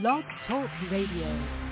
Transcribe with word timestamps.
Blog 0.00 0.24
Talk 0.48 0.70
Radio. 0.90 1.71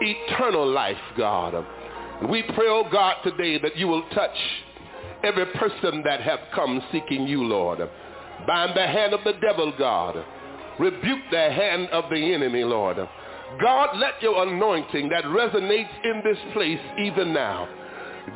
eternal 0.00 0.66
life, 0.66 0.96
God. 1.16 1.64
We 2.28 2.42
pray, 2.42 2.66
oh 2.68 2.88
God, 2.90 3.16
today 3.22 3.58
that 3.58 3.76
you 3.76 3.86
will 3.88 4.02
touch 4.10 4.36
every 5.22 5.46
person 5.46 6.02
that 6.04 6.20
have 6.20 6.40
come 6.54 6.82
seeking 6.92 7.26
you, 7.26 7.44
Lord. 7.44 7.78
Bind 8.46 8.76
the 8.76 8.86
hand 8.86 9.14
of 9.14 9.24
the 9.24 9.34
devil, 9.40 9.72
God. 9.78 10.24
Rebuke 10.78 11.22
the 11.30 11.50
hand 11.50 11.88
of 11.90 12.08
the 12.10 12.34
enemy, 12.34 12.64
Lord. 12.64 12.96
God, 13.60 13.96
let 13.96 14.22
your 14.22 14.46
anointing 14.46 15.08
that 15.08 15.24
resonates 15.24 16.04
in 16.04 16.22
this 16.24 16.38
place 16.52 16.80
even 16.98 17.32
now. 17.32 17.68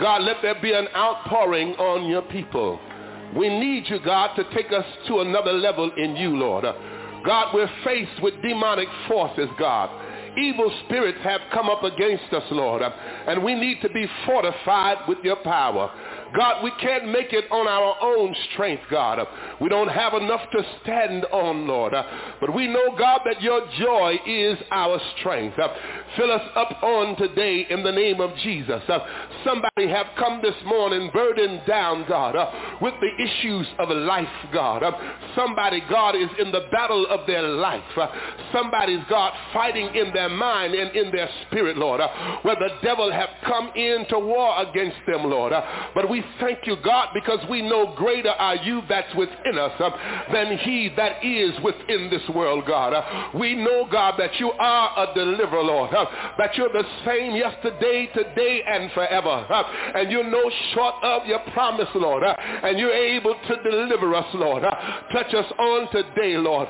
God, 0.01 0.23
let 0.23 0.37
there 0.43 0.61
be 0.61 0.73
an 0.73 0.89
outpouring 0.97 1.75
on 1.75 2.09
your 2.09 2.23
people. 2.23 2.81
We 3.37 3.49
need 3.49 3.89
you, 3.89 3.99
God, 4.05 4.35
to 4.37 4.45
take 4.55 4.73
us 4.73 4.85
to 5.09 5.21
another 5.21 5.53
level 5.53 5.91
in 5.97 6.17
you, 6.17 6.37
Lord. 6.37 6.65
God, 7.25 7.55
we're 7.55 7.71
faced 7.85 8.23
with 8.23 8.35
demonic 8.43 8.89
forces, 9.07 9.49
God. 9.59 9.91
Evil 10.37 10.73
spirits 10.85 11.19
have 11.23 11.41
come 11.53 11.69
up 11.69 11.83
against 11.83 12.33
us, 12.33 12.45
Lord, 12.51 12.83
and 12.83 13.43
we 13.43 13.55
need 13.55 13.83
to 13.83 13.89
be 13.91 14.07
fortified 14.25 15.07
with 15.07 15.19
your 15.23 15.37
power. 15.37 15.91
God, 16.35 16.65
we 16.65 16.73
can't 16.81 17.09
make 17.09 17.35
it 17.35 17.45
on 17.51 17.69
our 17.69 17.97
own 18.01 18.35
strength, 18.53 18.85
God. 18.91 19.19
We 19.61 19.69
don't 19.69 19.89
have 19.89 20.15
enough 20.15 20.41
to 20.53 20.65
stand 20.83 21.27
on, 21.27 21.67
Lord. 21.67 21.93
But 22.41 22.55
we 22.55 22.67
know, 22.69 22.97
God, 22.97 23.21
that 23.27 23.43
your 23.43 23.67
joy 23.79 24.19
is 24.27 24.57
our 24.71 24.99
strength. 25.19 25.59
Fill 26.17 26.31
us 26.31 26.43
up 26.57 26.83
on 26.83 27.17
today 27.17 27.67
in 27.71 27.83
the 27.83 27.93
name 27.93 28.21
of 28.21 28.37
Jesus. 28.43 28.83
Somebody 29.45 29.89
have 29.89 30.07
come 30.19 30.41
this 30.43 30.55
morning 30.67 31.11
burdened 31.13 31.63
down, 31.67 32.05
God, 32.09 32.35
with 32.81 32.95
the 33.01 33.25
issues 33.25 33.67
of 33.79 33.89
life, 33.89 34.29
God. 34.53 34.83
Somebody, 35.35 35.83
God, 35.89 36.15
is 36.15 36.29
in 36.39 36.53
the 36.53 36.67
battle 36.71 37.07
of 37.09 37.27
their 37.27 37.43
life. 37.43 37.83
Somebody's, 38.53 39.01
God, 39.09 39.33
fighting 39.53 39.95
in 39.95 40.13
their 40.13 40.29
mind 40.29 40.75
and 40.75 40.95
in 40.95 41.11
their 41.13 41.29
spirit, 41.47 41.77
Lord, 41.77 42.01
where 42.43 42.57
the 42.57 42.71
devil 42.83 43.11
have 43.11 43.31
come 43.47 43.71
into 43.75 44.19
war 44.19 44.63
against 44.63 44.99
them, 45.07 45.25
Lord. 45.25 45.53
But 45.95 46.11
we 46.11 46.25
thank 46.41 46.67
you, 46.67 46.77
God, 46.85 47.09
because 47.15 47.41
we 47.49 47.63
know 47.63 47.95
greater 47.97 48.31
are 48.31 48.57
you 48.57 48.83
that's 48.89 49.15
within 49.15 49.59
us 49.59 49.73
uh, 49.81 49.91
than 50.33 50.59
he 50.59 50.91
that 50.97 51.25
is 51.25 51.53
within 51.63 52.11
this 52.11 52.23
world, 52.35 52.65
God. 52.67 52.93
Uh, 52.93 53.31
we 53.39 53.55
know, 53.55 53.89
God, 53.91 54.15
that 54.19 54.39
you 54.39 54.51
are 54.53 55.09
a 55.09 55.15
deliverer, 55.15 55.63
Lord, 55.63 55.95
uh, 55.95 56.02
that 56.39 56.57
you're 56.57 56.73
the 56.73 56.85
same 57.05 57.35
yesterday, 57.37 58.09
today, 58.15 58.63
and 58.67 58.91
forever. 58.93 59.47
And 59.95 60.11
you're 60.11 60.29
no 60.29 60.51
short 60.75 60.95
of 61.03 61.27
your 61.27 61.41
promise, 61.53 61.89
Lord. 61.95 62.23
And 62.25 62.79
you're 62.79 62.93
able 62.93 63.35
to 63.35 63.71
deliver 63.71 64.15
us, 64.15 64.27
Lord. 64.35 64.63
Touch 64.63 65.35
us 65.35 65.53
on 65.59 65.91
today, 65.91 66.37
Lord. 66.37 66.69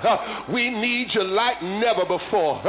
we 0.53 0.71
need 0.71 1.09
you 1.15 1.25
like 1.25 1.63
never 1.63 2.05
before. 2.05 2.63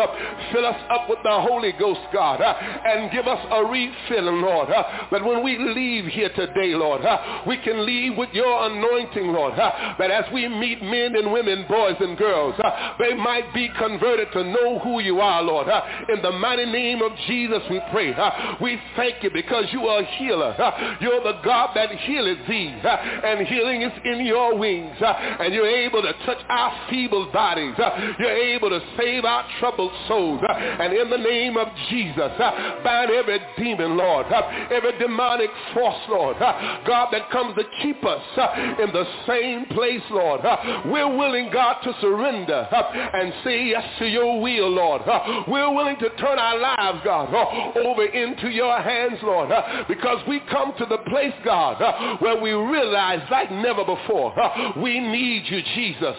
fill 0.52 0.66
us 0.66 0.82
up 0.90 1.10
with 1.10 1.20
the 1.24 1.42
Holy 1.42 1.74
Ghost, 1.80 2.02
God, 2.12 2.42
and 2.42 3.12
give 3.12 3.28
us 3.28 3.46
a 3.52 3.64
refilling, 3.66 4.42
Lord. 4.42 4.70
that 4.70 5.24
when 5.24 5.44
we 5.44 5.58
leave 5.58 6.06
here 6.06 6.30
today, 6.36 6.74
Lord. 6.76 7.02
We 7.48 7.58
can 7.58 7.86
leave 7.86 8.18
with 8.18 8.30
your 8.34 8.66
anointing, 8.66 9.28
Lord, 9.28 9.58
that 9.58 10.12
as 10.12 10.26
we 10.34 10.48
meet 10.48 10.82
men 10.82 11.16
and 11.16 11.32
women, 11.32 11.66
boys 11.68 11.96
and 12.00 12.18
girls, 12.18 12.56
they 13.00 13.14
might 13.14 13.54
be 13.54 13.70
converted 13.78 14.32
to 14.34 14.44
know 14.44 14.80
who 14.80 15.00
you 15.00 15.20
are, 15.20 15.42
Lord. 15.42 15.68
In 16.10 16.22
the 16.22 16.32
name 16.58 17.02
of 17.02 17.12
Jesus, 17.28 17.62
we 17.70 17.82
pray. 17.92 18.14
Uh, 18.14 18.56
we 18.62 18.80
thank 18.96 19.24
you 19.24 19.30
because 19.32 19.66
you 19.72 19.88
are 19.88 20.02
a 20.02 20.06
healer. 20.18 20.56
Uh, 20.60 20.96
you're 21.02 21.24
the 21.24 21.40
God 21.44 21.72
that 21.76 21.92
healeth 21.92 22.48
thee, 22.48 22.74
uh, 22.84 22.88
and 22.88 23.48
healing 23.48 23.82
is 23.82 23.92
in 24.06 24.26
your 24.26 24.58
wings, 24.58 24.96
and 25.02 25.54
you're 25.54 25.68
able 25.68 26.02
to 26.02 26.14
touch 26.26 26.40
our 26.50 26.90
feeble 26.90 27.32
bodies. 27.32 27.76
You're 28.20 28.30
able 28.30 28.70
to 28.70 28.80
save 28.98 29.26
our 29.26 29.46
troubled 29.60 29.92
souls. 30.08 30.42
And 30.50 30.94
in 30.94 31.10
the 31.10 31.18
name 31.18 31.58
of 31.58 31.68
Jesus, 31.90 32.32
bind 32.84 33.12
every 33.12 33.40
demon, 33.58 33.98
Lord, 33.98 34.28
every 34.72 34.98
demonic 35.00 35.50
force, 35.74 36.02
Lord, 36.10 36.38
God, 36.40 37.10
that 37.12 37.30
comes 37.32 37.56
to 37.56 37.64
keep 37.82 38.04
us 38.04 38.22
uh, 38.38 38.76
in 38.84 38.92
the 38.92 39.06
same 39.28 39.66
place, 39.66 40.02
Lord. 40.10 40.42
Uh, 40.42 40.84
we're 40.86 41.16
willing, 41.16 41.50
God, 41.52 41.82
to 41.84 41.94
surrender 42.02 42.68
uh, 42.72 43.10
and 43.14 43.34
say 43.44 43.66
yes 43.66 43.84
to 44.00 44.06
your 44.06 44.42
will, 44.42 44.70
Lord. 44.70 45.02
We're 45.48 45.74
willing 45.74 45.98
to 45.98 46.10
turn 46.18 46.40
our 46.44 46.60
lives, 46.60 47.00
God, 47.04 47.34
uh, 47.34 47.80
over 47.80 48.06
into 48.06 48.50
your 48.50 48.80
hands, 48.82 49.20
Lord, 49.24 49.52
uh, 49.52 49.84
because 49.88 50.20
we 50.28 50.42
come 50.52 50.74
to 50.78 50.86
the 50.86 50.98
place, 51.10 51.34
God, 51.44 51.82
uh, 51.82 52.18
where 52.18 52.40
we 52.40 52.52
realize 52.52 53.22
like 53.32 53.52
never 53.52 53.86
before, 53.86 54.34
we 54.78 55.00
need 55.00 55.44
you, 55.48 55.62
Jesus. 55.76 56.16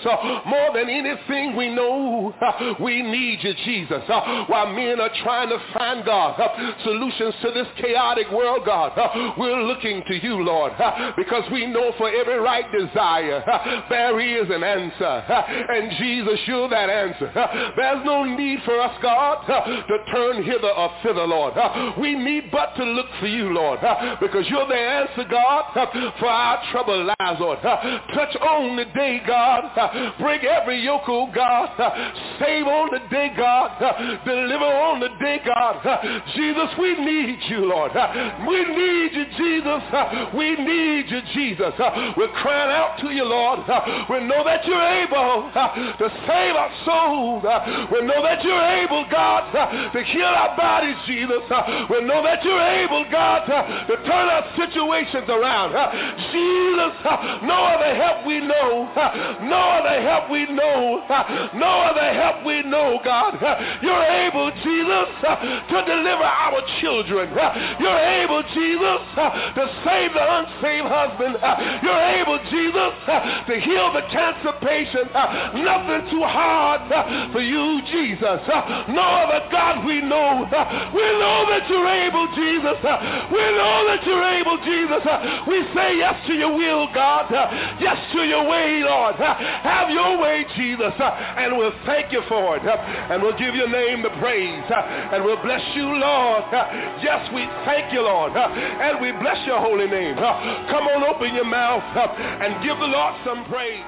More 0.47 0.73
than 0.75 0.89
anything 0.89 1.57
we 1.57 1.69
know, 1.75 2.35
we 2.81 3.03
need 3.03 3.43
you, 3.43 3.55
Jesus. 3.65 4.03
While 4.09 4.73
men 4.73 5.01
are 5.01 5.11
trying 5.23 5.51
to 5.51 5.59
find, 5.75 6.05
God, 6.05 6.41
solutions 6.85 7.35
to 7.43 7.51
this 7.53 7.67
chaotic 7.79 8.31
world, 8.31 8.65
God, 8.65 8.93
we're 9.37 9.63
looking 9.63 10.03
to 10.09 10.15
you, 10.15 10.43
Lord, 10.43 10.73
because 11.17 11.45
we 11.53 11.67
know 11.67 11.93
for 11.99 12.09
every 12.09 12.39
right 12.39 12.65
desire, 12.73 13.45
there 13.91 14.19
is 14.21 14.49
an 14.51 14.65
answer. 14.65 15.25
And 15.75 15.91
Jesus, 15.99 16.41
you're 16.47 16.69
that 16.69 16.89
answer. 16.89 17.31
There's 17.77 18.05
no 18.05 18.25
need 18.25 18.61
for 18.65 18.81
us, 18.81 18.97
God, 19.03 19.45
to 19.47 19.99
turn 20.15 20.45
hither 20.45 20.71
or 20.71 20.91
thither, 21.03 21.27
Lord. 21.27 21.55
We 21.99 22.15
need 22.15 22.51
but 22.53 22.75
to 22.77 22.85
look 22.85 23.07
for 23.19 23.27
you, 23.27 23.53
Lord, 23.53 23.81
because 24.21 24.47
you're 24.49 24.67
the 24.67 24.75
answer, 24.75 25.25
God, 25.29 25.65
for 26.19 26.29
our 26.29 26.63
trouble 26.71 27.05
lives, 27.19 27.41
Lord. 27.41 27.59
Touch 27.61 28.37
on 28.37 28.77
the 28.77 28.85
day, 28.95 29.21
God. 29.27 29.65
Break 30.21 30.45
every 30.45 30.81
yoke, 30.83 31.09
oh 31.09 31.31
God. 31.35 31.71
Save 32.39 32.67
on 32.67 32.91
the 32.93 33.01
day, 33.11 33.33
God. 33.37 33.79
Deliver 34.25 34.65
on 34.65 35.01
the 35.01 35.09
day, 35.21 35.41
God. 35.45 35.83
Jesus, 36.35 36.71
we 36.79 36.95
need 37.05 37.39
you, 37.49 37.67
Lord. 37.67 37.93
We 38.47 38.65
need 38.65 39.11
you, 39.15 39.25
Jesus. 39.37 39.83
We 40.35 40.55
need 40.57 41.11
you, 41.11 41.21
Jesus. 41.35 41.75
We're 42.17 42.33
crying 42.41 42.71
out 42.71 42.99
to 43.01 43.11
you, 43.11 43.25
Lord. 43.25 43.61
We 44.11 44.21
know 44.27 44.45
that 44.45 44.65
you're 44.65 44.89
able 45.03 45.51
to 45.99 46.09
save 46.27 46.55
our 46.55 46.71
souls. 46.85 47.43
We 47.91 48.07
know 48.07 48.23
that 48.23 48.45
you're 48.45 48.63
able, 48.85 49.07
God, 49.11 49.51
to 49.95 50.03
heal 50.03 50.27
our 50.27 50.57
bodies, 50.57 50.97
Jesus. 51.07 51.47
Uh, 51.47 51.87
we 51.89 52.03
know 52.03 52.19
that 52.27 52.43
you're 52.43 52.67
able, 52.83 53.07
God, 53.15 53.47
uh, 53.47 53.87
to 53.87 53.95
turn 54.03 54.27
our 54.27 54.43
situations 54.59 55.31
around. 55.31 55.71
Uh, 55.71 55.87
Jesus, 56.35 56.99
no 57.47 57.63
other 57.63 57.95
help 57.95 58.27
we 58.27 58.43
know. 58.43 58.91
No 59.47 59.63
other 59.79 60.03
help 60.03 60.31
we 60.35 60.51
know. 60.51 60.99
No 61.55 61.73
other 61.87 62.11
help 62.11 62.45
we 62.45 62.67
know, 62.67 62.99
God. 63.05 63.39
You're 63.87 64.07
able, 64.27 64.51
Jesus, 64.67 65.09
to 65.23 65.79
deliver 65.87 66.27
our 66.27 66.59
children. 66.83 67.31
You're 67.79 68.05
able, 68.19 68.43
Jesus, 68.51 69.01
to 69.15 69.65
save 69.87 70.11
the 70.11 70.27
unsaved 70.27 70.91
husband. 70.91 71.39
You're 71.87 72.07
able, 72.19 72.43
Jesus, 72.51 72.93
to 73.47 73.55
heal 73.63 73.95
the 73.95 74.03
cancer 74.11 74.59
patient. 74.59 75.15
Nothing 75.63 76.11
too 76.11 76.27
hard 76.27 76.83
for 77.31 77.41
you, 77.41 77.79
Jesus. 77.95 78.43
No 78.91 79.07
other 79.23 79.47
God 79.55 79.84
we 79.85 80.01
know. 80.01 80.45
We 80.95 81.07
know 81.21 81.39
that 81.49 81.69
you're 81.69 81.87
able, 81.87 82.27
Jesus. 82.35 82.79
We 83.31 83.45
know 83.55 83.77
that 83.89 84.01
you're 84.05 84.29
able, 84.41 84.57
Jesus. 84.65 85.05
We 85.47 85.63
say 85.75 85.99
yes 85.99 86.17
to 86.27 86.35
your 86.35 86.57
will, 86.57 86.89
God. 86.93 87.31
Yes 87.81 87.99
to 88.13 88.25
your 88.25 88.49
way, 88.49 88.83
Lord. 88.83 89.17
Have 89.17 89.91
your 89.91 90.19
way, 90.19 90.45
Jesus. 90.57 90.93
And 90.99 91.57
we'll 91.57 91.77
thank 91.87 92.13
you 92.13 92.23
for 92.29 92.57
it. 92.57 92.65
And 92.65 93.23
we'll 93.23 93.39
give 93.39 93.55
your 93.55 93.69
name 93.69 94.03
the 94.03 94.11
praise. 94.21 94.65
And 94.71 95.25
we'll 95.25 95.43
bless 95.43 95.63
you, 95.77 95.87
Lord. 95.87 96.45
Yes, 97.03 97.29
we 97.35 97.47
thank 97.65 97.93
you, 97.93 98.03
Lord. 98.03 98.33
And 98.35 99.01
we 99.01 99.13
bless 99.21 99.47
your 99.47 99.61
holy 99.61 99.87
name. 99.87 100.17
Come 100.17 100.89
on, 100.89 101.05
open 101.05 101.35
your 101.35 101.45
mouth 101.45 101.85
and 101.95 102.63
give 102.65 102.79
the 102.79 102.87
Lord 102.87 103.15
some 103.25 103.45
praise. 103.47 103.85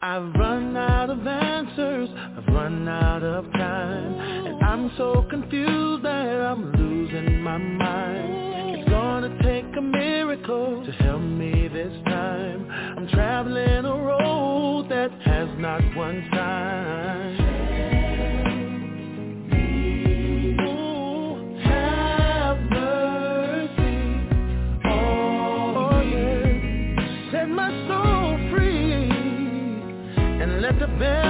I've 0.00 0.32
run 0.34 0.76
out 0.76 1.10
of 1.10 1.26
answers, 1.26 2.08
I've 2.14 2.54
run 2.54 2.86
out 2.88 3.24
of 3.24 3.52
time 3.52 4.14
And 4.46 4.62
I'm 4.62 4.92
so 4.96 5.26
confused 5.28 6.04
that 6.04 6.40
I'm 6.40 6.70
losing 6.70 7.42
my 7.42 7.58
mind. 7.58 8.76
It's 8.78 8.88
gonna 8.88 9.36
take 9.42 9.64
a 9.76 9.82
miracle 9.82 10.86
to 10.86 10.92
help 11.02 11.20
me 11.20 11.66
this 11.66 11.92
time. 12.04 12.70
I'm 12.70 13.08
traveling 13.08 13.84
a 13.86 13.96
road 13.96 14.88
that 14.88 15.10
has 15.22 15.48
not 15.58 15.82
one 15.96 16.28
sign 16.32 17.47
man 30.98 31.27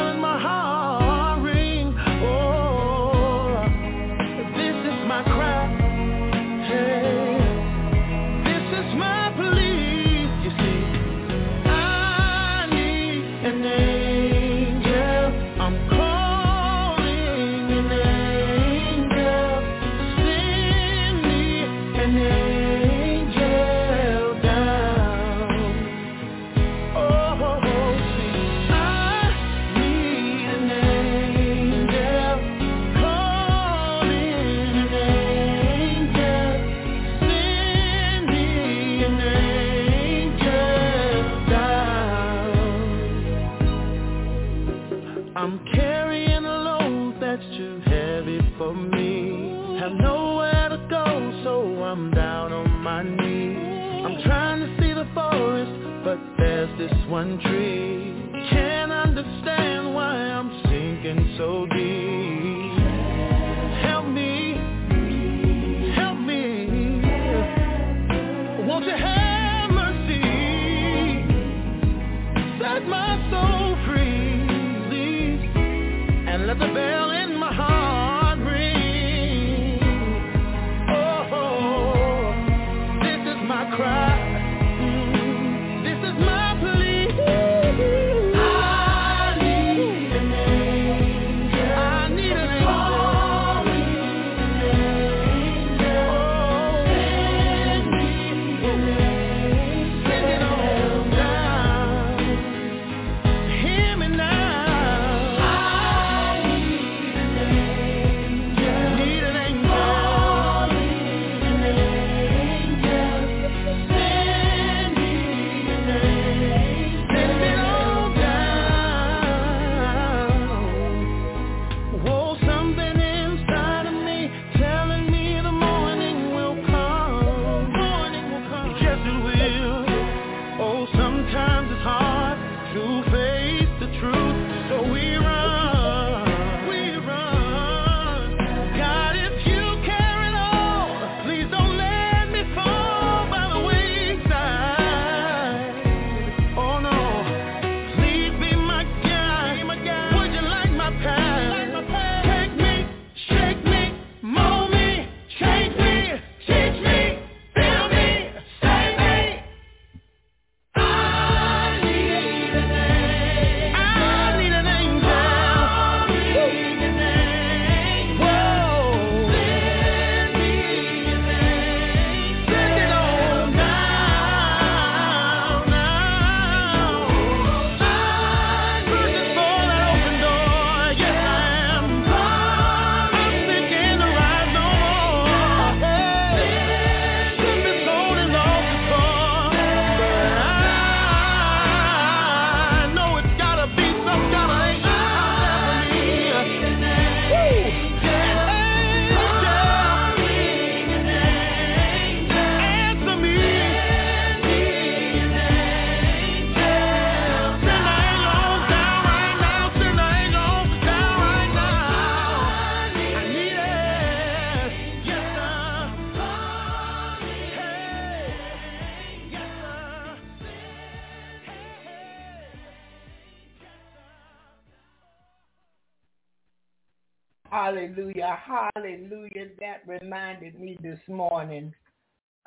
reminded 230.39 230.61
me 230.61 230.79
this 230.83 230.99
morning 231.09 231.73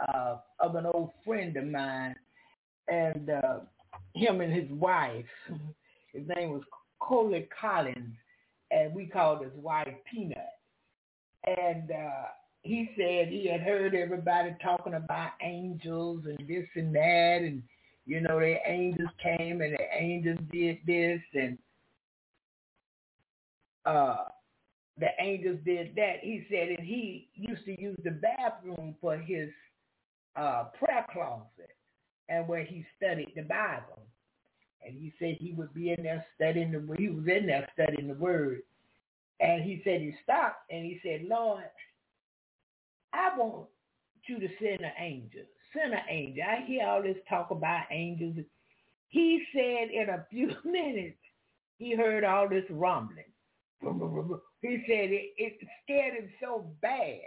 uh, 0.07 0.37
of 0.59 0.75
an 0.75 0.85
old 0.85 1.11
friend 1.25 1.55
of 1.57 1.65
mine 1.65 2.15
and 2.87 3.29
uh, 3.29 3.59
him 4.13 4.41
and 4.41 4.53
his 4.53 4.69
wife. 4.71 5.25
His 6.13 6.23
name 6.35 6.51
was 6.51 6.63
Coley 6.99 7.47
Collins, 7.59 8.15
and 8.69 8.93
we 8.93 9.05
called 9.05 9.41
his 9.43 9.53
wife 9.55 9.93
Peanut. 10.11 10.37
And 11.45 11.89
uh, 11.91 12.27
he 12.63 12.89
said 12.97 13.29
he 13.29 13.47
had 13.49 13.61
heard 13.61 13.95
everybody 13.95 14.55
talking 14.61 14.93
about 14.93 15.31
angels 15.41 16.23
and 16.25 16.47
this 16.47 16.67
and 16.75 16.93
that, 16.93 17.39
and 17.41 17.63
you 18.05 18.21
know, 18.21 18.39
the 18.39 18.57
angels 18.65 19.09
came 19.21 19.61
and 19.61 19.73
the 19.73 19.97
angels 19.97 20.39
did 20.51 20.77
this, 20.85 21.21
and 21.33 21.57
uh, 23.85 24.25
the 25.01 25.09
angels 25.19 25.59
did 25.65 25.95
that. 25.95 26.17
He 26.21 26.45
said 26.49 26.77
that 26.77 26.83
he 26.83 27.27
used 27.33 27.65
to 27.65 27.81
use 27.81 27.97
the 28.03 28.11
bathroom 28.11 28.95
for 29.01 29.17
his 29.17 29.49
uh, 30.35 30.65
prayer 30.77 31.05
closet 31.11 31.75
and 32.29 32.47
where 32.47 32.63
he 32.63 32.85
studied 32.97 33.33
the 33.35 33.41
Bible. 33.41 33.99
And 34.85 34.95
he 34.95 35.11
said 35.19 35.37
he 35.39 35.53
would 35.53 35.73
be 35.73 35.91
in 35.91 36.03
there 36.03 36.25
studying 36.35 36.71
the 36.71 36.95
he 36.97 37.09
was 37.09 37.27
in 37.27 37.47
there 37.47 37.67
studying 37.73 38.07
the 38.07 38.13
word. 38.13 38.61
And 39.39 39.63
he 39.63 39.81
said 39.83 40.01
he 40.01 40.13
stopped 40.23 40.69
and 40.69 40.85
he 40.85 40.99
said, 41.03 41.25
Lord, 41.27 41.63
I 43.11 43.35
want 43.35 43.67
you 44.27 44.39
to 44.39 44.47
send 44.59 44.81
an 44.81 44.93
angel. 44.99 45.41
Send 45.73 45.93
an 45.93 46.01
angel. 46.09 46.43
I 46.47 46.63
hear 46.65 46.85
all 46.87 47.01
this 47.01 47.17
talk 47.27 47.49
about 47.49 47.85
angels. 47.91 48.37
He 49.09 49.43
said 49.51 49.89
in 49.91 50.09
a 50.09 50.25
few 50.29 50.51
minutes 50.65 51.17
he 51.77 51.95
heard 51.95 52.23
all 52.23 52.47
this 52.47 52.65
rumbling. 52.69 53.25
He 53.81 54.83
said 54.87 55.11
it, 55.11 55.33
it 55.37 55.53
scared 55.83 56.15
him 56.15 56.29
so 56.41 56.71
bad. 56.81 57.21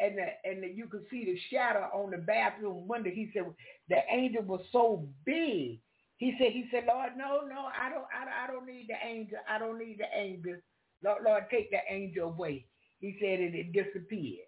And 0.00 0.16
the, 0.18 0.26
and 0.50 0.62
the, 0.62 0.68
you 0.68 0.86
could 0.88 1.04
see 1.10 1.24
the 1.26 1.38
shadow 1.50 1.90
on 1.92 2.10
the 2.10 2.18
bathroom 2.18 2.88
window. 2.88 3.10
He 3.10 3.30
said 3.34 3.44
the 3.88 4.00
angel 4.10 4.42
was 4.44 4.62
so 4.72 5.08
big. 5.26 5.80
He 6.16 6.36
said, 6.38 6.52
he 6.52 6.68
said, 6.72 6.84
Lord, 6.88 7.12
no, 7.16 7.40
no, 7.48 7.68
I 7.78 7.90
don't, 7.90 8.06
I, 8.12 8.44
I 8.44 8.46
don't 8.52 8.66
need 8.66 8.88
the 8.88 9.06
angel. 9.06 9.38
I 9.48 9.58
don't 9.58 9.78
need 9.78 9.98
the 9.98 10.18
angel. 10.18 10.56
Lord, 11.04 11.22
Lord, 11.24 11.44
take 11.50 11.70
the 11.70 11.80
angel 11.88 12.30
away. 12.30 12.66
He 13.00 13.16
said 13.20 13.40
it, 13.40 13.54
it 13.54 13.72
disappeared. 13.72 14.46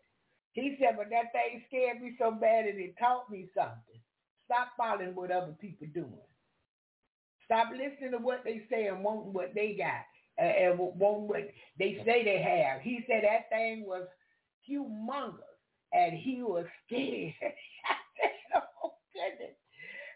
He 0.52 0.76
said, 0.80 0.96
but 0.96 1.10
that 1.10 1.32
thing 1.32 1.62
scared 1.68 2.02
me 2.02 2.14
so 2.18 2.32
bad 2.32 2.66
that 2.66 2.76
it 2.78 2.94
taught 2.98 3.30
me 3.30 3.48
something. 3.56 4.00
Stop 4.44 4.68
following 4.76 5.14
what 5.14 5.30
other 5.30 5.56
people 5.60 5.86
doing. 5.94 6.28
Stop 7.46 7.68
listening 7.72 8.12
to 8.12 8.18
what 8.18 8.42
they 8.44 8.62
say 8.70 8.86
and 8.88 9.04
wanting 9.04 9.32
what 9.32 9.54
they 9.54 9.74
got 9.74 10.04
uh, 10.40 10.44
and 10.44 10.78
wanting 10.78 11.28
what 11.28 11.50
they 11.78 12.02
say 12.04 12.24
they 12.24 12.42
have. 12.42 12.80
He 12.82 13.04
said 13.06 13.22
that 13.24 13.48
thing 13.50 13.84
was 13.86 14.06
humongous 14.68 15.34
and 15.92 16.16
he 16.16 16.42
was 16.42 16.66
scared. 16.86 17.34
I 17.42 17.94
said, 18.20 18.62
oh 18.84 18.94
goodness. 19.12 19.56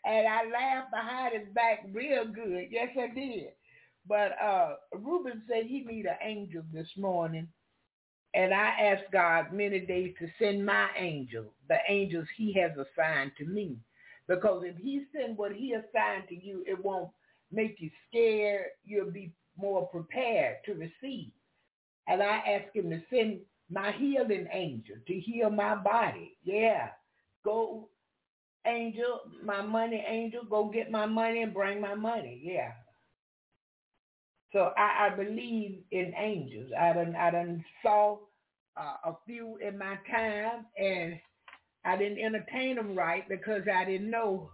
And 0.04 0.26
I 0.26 0.44
laughed 0.50 0.90
behind 0.92 1.34
his 1.34 1.52
back 1.54 1.84
real 1.92 2.26
good. 2.26 2.68
Yes, 2.70 2.88
I 2.98 3.12
did. 3.14 3.48
But 4.08 4.40
uh, 4.40 4.74
Reuben 4.94 5.42
said 5.48 5.66
he 5.66 5.80
need 5.80 6.06
an 6.06 6.18
angel 6.22 6.62
this 6.72 6.88
morning. 6.96 7.48
And 8.34 8.52
I 8.52 8.68
asked 8.80 9.10
God 9.12 9.52
many 9.52 9.80
days 9.80 10.14
to 10.20 10.28
send 10.38 10.64
my 10.64 10.88
angel, 10.98 11.46
the 11.68 11.78
angels 11.88 12.26
he 12.36 12.52
has 12.60 12.72
assigned 12.72 13.32
to 13.38 13.46
me. 13.46 13.78
Because 14.28 14.62
if 14.64 14.76
he 14.76 15.04
send 15.16 15.36
what 15.38 15.52
he 15.52 15.72
assigned 15.72 16.28
to 16.28 16.34
you, 16.34 16.62
it 16.66 16.82
won't 16.84 17.10
make 17.50 17.76
you 17.78 17.90
scared. 18.08 18.66
You'll 18.84 19.10
be 19.10 19.32
more 19.58 19.86
prepared 19.88 20.56
to 20.66 20.74
receive. 20.74 21.32
And 22.08 22.22
I 22.22 22.36
asked 22.36 22.74
him 22.74 22.90
to 22.90 23.00
send 23.10 23.40
my 23.70 23.92
healing 23.92 24.46
angel 24.52 24.96
to 25.06 25.20
heal 25.20 25.50
my 25.50 25.74
body. 25.74 26.36
Yeah. 26.44 26.88
Go, 27.44 27.88
angel, 28.66 29.20
my 29.44 29.62
money 29.62 30.04
angel, 30.06 30.42
go 30.48 30.68
get 30.68 30.90
my 30.90 31.06
money 31.06 31.42
and 31.42 31.54
bring 31.54 31.80
my 31.80 31.94
money. 31.94 32.40
Yeah. 32.42 32.72
So 34.52 34.72
I, 34.76 35.06
I 35.06 35.16
believe 35.16 35.80
in 35.90 36.14
angels. 36.16 36.70
I 36.78 36.92
done, 36.92 37.16
I 37.16 37.30
done 37.30 37.64
saw 37.82 38.18
uh, 38.76 39.10
a 39.10 39.16
few 39.26 39.58
in 39.66 39.78
my 39.78 39.98
time 40.10 40.66
and 40.78 41.18
I 41.84 41.96
didn't 41.96 42.18
entertain 42.18 42.76
them 42.76 42.96
right 42.96 43.28
because 43.28 43.62
I 43.72 43.84
didn't 43.84 44.10
know 44.10 44.50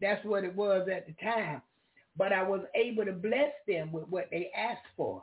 that's 0.00 0.24
what 0.24 0.44
it 0.44 0.54
was 0.54 0.88
at 0.94 1.06
the 1.06 1.14
time. 1.22 1.62
But 2.18 2.32
I 2.32 2.42
was 2.42 2.62
able 2.74 3.04
to 3.04 3.12
bless 3.12 3.52
them 3.66 3.92
with 3.92 4.08
what 4.08 4.28
they 4.30 4.50
asked 4.56 4.86
for. 4.96 5.22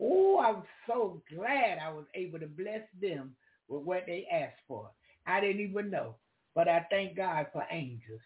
Oh, 0.00 0.40
I'm 0.40 0.62
so 0.86 1.22
glad 1.34 1.78
I 1.78 1.92
was 1.92 2.06
able 2.14 2.38
to 2.40 2.46
bless 2.46 2.82
them 3.00 3.36
with 3.68 3.82
what 3.82 4.04
they 4.06 4.26
asked 4.32 4.62
for. 4.66 4.90
I 5.26 5.40
didn't 5.40 5.60
even 5.60 5.90
know, 5.90 6.16
but 6.54 6.68
I 6.68 6.86
thank 6.90 7.16
God 7.16 7.46
for 7.52 7.64
angels. 7.70 8.22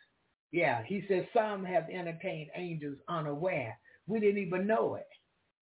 Yeah, 0.53 0.85
he 0.87 1.05
says 1.09 1.25
some 1.35 1.65
have 1.65 1.91
entertained 1.91 2.51
angels 2.55 2.99
unaware. 3.09 3.77
We 4.07 4.21
didn't 4.21 4.43
even 4.43 4.67
know 4.69 4.95
it. 4.95 5.09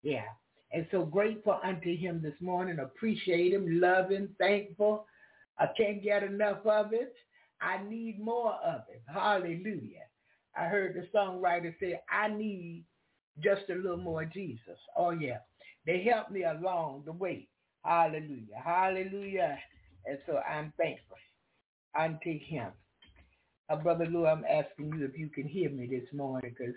Yeah. 0.03 0.27
And 0.73 0.87
so 0.91 1.05
grateful 1.05 1.59
unto 1.65 1.97
him 1.97 2.21
this 2.23 2.39
morning. 2.41 2.79
Appreciate 2.79 3.55
him, 3.55 3.81
love 3.81 4.11
him, 4.11 4.35
thankful. 4.39 5.07
I 5.59 5.69
can't 5.77 6.03
get 6.03 6.23
enough 6.23 6.67
of 6.67 6.93
it. 6.93 7.15
I 7.61 7.83
need 7.89 8.21
more 8.21 8.55
of 8.55 8.83
it. 8.91 9.03
Hallelujah. 9.07 10.07
I 10.57 10.65
heard 10.65 10.95
the 10.95 11.07
songwriter 11.17 11.75
say, 11.81 12.01
I 12.11 12.29
need 12.29 12.85
just 13.43 13.63
a 13.71 13.75
little 13.75 13.97
more 13.97 14.25
Jesus. 14.25 14.79
Oh, 14.97 15.11
yeah. 15.11 15.39
They 15.87 16.03
helped 16.03 16.31
me 16.31 16.45
along 16.45 17.03
the 17.07 17.13
way. 17.13 17.49
Hallelujah. 17.85 18.63
Hallelujah. 18.65 19.59
And 20.07 20.19
so 20.27 20.39
I'm 20.39 20.73
thankful 20.77 21.17
unto 21.99 22.39
him. 22.39 22.69
Uh, 23.71 23.77
Brother 23.77 24.07
Lou, 24.07 24.27
I'm 24.27 24.45
asking 24.45 24.93
you 24.99 25.05
if 25.05 25.19
you 25.19 25.29
can 25.29 25.47
hear 25.47 25.71
me 25.71 25.87
this 25.87 26.07
morning 26.13 26.55
because 26.57 26.75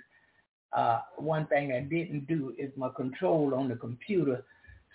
uh, 0.73 1.01
one 1.17 1.47
thing 1.47 1.71
I 1.71 1.81
didn't 1.81 2.27
do 2.27 2.53
is 2.57 2.71
my 2.75 2.89
control 2.95 3.53
on 3.55 3.69
the 3.69 3.75
computer. 3.75 4.43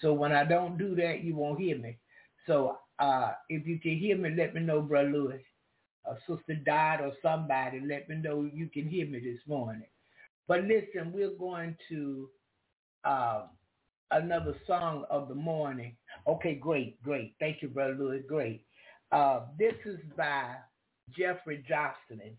So 0.01 0.13
when 0.13 0.33
I 0.33 0.45
don't 0.45 0.79
do 0.79 0.95
that, 0.97 1.23
you 1.23 1.37
won't 1.37 1.61
hear 1.61 1.79
me. 1.79 1.99
So 2.47 2.79
uh, 2.99 3.33
if 3.49 3.67
you 3.67 3.79
can 3.79 3.99
hear 3.99 4.17
me, 4.17 4.31
let 4.37 4.55
me 4.55 4.61
know, 4.61 4.81
Brother 4.81 5.11
Lewis. 5.11 5.43
A 6.07 6.15
sister 6.27 6.55
died 6.55 7.01
or 7.01 7.13
somebody, 7.23 7.81
let 7.81 8.09
me 8.09 8.17
know 8.17 8.49
you 8.53 8.69
can 8.69 8.89
hear 8.89 9.07
me 9.07 9.21
this 9.21 9.41
morning. 9.47 9.87
But 10.49 10.65
listen, 10.65 11.13
we're 11.13 11.37
going 11.39 11.77
to 11.91 12.29
uh, 13.05 13.43
another 14.11 14.55
song 14.67 15.05
of 15.11 15.29
the 15.29 15.35
morning. 15.35 15.97
Okay, 16.27 16.55
great, 16.55 17.01
great. 17.03 17.35
Thank 17.39 17.63
you, 17.63 17.69
Brother 17.69 17.95
Louis. 17.95 18.23
Great. 18.27 18.65
Uh, 19.13 19.43
this 19.59 19.75
is 19.85 19.99
by 20.17 20.55
Jeffrey 21.17 21.65
Jocelyn, 21.69 22.37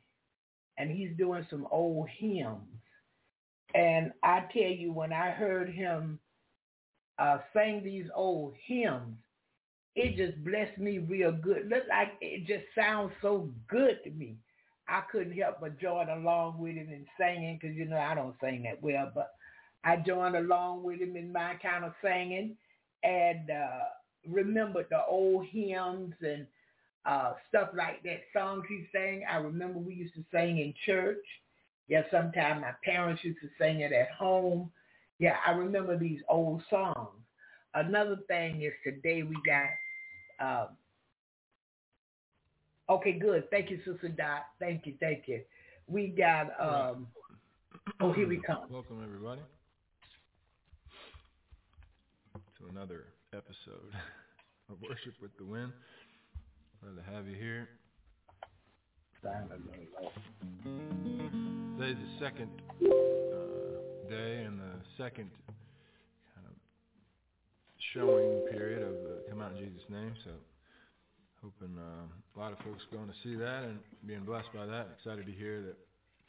and 0.77 0.89
he's 0.89 1.15
doing 1.17 1.45
some 1.49 1.67
old 1.71 2.07
hymns. 2.17 2.57
And 3.73 4.11
I 4.23 4.41
tell 4.53 4.63
you, 4.63 4.91
when 4.91 5.13
I 5.13 5.31
heard 5.31 5.69
him 5.69 6.19
uh, 7.19 7.37
sing 7.53 7.81
these 7.83 8.07
old 8.15 8.55
hymns, 8.65 9.17
it 9.95 10.15
just 10.15 10.43
blessed 10.43 10.77
me 10.77 10.99
real 10.99 11.31
good. 11.31 11.67
Look 11.69 11.83
like 11.89 12.13
it 12.21 12.47
just 12.47 12.65
sounds 12.75 13.11
so 13.21 13.49
good 13.67 13.99
to 14.03 14.11
me. 14.11 14.35
I 14.87 15.01
couldn't 15.11 15.37
help 15.37 15.61
but 15.61 15.79
join 15.79 16.09
along 16.09 16.59
with 16.59 16.75
him 16.75 16.89
in 16.89 17.05
singing 17.19 17.59
because, 17.61 17.75
you 17.75 17.85
know, 17.85 17.97
I 17.97 18.15
don't 18.15 18.35
sing 18.41 18.63
that 18.63 18.81
well, 18.81 19.11
but 19.13 19.31
I 19.83 19.97
joined 19.97 20.35
along 20.35 20.83
with 20.83 20.99
him 20.99 21.15
in 21.15 21.31
my 21.31 21.55
kind 21.61 21.85
of 21.85 21.93
singing 22.03 22.55
and 23.03 23.49
uh, 23.49 23.85
remembered 24.27 24.87
the 24.89 25.05
old 25.05 25.45
hymns 25.47 26.13
and 26.21 26.45
uh, 27.05 27.33
stuff 27.49 27.69
like 27.75 28.03
that, 28.03 28.21
songs 28.33 28.65
he 28.67 28.85
sang. 28.91 29.23
I 29.29 29.37
remember 29.37 29.79
we 29.79 29.95
used 29.95 30.13
to 30.15 30.23
sing 30.31 30.59
in 30.59 30.73
church. 30.85 31.25
Yeah, 31.87 32.03
sometimes 32.11 32.61
my 32.61 32.73
parents 32.83 33.23
used 33.23 33.39
to 33.41 33.49
sing 33.59 33.81
it 33.81 33.91
at 33.91 34.11
home. 34.11 34.71
Yeah, 35.19 35.35
I 35.45 35.51
remember 35.51 35.97
these 35.97 36.21
old 36.29 36.63
songs. 36.69 37.09
Another 37.73 38.17
thing 38.27 38.61
is 38.63 38.73
today 38.83 39.23
we 39.23 39.35
got, 39.45 39.69
um, 40.45 40.67
okay, 42.89 43.13
good. 43.13 43.49
Thank 43.49 43.69
you, 43.69 43.77
Sister 43.85 44.09
Dot. 44.09 44.43
Thank 44.59 44.85
you, 44.85 44.95
thank 44.99 45.23
you. 45.27 45.41
We 45.87 46.07
got, 46.07 46.47
um, 46.59 47.07
oh, 48.01 48.11
here 48.11 48.27
we 48.27 48.41
come. 48.45 48.63
Welcome, 48.69 49.01
everybody, 49.01 49.41
to 52.33 52.69
another 52.69 53.05
episode 53.33 53.93
of 54.69 54.81
Worship 54.81 55.13
with 55.21 55.31
the 55.37 55.45
Wind. 55.45 55.71
Glad 56.83 56.97
to 56.97 57.11
have 57.13 57.27
you 57.27 57.37
here. 57.37 57.69
Today's 61.77 61.95
the 61.95 62.19
second 62.19 62.49
uh, 62.83 64.09
day 64.09 64.43
and 64.43 64.59
the 64.59 64.73
second 64.97 65.29
showing 67.93 68.39
period 68.49 68.83
of 68.83 68.95
uh, 69.03 69.29
Come 69.29 69.41
Out 69.41 69.51
in 69.51 69.67
Jesus' 69.67 69.83
Name. 69.89 70.13
So 70.23 70.31
hoping 71.43 71.75
uh, 71.75 72.07
a 72.07 72.37
lot 72.39 72.53
of 72.53 72.59
folks 72.59 72.83
going 72.91 73.07
to 73.07 73.17
see 73.23 73.35
that 73.35 73.63
and 73.63 73.79
being 74.07 74.23
blessed 74.23 74.47
by 74.55 74.65
that. 74.65 74.87
Excited 74.97 75.25
to 75.25 75.31
hear 75.31 75.59
the 75.61 75.75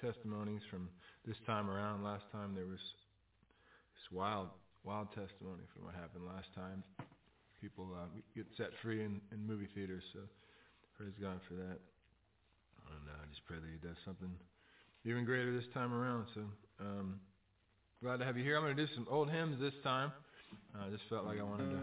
testimonies 0.02 0.62
from 0.70 0.88
this 1.26 1.36
time 1.46 1.70
around. 1.70 2.02
Last 2.02 2.24
time 2.32 2.54
there 2.54 2.66
was 2.66 2.82
this 3.94 4.06
wild, 4.10 4.48
wild 4.82 5.08
testimony 5.14 5.62
from 5.72 5.86
what 5.86 5.94
happened 5.94 6.26
last 6.26 6.50
time. 6.54 6.82
People 7.60 7.86
uh, 7.94 8.10
get 8.34 8.46
set 8.56 8.74
free 8.82 9.04
in, 9.04 9.20
in 9.30 9.46
movie 9.46 9.68
theaters. 9.74 10.02
So 10.12 10.20
praise 10.98 11.14
God 11.20 11.38
for 11.46 11.54
that. 11.54 11.78
And 12.90 13.04
uh, 13.06 13.22
I 13.22 13.24
just 13.30 13.46
pray 13.46 13.62
that 13.62 13.70
he 13.70 13.78
does 13.78 13.96
something 14.04 14.30
even 15.04 15.24
greater 15.24 15.54
this 15.54 15.70
time 15.72 15.94
around. 15.94 16.26
So 16.34 16.42
um, 16.80 17.20
glad 18.02 18.18
to 18.18 18.24
have 18.24 18.36
you 18.36 18.42
here. 18.42 18.56
I'm 18.56 18.64
going 18.64 18.76
to 18.76 18.86
do 18.86 18.92
some 18.94 19.06
old 19.08 19.30
hymns 19.30 19.60
this 19.60 19.78
time. 19.84 20.10
I 20.74 20.86
uh, 20.86 20.90
just 20.90 21.04
felt 21.08 21.24
like 21.24 21.38
I 21.38 21.42
wanted 21.42 21.70
to 21.70 21.80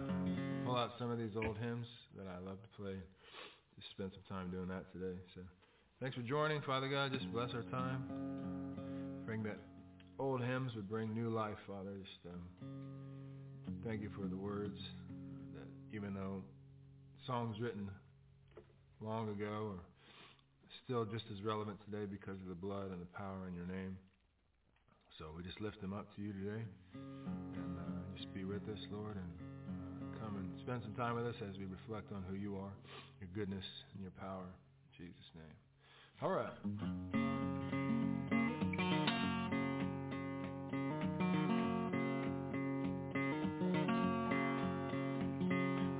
pull 0.65 0.75
out 0.75 0.91
some 0.97 1.11
of 1.11 1.17
these 1.17 1.35
old 1.35 1.57
hymns 1.57 1.85
that 2.17 2.27
I 2.27 2.39
love 2.43 2.57
to 2.61 2.81
play. 2.81 2.95
Just 3.75 3.91
spend 3.91 4.11
some 4.11 4.37
time 4.37 4.51
doing 4.51 4.67
that 4.67 4.91
today. 4.91 5.17
So 5.35 5.41
thanks 6.01 6.15
for 6.15 6.23
joining, 6.23 6.61
Father 6.61 6.89
God. 6.89 7.11
Just 7.13 7.31
bless 7.31 7.53
our 7.53 7.63
time. 7.63 8.03
Bring 9.25 9.43
that 9.43 9.59
old 10.17 10.41
hymns 10.41 10.75
would 10.75 10.89
bring 10.89 11.13
new 11.13 11.29
life, 11.29 11.57
Father. 11.67 11.91
Just 12.01 12.33
um, 12.33 12.41
thank 13.85 14.01
you 14.01 14.09
for 14.15 14.27
the 14.27 14.35
words 14.35 14.79
that 15.53 15.95
even 15.95 16.13
though 16.13 16.43
songs 17.25 17.59
written 17.59 17.89
long 19.01 19.29
ago 19.29 19.73
are 19.77 19.83
still 20.83 21.05
just 21.05 21.25
as 21.31 21.41
relevant 21.43 21.77
today 21.85 22.05
because 22.05 22.41
of 22.41 22.47
the 22.47 22.55
blood 22.55 22.91
and 22.91 23.01
the 23.01 23.17
power 23.17 23.47
in 23.47 23.55
your 23.55 23.65
name. 23.65 23.97
So 25.19 25.25
we 25.35 25.43
just 25.43 25.59
lift 25.59 25.81
them 25.81 25.91
up 25.91 26.15
to 26.15 26.21
you 26.21 26.31
today 26.31 26.63
and 26.95 27.77
uh, 27.77 28.15
just 28.15 28.33
be 28.33 28.45
with 28.45 28.63
us, 28.69 28.79
Lord, 28.89 29.17
and 29.17 29.33
uh, 29.67 30.23
come 30.23 30.37
and 30.37 30.49
spend 30.61 30.81
some 30.81 30.93
time 30.93 31.15
with 31.15 31.27
us 31.27 31.35
as 31.41 31.57
we 31.57 31.65
reflect 31.65 32.13
on 32.13 32.23
who 32.29 32.35
you 32.37 32.55
are, 32.55 32.71
your 33.19 33.27
goodness 33.35 33.65
and 33.93 34.01
your 34.01 34.13
power. 34.17 34.45
In 34.45 35.05
Jesus' 35.05 35.19
name. 35.35 35.43
All 36.21 36.29
right. 36.29 36.47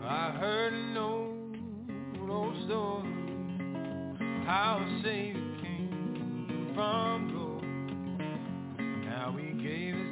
I 0.01 0.32
heard 0.39 0.71
an 0.71 0.95
old, 0.95 2.29
old 2.29 2.55
story 2.67 3.10
how 4.45 4.79
a 4.82 5.01
Savior 5.03 5.58
came 5.62 6.71
from 6.73 7.09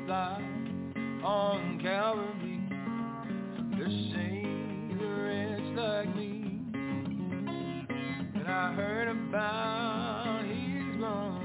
life 0.07 0.41
on 1.21 1.79
Calvary 1.81 2.61
to 3.77 3.85
save 4.13 5.01
a 5.01 5.05
wretch 5.21 5.67
like 5.75 6.15
me. 6.15 6.61
And 8.35 8.47
I 8.47 8.73
heard 8.73 9.09
about 9.09 10.45
his 10.45 10.95
blood, 10.95 11.41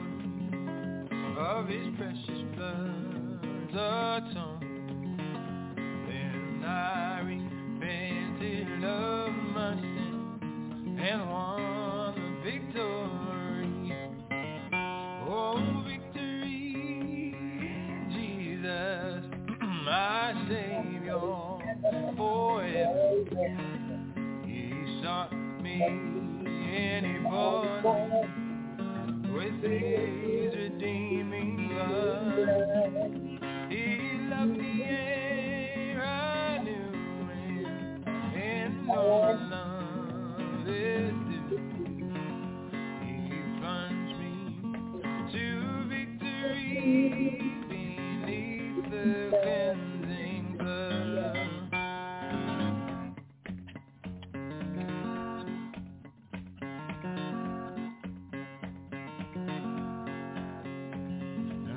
of 1.38 1.66
his 1.68 1.88
precious 1.96 2.44
blood 2.54 3.40
atone. 3.72 4.60
Then 6.06 6.64
I 6.64 7.20
repented 7.20 8.84
of 8.84 9.32
my 9.54 9.74
sins 9.74 11.00
and 11.00 11.30
one 11.30 11.71
he 27.06 27.18
bought 27.24 28.26
with 29.34 29.62
his 29.62 30.21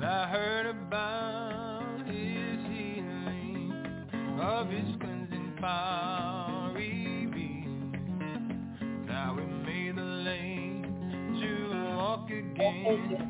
I 0.08 0.28
heard 0.28 0.66
about 0.66 1.98
his 2.06 2.60
healing, 2.70 3.72
of 4.40 4.68
his 4.70 4.94
cleansing 5.00 5.54
power 5.60 6.72
revealed. 6.72 7.96
Now 9.08 9.36
he 9.36 9.46
made 9.66 9.96
the 9.96 10.02
lame 10.02 10.84
to 11.40 11.96
walk 11.96 12.30
again 12.30 13.25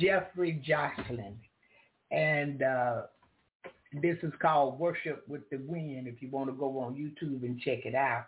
Jeffrey 0.00 0.62
Jocelyn. 0.64 1.38
And 2.10 2.62
uh, 2.62 3.02
this 3.92 4.16
is 4.22 4.32
called 4.40 4.78
Worship 4.78 5.24
with 5.28 5.48
the 5.50 5.58
Wind 5.58 6.06
if 6.06 6.22
you 6.22 6.28
want 6.30 6.48
to 6.48 6.56
go 6.56 6.78
on 6.80 6.94
YouTube 6.94 7.42
and 7.42 7.60
check 7.60 7.84
it 7.84 7.94
out. 7.94 8.26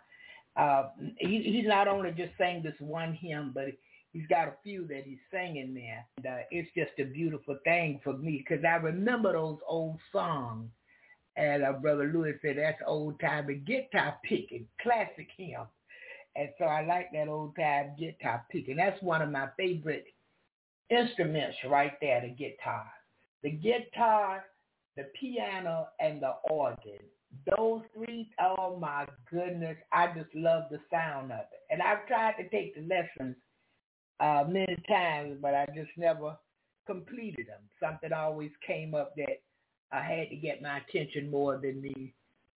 Uh, 0.55 0.89
he, 1.17 1.41
he's 1.43 1.67
not 1.67 1.87
only 1.87 2.11
just 2.11 2.37
sang 2.37 2.61
this 2.61 2.75
one 2.79 3.13
hymn, 3.13 3.51
but 3.53 3.65
he's 4.11 4.27
got 4.27 4.47
a 4.47 4.53
few 4.63 4.85
that 4.87 5.03
he's 5.05 5.19
singing 5.31 5.73
there. 5.73 6.05
And, 6.17 6.25
uh, 6.25 6.43
it's 6.51 6.69
just 6.75 6.91
a 6.99 7.05
beautiful 7.05 7.57
thing 7.63 7.99
for 8.03 8.13
me 8.13 8.43
because 8.45 8.63
I 8.65 8.75
remember 8.75 9.33
those 9.33 9.59
old 9.67 9.97
songs. 10.11 10.69
And 11.37 11.63
uh, 11.63 11.73
Brother 11.73 12.11
Louis 12.13 12.33
said, 12.41 12.57
that's 12.57 12.81
old 12.85 13.19
time 13.21 13.47
guitar 13.65 14.17
picking, 14.23 14.67
classic 14.81 15.29
hymn. 15.37 15.61
And 16.35 16.49
so 16.57 16.65
I 16.65 16.85
like 16.85 17.11
that 17.13 17.29
old 17.29 17.55
time 17.55 17.91
guitar 17.97 18.45
picking. 18.51 18.75
That's 18.75 19.01
one 19.01 19.21
of 19.21 19.31
my 19.31 19.47
favorite 19.57 20.05
instruments 20.91 21.57
right 21.67 21.93
there, 22.01 22.21
the 22.21 22.29
guitar. 22.29 22.85
The 23.43 23.51
guitar, 23.51 24.45
the 24.95 25.05
piano, 25.19 25.87
and 25.99 26.21
the 26.21 26.33
organ. 26.49 26.99
Those 27.55 27.81
three, 27.95 28.29
oh 28.41 28.77
my 28.79 29.07
goodness, 29.31 29.77
I 29.91 30.07
just 30.07 30.33
love 30.35 30.63
the 30.69 30.79
sound 30.91 31.31
of 31.31 31.39
it. 31.39 31.61
And 31.71 31.81
I've 31.81 32.05
tried 32.07 32.33
to 32.33 32.49
take 32.49 32.75
the 32.75 32.81
lessons 32.81 33.35
uh, 34.19 34.43
many 34.47 34.77
times, 34.87 35.37
but 35.41 35.55
I 35.55 35.65
just 35.73 35.89
never 35.97 36.37
completed 36.85 37.47
them. 37.47 37.61
Something 37.79 38.13
always 38.13 38.51
came 38.67 38.93
up 38.93 39.15
that 39.15 39.41
I 39.91 40.01
had 40.01 40.29
to 40.29 40.35
get 40.35 40.61
my 40.61 40.79
attention 40.79 41.31
more 41.31 41.57
than 41.57 41.81
me 41.81 42.13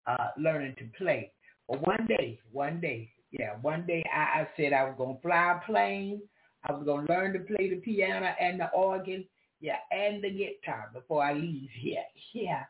uh, 0.07 0.29
learning 0.38 0.75
to 0.79 0.85
play. 0.99 1.31
But 1.68 1.87
one 1.87 2.07
day, 2.07 2.40
one 2.51 2.81
day, 2.81 3.11
yeah, 3.31 3.53
one 3.62 3.87
day 3.87 4.05
I, 4.12 4.40
I 4.40 4.49
said 4.57 4.73
I 4.73 4.85
was 4.85 4.95
going 4.99 5.16
to 5.16 5.23
fly 5.23 5.61
a 5.61 5.66
plane. 5.71 6.23
I 6.64 6.72
was 6.72 6.85
going 6.85 7.07
to 7.07 7.12
learn 7.12 7.33
to 7.33 7.40
play 7.40 7.70
the 7.70 7.77
piano 7.77 8.35
and 8.40 8.61
the 8.61 8.70
organ, 8.70 9.25
yeah, 9.61 9.79
and 9.90 10.22
the 10.22 10.31
guitar 10.31 10.90
before 10.92 11.25
I 11.25 11.33
leave 11.33 11.70
here. 11.72 12.05
Yeah. 12.35 12.64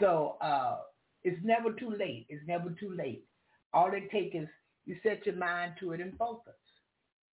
So 0.00 0.36
uh, 0.40 0.78
it's 1.22 1.38
never 1.44 1.72
too 1.72 1.90
late. 1.90 2.26
It's 2.28 2.46
never 2.46 2.70
too 2.70 2.94
late. 2.96 3.24
All 3.74 3.92
it 3.92 4.10
takes 4.10 4.34
is 4.34 4.48
you 4.86 4.96
set 5.02 5.26
your 5.26 5.36
mind 5.36 5.74
to 5.80 5.92
it 5.92 6.00
and 6.00 6.16
focus. 6.16 6.54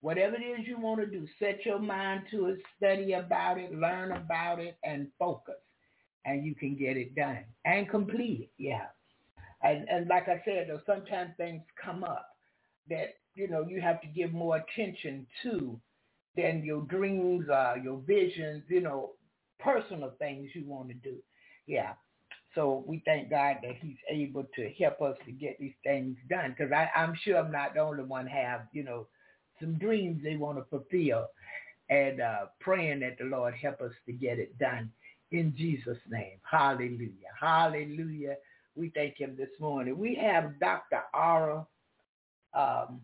Whatever 0.02 0.36
it 0.36 0.60
is 0.60 0.66
you 0.66 0.78
want 0.78 1.00
to 1.00 1.06
do, 1.06 1.26
set 1.38 1.64
your 1.64 1.78
mind 1.78 2.22
to 2.30 2.46
it, 2.46 2.58
study 2.76 3.14
about 3.14 3.58
it, 3.58 3.74
learn 3.74 4.12
about 4.12 4.58
it, 4.60 4.76
and 4.84 5.08
focus 5.18 5.56
and 6.24 6.44
you 6.44 6.54
can 6.54 6.76
get 6.76 6.96
it 6.96 7.14
done 7.14 7.44
and 7.64 7.88
complete 7.88 8.40
it. 8.42 8.50
Yeah. 8.58 8.86
And, 9.62 9.88
and 9.88 10.08
like 10.08 10.28
I 10.28 10.42
said, 10.44 10.66
though, 10.68 10.80
sometimes 10.86 11.30
things 11.36 11.62
come 11.82 12.04
up 12.04 12.28
that, 12.88 13.16
you 13.34 13.48
know, 13.48 13.66
you 13.68 13.80
have 13.80 14.00
to 14.02 14.06
give 14.08 14.32
more 14.32 14.56
attention 14.56 15.26
to 15.42 15.78
than 16.36 16.64
your 16.64 16.82
dreams, 16.82 17.48
uh, 17.48 17.74
your 17.82 17.98
visions, 18.06 18.62
you 18.68 18.80
know, 18.80 19.12
personal 19.58 20.12
things 20.18 20.50
you 20.54 20.64
want 20.66 20.88
to 20.88 20.94
do. 20.94 21.16
Yeah. 21.66 21.92
So 22.54 22.84
we 22.86 23.02
thank 23.04 23.30
God 23.30 23.56
that 23.62 23.76
he's 23.80 23.96
able 24.10 24.44
to 24.56 24.70
help 24.80 25.00
us 25.02 25.16
to 25.26 25.32
get 25.32 25.56
these 25.60 25.74
things 25.84 26.16
done. 26.28 26.54
Because 26.56 26.72
I'm 26.96 27.14
sure 27.22 27.38
I'm 27.38 27.52
not 27.52 27.74
the 27.74 27.80
only 27.80 28.02
one 28.02 28.26
have, 28.26 28.62
you 28.72 28.82
know, 28.82 29.06
some 29.60 29.78
dreams 29.78 30.22
they 30.22 30.36
want 30.36 30.58
to 30.58 30.64
fulfill 30.64 31.28
and 31.90 32.20
uh, 32.20 32.46
praying 32.60 33.00
that 33.00 33.18
the 33.18 33.24
Lord 33.24 33.54
help 33.54 33.80
us 33.80 33.92
to 34.06 34.12
get 34.12 34.38
it 34.38 34.58
done 34.58 34.90
in 35.32 35.54
Jesus' 35.56 35.98
name. 36.08 36.38
Hallelujah. 36.48 37.30
Hallelujah. 37.38 38.36
We 38.74 38.90
thank 38.94 39.18
him 39.18 39.36
this 39.36 39.50
morning. 39.60 39.98
We 39.98 40.14
have 40.16 40.58
Dr. 40.60 41.02
Ara 41.14 41.66
um, 42.54 43.00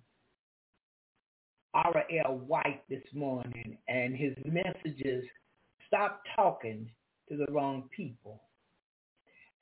R.L. 1.85 2.39
White 2.47 2.83
this 2.89 3.03
morning, 3.13 3.77
and 3.87 4.17
his 4.17 4.35
messages 4.47 5.25
stop 5.87 6.23
talking 6.35 6.89
to 7.29 7.37
the 7.37 7.53
wrong 7.53 7.91
people. 7.95 8.41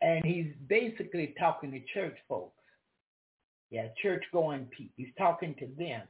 And 0.01 0.25
he's 0.25 0.53
basically 0.69 1.35
talking 1.39 1.73
to 1.73 1.81
church 1.93 2.17
folks. 2.29 2.53
Yeah, 3.71 3.89
church-going 4.01 4.67
people. 4.67 4.93
He's 4.97 5.15
talking 5.19 5.57
to 5.59 5.67
them. 5.77 6.03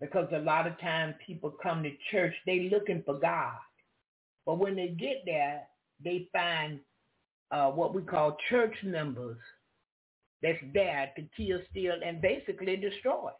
Because 0.00 0.26
a 0.32 0.38
lot 0.38 0.66
of 0.66 0.80
times 0.80 1.14
people 1.24 1.54
come 1.62 1.84
to 1.84 1.92
church, 2.10 2.34
they 2.44 2.68
looking 2.70 3.02
for 3.06 3.14
God. 3.14 3.52
But 4.44 4.58
when 4.58 4.74
they 4.74 4.88
get 4.88 5.22
there, 5.24 5.62
they 6.02 6.28
find 6.32 6.80
uh, 7.52 7.70
what 7.70 7.94
we 7.94 8.02
call 8.02 8.36
church 8.50 8.74
members 8.82 9.38
that's 10.42 10.58
there 10.72 11.10
to 11.16 11.22
kill, 11.36 11.60
steal, 11.70 11.94
and 12.04 12.20
basically 12.20 12.76
destroy. 12.76 13.30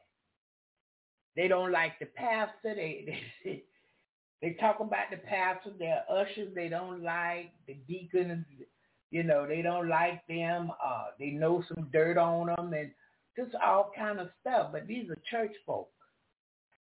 They 1.36 1.48
don't 1.48 1.72
like 1.72 1.98
the 1.98 2.06
pastor. 2.06 2.74
They 2.74 3.20
they, 3.44 3.64
they 4.42 4.52
talk 4.60 4.80
about 4.80 5.10
the 5.10 5.18
pastor. 5.18 5.70
Their 5.78 6.04
ushers 6.10 6.54
they 6.54 6.68
don't 6.68 7.02
like. 7.02 7.52
The 7.66 7.74
deacons, 7.88 8.44
you 9.10 9.22
know, 9.22 9.46
they 9.46 9.62
don't 9.62 9.88
like 9.88 10.26
them. 10.26 10.70
Uh, 10.84 11.06
they 11.18 11.30
know 11.30 11.64
some 11.68 11.88
dirt 11.92 12.18
on 12.18 12.48
them 12.48 12.72
and 12.72 12.90
just 13.36 13.54
all 13.64 13.90
kind 13.96 14.20
of 14.20 14.30
stuff. 14.40 14.70
But 14.72 14.86
these 14.86 15.10
are 15.10 15.18
church 15.30 15.54
folk. 15.66 15.88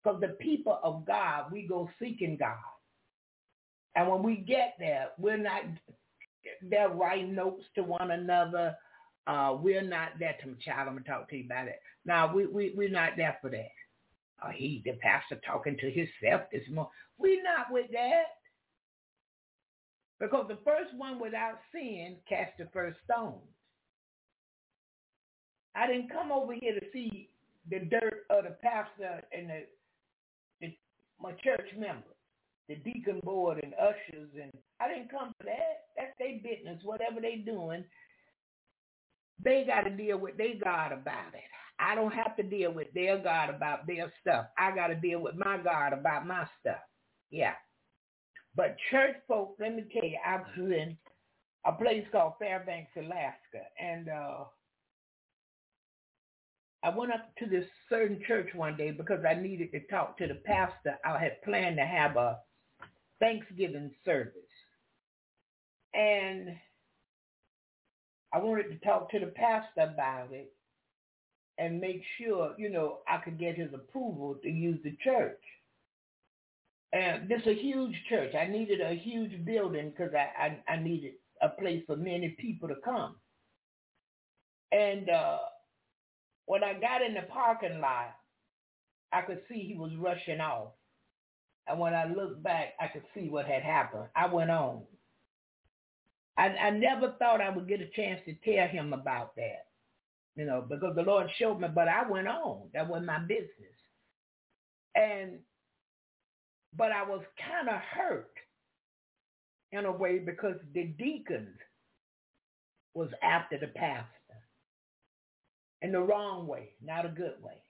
Because 0.03 0.21
the 0.21 0.29
people 0.29 0.79
of 0.83 1.05
God, 1.05 1.51
we 1.51 1.67
go 1.67 1.89
seeking 1.99 2.37
God. 2.37 2.55
And 3.95 4.07
when 4.07 4.23
we 4.23 4.37
get 4.37 4.75
there, 4.79 5.09
we're 5.17 5.37
not 5.37 5.63
there 6.61 6.89
writing 6.89 7.35
notes 7.35 7.65
to 7.75 7.83
one 7.83 8.11
another. 8.11 8.75
Uh, 9.27 9.57
we're 9.59 9.83
not 9.83 10.09
there 10.19 10.35
to 10.41 10.55
child. 10.63 10.87
I'm 10.87 10.95
gonna 10.95 11.01
talk 11.01 11.29
to 11.29 11.37
you 11.37 11.45
about 11.45 11.67
it. 11.67 11.81
Now 12.05 12.33
we 12.33 12.47
we 12.47 12.73
we're 12.75 12.89
not 12.89 13.11
there 13.17 13.37
for 13.41 13.49
that. 13.49 13.69
Uh, 14.41 14.49
he 14.49 14.81
the 14.85 14.93
pastor 15.01 15.39
talking 15.45 15.77
to 15.77 15.89
himself 15.91 16.43
this 16.51 16.63
morning. 16.69 16.91
We're 17.17 17.43
not 17.43 17.71
with 17.71 17.91
that. 17.91 18.39
Because 20.19 20.45
the 20.49 20.59
first 20.65 20.93
one 20.97 21.19
without 21.19 21.59
sin 21.73 22.17
cast 22.27 22.57
the 22.57 22.67
first 22.73 22.97
stone. 23.05 23.39
I 25.75 25.87
didn't 25.87 26.11
come 26.11 26.31
over 26.31 26.53
here 26.53 26.77
to 26.77 26.85
see 26.91 27.29
the 27.69 27.79
dirt 27.79 28.25
of 28.29 28.43
the 28.43 28.57
pastor 28.61 29.21
and 29.31 29.49
the, 29.49 29.61
the 30.61 30.75
my 31.21 31.31
church 31.43 31.67
members, 31.77 32.03
the 32.67 32.75
deacon 32.75 33.21
board 33.23 33.59
and 33.63 33.73
ushers, 33.75 34.29
and 34.41 34.51
I 34.81 34.87
didn't 34.89 35.11
come 35.11 35.33
for 35.37 35.45
that. 35.45 35.87
That's 35.95 36.11
their 36.17 36.37
business. 36.43 36.79
Whatever 36.83 37.21
they 37.21 37.37
doing, 37.45 37.83
they 39.43 39.63
got 39.65 39.81
to 39.81 39.95
deal 39.95 40.17
with 40.17 40.37
their 40.37 40.55
God 40.61 40.91
about 40.91 41.33
it. 41.33 41.43
I 41.79 41.95
don't 41.95 42.13
have 42.13 42.35
to 42.35 42.43
deal 42.43 42.71
with 42.71 42.87
their 42.93 43.17
God 43.17 43.49
about 43.49 43.87
their 43.87 44.11
stuff. 44.21 44.47
I 44.57 44.75
got 44.75 44.87
to 44.87 44.95
deal 44.95 45.21
with 45.21 45.35
my 45.35 45.57
God 45.57 45.93
about 45.93 46.27
my 46.27 46.45
stuff. 46.59 46.81
Yeah. 47.31 47.53
But 48.55 48.75
church 48.91 49.15
folk, 49.27 49.55
let 49.59 49.75
me 49.75 49.85
tell 49.93 50.03
you, 50.03 50.17
I 50.25 50.37
was 50.37 50.45
in 50.57 50.97
a 51.65 51.71
place 51.71 52.05
called 52.11 52.33
Fairbanks, 52.39 52.91
Alaska, 52.97 53.63
and 53.81 54.09
uh, 54.09 54.43
I 56.83 56.89
went 56.89 57.13
up 57.13 57.29
to 57.39 57.45
this 57.45 57.65
certain 57.89 58.21
church 58.27 58.49
one 58.53 58.75
day 58.75 58.91
because 58.91 59.23
I 59.25 59.35
needed 59.35 59.71
to 59.71 59.79
talk 59.87 60.17
to 60.17 60.27
the 60.27 60.35
pastor. 60.35 60.97
I 61.05 61.17
had 61.17 61.41
planned 61.43 61.77
to 61.77 61.85
have 61.85 62.17
a 62.17 62.39
Thanksgiving 63.19 63.91
service. 64.03 64.33
And 65.93 66.49
I 68.33 68.39
wanted 68.39 68.69
to 68.69 68.85
talk 68.85 69.11
to 69.11 69.19
the 69.19 69.27
pastor 69.27 69.91
about 69.93 70.31
it 70.31 70.51
and 71.59 71.81
make 71.81 72.01
sure, 72.17 72.55
you 72.57 72.69
know, 72.69 72.99
I 73.07 73.17
could 73.17 73.37
get 73.37 73.57
his 73.57 73.73
approval 73.73 74.37
to 74.41 74.49
use 74.49 74.79
the 74.83 74.95
church. 75.03 75.41
And 76.93 77.29
this 77.29 77.41
is 77.41 77.47
a 77.47 77.61
huge 77.61 77.95
church. 78.09 78.33
I 78.33 78.47
needed 78.47 78.81
a 78.81 78.95
huge 78.95 79.45
building 79.45 79.91
because 79.91 80.13
I, 80.15 80.57
I, 80.67 80.73
I 80.73 80.77
needed 80.77 81.13
a 81.41 81.49
place 81.49 81.83
for 81.85 81.95
many 81.95 82.29
people 82.39 82.69
to 82.69 82.75
come. 82.83 83.15
And 84.71 85.09
uh, 85.09 85.39
when 86.45 86.63
I 86.63 86.73
got 86.73 87.01
in 87.01 87.13
the 87.13 87.23
parking 87.31 87.81
lot, 87.81 88.15
I 89.11 89.21
could 89.21 89.41
see 89.49 89.65
he 89.67 89.75
was 89.75 89.91
rushing 89.97 90.39
off. 90.39 90.69
And 91.67 91.79
when 91.79 91.93
I 91.93 92.05
looked 92.05 92.41
back, 92.41 92.73
I 92.79 92.87
could 92.87 93.03
see 93.13 93.29
what 93.29 93.45
had 93.45 93.63
happened. 93.63 94.05
I 94.15 94.27
went 94.27 94.49
on. 94.49 94.81
I, 96.37 96.47
I 96.47 96.69
never 96.71 97.15
thought 97.19 97.41
I 97.41 97.49
would 97.49 97.67
get 97.67 97.81
a 97.81 97.89
chance 97.95 98.21
to 98.25 98.33
tell 98.33 98.67
him 98.67 98.93
about 98.93 99.35
that, 99.35 99.67
you 100.35 100.45
know, 100.45 100.65
because 100.67 100.95
the 100.95 101.01
Lord 101.01 101.27
showed 101.37 101.59
me, 101.59 101.67
but 101.73 101.87
I 101.87 102.09
went 102.09 102.27
on. 102.27 102.69
That 102.73 102.87
was 102.87 103.03
my 103.05 103.19
business. 103.19 103.49
And, 104.95 105.39
but 106.75 106.91
I 106.91 107.03
was 107.03 107.21
kind 107.45 107.69
of 107.69 107.81
hurt 107.81 108.31
in 109.71 109.85
a 109.85 109.91
way 109.91 110.19
because 110.19 110.55
the 110.73 110.85
deacons 110.97 111.57
was 112.93 113.09
after 113.21 113.57
the 113.57 113.67
pastor 113.67 114.05
in 115.81 115.91
the 115.91 116.01
wrong 116.01 116.47
way, 116.47 116.69
not 116.83 117.05
a 117.05 117.09
good 117.09 117.35
way. 117.41 117.61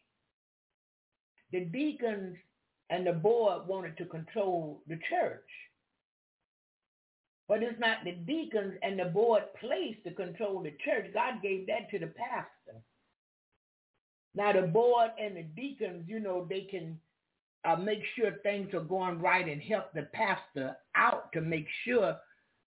The 1.51 1.65
deacons 1.65 2.37
and 2.89 3.05
the 3.05 3.13
board 3.13 3.67
wanted 3.67 3.97
to 3.97 4.05
control 4.05 4.81
the 4.87 4.99
church. 5.09 5.45
But 7.49 7.63
it's 7.63 7.79
not 7.79 8.05
the 8.05 8.11
deacons 8.11 8.75
and 8.83 8.99
the 8.99 9.05
board 9.05 9.41
place 9.59 9.95
to 10.03 10.11
control 10.11 10.61
the 10.61 10.73
church. 10.85 11.11
God 11.13 11.41
gave 11.41 11.65
that 11.65 11.89
to 11.89 11.99
the 11.99 12.13
pastor. 12.13 12.79
Now 14.35 14.53
the 14.53 14.67
board 14.67 15.09
and 15.19 15.35
the 15.35 15.41
deacons, 15.41 16.05
you 16.07 16.19
know, 16.19 16.45
they 16.47 16.61
can 16.61 16.99
uh, 17.65 17.75
make 17.75 18.03
sure 18.15 18.31
things 18.43 18.73
are 18.75 18.81
going 18.81 19.19
right 19.19 19.47
and 19.47 19.61
help 19.61 19.91
the 19.93 20.07
pastor 20.13 20.77
out 20.95 21.31
to 21.33 21.41
make 21.41 21.65
sure, 21.83 22.15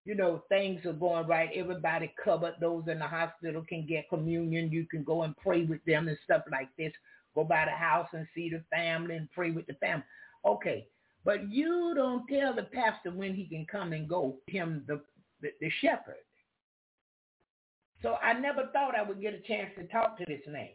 you 0.04 0.16
know, 0.16 0.42
things 0.48 0.84
are 0.84 0.92
going 0.92 1.28
right. 1.28 1.50
Everybody 1.54 2.12
covered. 2.22 2.54
Those 2.60 2.82
in 2.88 2.98
the 2.98 3.06
hospital 3.06 3.64
can 3.68 3.86
get 3.86 4.08
communion. 4.08 4.72
You 4.72 4.86
can 4.90 5.04
go 5.04 5.22
and 5.22 5.36
pray 5.36 5.64
with 5.64 5.82
them 5.86 6.08
and 6.08 6.18
stuff 6.24 6.42
like 6.50 6.68
this. 6.76 6.92
Go 7.36 7.44
by 7.44 7.66
the 7.66 7.70
house 7.70 8.08
and 8.12 8.26
see 8.34 8.50
the 8.50 8.62
family 8.68 9.14
and 9.14 9.30
pray 9.30 9.52
with 9.52 9.68
the 9.68 9.74
family. 9.74 10.04
Okay. 10.44 10.88
But 11.24 11.50
you 11.50 11.92
don't 11.94 12.26
tell 12.26 12.54
the 12.54 12.64
pastor 12.64 13.10
when 13.10 13.34
he 13.34 13.46
can 13.46 13.66
come 13.70 13.92
and 13.92 14.08
go, 14.08 14.36
him 14.46 14.84
the, 14.86 15.00
the, 15.40 15.50
the 15.60 15.70
shepherd. 15.80 16.16
So 18.02 18.14
I 18.14 18.32
never 18.32 18.68
thought 18.72 18.96
I 18.96 19.02
would 19.02 19.20
get 19.20 19.34
a 19.34 19.40
chance 19.40 19.70
to 19.78 19.84
talk 19.84 20.18
to 20.18 20.24
this 20.26 20.40
man. 20.48 20.68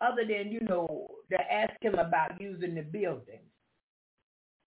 Other 0.00 0.24
than, 0.26 0.50
you 0.50 0.60
know, 0.60 1.08
to 1.30 1.52
ask 1.52 1.72
him 1.80 1.94
about 1.94 2.40
using 2.40 2.74
the 2.74 2.82
building. 2.82 3.40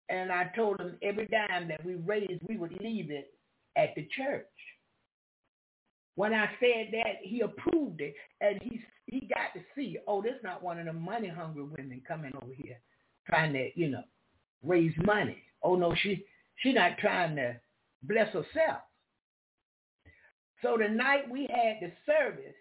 And 0.08 0.32
I 0.32 0.50
told 0.56 0.80
him 0.80 0.96
every 1.02 1.26
dime 1.26 1.68
that 1.68 1.84
we 1.84 1.94
raised, 1.94 2.42
we 2.48 2.56
would 2.56 2.72
leave 2.80 3.10
it 3.10 3.32
at 3.76 3.94
the 3.94 4.08
church. 4.16 4.46
When 6.16 6.32
I 6.32 6.48
said 6.60 6.88
that, 6.92 7.16
he 7.22 7.40
approved 7.40 8.00
it, 8.00 8.14
and 8.40 8.60
he 8.62 8.80
he 9.06 9.20
got 9.20 9.52
to 9.54 9.60
see, 9.74 9.98
oh, 10.06 10.22
this 10.22 10.34
not 10.42 10.62
one 10.62 10.78
of 10.78 10.86
the 10.86 10.92
money 10.92 11.28
hungry 11.28 11.64
women 11.64 12.00
coming 12.06 12.32
over 12.36 12.52
here 12.54 12.78
trying 13.26 13.52
to, 13.52 13.70
you 13.74 13.88
know, 13.88 14.02
raise 14.62 14.94
money. 15.04 15.42
Oh 15.62 15.76
no, 15.76 15.94
she 15.94 16.24
she 16.56 16.72
not 16.72 16.98
trying 16.98 17.36
to 17.36 17.56
bless 18.02 18.28
herself. 18.32 18.82
So 20.62 20.78
the 20.78 20.88
night 20.88 21.30
we 21.30 21.42
had 21.50 21.76
the 21.80 21.92
service, 22.06 22.54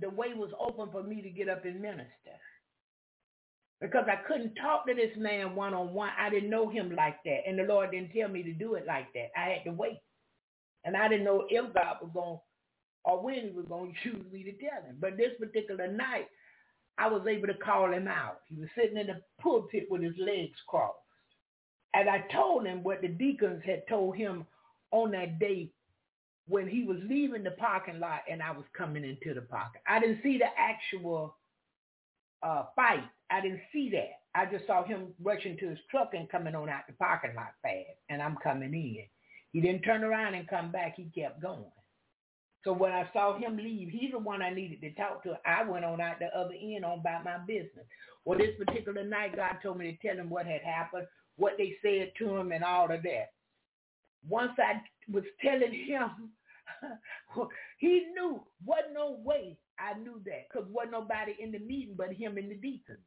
the 0.00 0.10
way 0.10 0.28
was 0.34 0.50
open 0.60 0.90
for 0.92 1.02
me 1.02 1.22
to 1.22 1.30
get 1.30 1.48
up 1.48 1.64
and 1.64 1.80
minister. 1.80 2.10
Because 3.80 4.06
I 4.08 4.26
couldn't 4.26 4.54
talk 4.54 4.86
to 4.86 4.94
this 4.94 5.16
man 5.18 5.54
one 5.54 5.74
on 5.74 5.92
one. 5.92 6.10
I 6.18 6.30
didn't 6.30 6.50
know 6.50 6.70
him 6.70 6.94
like 6.96 7.16
that. 7.24 7.40
And 7.46 7.58
the 7.58 7.64
Lord 7.64 7.90
didn't 7.90 8.12
tell 8.12 8.28
me 8.28 8.42
to 8.42 8.52
do 8.52 8.74
it 8.74 8.86
like 8.86 9.12
that. 9.12 9.28
I 9.36 9.50
had 9.50 9.64
to 9.64 9.72
wait. 9.72 9.98
And 10.84 10.96
I 10.96 11.08
didn't 11.08 11.24
know 11.24 11.44
if 11.48 11.74
God 11.74 11.96
was 12.00 12.10
going 12.14 12.38
or 13.04 13.22
when 13.22 13.34
he 13.34 13.50
was 13.50 13.66
going 13.68 13.94
to 14.04 14.10
choose 14.10 14.32
me 14.32 14.44
to 14.44 14.52
tell 14.52 14.82
him. 14.82 14.96
But 15.00 15.16
this 15.16 15.32
particular 15.38 15.88
night, 15.88 16.26
I 16.98 17.08
was 17.08 17.26
able 17.28 17.46
to 17.48 17.54
call 17.54 17.92
him 17.92 18.08
out. 18.08 18.40
He 18.46 18.56
was 18.56 18.68
sitting 18.76 18.96
in 18.96 19.08
the 19.08 19.20
pulpit 19.40 19.86
with 19.90 20.02
his 20.02 20.16
legs 20.18 20.56
crossed. 20.66 20.96
And 21.94 22.08
I 22.08 22.24
told 22.32 22.66
him 22.66 22.82
what 22.82 23.02
the 23.02 23.08
deacons 23.08 23.62
had 23.64 23.86
told 23.88 24.16
him 24.16 24.46
on 24.92 25.10
that 25.12 25.38
day 25.38 25.70
when 26.48 26.68
he 26.68 26.84
was 26.84 26.98
leaving 27.08 27.42
the 27.42 27.50
parking 27.52 27.98
lot 28.00 28.20
and 28.30 28.42
I 28.42 28.50
was 28.50 28.64
coming 28.76 29.04
into 29.04 29.34
the 29.34 29.46
parking. 29.46 29.80
I 29.86 29.98
didn't 30.00 30.20
see 30.22 30.38
the 30.38 30.46
actual 30.56 31.36
uh, 32.42 32.64
fight. 32.74 33.04
I 33.30 33.40
didn't 33.40 33.60
see 33.72 33.90
that. 33.90 34.20
I 34.34 34.46
just 34.46 34.66
saw 34.66 34.84
him 34.84 35.08
rushing 35.22 35.56
to 35.58 35.70
his 35.70 35.78
truck 35.90 36.12
and 36.14 36.28
coming 36.28 36.54
on 36.54 36.68
out 36.68 36.86
the 36.86 36.92
parking 36.94 37.34
lot 37.34 37.54
fast, 37.62 37.98
and 38.10 38.22
I'm 38.22 38.36
coming 38.42 38.74
in. 38.74 39.04
He 39.52 39.60
didn't 39.60 39.82
turn 39.82 40.04
around 40.04 40.34
and 40.34 40.46
come 40.46 40.70
back. 40.70 40.96
He 40.96 41.10
kept 41.18 41.40
going. 41.40 41.64
So 42.66 42.72
when 42.72 42.90
I 42.90 43.08
saw 43.12 43.38
him 43.38 43.56
leave, 43.56 43.90
he's 43.90 44.10
the 44.10 44.18
one 44.18 44.42
I 44.42 44.50
needed 44.50 44.80
to 44.80 44.90
talk 44.94 45.22
to. 45.22 45.38
I 45.46 45.62
went 45.62 45.84
on 45.84 46.00
out 46.00 46.18
the 46.18 46.36
other 46.36 46.54
end 46.60 46.84
on 46.84 46.98
about 46.98 47.24
my 47.24 47.38
business. 47.46 47.86
Well, 48.24 48.40
this 48.40 48.56
particular 48.58 49.04
night, 49.04 49.36
God 49.36 49.58
told 49.62 49.78
me 49.78 49.92
to 49.92 50.08
tell 50.08 50.18
him 50.18 50.28
what 50.28 50.46
had 50.46 50.62
happened, 50.62 51.06
what 51.36 51.52
they 51.58 51.76
said 51.80 52.10
to 52.18 52.36
him, 52.36 52.50
and 52.50 52.64
all 52.64 52.90
of 52.90 53.04
that. 53.04 53.30
Once 54.28 54.50
I 54.58 54.82
was 55.12 55.22
telling 55.40 55.72
him, 55.72 56.10
he 57.78 58.08
knew 58.12 58.42
wasn't 58.64 58.94
no 58.94 59.20
way 59.24 59.56
I 59.78 59.96
knew 59.96 60.20
that 60.24 60.48
because 60.50 60.68
wasn't 60.68 60.92
nobody 60.92 61.36
in 61.38 61.52
the 61.52 61.60
meeting 61.60 61.94
but 61.96 62.12
him 62.12 62.36
and 62.36 62.50
the 62.50 62.56
deacons. 62.56 62.98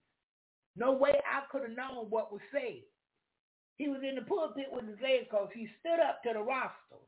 No 0.78 0.93
way 0.93 1.12
I 1.30 1.41
could 1.52 1.63
have 1.63 1.76
known 1.76 2.06
what 2.10 2.32
was 2.32 2.41
said. 2.54 2.80
He 3.76 3.89
was 3.89 4.00
in 4.08 4.15
the 4.15 4.22
pulpit 4.22 4.67
with 4.72 4.88
his 4.88 5.02
legs 5.04 5.28
because 5.30 5.50
he 5.54 5.67
stood 5.82 6.00
up 6.00 6.24
to 6.24 6.32
the 6.32 6.39
roster. 6.39 7.04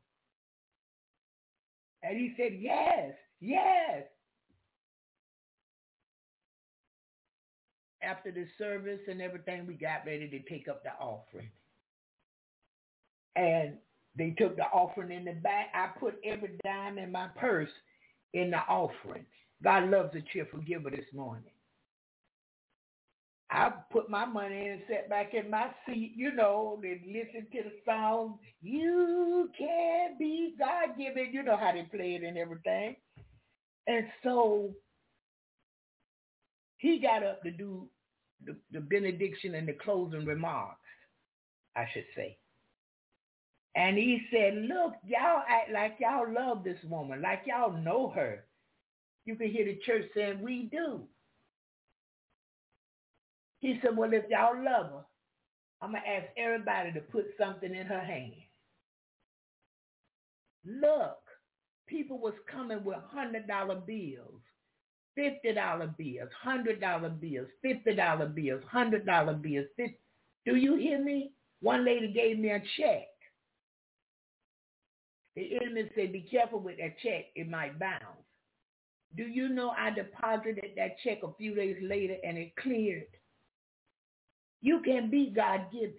And 2.02 2.16
he 2.16 2.34
said, 2.36 2.52
yes, 2.58 3.12
yes. 3.40 4.04
After 8.02 8.32
the 8.32 8.46
service 8.58 9.00
and 9.08 9.22
everything, 9.22 9.66
we 9.66 9.74
got 9.74 10.04
ready 10.04 10.28
to 10.28 10.40
take 10.50 10.66
up 10.68 10.82
the 10.82 10.90
offering. 11.00 11.50
And 13.36 13.74
they 14.16 14.30
took 14.30 14.56
the 14.56 14.64
offering 14.64 15.12
in 15.12 15.24
the 15.24 15.32
back. 15.32 15.68
I 15.74 15.88
put 15.98 16.16
every 16.24 16.50
dime 16.64 16.98
in 16.98 17.12
my 17.12 17.28
purse 17.36 17.70
in 18.34 18.50
the 18.50 18.58
offering. 18.58 19.24
God 19.62 19.88
loves 19.88 20.14
a 20.16 20.22
cheerful 20.32 20.60
giver 20.60 20.90
this 20.90 21.06
morning. 21.14 21.52
I 23.54 23.70
put 23.90 24.08
my 24.08 24.24
money 24.24 24.64
in 24.64 24.72
and 24.72 24.82
sat 24.88 25.10
back 25.10 25.34
in 25.34 25.50
my 25.50 25.68
seat, 25.86 26.14
you 26.16 26.32
know, 26.32 26.80
and 26.82 27.00
listened 27.06 27.48
to 27.52 27.62
the 27.64 27.72
song, 27.84 28.38
You 28.62 29.50
Can 29.58 30.16
Be 30.18 30.54
God-Given. 30.58 31.32
You 31.32 31.42
know 31.42 31.58
how 31.58 31.72
they 31.72 31.82
play 31.82 32.14
it 32.14 32.22
and 32.22 32.38
everything. 32.38 32.96
And 33.86 34.06
so 34.24 34.70
he 36.78 36.98
got 36.98 37.22
up 37.22 37.42
to 37.42 37.50
do 37.50 37.88
the, 38.46 38.56
the 38.72 38.80
benediction 38.80 39.54
and 39.54 39.68
the 39.68 39.74
closing 39.74 40.24
remarks, 40.24 40.80
I 41.76 41.84
should 41.92 42.06
say. 42.16 42.38
And 43.74 43.98
he 43.98 44.22
said, 44.32 44.54
look, 44.54 44.94
y'all 45.06 45.42
act 45.46 45.70
like 45.72 45.96
y'all 46.00 46.32
love 46.32 46.64
this 46.64 46.78
woman, 46.88 47.20
like 47.20 47.42
y'all 47.46 47.72
know 47.72 48.10
her. 48.14 48.44
You 49.26 49.36
can 49.36 49.50
hear 49.50 49.66
the 49.66 49.78
church 49.84 50.06
saying, 50.14 50.40
we 50.40 50.70
do. 50.72 51.02
He 53.62 53.78
said, 53.80 53.96
well, 53.96 54.12
if 54.12 54.24
y'all 54.28 54.56
love 54.56 54.90
her, 54.90 55.04
I'm 55.80 55.92
going 55.92 56.02
to 56.02 56.08
ask 56.08 56.26
everybody 56.36 56.92
to 56.92 57.00
put 57.00 57.26
something 57.38 57.72
in 57.72 57.86
her 57.86 58.00
hand. 58.00 58.32
Look, 60.66 61.18
people 61.86 62.18
was 62.18 62.34
coming 62.50 62.82
with 62.82 62.98
$100 63.16 63.86
bills, 63.86 64.40
$50 65.16 65.96
bills, 65.96 66.28
$100 66.44 67.20
bills, 67.20 67.48
$50 67.64 68.34
bills, 68.34 68.62
$100 68.74 69.42
bills. 69.42 69.66
50. 69.76 69.98
Do 70.44 70.56
you 70.56 70.74
hear 70.76 71.02
me? 71.02 71.30
One 71.60 71.84
lady 71.84 72.12
gave 72.12 72.40
me 72.40 72.50
a 72.50 72.60
check. 72.76 73.06
The 75.36 75.56
enemy 75.56 75.88
said, 75.94 76.12
be 76.12 76.26
careful 76.28 76.58
with 76.58 76.78
that 76.78 76.98
check. 77.00 77.26
It 77.36 77.48
might 77.48 77.78
bounce. 77.78 78.02
Do 79.16 79.22
you 79.22 79.48
know 79.48 79.70
I 79.70 79.90
deposited 79.90 80.72
that 80.76 80.96
check 81.04 81.18
a 81.22 81.32
few 81.38 81.54
days 81.54 81.76
later 81.80 82.16
and 82.24 82.36
it 82.36 82.56
cleared? 82.56 83.06
You 84.62 84.80
can 84.84 85.10
be 85.10 85.32
God-given. 85.34 85.94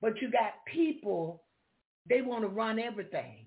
But 0.00 0.20
you 0.20 0.30
got 0.30 0.64
people, 0.72 1.42
they 2.08 2.20
want 2.22 2.42
to 2.42 2.48
run 2.48 2.78
everything. 2.78 3.46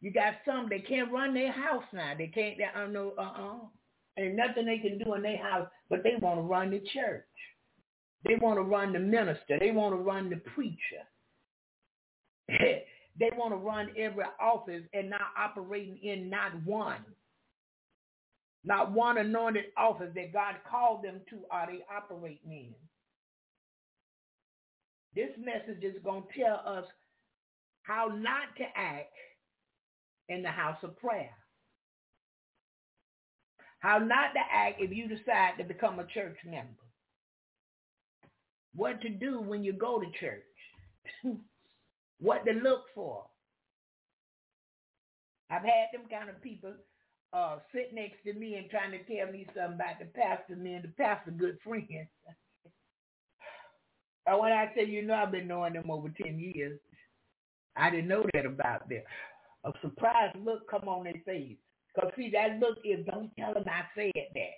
You 0.00 0.12
got 0.12 0.34
some, 0.46 0.68
they 0.68 0.78
can't 0.78 1.12
run 1.12 1.34
their 1.34 1.52
house 1.52 1.84
now. 1.92 2.14
They 2.16 2.28
can't, 2.28 2.56
they 2.58 2.66
don't 2.74 2.92
know, 2.92 3.12
uh-uh. 3.18 3.66
Ain't 4.18 4.36
nothing 4.36 4.66
they 4.66 4.78
can 4.78 4.98
do 4.98 5.14
in 5.14 5.22
their 5.22 5.42
house, 5.42 5.68
but 5.88 6.02
they 6.02 6.14
want 6.20 6.38
to 6.38 6.42
run 6.42 6.70
the 6.70 6.80
church. 6.92 7.24
They 8.24 8.34
want 8.34 8.58
to 8.58 8.62
run 8.62 8.92
the 8.92 8.98
minister. 8.98 9.58
They 9.60 9.70
want 9.70 9.94
to 9.94 9.98
run 9.98 10.28
the 10.28 10.36
preacher. 10.54 11.04
they 12.48 13.30
want 13.36 13.52
to 13.52 13.56
run 13.56 13.90
every 13.96 14.24
office 14.40 14.82
and 14.92 15.10
not 15.10 15.20
operating 15.36 15.98
in 16.02 16.28
not 16.28 16.52
one. 16.64 17.04
Not 18.64 18.92
one 18.92 19.18
anointed 19.18 19.66
office 19.76 20.10
that 20.14 20.32
God 20.32 20.56
called 20.68 21.02
them 21.04 21.20
to 21.30 21.40
are 21.50 21.66
they 21.66 21.80
operating 21.94 22.50
in. 22.50 22.74
This 25.14 25.30
message 25.38 25.82
is 25.82 26.02
going 26.04 26.22
to 26.22 26.40
tell 26.40 26.62
us 26.66 26.84
how 27.82 28.08
not 28.08 28.54
to 28.58 28.64
act 28.76 29.12
in 30.28 30.42
the 30.42 30.50
house 30.50 30.78
of 30.82 30.98
prayer. 30.98 31.30
How 33.80 33.98
not 33.98 34.34
to 34.34 34.40
act 34.52 34.80
if 34.80 34.90
you 34.92 35.08
decide 35.08 35.52
to 35.58 35.64
become 35.64 35.98
a 35.98 36.06
church 36.06 36.36
member. 36.44 36.68
What 38.74 39.00
to 39.02 39.08
do 39.08 39.40
when 39.40 39.64
you 39.64 39.72
go 39.72 40.00
to 40.00 40.06
church. 40.20 40.42
what 42.20 42.44
to 42.44 42.52
look 42.52 42.84
for. 42.94 43.24
I've 45.50 45.62
had 45.62 45.88
them 45.92 46.02
kind 46.10 46.28
of 46.28 46.42
people 46.42 46.74
uh, 47.32 47.58
sit 47.72 47.94
next 47.94 48.22
to 48.24 48.32
me 48.32 48.54
and 48.54 48.70
trying 48.70 48.92
to 48.92 48.98
tell 49.04 49.32
me 49.32 49.46
something 49.54 49.74
about 49.74 49.98
the 49.98 50.06
pastor, 50.06 50.56
man, 50.56 50.82
the 50.82 51.02
pastor 51.02 51.30
good 51.30 51.58
friends. 51.62 51.86
and 54.26 54.38
when 54.38 54.52
I 54.52 54.72
say, 54.74 54.84
you 54.84 55.02
know, 55.02 55.14
I've 55.14 55.32
been 55.32 55.48
knowing 55.48 55.74
them 55.74 55.90
over 55.90 56.08
10 56.08 56.38
years, 56.38 56.78
I 57.76 57.90
didn't 57.90 58.08
know 58.08 58.24
that 58.34 58.46
about 58.46 58.88
them. 58.88 59.02
A 59.64 59.72
surprised 59.82 60.36
look 60.44 60.68
come 60.70 60.88
on 60.88 61.04
their 61.04 61.20
face. 61.26 61.56
Because 61.94 62.12
see, 62.16 62.30
that 62.30 62.58
look 62.60 62.78
is, 62.84 63.04
don't 63.06 63.30
tell 63.38 63.54
them 63.54 63.64
I 63.66 63.82
said 63.94 64.12
that. 64.34 64.54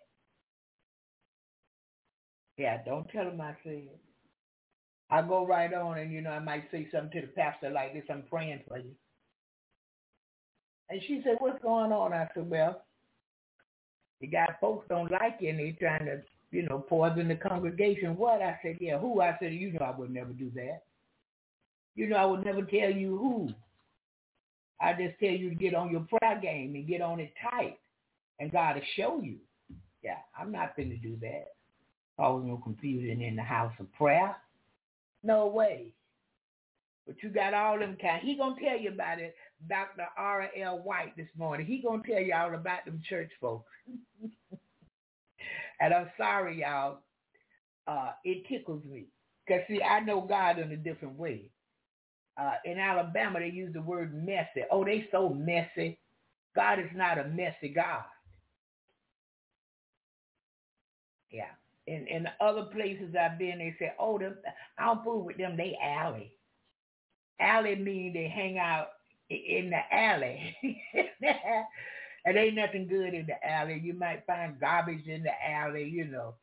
Yeah, 2.56 2.82
don't 2.84 3.08
tell 3.08 3.24
them 3.24 3.40
I 3.40 3.56
said 3.64 3.72
it. 3.72 4.00
I 5.10 5.22
go 5.22 5.46
right 5.46 5.72
on 5.74 5.98
and, 5.98 6.12
you 6.12 6.20
know, 6.20 6.30
I 6.30 6.38
might 6.38 6.70
say 6.70 6.88
something 6.92 7.20
to 7.20 7.26
the 7.26 7.32
pastor 7.32 7.70
like 7.70 7.94
this, 7.94 8.04
I'm 8.10 8.22
praying 8.30 8.60
for 8.68 8.78
you. 8.78 8.92
And 10.90 11.00
she 11.06 11.20
said, 11.24 11.36
what's 11.38 11.62
going 11.62 11.92
on? 11.92 12.12
I 12.12 12.28
said, 12.34 12.50
well, 12.50 12.82
you 14.20 14.30
got 14.30 14.60
folks 14.60 14.86
don't 14.88 15.10
like 15.10 15.36
you 15.40 15.50
and 15.50 15.58
they 15.58 15.76
trying 15.78 16.04
to, 16.06 16.20
you 16.50 16.62
know, 16.62 16.78
poison 16.80 17.28
the 17.28 17.36
congregation. 17.36 18.16
What? 18.16 18.42
I 18.42 18.58
said, 18.62 18.78
yeah, 18.80 18.98
who? 18.98 19.20
I 19.20 19.36
said, 19.40 19.54
you 19.54 19.72
know 19.72 19.84
I 19.84 19.96
would 19.96 20.10
never 20.10 20.32
do 20.32 20.50
that. 20.56 20.82
You 21.94 22.08
know 22.08 22.16
I 22.16 22.24
would 22.24 22.44
never 22.44 22.62
tell 22.62 22.90
you 22.90 23.16
who. 23.16 23.48
I 24.80 24.92
just 24.94 25.18
tell 25.20 25.30
you 25.30 25.50
to 25.50 25.54
get 25.54 25.74
on 25.74 25.90
your 25.90 26.06
prayer 26.08 26.40
game 26.40 26.74
and 26.74 26.86
get 26.88 27.00
on 27.00 27.20
it 27.20 27.32
tight. 27.50 27.78
And 28.40 28.50
God 28.50 28.76
will 28.76 28.82
show 28.96 29.20
you. 29.22 29.36
Yeah, 30.02 30.16
I'm 30.38 30.50
not 30.50 30.76
going 30.76 30.90
to 30.90 30.96
do 30.96 31.16
that. 31.20 31.52
Cause 32.20 32.42
no 32.44 32.58
confusion 32.58 33.22
in 33.22 33.36
the 33.36 33.42
house 33.42 33.72
of 33.78 33.90
prayer. 33.94 34.36
No 35.22 35.46
way. 35.46 35.86
But 37.06 37.16
you 37.22 37.30
got 37.30 37.54
all 37.54 37.78
them 37.78 37.96
kind. 38.00 38.22
He 38.22 38.36
gonna 38.36 38.54
tell 38.60 38.78
you 38.78 38.90
about 38.90 39.18
it. 39.18 39.34
Dr. 39.68 40.06
R.L. 40.16 40.78
White 40.78 41.16
this 41.16 41.28
morning. 41.36 41.66
He 41.66 41.82
gonna 41.82 42.02
tell 42.06 42.20
y'all 42.20 42.54
about 42.54 42.84
them 42.84 43.02
church 43.08 43.30
folks. 43.40 43.70
and 45.80 45.94
I'm 45.94 46.10
sorry, 46.16 46.60
y'all. 46.60 46.98
Uh, 47.86 48.12
it 48.24 48.46
tickles 48.48 48.84
me. 48.84 49.06
Because, 49.46 49.62
see, 49.68 49.82
I 49.82 50.00
know 50.00 50.20
God 50.20 50.58
in 50.58 50.70
a 50.72 50.76
different 50.76 51.18
way. 51.18 51.50
Uh, 52.40 52.54
in 52.64 52.78
Alabama, 52.78 53.40
they 53.40 53.48
use 53.48 53.72
the 53.72 53.82
word 53.82 54.14
messy. 54.14 54.64
Oh, 54.70 54.84
they 54.84 55.08
so 55.10 55.30
messy. 55.30 55.98
God 56.54 56.78
is 56.78 56.90
not 56.94 57.18
a 57.18 57.24
messy 57.24 57.68
God. 57.74 58.04
Yeah. 61.30 61.50
In 61.86 62.06
in 62.06 62.28
other 62.40 62.64
places 62.64 63.14
I've 63.16 63.38
been, 63.38 63.58
they 63.58 63.74
say, 63.78 63.92
oh, 63.98 64.18
them, 64.18 64.36
I 64.78 64.86
don't 64.86 65.04
fool 65.04 65.24
with 65.24 65.36
them. 65.36 65.56
They 65.56 65.76
alley. 65.82 66.32
Alley 67.40 67.74
mean 67.76 68.12
they 68.12 68.28
hang 68.28 68.58
out 68.58 68.88
in 69.30 69.70
the 69.70 69.94
alley. 69.94 70.56
and 72.24 72.36
ain't 72.36 72.56
nothing 72.56 72.86
good 72.86 73.14
in 73.14 73.26
the 73.26 73.46
alley. 73.46 73.80
You 73.82 73.94
might 73.94 74.26
find 74.26 74.60
garbage 74.60 75.06
in 75.06 75.22
the 75.22 75.32
alley, 75.48 75.88
you 75.88 76.04
know, 76.04 76.34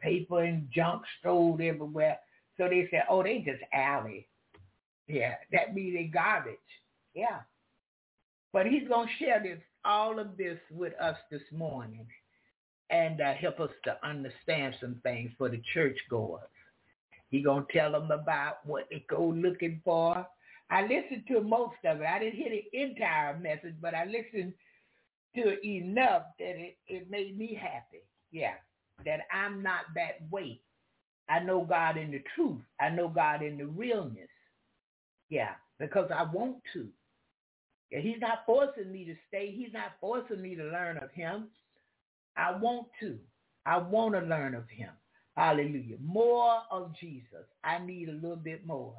paper 0.00 0.44
and 0.44 0.68
junk 0.72 1.02
stowed 1.18 1.60
everywhere. 1.60 2.18
So 2.56 2.68
they 2.68 2.88
say, 2.90 3.02
oh, 3.08 3.22
they 3.22 3.38
just 3.38 3.62
alley. 3.72 4.28
Yeah, 5.08 5.34
that 5.52 5.74
means 5.74 5.96
they 5.96 6.04
garbage. 6.04 6.54
Yeah. 7.14 7.40
But 8.52 8.66
he's 8.66 8.86
going 8.88 9.08
to 9.08 9.24
share 9.24 9.42
this, 9.42 9.58
all 9.84 10.18
of 10.18 10.36
this 10.36 10.58
with 10.70 10.92
us 11.00 11.16
this 11.30 11.42
morning 11.52 12.06
and 12.90 13.20
uh, 13.20 13.34
help 13.34 13.60
us 13.60 13.70
to 13.84 13.96
understand 14.06 14.74
some 14.80 15.00
things 15.02 15.32
for 15.36 15.48
the 15.48 15.60
churchgoers. 15.72 16.42
He's 17.30 17.44
going 17.44 17.66
to 17.66 17.72
tell 17.72 17.92
them 17.92 18.10
about 18.10 18.64
what 18.64 18.86
they 18.90 19.04
go 19.08 19.34
looking 19.36 19.80
for, 19.84 20.26
I 20.70 20.82
listened 20.82 21.24
to 21.28 21.40
most 21.40 21.76
of 21.84 22.00
it. 22.00 22.06
I 22.06 22.18
didn't 22.18 22.36
hear 22.36 22.50
the 22.50 22.80
entire 22.80 23.38
message, 23.38 23.74
but 23.80 23.94
I 23.94 24.04
listened 24.04 24.54
to 25.36 25.50
it 25.50 25.64
enough 25.64 26.22
that 26.38 26.56
it, 26.56 26.76
it 26.86 27.10
made 27.10 27.38
me 27.38 27.58
happy. 27.60 28.02
Yeah, 28.30 28.54
that 29.04 29.20
I'm 29.32 29.62
not 29.62 29.84
that 29.94 30.30
way. 30.30 30.60
I 31.28 31.40
know 31.40 31.64
God 31.64 31.96
in 31.96 32.10
the 32.10 32.22
truth. 32.34 32.60
I 32.80 32.90
know 32.90 33.08
God 33.08 33.42
in 33.42 33.58
the 33.58 33.66
realness. 33.66 34.28
Yeah, 35.30 35.52
because 35.78 36.10
I 36.14 36.24
want 36.24 36.56
to. 36.74 36.88
Yeah, 37.90 38.00
he's 38.00 38.20
not 38.20 38.40
forcing 38.46 38.92
me 38.92 39.04
to 39.04 39.14
stay. 39.28 39.54
He's 39.56 39.72
not 39.72 39.92
forcing 40.00 40.42
me 40.42 40.54
to 40.56 40.64
learn 40.64 40.98
of 40.98 41.10
him. 41.12 41.48
I 42.36 42.56
want 42.56 42.88
to. 43.00 43.18
I 43.66 43.78
want 43.78 44.14
to 44.14 44.20
learn 44.20 44.54
of 44.54 44.68
him. 44.68 44.90
Hallelujah. 45.36 45.96
More 46.02 46.58
of 46.70 46.92
Jesus. 47.00 47.46
I 47.62 47.78
need 47.78 48.08
a 48.08 48.12
little 48.12 48.36
bit 48.36 48.66
more. 48.66 48.94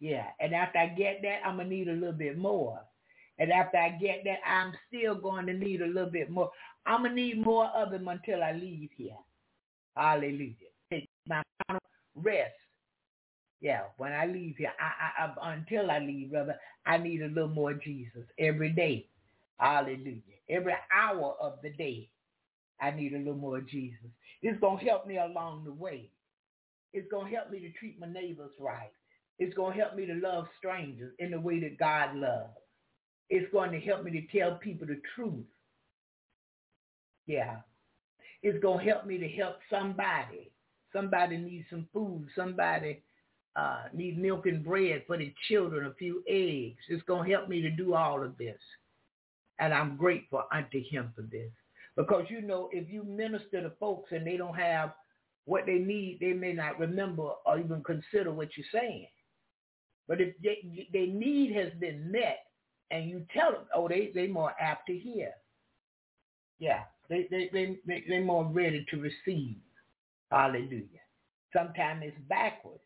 Yeah, 0.00 0.26
and 0.40 0.54
after 0.54 0.78
I 0.78 0.86
get 0.88 1.22
that, 1.22 1.40
I'm 1.46 1.56
gonna 1.58 1.68
need 1.68 1.88
a 1.88 1.92
little 1.92 2.12
bit 2.12 2.38
more. 2.38 2.80
And 3.38 3.52
after 3.52 3.78
I 3.78 3.90
get 3.90 4.24
that, 4.24 4.40
I'm 4.46 4.72
still 4.88 5.14
going 5.14 5.46
to 5.46 5.54
need 5.54 5.80
a 5.80 5.86
little 5.86 6.10
bit 6.10 6.30
more. 6.30 6.50
I'm 6.86 7.02
going 7.02 7.14
to 7.14 7.22
need 7.22 7.44
more 7.44 7.66
of 7.66 7.92
him 7.92 8.08
until 8.08 8.42
I 8.42 8.52
leave 8.52 8.90
here. 8.96 9.16
Hallelujah. 9.96 10.54
Take 10.90 11.08
my 11.28 11.42
final 11.66 11.80
rest. 12.16 12.54
Yeah, 13.60 13.82
when 13.96 14.12
I 14.12 14.26
leave 14.26 14.56
here, 14.58 14.72
I, 14.80 15.24
I, 15.24 15.26
I, 15.40 15.54
until 15.54 15.90
I 15.90 15.98
leave, 16.00 16.30
brother, 16.30 16.56
I 16.86 16.98
need 16.98 17.22
a 17.22 17.28
little 17.28 17.48
more 17.48 17.74
Jesus 17.74 18.24
every 18.38 18.70
day. 18.70 19.08
Hallelujah. 19.58 20.22
Every 20.48 20.74
hour 20.94 21.36
of 21.40 21.54
the 21.62 21.70
day, 21.70 22.08
I 22.80 22.90
need 22.92 23.14
a 23.14 23.18
little 23.18 23.34
more 23.34 23.60
Jesus. 23.60 24.10
It's 24.42 24.60
going 24.60 24.78
to 24.78 24.84
help 24.84 25.06
me 25.06 25.18
along 25.18 25.64
the 25.64 25.72
way. 25.72 26.10
It's 26.92 27.10
going 27.10 27.30
to 27.30 27.36
help 27.36 27.50
me 27.50 27.60
to 27.60 27.70
treat 27.72 28.00
my 28.00 28.06
neighbors 28.12 28.52
right. 28.60 28.92
It's 29.38 29.54
going 29.54 29.76
to 29.76 29.82
help 29.82 29.96
me 29.96 30.06
to 30.06 30.14
love 30.14 30.46
strangers 30.58 31.14
in 31.18 31.30
the 31.30 31.40
way 31.40 31.60
that 31.60 31.78
God 31.78 32.16
loves. 32.16 32.56
It's 33.30 33.50
going 33.52 33.70
to 33.72 33.80
help 33.80 34.04
me 34.04 34.10
to 34.12 34.38
tell 34.38 34.56
people 34.56 34.86
the 34.86 35.00
truth. 35.14 35.44
Yeah. 37.26 37.56
It's 38.42 38.60
going 38.60 38.84
to 38.84 38.90
help 38.90 39.06
me 39.06 39.18
to 39.18 39.28
help 39.28 39.56
somebody. 39.70 40.50
Somebody 40.92 41.36
needs 41.36 41.66
some 41.70 41.86
food. 41.92 42.26
Somebody 42.34 43.02
uh, 43.54 43.82
needs 43.92 44.18
milk 44.18 44.46
and 44.46 44.64
bread 44.64 45.02
for 45.06 45.18
their 45.18 45.32
children, 45.48 45.86
a 45.86 45.94
few 45.94 46.22
eggs. 46.28 46.78
It's 46.88 47.02
going 47.04 47.28
to 47.28 47.34
help 47.34 47.48
me 47.48 47.60
to 47.62 47.70
do 47.70 47.94
all 47.94 48.22
of 48.22 48.36
this. 48.38 48.58
And 49.60 49.74
I'm 49.74 49.96
grateful 49.96 50.44
unto 50.52 50.82
him 50.82 51.12
for 51.14 51.22
this. 51.22 51.50
Because, 51.96 52.26
you 52.28 52.40
know, 52.40 52.70
if 52.72 52.88
you 52.88 53.02
minister 53.02 53.60
to 53.60 53.72
folks 53.80 54.12
and 54.12 54.26
they 54.26 54.36
don't 54.36 54.56
have 54.56 54.94
what 55.46 55.66
they 55.66 55.78
need, 55.78 56.18
they 56.20 56.32
may 56.32 56.52
not 56.52 56.78
remember 56.78 57.30
or 57.44 57.58
even 57.58 57.82
consider 57.82 58.30
what 58.32 58.50
you're 58.56 58.66
saying. 58.72 59.08
But 60.08 60.20
if 60.20 60.34
they, 60.42 60.88
their 60.92 61.06
need 61.06 61.54
has 61.56 61.72
been 61.80 62.10
met 62.10 62.40
and 62.90 63.08
you 63.08 63.26
tell 63.34 63.52
them, 63.52 63.66
oh, 63.74 63.88
they, 63.88 64.10
they 64.14 64.26
more 64.26 64.54
apt 64.60 64.86
to 64.88 64.98
hear. 64.98 65.32
Yeah, 66.58 66.82
they, 67.10 67.28
they, 67.30 67.50
they, 67.52 67.78
they, 67.86 68.04
they're 68.08 68.24
more 68.24 68.46
ready 68.46 68.86
to 68.90 68.98
receive. 68.98 69.56
Hallelujah. 70.30 70.86
Sometimes 71.56 72.02
it's 72.04 72.16
backwards. 72.28 72.80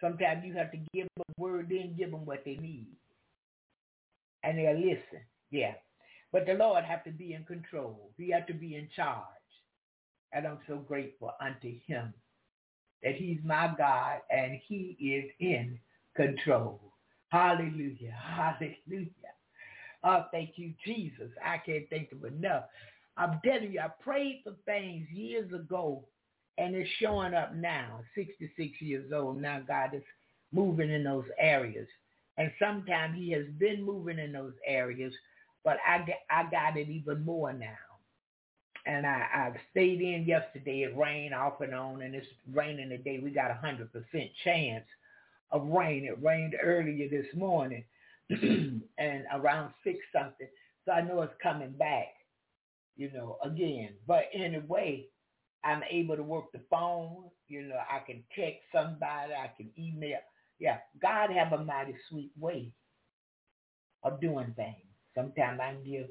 Sometimes 0.00 0.44
you 0.44 0.54
have 0.54 0.72
to 0.72 0.78
give 0.94 1.08
them 1.16 1.24
a 1.28 1.42
word, 1.42 1.68
then 1.70 1.94
give 1.98 2.10
them 2.10 2.24
what 2.26 2.42
they 2.44 2.56
need. 2.56 2.88
And 4.44 4.58
they'll 4.58 4.76
listen. 4.78 5.22
Yeah. 5.50 5.74
But 6.32 6.46
the 6.46 6.54
Lord 6.54 6.84
have 6.84 7.04
to 7.04 7.10
be 7.10 7.34
in 7.34 7.44
control. 7.44 8.10
He 8.16 8.30
have 8.30 8.46
to 8.46 8.54
be 8.54 8.76
in 8.76 8.88
charge. 8.96 9.24
And 10.32 10.46
I'm 10.46 10.58
so 10.68 10.76
grateful 10.76 11.32
unto 11.40 11.72
him 11.86 12.14
that 13.02 13.16
he's 13.16 13.38
my 13.44 13.72
God 13.78 14.20
and 14.30 14.60
he 14.66 14.96
is 15.00 15.30
in 15.40 15.78
control. 16.26 16.80
Hallelujah. 17.28 18.16
Hallelujah. 18.22 19.10
Oh, 20.02 20.24
thank 20.32 20.52
you, 20.56 20.72
Jesus. 20.84 21.30
I 21.44 21.58
can't 21.58 21.88
think 21.90 22.10
of 22.12 22.24
enough. 22.24 22.64
I'm 23.16 23.40
telling 23.44 23.72
you, 23.72 23.80
I 23.80 23.88
prayed 24.02 24.40
for 24.44 24.54
things 24.64 25.06
years 25.12 25.52
ago, 25.52 26.04
and 26.58 26.74
it's 26.74 26.88
showing 26.98 27.34
up 27.34 27.54
now. 27.54 28.00
66 28.14 28.80
years 28.80 29.12
old 29.12 29.40
now. 29.40 29.60
God 29.66 29.94
is 29.94 30.02
moving 30.52 30.90
in 30.90 31.04
those 31.04 31.26
areas, 31.38 31.86
and 32.38 32.50
sometimes 32.58 33.16
He 33.16 33.30
has 33.32 33.44
been 33.58 33.84
moving 33.84 34.18
in 34.18 34.32
those 34.32 34.54
areas, 34.66 35.12
but 35.64 35.76
I 35.86 36.04
I 36.30 36.50
got 36.50 36.76
it 36.76 36.88
even 36.88 37.24
more 37.24 37.52
now. 37.52 37.68
And 38.86 39.06
I, 39.06 39.26
I 39.32 39.52
stayed 39.70 40.00
in 40.00 40.24
yesterday. 40.26 40.84
It 40.84 40.96
rained 40.96 41.34
off 41.34 41.60
and 41.60 41.74
on, 41.74 42.00
and 42.00 42.14
it's 42.14 42.26
raining 42.52 42.88
today. 42.88 43.20
We 43.22 43.30
got 43.30 43.50
a 43.50 43.54
hundred 43.54 43.92
percent 43.92 44.30
chance 44.42 44.86
of 45.52 45.66
rain. 45.68 46.04
It 46.04 46.22
rained 46.22 46.54
earlier 46.62 47.08
this 47.08 47.26
morning 47.34 47.84
and 48.30 49.24
around 49.34 49.72
six 49.84 49.98
something. 50.12 50.48
So 50.84 50.92
I 50.92 51.02
know 51.02 51.22
it's 51.22 51.34
coming 51.42 51.72
back, 51.72 52.08
you 52.96 53.10
know, 53.12 53.38
again. 53.44 53.90
But 54.06 54.24
anyway, 54.32 55.06
I'm 55.64 55.82
able 55.90 56.16
to 56.16 56.22
work 56.22 56.52
the 56.52 56.60
phone. 56.70 57.24
You 57.48 57.62
know, 57.62 57.76
I 57.76 58.00
can 58.04 58.22
text 58.36 58.60
somebody. 58.72 59.32
I 59.32 59.50
can 59.56 59.70
email. 59.78 60.18
Yeah, 60.58 60.78
God 61.00 61.30
have 61.30 61.52
a 61.52 61.64
mighty 61.64 61.94
sweet 62.08 62.32
way 62.38 62.72
of 64.02 64.20
doing 64.20 64.52
things. 64.56 64.76
Sometimes 65.14 65.60
I 65.60 65.74
give 65.84 66.06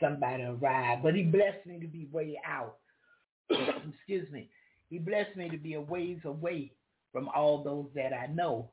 somebody 0.00 0.42
a 0.42 0.52
ride, 0.52 1.00
but 1.02 1.14
he 1.14 1.22
blessed 1.22 1.66
me 1.66 1.80
to 1.80 1.86
be 1.86 2.08
way 2.12 2.38
out. 2.46 2.76
Excuse 3.50 4.30
me. 4.30 4.50
He 4.90 4.98
blessed 4.98 5.36
me 5.36 5.48
to 5.48 5.56
be 5.56 5.74
a 5.74 5.80
ways 5.80 6.18
away 6.24 6.72
from 7.12 7.28
all 7.28 7.62
those 7.62 7.86
that 7.94 8.12
I 8.12 8.26
know 8.26 8.70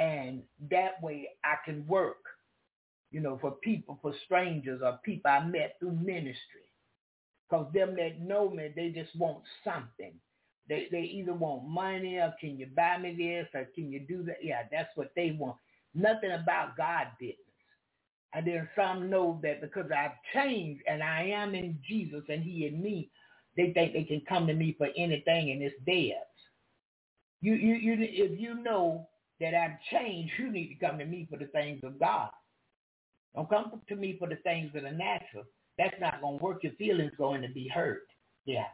and 0.00 0.42
that 0.70 1.02
way 1.02 1.30
I 1.44 1.56
can 1.64 1.86
work, 1.88 2.18
you 3.12 3.20
know, 3.20 3.38
for 3.40 3.52
people, 3.52 3.98
for 4.02 4.14
strangers 4.26 4.82
or 4.84 5.00
people 5.04 5.30
I 5.30 5.44
met 5.44 5.76
through 5.80 5.92
ministry. 5.92 6.62
Because 7.50 7.72
them 7.74 7.96
that 7.96 8.20
know 8.20 8.50
me, 8.50 8.70
they 8.76 8.90
just 8.90 9.14
want 9.16 9.44
something. 9.64 10.14
They 10.68 10.88
they 10.92 11.02
either 11.02 11.34
want 11.34 11.68
money 11.68 12.16
or 12.18 12.34
can 12.40 12.58
you 12.58 12.68
buy 12.76 12.98
me 12.98 13.14
this 13.16 13.48
or 13.54 13.68
can 13.74 13.92
you 13.92 14.00
do 14.00 14.24
that? 14.24 14.38
Yeah, 14.42 14.62
that's 14.72 14.90
what 14.96 15.12
they 15.16 15.36
want. 15.38 15.56
Nothing 15.94 16.32
about 16.32 16.76
God 16.76 17.08
business. 17.20 17.38
And 18.34 18.46
then 18.46 18.68
some 18.76 19.10
know 19.10 19.40
that 19.42 19.60
because 19.62 19.90
I've 19.96 20.12
changed 20.34 20.82
and 20.88 21.02
I 21.02 21.24
am 21.24 21.54
in 21.54 21.78
Jesus 21.88 22.24
and 22.28 22.42
he 22.44 22.66
in 22.66 22.82
me, 22.82 23.10
they 23.56 23.72
think 23.72 23.94
they 23.94 24.04
can 24.04 24.22
come 24.28 24.46
to 24.48 24.54
me 24.54 24.74
for 24.78 24.88
anything 24.96 25.50
and 25.52 25.62
it's 25.62 25.76
theirs. 25.86 26.26
You 27.42 27.54
you 27.54 27.74
you 27.76 27.96
if 28.00 28.40
you 28.40 28.56
know 28.56 29.09
that 29.40 29.54
I've 29.54 29.80
changed, 29.90 30.32
you 30.38 30.50
need 30.50 30.68
to 30.68 30.86
come 30.86 30.98
to 30.98 31.04
me 31.04 31.26
for 31.30 31.38
the 31.38 31.46
things 31.46 31.80
of 31.82 31.98
God. 31.98 32.30
Don't 33.34 33.48
come 33.48 33.80
to 33.88 33.96
me 33.96 34.16
for 34.18 34.28
the 34.28 34.36
things 34.36 34.70
that 34.74 34.84
are 34.84 34.92
natural. 34.92 35.44
That's 35.78 35.94
not 36.00 36.20
going 36.20 36.38
to 36.38 36.44
work. 36.44 36.62
Your 36.62 36.72
feelings 36.72 37.12
going 37.16 37.42
to 37.42 37.48
be 37.48 37.68
hurt. 37.68 38.06
Yeah. 38.44 38.66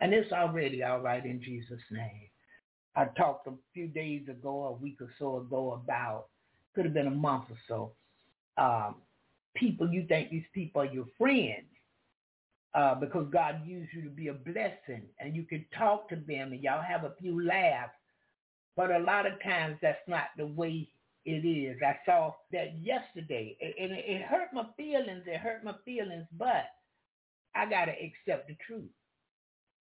And 0.00 0.12
it's 0.12 0.32
already 0.32 0.82
all 0.82 1.00
right 1.00 1.24
in 1.24 1.42
Jesus' 1.42 1.80
name. 1.90 2.28
I 2.94 3.06
talked 3.16 3.46
a 3.46 3.52
few 3.74 3.88
days 3.88 4.26
ago, 4.28 4.66
a 4.66 4.72
week 4.72 4.96
or 5.00 5.10
so 5.18 5.38
ago 5.38 5.72
about, 5.72 6.26
could 6.74 6.84
have 6.84 6.94
been 6.94 7.06
a 7.06 7.10
month 7.10 7.44
or 7.50 7.58
so, 7.68 8.62
um, 8.62 8.96
people, 9.54 9.90
you 9.90 10.06
think 10.06 10.30
these 10.30 10.44
people 10.54 10.82
are 10.82 10.86
your 10.86 11.06
friends 11.18 11.66
uh, 12.74 12.94
because 12.94 13.26
God 13.30 13.60
used 13.66 13.92
you 13.92 14.02
to 14.02 14.10
be 14.10 14.28
a 14.28 14.34
blessing 14.34 15.02
and 15.18 15.34
you 15.34 15.44
can 15.44 15.64
talk 15.76 16.08
to 16.10 16.16
them 16.16 16.52
and 16.52 16.62
y'all 16.62 16.82
have 16.82 17.04
a 17.04 17.12
few 17.20 17.44
laughs 17.44 17.92
but 18.76 18.90
a 18.90 18.98
lot 18.98 19.26
of 19.26 19.42
times 19.42 19.78
that's 19.80 20.06
not 20.06 20.26
the 20.36 20.46
way 20.46 20.88
it 21.24 21.46
is. 21.46 21.80
I 21.84 21.98
saw 22.06 22.34
that 22.52 22.78
yesterday, 22.80 23.56
and 23.60 23.92
it 23.92 24.22
hurt 24.22 24.52
my 24.52 24.66
feelings. 24.76 25.24
It 25.26 25.40
hurt 25.40 25.64
my 25.64 25.74
feelings, 25.84 26.26
but 26.38 26.66
I 27.54 27.68
got 27.68 27.86
to 27.86 27.92
accept 27.92 28.48
the 28.48 28.56
truth. 28.66 28.90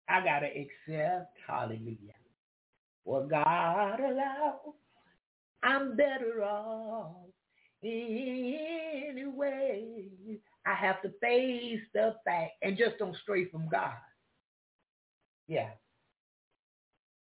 I 0.09 0.23
got 0.23 0.41
to 0.41 0.47
accept, 0.47 1.37
hallelujah, 1.47 2.15
what 3.05 3.29
God 3.29 3.99
allows. 3.99 4.75
I'm 5.63 5.97
better 5.97 6.45
off 6.45 7.17
anyway. 7.83 9.15
I 10.65 10.75
have 10.75 11.03
to 11.03 11.11
face 11.21 11.81
the 11.93 12.15
fact 12.25 12.53
and 12.63 12.77
just 12.77 12.99
don't 12.99 13.17
stray 13.23 13.47
from 13.47 13.69
God. 13.69 13.95
Yeah. 15.49 15.71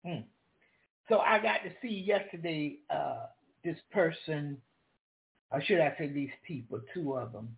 Hmm. 0.04 0.22
So 1.12 1.18
I 1.18 1.40
got 1.40 1.58
to 1.64 1.70
see 1.82 2.06
yesterday 2.06 2.78
uh, 2.88 3.26
this 3.62 3.76
person, 3.92 4.56
or 5.50 5.62
should 5.62 5.78
I 5.78 5.94
say 5.98 6.08
these 6.08 6.30
people, 6.42 6.80
two 6.94 7.18
of 7.18 7.32
them. 7.32 7.50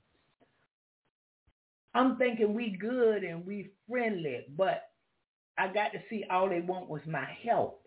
I'm 1.95 2.17
thinking 2.17 2.53
we 2.53 2.77
good 2.77 3.23
and 3.23 3.47
we 3.47 3.71
friendly, 3.89 4.41
but 4.57 4.91
I 5.57 5.69
got 5.69 5.93
to 5.93 6.01
see 6.11 6.25
all 6.29 6.49
they 6.49 6.63
want 6.63 6.89
was 6.89 7.03
my 7.07 7.29
help. 7.49 7.87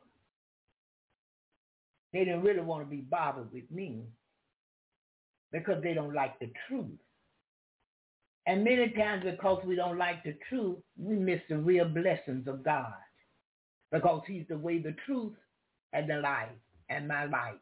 They 2.13 2.19
didn't 2.19 2.43
really 2.43 2.61
want 2.61 2.85
to 2.85 2.89
be 2.89 3.01
bothered 3.01 3.51
with 3.51 3.69
me 3.69 4.03
because 5.51 5.83
they 5.83 5.93
don't 5.93 6.13
like 6.13 6.39
the 6.39 6.49
truth. 6.69 6.97
And 8.45 8.63
many 8.63 8.91
times 8.91 9.25
because 9.25 9.61
we 9.65 9.75
don't 9.75 9.97
like 9.97 10.23
the 10.23 10.37
truth, 10.47 10.77
we 10.97 11.17
miss 11.17 11.41
the 11.49 11.57
real 11.57 11.89
blessings 11.89 12.47
of 12.47 12.63
God 12.63 12.93
because 13.91 14.21
he's 14.25 14.45
the 14.47 14.57
way, 14.57 14.79
the 14.79 14.95
truth, 15.05 15.33
and 15.93 16.09
the 16.09 16.17
light 16.17 16.57
and 16.89 17.07
my 17.07 17.25
light. 17.25 17.59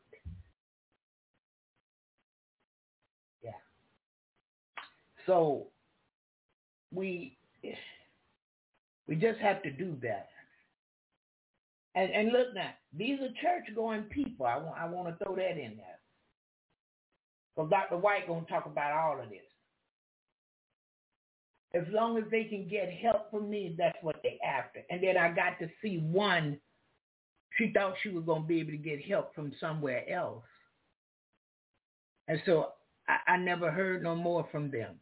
Yeah. 3.44 3.52
So 5.26 5.68
we 6.92 7.38
we 9.08 9.16
just 9.16 9.40
have 9.40 9.62
to 9.64 9.72
do 9.72 9.96
that. 10.02 10.30
And 11.96 12.12
and 12.12 12.32
look 12.32 12.54
now, 12.54 12.72
these 12.96 13.20
are 13.20 13.30
church 13.42 13.74
going 13.76 14.04
people. 14.04 14.46
I 14.46 14.58
want 14.58 14.78
I 14.80 14.86
want 14.86 15.08
to 15.08 15.24
throw 15.24 15.36
that 15.36 15.52
in 15.52 15.78
there. 15.78 16.00
Because 17.56 17.70
Dr. 17.70 17.98
White 17.98 18.28
gonna 18.28 18.46
talk 18.48 18.66
about 18.66 18.92
all 18.92 19.22
of 19.22 19.30
this. 19.30 19.40
As 21.74 21.84
long 21.92 22.18
as 22.18 22.24
they 22.32 22.46
can 22.46 22.68
get 22.70 22.90
help 22.92 23.30
from 23.32 23.50
me, 23.50 23.76
that's 23.78 23.98
what 24.02 24.22
they 24.24 24.40
after. 24.46 24.82
And 24.90 25.04
then 25.04 25.18
I 25.18 25.30
got 25.34 25.60
to 25.60 25.70
see 25.82 25.98
one 25.98 26.58
she 27.58 27.72
thought 27.74 27.96
she 28.02 28.10
was 28.10 28.26
going 28.26 28.44
to 28.44 28.48
be 28.48 28.60
able 28.60 28.72
to 28.72 28.78
get 28.78 29.06
help 29.06 29.34
from 29.34 29.54
somewhere 29.60 30.04
else. 30.10 30.44
And 32.28 32.42
so 32.46 32.70
I, 33.08 33.34
I 33.34 33.38
never 33.38 33.72
heard 33.72 34.04
no 34.04 34.16
more 34.16 34.48
from 34.52 34.72
them. 34.72 34.96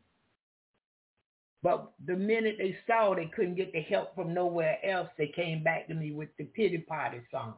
But 1.63 1.93
the 2.05 2.15
minute 2.15 2.55
they 2.57 2.77
saw 2.85 3.15
they 3.15 3.31
couldn't 3.33 3.55
get 3.55 3.71
the 3.71 3.81
help 3.81 4.13
from 4.15 4.33
nowhere 4.33 4.77
else, 4.85 5.07
they 5.17 5.27
came 5.27 5.63
back 5.63 5.87
to 5.87 5.93
me 5.93 6.11
with 6.11 6.29
the 6.37 6.43
pity 6.43 6.79
party 6.79 7.21
song 7.31 7.55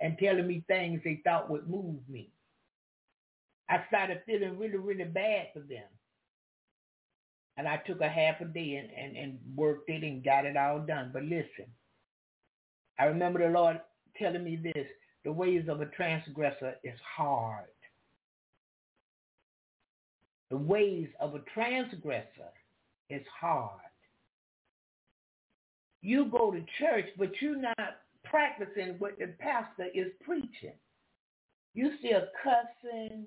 and 0.00 0.16
telling 0.18 0.46
me 0.46 0.64
things 0.68 1.00
they 1.04 1.20
thought 1.24 1.50
would 1.50 1.68
move 1.68 1.96
me. 2.08 2.30
I 3.68 3.84
started 3.88 4.22
feeling 4.26 4.58
really, 4.58 4.78
really 4.78 5.04
bad 5.04 5.48
for 5.52 5.60
them. 5.60 5.84
And 7.56 7.68
I 7.68 7.78
took 7.78 8.00
a 8.00 8.08
half 8.08 8.40
a 8.40 8.44
day 8.44 8.76
and, 8.76 8.90
and, 8.96 9.16
and 9.16 9.38
worked 9.54 9.90
it 9.90 10.02
and 10.04 10.24
got 10.24 10.46
it 10.46 10.56
all 10.56 10.78
done. 10.78 11.10
But 11.12 11.24
listen, 11.24 11.66
I 12.98 13.04
remember 13.04 13.40
the 13.40 13.52
Lord 13.52 13.80
telling 14.20 14.44
me 14.44 14.56
this, 14.62 14.86
the 15.24 15.32
ways 15.32 15.64
of 15.68 15.80
a 15.80 15.86
transgressor 15.86 16.74
is 16.84 16.98
hard. 17.16 17.64
The 20.50 20.56
ways 20.56 21.08
of 21.20 21.34
a 21.34 21.40
transgressor 21.54 22.52
is 23.08 23.22
hard. 23.40 23.80
You 26.02 26.26
go 26.26 26.50
to 26.50 26.64
church, 26.78 27.06
but 27.18 27.30
you're 27.40 27.60
not 27.60 27.98
practicing 28.24 28.96
what 28.98 29.18
the 29.18 29.34
pastor 29.38 29.86
is 29.94 30.08
preaching. 30.24 30.74
You 31.74 31.92
still 31.98 32.22
cussing. 32.42 33.26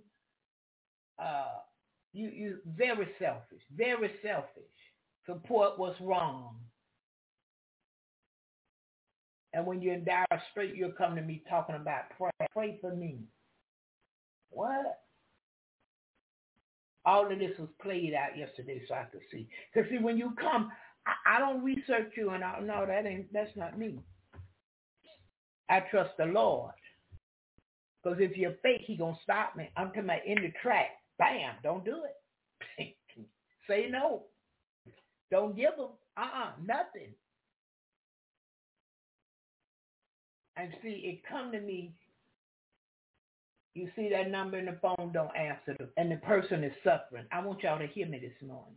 Uh, 1.20 1.60
you 2.14 2.30
you 2.30 2.58
very 2.78 3.08
selfish, 3.20 3.62
very 3.76 4.12
selfish. 4.24 4.64
Support 5.26 5.80
what's 5.80 6.00
wrong. 6.02 6.56
And 9.54 9.66
when 9.66 9.82
you're 9.82 9.94
in 9.94 10.04
dire 10.04 10.26
strait, 10.52 10.76
you'll 10.76 10.92
come 10.92 11.16
to 11.16 11.22
me 11.22 11.44
talking 11.50 11.76
about 11.76 12.10
pray. 12.18 12.32
Pray 12.52 12.78
for 12.82 12.96
me. 12.96 13.20
What? 14.50 15.00
All 17.06 17.32
of 17.32 17.38
this 17.38 17.58
was 17.60 17.70
played 17.82 18.14
out 18.14 18.38
yesterday 18.38 18.82
so 18.88 18.96
I 18.96 19.06
could 19.12 19.22
see. 19.32 19.48
Because 19.74 19.90
see, 19.90 19.98
when 19.98 20.18
you 20.18 20.34
come, 20.40 20.72
I, 21.06 21.36
I 21.36 21.40
don't 21.40 21.64
research 21.64 22.14
you 22.16 22.30
and 22.32 22.44
I, 22.44 22.60
no, 22.62 22.86
that 22.86 23.06
ain't, 23.06 23.32
that's 23.34 23.56
not 23.56 23.78
me. 23.78 24.00
I 25.70 25.82
trust 25.92 26.12
the 26.18 26.26
Lord. 26.26 26.74
Because 28.04 28.20
if 28.20 28.38
you're 28.38 28.56
fake, 28.64 28.82
he 28.86 28.98
to 28.98 29.14
stop 29.24 29.56
me. 29.56 29.70
I'm 29.78 29.88
talking 29.88 30.04
about 30.04 30.26
in 30.26 30.42
the 30.42 30.52
track. 30.62 30.88
Bam, 31.18 31.56
don't 31.64 31.86
do 31.86 32.02
it. 32.78 32.96
Say 33.70 33.88
no. 33.90 34.24
Don't 35.32 35.56
give 35.56 35.76
them 35.78 35.90
uh-uh, 36.18 36.52
nothing. 36.64 37.14
And 40.56 40.72
see, 40.82 40.90
it 40.90 41.22
come 41.28 41.52
to 41.52 41.60
me 41.60 41.94
you 43.76 43.90
see 43.96 44.10
that 44.10 44.30
number 44.30 44.58
in 44.58 44.66
the 44.66 44.78
phone, 44.82 45.12
don't 45.14 45.36
answer 45.36 45.76
them. 45.78 45.90
And 45.98 46.12
the 46.12 46.18
person 46.18 46.64
is 46.64 46.74
suffering. 46.84 47.26
I 47.32 47.44
want 47.44 47.64
y'all 47.64 47.80
to 47.80 47.88
hear 47.88 48.08
me 48.08 48.20
this 48.20 48.48
morning. 48.48 48.76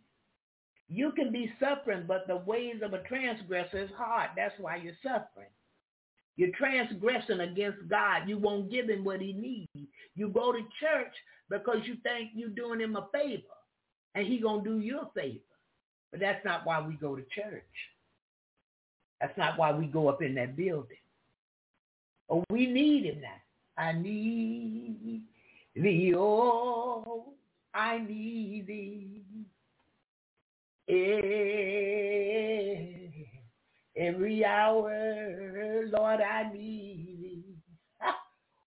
You 0.88 1.12
can 1.12 1.32
be 1.32 1.52
suffering, 1.60 2.04
but 2.06 2.26
the 2.26 2.36
ways 2.36 2.76
of 2.82 2.94
a 2.94 3.02
transgressor 3.02 3.78
is 3.78 3.90
hard. 3.96 4.30
That's 4.36 4.54
why 4.58 4.76
you're 4.76 4.94
suffering. 5.02 5.50
You're 6.36 6.56
transgressing 6.56 7.40
against 7.40 7.88
God. 7.88 8.28
You 8.28 8.38
won't 8.38 8.70
give 8.70 8.88
him 8.88 9.04
what 9.04 9.20
he 9.20 9.32
needs. 9.32 9.88
You 10.14 10.28
go 10.28 10.52
to 10.52 10.60
church 10.80 11.14
because 11.50 11.78
you 11.84 11.96
think 12.02 12.30
you're 12.34 12.48
doing 12.50 12.80
him 12.80 12.96
a 12.96 13.08
favor. 13.12 13.42
And 14.14 14.26
he 14.26 14.38
going 14.38 14.64
to 14.64 14.70
do 14.70 14.78
you 14.78 15.00
a 15.00 15.10
favor. 15.14 15.40
But 16.10 16.20
that's 16.20 16.44
not 16.44 16.64
why 16.64 16.80
we 16.80 16.94
go 16.94 17.16
to 17.16 17.22
church. 17.34 17.64
That's 19.20 19.36
not 19.36 19.58
why 19.58 19.72
we 19.72 19.86
go 19.86 20.08
up 20.08 20.22
in 20.22 20.34
that 20.36 20.56
building. 20.56 20.96
Oh, 22.28 22.44
we 22.50 22.66
need 22.66 23.04
him 23.04 23.20
now. 23.20 23.40
I 23.78 23.92
need 23.92 25.22
thee, 25.74 26.14
oh, 26.16 27.34
I 27.74 27.98
need 27.98 28.66
thee. 28.66 29.22
Every 33.96 34.44
hour, 34.44 35.84
Lord, 35.92 36.20
I 36.20 36.50
need 36.52 37.18
thee. 37.22 37.56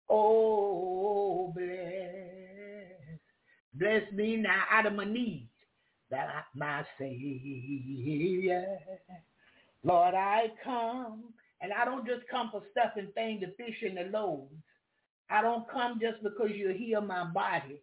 Oh, 0.08 1.52
bless, 1.54 3.20
bless 3.74 4.12
me 4.12 4.36
now 4.36 4.64
out 4.70 4.86
of 4.86 4.94
my 4.94 5.04
knees, 5.04 5.46
that 6.10 6.28
I, 6.28 6.42
my 6.54 6.84
Savior. 6.98 8.78
Lord, 9.84 10.14
I 10.14 10.52
come, 10.64 11.32
and 11.60 11.72
I 11.72 11.84
don't 11.84 12.06
just 12.06 12.22
come 12.30 12.48
for 12.50 12.62
stuff 12.70 12.92
and 12.96 13.12
things, 13.14 13.40
the 13.40 13.52
fish 13.62 13.76
and 13.82 13.96
the 13.96 14.10
loaves. 14.16 14.52
I 15.30 15.42
don't 15.42 15.68
come 15.70 16.00
just 16.00 16.22
because 16.22 16.50
you 16.54 16.70
heal 16.70 17.00
my 17.00 17.24
body. 17.24 17.80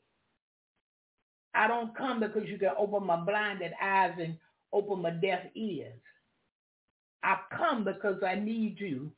I 1.54 1.68
don't 1.68 1.96
come 1.96 2.20
because 2.20 2.48
you 2.48 2.58
can 2.58 2.74
open 2.78 3.06
my 3.06 3.18
blinded 3.18 3.72
eyes 3.82 4.14
and 4.20 4.38
open 4.74 5.02
my 5.02 5.12
deaf 5.12 5.40
ears. 5.56 6.00
I 7.24 7.38
come 7.56 7.84
because 7.84 8.22
I 8.26 8.36
need 8.36 8.80
you 8.80 9.12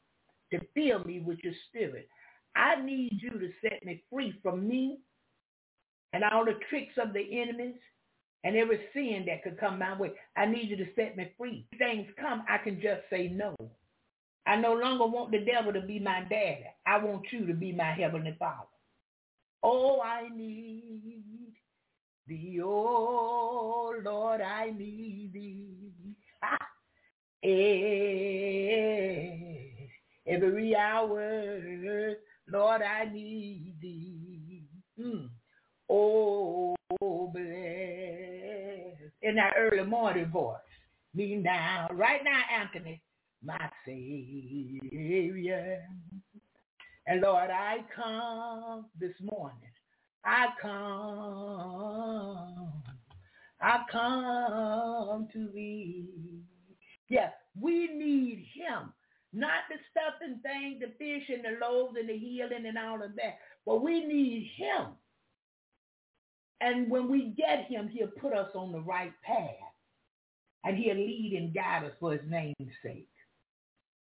to 0.51 0.59
fill 0.73 1.03
me 1.03 1.19
with 1.19 1.39
your 1.43 1.53
spirit. 1.67 2.07
I 2.55 2.81
need 2.81 3.19
you 3.21 3.31
to 3.31 3.49
set 3.61 3.85
me 3.85 4.03
free 4.11 4.33
from 4.41 4.67
me 4.67 4.99
and 6.13 6.23
all 6.23 6.45
the 6.45 6.57
tricks 6.69 6.93
of 6.97 7.13
the 7.13 7.41
enemies 7.41 7.75
and 8.43 8.55
every 8.55 8.79
sin 8.93 9.25
that 9.27 9.43
could 9.43 9.59
come 9.59 9.79
my 9.79 9.97
way. 9.97 10.11
I 10.37 10.45
need 10.45 10.69
you 10.69 10.77
to 10.77 10.87
set 10.95 11.17
me 11.17 11.31
free. 11.37 11.67
Things 11.77 12.07
come, 12.19 12.43
I 12.49 12.57
can 12.57 12.81
just 12.81 13.01
say 13.09 13.27
no. 13.27 13.55
I 14.49 14.55
no 14.55 14.73
longer 14.73 15.05
want 15.05 15.29
the 15.29 15.45
devil 15.45 15.71
to 15.71 15.79
be 15.79 15.99
my 15.99 16.21
daddy. 16.21 16.65
I 16.87 16.97
want 16.97 17.21
you 17.31 17.45
to 17.45 17.53
be 17.53 17.71
my 17.71 17.91
heavenly 17.91 18.35
father. 18.39 18.65
Oh, 19.61 20.01
I 20.01 20.27
need 20.35 21.53
thee. 22.27 22.59
Oh, 22.63 23.93
Lord, 24.03 24.41
I 24.41 24.71
need 24.75 25.33
thee. 25.35 25.91
Every 30.25 30.75
hour, 30.75 32.15
Lord, 32.51 32.81
I 32.81 33.05
need 33.13 33.75
thee. 33.79 34.63
Mm. 34.99 35.29
Oh, 35.91 36.75
bless. 36.99 37.45
In 39.21 39.35
that 39.35 39.53
early 39.59 39.83
morning 39.85 40.31
voice. 40.31 40.57
Me 41.13 41.35
now, 41.35 41.87
right 41.91 42.23
now, 42.23 42.41
Anthony 42.51 43.03
my 43.43 43.69
Savior. 43.85 45.81
And 47.07 47.21
Lord, 47.21 47.49
I 47.49 47.77
come 47.95 48.85
this 48.99 49.15
morning. 49.21 49.57
I 50.25 50.47
come. 50.61 51.89
I 53.61 53.79
come 53.91 55.27
to 55.33 55.49
thee. 55.53 56.43
Yes, 57.09 57.33
we 57.59 57.87
need 57.87 58.45
him. 58.53 58.93
Not 59.31 59.67
the 59.69 59.75
stuff 59.91 60.15
and 60.21 60.41
things, 60.41 60.79
the 60.79 60.91
fish 60.97 61.29
and 61.29 61.43
the 61.43 61.59
loaves 61.65 61.95
and 61.99 62.09
the 62.09 62.17
healing 62.17 62.65
and 62.65 62.77
all 62.77 63.01
of 63.01 63.15
that. 63.15 63.37
But 63.65 63.83
we 63.83 64.05
need 64.05 64.49
him. 64.55 64.87
And 66.61 66.89
when 66.89 67.09
we 67.09 67.33
get 67.37 67.65
him, 67.65 67.87
he'll 67.87 68.07
put 68.07 68.33
us 68.33 68.49
on 68.55 68.71
the 68.71 68.81
right 68.81 69.13
path. 69.23 69.55
And 70.63 70.77
he'll 70.77 70.95
lead 70.95 71.33
and 71.37 71.53
guide 71.53 71.85
us 71.85 71.93
for 71.99 72.11
his 72.11 72.29
name's 72.29 72.55
sake. 72.83 73.07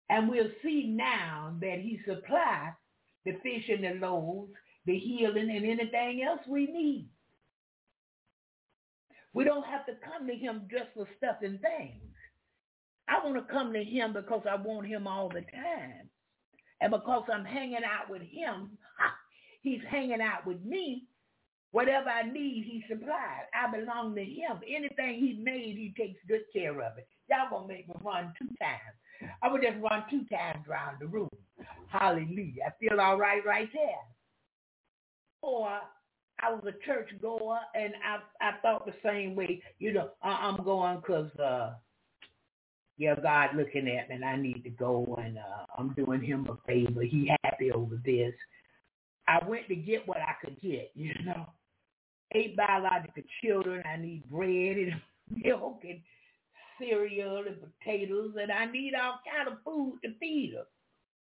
And 0.10 0.30
we'll 0.30 0.50
see 0.64 0.88
now 0.88 1.56
that 1.62 1.80
he 1.80 2.00
supplies 2.06 2.74
the 3.26 3.34
fish 3.44 3.70
and 3.70 3.84
the 3.84 4.06
loaves, 4.06 4.54
the 4.86 4.98
healing, 4.98 5.50
and 5.50 5.66
anything 5.66 6.24
else 6.24 6.40
we 6.48 6.66
need. 6.68 7.10
We 9.34 9.44
don't 9.44 9.66
have 9.66 9.86
to 9.86 9.94
come 10.04 10.28
to 10.28 10.34
him 10.34 10.64
just 10.72 10.94
for 10.96 11.08
stuff 11.18 11.38
and 11.42 11.60
things. 11.62 12.02
I 13.08 13.24
want 13.24 13.36
to 13.36 13.54
come 13.54 13.74
to 13.74 13.84
him 13.84 14.14
because 14.14 14.44
I 14.50 14.56
want 14.56 14.88
him 14.88 15.08
all 15.08 15.30
the 15.30 15.42
time. 15.42 16.10
And 16.82 16.92
because 16.92 17.24
I'm 17.32 17.46
hanging 17.46 17.84
out 17.84 18.10
with 18.10 18.22
him, 18.22 18.72
he's 19.62 19.82
hanging 19.90 20.22
out 20.22 20.46
with 20.46 20.64
me. 20.64 21.04
Whatever 21.72 22.10
I 22.10 22.24
need, 22.24 22.64
he 22.66 22.84
supplies. 22.90 23.46
I 23.54 23.70
belong 23.72 24.16
to 24.16 24.24
him. 24.24 24.60
Anything 24.68 25.20
he 25.20 25.40
made, 25.44 25.76
he 25.76 25.94
takes 25.98 26.20
good 26.28 26.44
care 26.54 26.82
of 26.82 26.98
it. 26.98 27.08
Y'all 27.30 27.50
gonna 27.50 27.68
make 27.68 27.88
me 27.88 27.96
run 28.04 28.34
two 28.40 28.48
times. 28.60 28.96
I 29.42 29.52
would 29.52 29.62
just 29.62 29.78
run 29.82 30.04
two 30.10 30.26
times 30.26 30.66
around 30.70 30.98
the 31.00 31.08
room. 31.08 31.30
Hallelujah. 31.90 32.64
I 32.68 32.72
feel 32.80 33.00
all 33.00 33.18
right 33.18 33.46
right 33.46 33.70
there. 33.74 34.06
Or 35.42 35.80
I 36.40 36.52
was 36.52 36.64
a 36.68 36.86
church 36.86 37.10
goer 37.22 37.60
and 37.76 37.94
I 38.06 38.48
I 38.48 38.52
thought 38.62 38.86
the 38.86 38.94
same 39.04 39.36
way. 39.36 39.62
You 39.80 39.94
know, 39.94 40.10
I'm 40.22 40.64
going 40.64 40.98
because, 40.98 41.32
uh, 41.40 41.74
yeah, 42.98 43.16
God 43.22 43.52
looking 43.56 43.88
at 43.88 44.10
me 44.10 44.16
and 44.16 44.26
I 44.26 44.36
need 44.36 44.64
to 44.64 44.70
go 44.70 45.18
and 45.24 45.38
uh, 45.38 45.66
I'm 45.78 45.94
doing 45.94 46.22
him 46.22 46.48
a 46.50 46.58
favor. 46.68 47.02
He 47.02 47.32
happy 47.44 47.72
over 47.72 48.00
this. 48.04 48.34
I 49.28 49.44
went 49.46 49.68
to 49.68 49.76
get 49.76 50.08
what 50.08 50.18
I 50.18 50.34
could 50.44 50.60
get, 50.62 50.92
you 50.96 51.14
know. 51.26 51.48
Eight 52.34 52.58
biological 52.58 53.24
children. 53.42 53.84
I 53.86 53.98
need 53.98 54.30
bread 54.30 54.78
and 54.78 55.02
milk 55.44 55.82
and 55.84 56.00
cereal 56.80 57.46
and 57.48 57.58
potatoes, 57.62 58.36
and 58.42 58.52
I 58.52 58.66
need 58.66 58.94
all 58.96 59.20
kind 59.32 59.48
of 59.48 59.64
food 59.66 60.00
to 60.04 60.14
feed 60.20 60.54
them. 60.56 60.66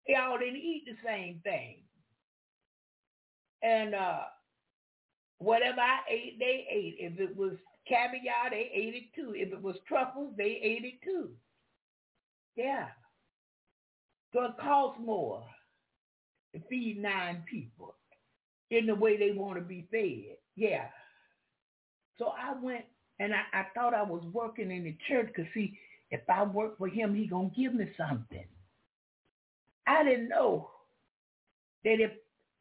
They 0.06 0.14
all 0.14 0.38
didn't 0.38 0.56
eat 0.56 0.84
the 0.86 0.96
same 1.06 1.40
thing. 1.44 1.84
And 3.62 3.94
uh, 3.94 4.22
Whatever 5.42 5.80
I 5.80 5.98
ate, 6.08 6.38
they 6.38 6.66
ate. 6.70 6.96
If 7.00 7.18
it 7.18 7.36
was 7.36 7.54
caviar, 7.88 8.50
they 8.50 8.70
ate 8.72 8.94
it 8.94 9.14
too. 9.14 9.34
If 9.36 9.52
it 9.52 9.60
was 9.60 9.74
truffles, 9.88 10.34
they 10.36 10.60
ate 10.62 10.84
it 10.84 11.02
too. 11.04 11.30
Yeah. 12.54 12.86
So 14.32 14.44
it 14.44 14.52
costs 14.60 15.00
more 15.04 15.44
to 16.54 16.60
feed 16.70 17.02
nine 17.02 17.42
people 17.50 17.96
in 18.70 18.86
the 18.86 18.94
way 18.94 19.16
they 19.16 19.32
want 19.32 19.58
to 19.58 19.64
be 19.64 19.88
fed. 19.90 20.36
Yeah. 20.54 20.86
So 22.18 22.28
I 22.28 22.54
went 22.62 22.84
and 23.22 23.34
I, 23.34 23.42
I 23.60 23.66
thought 23.74 23.94
I 23.94 24.02
was 24.02 24.24
working 24.32 24.70
in 24.72 24.84
the 24.84 24.96
church 25.08 25.28
because 25.28 25.52
see, 25.54 25.78
if 26.10 26.22
I 26.28 26.44
work 26.44 26.78
for 26.78 26.88
him, 26.88 27.14
he 27.14 27.26
gonna 27.28 27.50
give 27.56 27.74
me 27.74 27.88
something. 27.96 28.46
I 29.86 30.04
didn't 30.04 30.28
know 30.28 30.70
that 31.84 32.00
if 32.00 32.12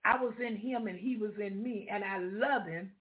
I 0.06 0.22
was 0.24 0.34
in 0.46 0.58
him 0.58 0.88
and 0.88 1.00
he 1.00 1.18
was 1.18 1.34
in 1.40 1.64
me 1.64 1.90
and 1.92 2.04
I 2.04 2.20
love 2.20 2.68
him 2.68 2.92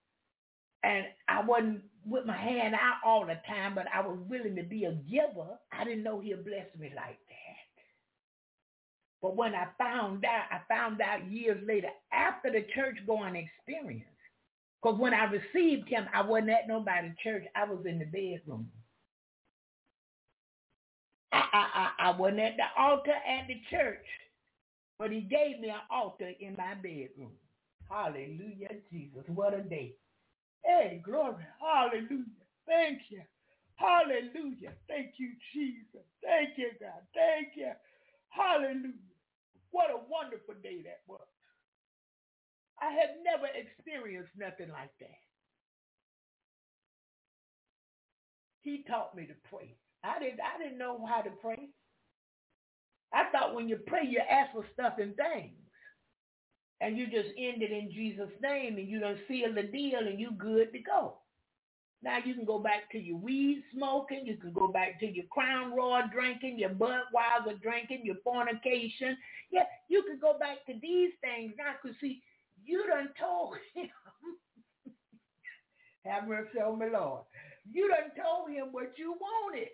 and 0.85 1.07
I 1.29 1.43
wasn't 1.45 1.83
with 2.07 2.27
my 2.27 2.37
hand 2.37 2.75
out 2.75 2.99
all 3.05 3.27
the 3.27 3.39
time, 3.49 3.75
but 3.75 3.87
I 3.95 4.01
was 4.07 4.19
willing 4.29 4.57
to 4.57 4.65
be 4.65 4.87
a 4.87 4.93
giver, 5.11 5.59
I 5.73 5.85
didn't 5.85 6.05
know 6.05 6.21
he'd 6.21 6.45
bless 6.45 6.67
me 6.79 6.93
like 6.97 7.19
that. 7.29 7.57
But 9.23 9.37
when 9.37 9.55
I 9.55 9.69
found 9.79 10.25
out, 10.27 10.47
I 10.53 10.61
found 10.69 11.01
out 11.03 11.31
years 11.31 11.63
later 11.67 11.89
after 12.13 12.51
the 12.53 12.65
church 12.75 12.99
going 13.07 13.37
experience. 13.37 14.10
Because 14.83 14.99
when 14.99 15.15
I 15.15 15.25
received 15.25 15.89
him, 15.89 16.07
I 16.15 16.23
wasn't 16.23 16.51
at 16.51 16.69
nobody's 16.69 17.17
church. 17.23 17.45
I 17.55 17.65
was 17.65 17.85
in 17.87 17.99
the 17.99 18.07
bedroom. 18.07 18.71
I, 21.33 21.39
I, 21.53 21.69
I, 21.75 22.09
I 22.11 22.17
wasn't 22.17 22.41
at 22.41 22.57
the 22.57 22.83
altar 22.83 23.13
at 23.13 23.47
the 23.49 23.61
church. 23.71 24.07
But 24.99 25.13
he 25.13 25.23
gave 25.23 25.61
me 25.61 25.71
an 25.71 25.81
altar 25.91 26.33
in 26.41 26.57
my 26.57 26.75
bedroom. 26.75 27.33
Hallelujah, 27.91 28.69
Jesus. 28.93 29.25
What 29.29 29.55
a 29.55 29.63
day. 29.63 29.95
Hey, 30.65 31.03
glory. 31.05 31.45
Hallelujah. 31.61 32.25
Thank 32.67 33.01
you. 33.11 33.23
Hallelujah. 33.77 34.73
Thank 34.89 35.15
you, 35.19 35.33
Jesus. 35.55 36.05
Thank 36.23 36.59
you, 36.59 36.71
God. 36.81 37.03
Thank 37.15 37.57
you. 37.57 37.73
Hallelujah. 38.29 38.93
What 39.71 39.91
a 39.91 39.99
wonderful 40.09 40.55
day 40.63 40.83
that 40.85 41.01
was. 41.07 41.21
I 42.81 42.91
had 42.93 43.21
never 43.25 43.47
experienced 43.55 44.33
nothing 44.37 44.71
like 44.73 44.91
that. 45.01 45.21
He 48.63 48.85
taught 48.89 49.17
me 49.17 49.27
to 49.27 49.35
pray. 49.51 49.77
I 50.05 50.19
didn't 50.19 50.41
I 50.41 50.63
didn't 50.63 50.79
know 50.79 51.07
how 51.07 51.23
to 51.23 51.31
pray. 51.31 51.69
I 53.13 53.25
thought 53.33 53.55
when 53.55 53.69
you 53.69 53.77
pray 53.87 54.05
you 54.07 54.21
ask 54.21 54.53
for 54.53 54.65
stuff 54.75 54.95
and 54.99 55.17
things. 55.17 55.57
And 56.81 56.97
you 56.97 57.07
just 57.07 57.29
end 57.37 57.63
it 57.63 57.73
in 57.73 57.91
Jesus' 57.93 58.31
name 58.43 58.79
and 58.79 58.89
you 58.89 59.01
don't 59.01 59.19
seal 59.29 59.53
the 59.55 59.65
deal 59.65 59.99
and 60.01 60.19
you 60.19 60.31
good 60.33 60.73
to 60.73 60.79
go. 60.79 61.19
Now 62.03 62.19
you 62.25 62.35
can 62.35 62.47
go 62.47 62.59
back 62.59 62.91
to 62.93 62.99
your 62.99 63.19
weed 63.19 63.63
smoking, 63.75 64.25
you 64.25 64.37
can 64.39 64.53
go 64.53 64.69
back 64.69 64.99
to 65.01 65.07
your 65.07 65.27
Crown 65.31 65.75
Royal 65.77 66.09
drinking, 66.11 66.59
your 66.59 66.71
Budweiser 66.71 67.61
drinking, 67.61 68.03
your 68.05 68.17
fornication. 68.25 69.19
Yeah, 69.51 69.65
you 69.89 70.03
can 70.05 70.19
go 70.19 70.39
back 70.39 70.65
to 70.67 70.73
these 70.81 71.11
things 71.21 71.53
now 71.59 71.75
because 71.83 71.97
see, 72.01 72.23
you 72.65 72.87
done 72.87 73.11
told 73.19 73.57
him. 73.75 73.89
Have 76.05 76.29
mercy 76.29 76.59
on 76.59 76.79
me, 76.79 76.87
Lord. 76.93 77.25
You 77.71 77.89
done 77.89 78.11
told 78.17 78.51
him 78.51 78.69
what 78.73 78.95
you 78.97 79.15
wanted. 79.21 79.69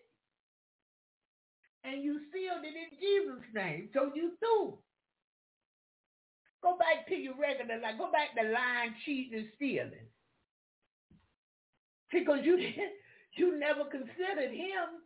And 1.84 2.02
you 2.02 2.20
sealed 2.32 2.64
it 2.64 2.74
in 2.74 2.98
Jesus' 2.98 3.46
name. 3.54 3.90
So 3.94 4.10
you 4.14 4.32
through. 4.40 4.78
Go 6.62 6.76
back 6.78 7.06
to 7.08 7.14
your 7.14 7.34
regular 7.38 7.80
life. 7.80 7.94
Go 7.98 8.10
back 8.10 8.34
to 8.34 8.42
lying, 8.50 8.94
cheating, 9.04 9.38
and 9.38 9.48
stealing. 9.54 10.10
Because 12.12 12.40
you 12.42 12.56
didn't, 12.58 12.92
you 13.36 13.58
never 13.58 13.84
considered 13.84 14.50
him 14.52 15.02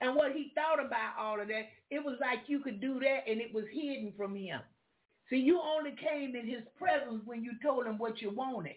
and 0.00 0.16
what 0.16 0.32
he 0.32 0.52
thought 0.54 0.84
about 0.84 1.14
all 1.18 1.40
of 1.40 1.48
that. 1.48 1.68
It 1.90 2.04
was 2.04 2.18
like 2.20 2.40
you 2.48 2.60
could 2.60 2.80
do 2.80 2.98
that 3.00 3.30
and 3.30 3.40
it 3.40 3.54
was 3.54 3.64
hidden 3.72 4.12
from 4.16 4.34
him. 4.34 4.60
See, 5.30 5.38
you 5.38 5.60
only 5.60 5.92
came 5.92 6.36
in 6.36 6.46
his 6.48 6.62
presence 6.78 7.22
when 7.26 7.44
you 7.44 7.52
told 7.62 7.86
him 7.86 7.98
what 7.98 8.22
you 8.22 8.30
wanted. 8.30 8.76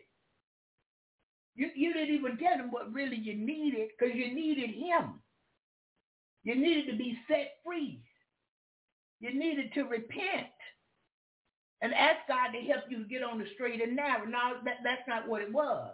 You, 1.56 1.70
you 1.76 1.93
didn't 1.93 2.16
even 2.16 2.38
tell 2.38 2.56
him 2.58 2.72
what 2.72 2.93
really 2.93 3.18
you 3.18 3.36
needed 3.36 3.89
because 4.00 4.16
you 4.16 4.34
needed 4.34 4.72
him. 4.72 5.22
You 6.43 6.56
needed 6.56 6.91
to 6.91 6.98
be 6.98 7.18
set 7.30 7.56
free. 7.66 8.02
You 9.20 9.34
needed 9.38 9.74
to 9.76 9.84
repent 9.84 10.48
and 11.82 11.93
ask 11.93 12.20
God 12.28 12.50
to 12.54 12.62
help 12.62 12.86
you 12.89 13.06
get 13.08 13.24
on 13.24 13.39
the 13.39 13.45
straight 13.56 13.82
and 13.82 13.95
narrow. 13.95 14.26
No, 14.26 14.56
that, 14.66 14.78
that's 14.84 15.08
not 15.08 15.28
what 15.28 15.41
it 15.43 15.54
was. 15.54 15.93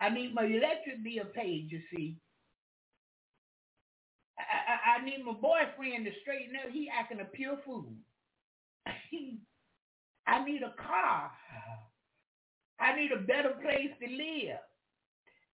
I 0.00 0.10
need 0.10 0.34
my 0.34 0.44
electric 0.44 1.04
bill 1.04 1.26
paid, 1.34 1.68
you 1.70 1.80
see. 1.94 2.18
I, 4.38 4.42
I, 4.96 5.00
I 5.00 5.04
need 5.04 5.24
my 5.24 5.32
boyfriend 5.34 6.06
to 6.06 6.12
straighten 6.22 6.56
up. 6.56 6.70
He 6.72 6.90
acting 6.90 7.20
a 7.20 7.26
pure 7.26 7.58
fool. 7.64 7.92
I 10.30 10.44
need 10.44 10.62
a 10.62 10.74
car. 10.80 11.32
I 12.78 12.96
need 12.96 13.10
a 13.12 13.20
better 13.20 13.50
place 13.62 13.90
to 14.00 14.08
live. 14.08 14.58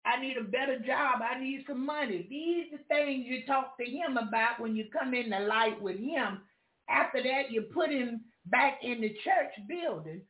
I 0.04 0.20
need 0.20 0.36
a 0.36 0.44
better 0.44 0.78
job. 0.78 1.20
I 1.22 1.40
need 1.40 1.64
some 1.66 1.84
money. 1.84 2.26
These 2.30 2.72
are 2.72 2.78
the 2.78 2.84
things 2.84 3.26
you 3.26 3.46
talk 3.46 3.78
to 3.78 3.84
him 3.84 4.18
about 4.18 4.60
when 4.60 4.76
you 4.76 4.84
come 4.92 5.14
in 5.14 5.30
the 5.30 5.40
light 5.40 5.80
with 5.80 5.98
him. 5.98 6.42
After 6.88 7.22
that, 7.22 7.50
you 7.50 7.62
put 7.62 7.90
him 7.90 8.20
back 8.46 8.78
in 8.82 9.00
the 9.00 9.08
church 9.24 9.52
building 9.68 10.20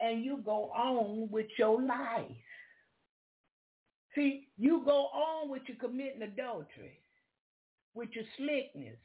and 0.00 0.24
you 0.24 0.40
go 0.44 0.70
on 0.70 1.28
with 1.30 1.48
your 1.58 1.82
life. 1.82 2.30
See, 4.14 4.48
you 4.56 4.82
go 4.84 5.06
on 5.08 5.50
with 5.50 5.62
your 5.68 5.76
committing 5.78 6.22
adultery, 6.22 7.00
with 7.94 8.10
your 8.14 8.24
slickness, 8.38 8.98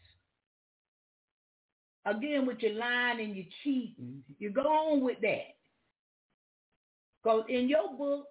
again 2.05 2.45
with 2.45 2.59
your 2.59 2.73
lying 2.73 3.19
and 3.19 3.35
your 3.35 3.45
cheating. 3.63 3.95
Mm-hmm. 3.99 4.33
You 4.39 4.49
go 4.49 4.61
on 4.61 5.01
with 5.01 5.19
that. 5.21 5.55
Because 7.23 7.43
in 7.49 7.69
your 7.69 7.95
book, 7.97 8.25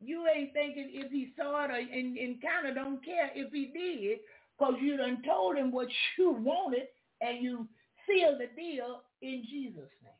you 0.00 0.26
ain't 0.34 0.52
thinking 0.52 0.90
if 0.92 1.10
he 1.10 1.32
saw 1.36 1.64
it 1.64 1.70
or, 1.70 1.74
and, 1.74 2.16
and 2.16 2.40
kind 2.40 2.68
of 2.68 2.74
don't 2.74 3.04
care 3.04 3.30
if 3.34 3.52
he 3.52 3.66
did 3.66 4.20
because 4.56 4.74
you 4.80 4.96
done 4.96 5.22
told 5.26 5.56
him 5.56 5.72
what 5.72 5.88
you 6.18 6.30
wanted 6.30 6.86
and 7.20 7.42
you 7.42 7.66
sealed 8.06 8.38
the 8.38 8.48
deal 8.60 9.02
in 9.22 9.44
Jesus' 9.50 9.90
name. 10.02 10.12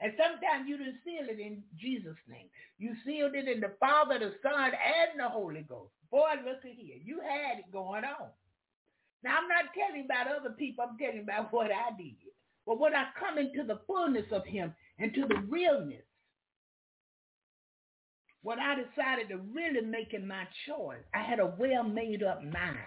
And 0.00 0.14
sometimes 0.16 0.66
you 0.66 0.78
didn't 0.78 1.04
seal 1.04 1.28
it 1.28 1.38
in 1.38 1.62
Jesus' 1.78 2.16
name. 2.26 2.48
You 2.78 2.94
sealed 3.04 3.34
it 3.34 3.46
in 3.46 3.60
the 3.60 3.72
Father, 3.78 4.18
the 4.18 4.32
Son, 4.42 4.72
and 4.72 5.20
the 5.20 5.28
Holy 5.28 5.60
Ghost. 5.60 5.92
Boy, 6.10 6.40
look 6.44 6.64
at 6.64 6.72
here. 6.72 6.96
You 7.04 7.20
had 7.20 7.58
it 7.58 7.70
going 7.70 8.04
on. 8.04 8.32
Now, 9.22 9.36
I'm 9.36 9.48
not 9.48 9.74
telling 9.76 10.06
about 10.06 10.32
other 10.34 10.56
people. 10.56 10.86
I'm 10.88 10.96
telling 10.96 11.20
about 11.20 11.52
what 11.52 11.70
I 11.70 11.94
did. 11.98 12.16
But 12.70 12.78
when 12.78 12.94
I 12.94 13.06
come 13.18 13.36
into 13.36 13.64
the 13.64 13.80
fullness 13.84 14.26
of 14.30 14.46
him 14.46 14.72
and 15.00 15.12
to 15.14 15.22
the 15.22 15.40
realness, 15.48 16.04
when 18.42 18.60
I 18.60 18.76
decided 18.76 19.28
to 19.30 19.38
really 19.52 19.80
make 19.80 20.14
it 20.14 20.24
my 20.24 20.44
choice, 20.68 21.02
I 21.12 21.20
had 21.20 21.40
a 21.40 21.52
well 21.58 21.82
made 21.82 22.22
up 22.22 22.44
mind. 22.44 22.78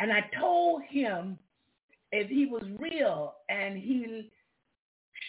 And 0.00 0.12
I 0.12 0.28
told 0.36 0.82
him 0.82 1.38
if 2.10 2.28
he 2.28 2.46
was 2.46 2.64
real 2.80 3.34
and 3.48 3.78
he 3.78 4.32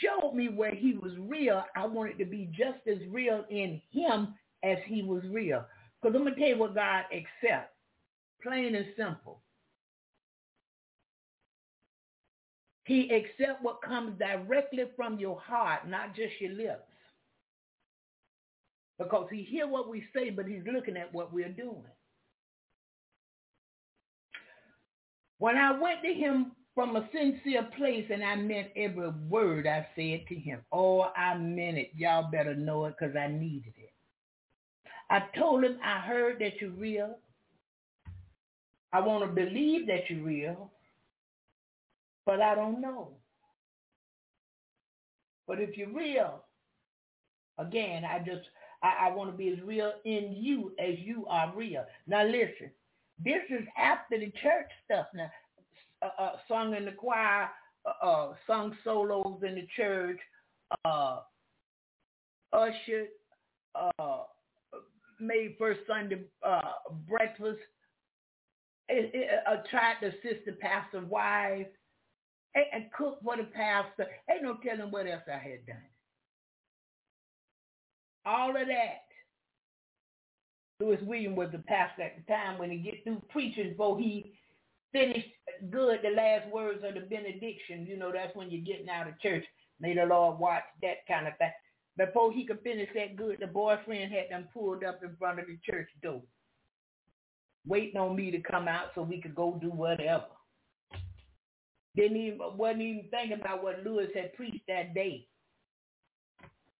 showed 0.01 0.33
me 0.33 0.49
where 0.49 0.73
he 0.73 0.93
was 0.93 1.11
real, 1.19 1.63
I 1.75 1.85
wanted 1.85 2.17
to 2.17 2.25
be 2.25 2.49
just 2.57 2.87
as 2.87 3.07
real 3.11 3.45
in 3.51 3.83
him 3.91 4.33
as 4.63 4.79
he 4.87 5.03
was 5.03 5.21
real. 5.29 5.63
Because 6.01 6.15
I'm 6.15 6.23
going 6.23 6.33
to 6.33 6.39
tell 6.39 6.49
you 6.49 6.57
what 6.57 6.73
God 6.73 7.03
accepts. 7.13 7.75
Plain 8.41 8.73
and 8.73 8.87
simple. 8.97 9.43
He 12.85 13.11
accepts 13.13 13.61
what 13.61 13.81
comes 13.81 14.17
directly 14.19 14.85
from 14.95 15.19
your 15.19 15.39
heart, 15.39 15.87
not 15.87 16.15
just 16.15 16.39
your 16.39 16.53
lips 16.53 16.83
because 18.97 19.27
he 19.31 19.43
hear 19.43 19.67
what 19.67 19.89
we 19.89 20.03
say, 20.13 20.29
but 20.29 20.45
he's 20.47 20.63
looking 20.71 20.97
at 20.97 21.13
what 21.13 21.33
we're 21.33 21.49
doing. 21.49 21.83
When 25.37 25.57
I 25.57 25.77
went 25.79 26.01
to 26.03 26.13
him 26.13 26.53
from 26.73 26.95
a 26.95 27.07
sincere 27.13 27.67
place 27.77 28.05
and 28.11 28.23
I 28.23 28.35
meant 28.35 28.69
every 28.75 29.09
word 29.29 29.67
I 29.67 29.87
said 29.95 30.25
to 30.29 30.35
him, 30.35 30.61
oh, 30.71 31.11
I 31.15 31.35
meant 31.37 31.77
it. 31.77 31.91
Y'all 31.95 32.31
better 32.31 32.55
know 32.55 32.85
it 32.85 32.95
because 32.99 33.15
I 33.15 33.27
needed 33.27 33.73
it. 33.77 33.91
I 35.09 35.23
told 35.37 35.63
him 35.63 35.77
I 35.83 35.99
heard 35.99 36.39
that 36.39 36.59
you're 36.61 36.71
real. 36.71 37.17
I 38.93 39.01
want 39.01 39.23
to 39.23 39.27
believe 39.27 39.87
that 39.87 40.09
you're 40.09 40.23
real, 40.23 40.71
but 42.25 42.41
I 42.41 42.55
don't 42.55 42.81
know. 42.81 43.09
But 45.47 45.59
if 45.59 45.77
you're 45.77 45.93
real, 45.93 46.43
again, 47.57 48.03
I 48.03 48.19
just 48.19 48.47
I, 48.81 49.07
I 49.07 49.15
want 49.15 49.31
to 49.31 49.37
be 49.37 49.49
as 49.49 49.61
real 49.63 49.93
in 50.05 50.35
you 50.35 50.73
as 50.79 50.97
you 50.99 51.25
are 51.29 51.53
real. 51.55 51.85
Now 52.07 52.25
listen, 52.25 52.71
this 53.23 53.41
is 53.49 53.65
after 53.77 54.19
the 54.19 54.31
church 54.41 54.69
stuff 54.85 55.07
now. 55.13 55.31
Uh, 56.01 56.21
uh, 56.21 56.31
sung 56.47 56.75
in 56.75 56.85
the 56.85 56.91
choir, 56.91 57.49
uh, 57.85 58.05
uh, 58.05 58.33
sung 58.45 58.75
solos 58.83 59.41
in 59.47 59.55
the 59.55 59.67
church, 59.75 60.19
uh, 60.83 61.19
ushered, 62.51 63.07
uh, 63.75 64.23
made 65.19 65.55
first 65.57 65.79
Sunday 65.87 66.21
breakfast. 67.07 67.59
It, 68.87 69.11
it, 69.15 69.29
uh, 69.47 69.57
tried 69.71 69.95
to 70.01 70.07
assist 70.07 70.45
the 70.45 70.51
pastor's 70.53 71.09
wife 71.09 71.67
and, 72.55 72.65
and 72.73 72.91
cook 72.97 73.19
for 73.23 73.37
the 73.37 73.43
pastor. 73.43 74.07
Ain't 74.29 74.43
no 74.43 74.57
telling 74.63 74.91
what 74.91 75.07
else 75.07 75.23
I 75.27 75.37
had 75.37 75.65
done. 75.67 75.77
All 78.25 78.49
of 78.49 78.67
that. 78.67 79.01
Louis 80.79 80.97
William 81.03 81.35
was 81.35 81.49
the 81.51 81.59
pastor 81.59 82.03
at 82.03 82.17
the 82.17 82.33
time 82.33 82.57
when 82.57 82.69
he 82.69 82.77
get 82.77 83.03
through 83.03 83.21
preaching 83.29 83.69
before 83.71 83.97
he 83.97 84.33
finished 84.91 85.27
good 85.69 85.99
the 86.03 86.09
last 86.09 86.49
words 86.51 86.83
of 86.83 86.95
the 86.95 87.01
benediction. 87.01 87.85
You 87.85 87.97
know, 87.97 88.11
that's 88.11 88.35
when 88.35 88.49
you're 88.49 88.65
getting 88.65 88.89
out 88.89 89.07
of 89.07 89.19
church. 89.19 89.45
May 89.79 89.95
the 89.95 90.05
Lord 90.05 90.39
watch 90.39 90.63
that 90.81 91.07
kind 91.07 91.27
of 91.27 91.37
thing. 91.37 91.51
Before 91.97 92.31
he 92.31 92.45
could 92.45 92.61
finish 92.61 92.89
that 92.93 93.15
good, 93.15 93.37
the 93.39 93.47
boyfriend 93.47 94.11
had 94.11 94.25
them 94.29 94.49
pulled 94.53 94.83
up 94.83 95.01
in 95.01 95.15
front 95.17 95.39
of 95.39 95.45
the 95.47 95.57
church 95.69 95.87
door, 96.03 96.21
waiting 97.65 97.99
on 97.99 98.15
me 98.15 98.31
to 98.31 98.39
come 98.39 98.67
out 98.67 98.87
so 98.95 99.01
we 99.01 99.21
could 99.21 99.35
go 99.35 99.57
do 99.61 99.69
whatever. 99.69 100.25
Didn't 101.95 102.17
even 102.17 102.39
wasn't 102.57 102.81
even 102.81 103.05
thinking 103.09 103.39
about 103.39 103.63
what 103.63 103.83
Lewis 103.83 104.09
had 104.15 104.33
preached 104.35 104.67
that 104.67 104.93
day. 104.93 105.27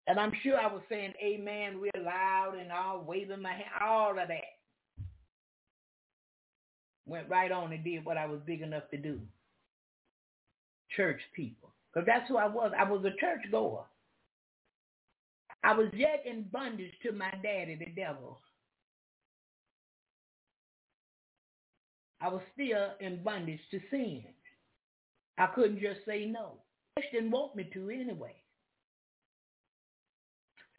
And 0.08 0.20
I'm 0.20 0.34
sure 0.44 0.60
I 0.60 0.72
was 0.72 0.84
saying 0.90 1.14
amen 1.24 1.80
real 1.80 2.04
loud 2.06 2.56
and 2.60 2.72
all 2.72 3.04
waving 3.08 3.42
my 3.42 3.54
hand, 3.54 3.66
all 3.82 4.12
of 4.12 4.28
that. 4.28 4.60
Went 7.08 7.30
right 7.30 7.52
on 7.52 7.72
and 7.74 7.84
did 7.84 8.06
what 8.06 8.18
I 8.18 8.26
was 8.26 8.40
big 8.46 8.62
enough 8.62 8.84
to 8.92 8.98
do. 8.98 9.20
Church 10.96 11.22
people. 11.36 11.74
Because 11.94 12.06
that's 12.06 12.28
who 12.28 12.38
I 12.38 12.48
was. 12.48 12.72
I 12.78 12.84
was 12.90 13.04
a 13.06 13.20
church 13.20 13.42
goer. 13.52 13.86
I 15.64 15.74
was 15.74 15.90
yet 15.94 16.24
in 16.26 16.44
bondage 16.52 16.94
to 17.04 17.12
my 17.12 17.32
daddy, 17.42 17.76
the 17.76 17.88
devil. 17.96 18.40
I 22.22 22.30
was 22.30 22.42
still 22.54 22.92
in 23.00 23.24
bondage 23.24 23.62
to 23.72 23.80
sin. 23.90 24.24
I 25.38 25.48
couldn't 25.48 25.82
just 25.82 26.06
say 26.06 26.26
no. 26.26 26.60
He 26.96 27.04
didn't 27.12 27.32
want 27.32 27.56
me 27.56 27.70
to 27.74 27.90
anyway. 27.90 28.36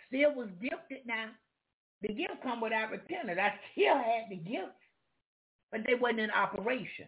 Still 0.09 0.35
was 0.35 0.49
gifted 0.61 1.07
now. 1.07 1.29
The 2.03 2.09
gift 2.09 2.43
come 2.43 2.61
without 2.61 2.91
repentance. 2.91 3.39
I 3.41 3.53
still 3.73 3.97
had 3.97 4.31
the 4.31 4.37
gift, 4.37 4.77
but 5.71 5.81
they 5.87 5.95
wasn't 5.95 6.21
in 6.21 6.31
operation. 6.31 7.07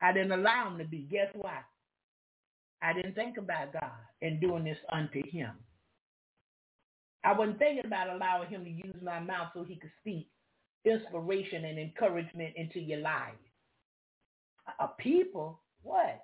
I 0.00 0.12
didn't 0.12 0.32
allow 0.32 0.64
them 0.64 0.78
to 0.78 0.84
be. 0.84 1.06
Guess 1.10 1.28
why? 1.34 1.58
I 2.82 2.92
didn't 2.92 3.14
think 3.14 3.36
about 3.38 3.72
God 3.72 3.92
and 4.20 4.40
doing 4.40 4.64
this 4.64 4.78
unto 4.92 5.22
him. 5.30 5.52
I 7.24 7.32
wasn't 7.32 7.60
thinking 7.60 7.86
about 7.86 8.10
allowing 8.10 8.48
him 8.48 8.64
to 8.64 8.70
use 8.70 8.96
my 9.02 9.20
mouth 9.20 9.48
so 9.54 9.62
he 9.62 9.76
could 9.76 9.92
speak 10.00 10.28
inspiration 10.84 11.64
and 11.64 11.78
encouragement 11.78 12.54
into 12.56 12.80
your 12.80 12.98
life. 12.98 13.34
A 14.80 14.88
people, 14.98 15.60
what? 15.82 16.20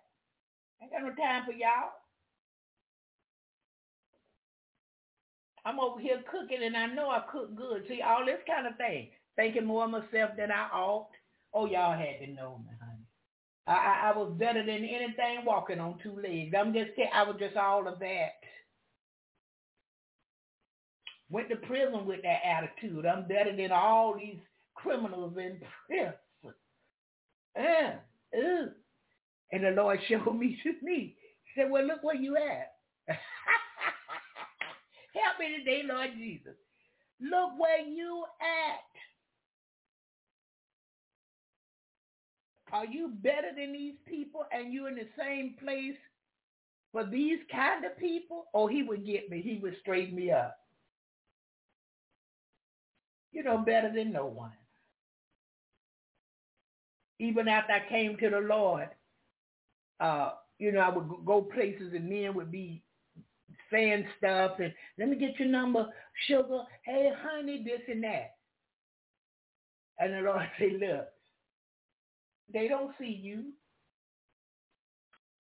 I 0.80 0.84
ain't 0.84 0.92
got 0.92 1.02
no 1.02 1.14
time 1.14 1.44
for 1.46 1.52
y'all. 1.52 1.90
I'm 5.64 5.80
over 5.80 6.00
here 6.00 6.22
cooking 6.30 6.62
and 6.64 6.76
I 6.76 6.86
know 6.86 7.10
I 7.10 7.22
cook 7.30 7.54
good. 7.56 7.84
See, 7.88 8.00
all 8.02 8.24
this 8.24 8.40
kind 8.46 8.66
of 8.66 8.76
thing. 8.76 9.10
Thinking 9.36 9.66
more 9.66 9.84
of 9.84 9.90
myself 9.90 10.30
than 10.36 10.50
I 10.50 10.68
ought. 10.72 11.08
Oh, 11.52 11.66
y'all 11.66 11.96
had 11.96 12.24
to 12.24 12.32
know 12.32 12.58
me, 12.64 12.72
honey. 12.80 13.04
I, 13.66 13.72
I, 13.74 14.10
I 14.10 14.16
was 14.16 14.32
better 14.38 14.60
than 14.64 14.84
anything 14.84 15.44
walking 15.44 15.80
on 15.80 15.98
two 16.02 16.16
legs. 16.22 16.54
I'm 16.58 16.72
just 16.72 16.90
I 17.14 17.22
was 17.24 17.36
just 17.38 17.56
all 17.56 17.86
of 17.86 17.98
that. 18.00 18.32
Went 21.30 21.50
to 21.50 21.56
prison 21.56 22.06
with 22.06 22.22
that 22.22 22.40
attitude. 22.46 23.04
I'm 23.04 23.28
better 23.28 23.54
than 23.54 23.70
all 23.72 24.16
these 24.18 24.38
criminals 24.74 25.34
in 25.36 25.60
prison. 25.88 26.14
Yeah. 27.56 27.96
And 28.32 29.64
the 29.64 29.70
Lord 29.70 30.00
showed 30.08 30.34
me 30.34 30.58
to 30.62 30.74
me. 30.82 31.16
He 31.44 31.60
said, 31.60 31.70
well, 31.70 31.84
look 31.84 32.02
where 32.02 32.16
you 32.16 32.36
at. 32.36 32.72
Help 35.14 35.38
me 35.40 35.58
today, 35.58 35.82
Lord 35.84 36.10
Jesus. 36.16 36.54
Look 37.20 37.58
where 37.58 37.80
you 37.80 38.24
at. 38.40 38.84
Are 42.72 42.84
you 42.84 43.12
better 43.22 43.48
than 43.56 43.72
these 43.72 43.94
people 44.06 44.44
and 44.52 44.72
you 44.72 44.86
in 44.86 44.94
the 44.94 45.08
same 45.18 45.54
place 45.58 45.96
for 46.92 47.04
these 47.04 47.38
kind 47.50 47.84
of 47.84 47.98
people? 47.98 48.44
Oh, 48.52 48.66
he 48.66 48.82
would 48.82 49.06
get 49.06 49.30
me. 49.30 49.40
He 49.40 49.58
would 49.62 49.76
straighten 49.80 50.14
me 50.14 50.30
up. 50.30 50.54
You 53.32 53.42
know, 53.42 53.58
better 53.58 53.92
than 53.92 54.12
no 54.12 54.26
one. 54.26 54.52
Even 57.18 57.48
after 57.48 57.72
I 57.72 57.88
came 57.88 58.16
to 58.18 58.30
the 58.30 58.38
Lord, 58.38 58.88
uh, 60.00 60.32
you 60.58 60.72
know, 60.72 60.80
I 60.80 60.88
would 60.90 61.08
go 61.24 61.42
places 61.42 61.92
and 61.94 62.08
men 62.08 62.34
would 62.34 62.50
be 62.50 62.82
saying 63.72 64.06
stuff 64.18 64.52
and 64.58 64.72
let 64.98 65.08
me 65.08 65.16
get 65.16 65.38
your 65.38 65.48
number, 65.48 65.88
sugar, 66.26 66.62
hey 66.84 67.10
honey, 67.22 67.62
this 67.64 67.82
and 67.88 68.02
that. 68.04 68.36
And 69.98 70.14
the 70.14 70.20
Lord 70.20 70.48
say, 70.58 70.76
look, 70.78 71.08
they 72.52 72.68
don't 72.68 72.92
see 72.98 73.20
you. 73.22 73.52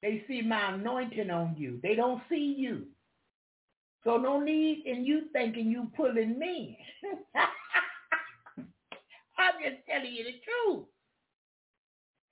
They 0.02 0.22
see 0.28 0.42
my 0.42 0.74
anointing 0.74 1.30
on 1.30 1.56
you. 1.58 1.80
They 1.82 1.94
don't 1.94 2.22
see 2.28 2.54
you. 2.56 2.86
So 4.04 4.16
no 4.16 4.40
need 4.40 4.84
in 4.86 5.04
you 5.04 5.22
thinking 5.32 5.70
you 5.70 5.90
pulling 5.96 6.38
me. 6.38 6.78
I'm 9.38 9.54
just 9.62 9.86
telling 9.88 10.12
you 10.12 10.24
the 10.24 10.40
truth. 10.44 10.86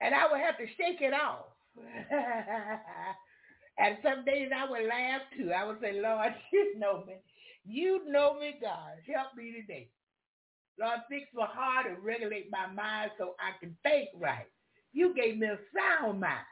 And 0.00 0.14
I 0.14 0.30
would 0.30 0.40
have 0.40 0.58
to 0.58 0.66
shake 0.66 1.00
it 1.00 1.14
off. 1.14 1.46
and 3.78 3.96
some 4.02 4.24
days 4.24 4.50
I 4.54 4.68
would 4.68 4.86
laugh 4.86 5.22
too. 5.36 5.52
I 5.52 5.64
would 5.64 5.80
say, 5.80 6.00
Lord, 6.00 6.34
you 6.52 6.78
know 6.78 7.04
me. 7.06 7.14
You 7.64 8.02
know 8.06 8.38
me, 8.38 8.56
God. 8.60 8.98
Help 9.12 9.34
me 9.36 9.52
today. 9.52 9.88
Lord, 10.78 11.00
fix 11.08 11.26
my 11.34 11.46
heart 11.46 11.86
and 11.86 12.04
regulate 12.04 12.50
my 12.50 12.66
mind 12.66 13.12
so 13.18 13.34
I 13.40 13.58
can 13.58 13.76
think 13.82 14.10
right. 14.18 14.46
You 14.92 15.14
gave 15.14 15.38
me 15.38 15.46
a 15.46 15.58
sound 15.74 16.20
mind. 16.20 16.44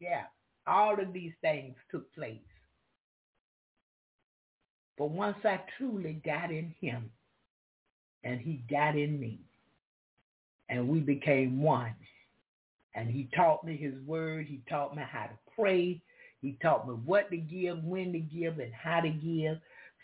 Yeah, 0.00 0.24
all 0.66 1.00
of 1.00 1.12
these 1.12 1.32
things 1.40 1.76
took 1.90 2.12
place. 2.14 2.40
But 4.98 5.10
once 5.10 5.36
I 5.44 5.60
truly 5.76 6.20
got 6.24 6.50
in 6.50 6.74
him 6.80 7.10
and 8.24 8.40
he 8.40 8.64
got 8.70 8.96
in 8.96 9.20
me 9.20 9.40
and 10.68 10.88
we 10.88 11.00
became 11.00 11.62
one 11.62 11.94
and 12.96 13.10
he 13.10 13.28
taught 13.36 13.62
me 13.62 13.76
his 13.76 13.94
word. 14.06 14.46
He 14.46 14.62
taught 14.68 14.96
me 14.96 15.02
how 15.08 15.26
to 15.26 15.38
pray. 15.54 16.00
He 16.40 16.58
taught 16.62 16.88
me 16.88 16.94
what 16.94 17.30
to 17.30 17.36
give, 17.36 17.84
when 17.84 18.12
to 18.12 18.18
give, 18.18 18.58
and 18.58 18.72
how 18.72 19.00
to 19.00 19.10
give. 19.10 19.58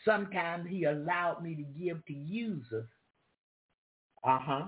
Sometimes 0.05 0.69
he 0.69 0.85
allowed 0.85 1.43
me 1.43 1.55
to 1.55 1.63
give 1.83 2.05
to 2.07 2.13
users. 2.13 2.87
Uh-huh. 4.23 4.67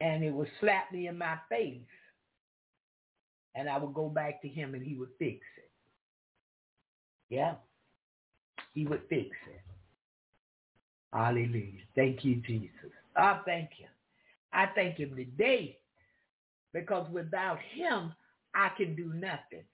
And 0.00 0.22
it 0.22 0.32
would 0.32 0.48
slap 0.60 0.92
me 0.92 1.08
in 1.08 1.16
my 1.16 1.36
face. 1.48 1.80
And 3.54 3.68
I 3.68 3.78
would 3.78 3.94
go 3.94 4.08
back 4.08 4.42
to 4.42 4.48
him 4.48 4.74
and 4.74 4.82
he 4.82 4.94
would 4.94 5.10
fix 5.18 5.40
it. 5.56 5.70
Yeah. 7.28 7.54
He 8.74 8.86
would 8.86 9.02
fix 9.08 9.30
it. 9.48 9.62
Hallelujah. 11.12 11.82
Thank 11.96 12.24
you, 12.24 12.36
Jesus. 12.46 12.70
I 13.16 13.40
thank 13.44 13.70
you. 13.78 13.86
I 14.52 14.66
thank 14.74 14.98
him 14.98 15.14
today 15.16 15.78
because 16.72 17.08
without 17.10 17.58
him, 17.74 18.12
I 18.54 18.70
can 18.76 18.96
do 18.96 19.12
nothing. 19.14 19.64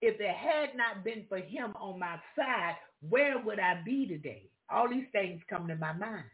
If 0.00 0.20
it 0.20 0.34
had 0.34 0.76
not 0.76 1.04
been 1.04 1.24
for 1.28 1.38
him 1.38 1.74
on 1.80 1.98
my 1.98 2.18
side, 2.36 2.76
where 3.08 3.38
would 3.38 3.58
I 3.58 3.80
be 3.84 4.06
today? 4.06 4.50
All 4.70 4.88
these 4.88 5.06
things 5.12 5.40
come 5.48 5.66
to 5.68 5.76
my 5.76 5.92
mind. 5.92 6.24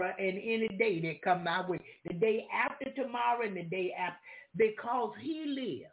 And 0.00 0.38
any 0.38 0.68
day 0.78 1.00
that 1.02 1.22
come 1.22 1.44
my 1.44 1.68
way, 1.68 1.78
the 2.06 2.14
day 2.14 2.46
after 2.52 2.90
tomorrow 2.92 3.46
and 3.46 3.56
the 3.56 3.64
day 3.64 3.92
after, 3.98 4.18
because 4.56 5.12
he 5.20 5.44
lives, 5.46 5.92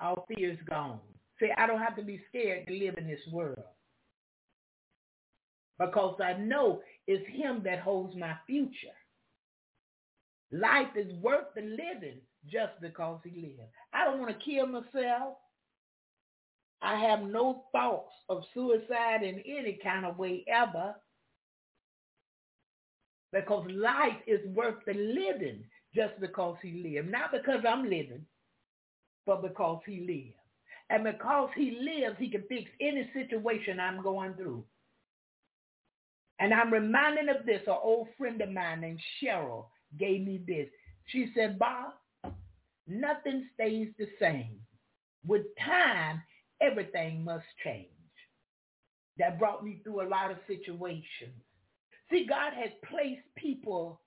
all 0.00 0.26
fear 0.28 0.52
is 0.52 0.58
gone. 0.68 1.00
See, 1.40 1.50
I 1.56 1.66
don't 1.66 1.80
have 1.80 1.96
to 1.96 2.02
be 2.02 2.22
scared 2.28 2.66
to 2.68 2.74
live 2.74 2.96
in 2.96 3.06
this 3.06 3.20
world 3.30 3.62
because 5.78 6.18
I 6.22 6.34
know 6.34 6.82
it's 7.06 7.26
him 7.28 7.62
that 7.64 7.80
holds 7.80 8.14
my 8.16 8.34
future. 8.46 8.94
Life 10.52 10.96
is 10.96 11.12
worth 11.14 11.46
the 11.54 11.62
living 11.62 12.20
just 12.50 12.80
because 12.80 13.20
he 13.24 13.40
lives. 13.40 13.70
I 13.92 14.04
don't 14.04 14.20
want 14.20 14.38
to 14.38 14.44
kill 14.44 14.66
myself. 14.66 15.34
I 16.82 16.96
have 17.00 17.22
no 17.22 17.64
thoughts 17.72 18.12
of 18.28 18.44
suicide 18.52 19.22
in 19.22 19.40
any 19.46 19.78
kind 19.82 20.04
of 20.04 20.18
way 20.18 20.44
ever 20.48 20.94
because 23.32 23.66
life 23.70 24.18
is 24.26 24.40
worth 24.54 24.76
the 24.86 24.94
living 24.94 25.64
just 25.94 26.18
because 26.20 26.56
he 26.62 26.82
lived. 26.94 27.10
Not 27.10 27.32
because 27.32 27.64
I'm 27.68 27.84
living, 27.84 28.24
but 29.26 29.42
because 29.42 29.80
he 29.86 30.00
lived. 30.00 30.38
And 30.90 31.04
because 31.04 31.50
he 31.56 31.78
lives, 31.80 32.16
he 32.18 32.28
can 32.30 32.44
fix 32.48 32.70
any 32.80 33.10
situation 33.14 33.80
I'm 33.80 34.02
going 34.02 34.34
through. 34.34 34.64
And 36.40 36.52
I'm 36.52 36.72
reminded 36.72 37.28
of 37.28 37.46
this. 37.46 37.62
An 37.66 37.76
old 37.82 38.08
friend 38.18 38.40
of 38.40 38.50
mine 38.50 38.80
named 38.80 39.00
Cheryl 39.22 39.66
gave 39.98 40.26
me 40.26 40.42
this. 40.46 40.68
She 41.06 41.30
said, 41.34 41.58
Bob, 41.58 41.92
nothing 42.86 43.46
stays 43.54 43.88
the 43.98 44.08
same. 44.20 44.58
With 45.26 45.42
time, 45.64 46.22
everything 46.60 47.24
must 47.24 47.44
change. 47.62 47.88
That 49.18 49.38
brought 49.38 49.64
me 49.64 49.80
through 49.84 50.02
a 50.02 50.08
lot 50.08 50.30
of 50.30 50.38
situations. 50.46 51.40
See, 52.10 52.26
God 52.28 52.52
has 52.54 52.70
placed 52.90 53.22
people 53.36 54.00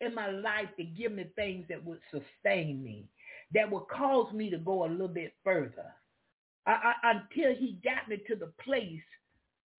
in 0.00 0.14
my 0.14 0.30
life 0.30 0.68
to 0.76 0.84
give 0.84 1.12
me 1.12 1.26
things 1.36 1.64
that 1.68 1.82
would 1.84 2.00
sustain 2.10 2.82
me, 2.82 3.08
that 3.54 3.70
would 3.70 3.86
cause 3.88 4.32
me 4.32 4.50
to 4.50 4.58
go 4.58 4.84
a 4.84 4.88
little 4.88 5.08
bit 5.08 5.32
further. 5.44 5.94
I, 6.66 6.92
I, 7.02 7.12
until 7.12 7.54
he 7.54 7.78
got 7.82 8.08
me 8.08 8.18
to 8.28 8.36
the 8.36 8.52
place 8.62 9.02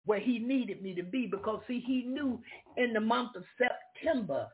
where 0.06 0.20
he 0.20 0.38
needed 0.38 0.82
me 0.82 0.94
to 0.94 1.02
be 1.02 1.26
because 1.26 1.60
see 1.66 1.80
he 1.80 2.02
knew 2.02 2.40
in 2.76 2.92
the 2.92 3.00
month 3.00 3.36
of 3.36 3.44
September 3.58 4.48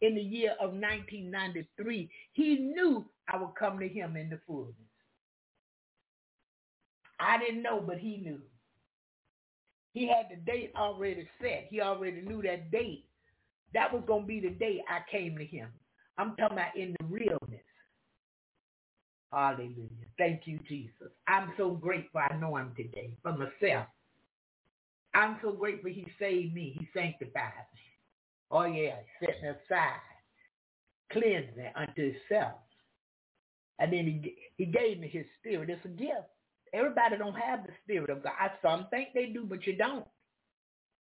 in 0.00 0.14
the 0.14 0.20
year 0.20 0.52
of 0.52 0.70
1993 0.70 2.10
he 2.32 2.56
knew 2.56 3.04
I 3.28 3.36
would 3.36 3.54
come 3.58 3.78
to 3.78 3.88
him 3.88 4.16
in 4.16 4.30
the 4.30 4.40
fullness. 4.46 4.74
I 7.18 7.38
didn't 7.38 7.62
know 7.62 7.82
but 7.86 7.98
he 7.98 8.18
knew. 8.18 8.40
He 9.92 10.08
had 10.08 10.26
the 10.30 10.36
date 10.36 10.72
already 10.76 11.26
set. 11.40 11.68
He 11.70 11.80
already 11.80 12.20
knew 12.20 12.42
that 12.42 12.70
date. 12.70 13.06
That 13.72 13.92
was 13.92 14.02
going 14.06 14.22
to 14.22 14.26
be 14.26 14.40
the 14.40 14.50
day 14.50 14.82
I 14.88 14.98
came 15.10 15.36
to 15.38 15.44
him. 15.44 15.68
I'm 16.18 16.36
talking 16.36 16.58
about 16.58 16.76
in 16.76 16.94
the 17.00 17.06
realness. 17.06 17.64
Hallelujah. 19.32 19.88
Thank 20.18 20.42
you, 20.46 20.58
Jesus. 20.68 21.10
I'm 21.26 21.52
so 21.56 21.70
grateful 21.70 22.20
I 22.20 22.36
know 22.36 22.56
him 22.56 22.72
today 22.76 23.16
for 23.22 23.32
myself. 23.32 23.86
I'm 25.16 25.38
so 25.42 25.52
grateful 25.52 25.90
he 25.90 26.06
saved 26.20 26.54
me. 26.54 26.76
He 26.78 26.88
sanctified 26.94 27.66
me. 27.74 27.80
Oh, 28.52 28.64
yeah, 28.66 28.96
set 29.20 29.42
me 29.42 29.48
aside, 29.50 30.00
cleansed 31.12 31.56
me 31.56 31.66
unto 31.76 32.12
himself. 32.12 32.60
And 33.80 33.92
then 33.92 34.06
he, 34.06 34.36
he 34.58 34.66
gave 34.66 35.00
me 35.00 35.08
his 35.08 35.26
spirit. 35.40 35.70
It's 35.70 35.84
a 35.84 35.88
gift. 35.88 36.28
Everybody 36.74 37.18
don't 37.18 37.34
have 37.36 37.64
the 37.66 37.72
spirit 37.84 38.10
of 38.10 38.22
God. 38.22 38.52
Some 38.62 38.88
think 38.90 39.10
they 39.14 39.26
do, 39.26 39.44
but 39.44 39.66
you 39.66 39.76
don't. 39.76 40.06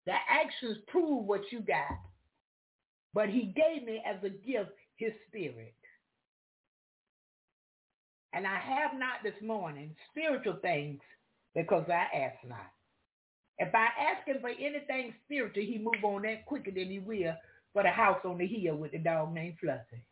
The 0.07 0.15
actions 0.29 0.79
prove 0.89 1.27
what 1.27 1.43
you 1.53 1.61
got. 1.61 1.99
But 3.15 3.31
he 3.31 3.55
gave 3.57 3.87
me 3.87 4.03
as 4.07 4.23
a 4.25 4.31
gift 4.31 4.73
his 4.97 5.13
spirit. 5.29 5.75
And 8.35 8.47
I 8.47 8.59
have 8.59 8.99
not 8.99 9.23
this 9.25 9.41
morning 9.43 9.97
spiritual 10.11 10.59
things 10.63 11.01
because 11.55 11.87
I 11.89 12.09
ask 12.17 12.37
not. 12.49 12.74
If 13.59 13.75
I 13.75 13.87
ask 13.87 14.27
him 14.27 14.39
for 14.41 14.49
anything 14.51 15.15
spiritual, 15.25 15.63
he 15.63 15.79
move 15.79 16.03
on 16.03 16.23
that 16.23 16.47
quicker 16.47 16.71
than 16.71 16.91
he 16.91 16.99
will 16.99 17.35
for 17.73 17.83
the 17.83 17.91
house 17.91 18.21
on 18.25 18.39
the 18.39 18.47
hill 18.47 18.77
with 18.77 18.93
the 18.93 18.99
dog 18.99 19.33
named 19.33 19.57
Fluffy. 19.61 20.05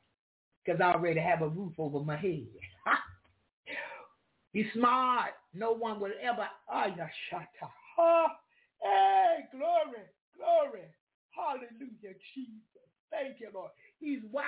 Because 0.65 0.81
I 0.81 0.93
already 0.93 1.21
have 1.21 1.43
a 1.43 1.49
roof 1.49 1.73
over 1.79 2.01
my 2.01 2.17
head. 2.17 2.47
He's 4.53 4.67
smart. 4.75 5.31
No 5.55 5.73
one 5.73 5.99
will 5.99 6.13
ever. 6.23 6.47
Oh, 6.73 6.87
you 6.87 7.05
shut 7.31 7.49
up. 7.63 8.41
Hey, 8.81 9.45
glory, 9.51 10.07
glory. 10.37 10.87
Hallelujah, 11.31 12.15
Jesus. 12.35 12.89
Thank 13.11 13.41
you, 13.41 13.49
Lord. 13.55 13.71
He's 13.99 14.21
wise. 14.31 14.45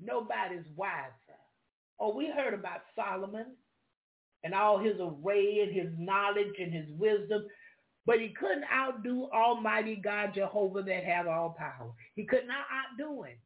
Nobody's 0.00 0.64
wiser. 0.76 1.12
Oh, 2.00 2.14
we 2.14 2.30
heard 2.30 2.54
about 2.54 2.82
Solomon 2.94 3.56
and 4.44 4.54
all 4.54 4.78
his 4.78 4.96
array 5.00 5.60
and 5.62 5.74
his 5.74 5.92
knowledge 5.98 6.54
and 6.60 6.72
his 6.72 6.88
wisdom. 6.90 7.46
But 8.06 8.20
he 8.20 8.30
couldn't 8.30 8.64
outdo 8.72 9.28
Almighty 9.32 9.96
God 9.96 10.32
Jehovah 10.34 10.82
that 10.82 11.04
have 11.04 11.26
all 11.26 11.54
power. 11.58 11.92
He 12.14 12.24
could 12.24 12.46
not 12.46 12.66
outdo 12.72 13.22
him 13.24 13.36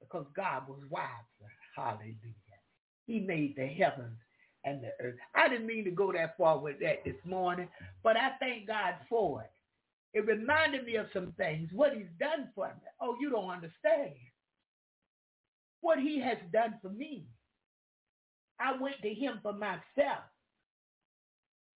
because 0.00 0.26
God 0.34 0.68
was 0.68 0.80
wiser. 0.90 1.52
Hallelujah. 1.76 2.14
He 3.06 3.20
made 3.20 3.54
the 3.56 3.66
heavens 3.66 4.18
and 4.64 4.82
the 4.82 4.92
earth. 5.04 5.16
I 5.34 5.48
didn't 5.48 5.66
mean 5.66 5.84
to 5.84 5.90
go 5.90 6.12
that 6.12 6.36
far 6.36 6.58
with 6.58 6.80
that 6.80 7.04
this 7.04 7.16
morning, 7.24 7.68
but 8.02 8.16
I 8.16 8.32
thank 8.40 8.66
God 8.66 8.94
for 9.08 9.42
it. 9.42 9.50
It 10.18 10.26
reminded 10.26 10.84
me 10.84 10.96
of 10.96 11.06
some 11.12 11.32
things, 11.36 11.70
what 11.72 11.92
he's 11.94 12.06
done 12.20 12.48
for 12.54 12.68
me. 12.68 12.88
Oh, 13.00 13.16
you 13.20 13.30
don't 13.30 13.50
understand. 13.50 14.14
What 15.80 15.98
he 15.98 16.20
has 16.20 16.38
done 16.52 16.76
for 16.80 16.88
me. 16.88 17.26
I 18.60 18.80
went 18.80 18.96
to 19.02 19.12
him 19.12 19.40
for 19.42 19.52
myself. 19.52 20.24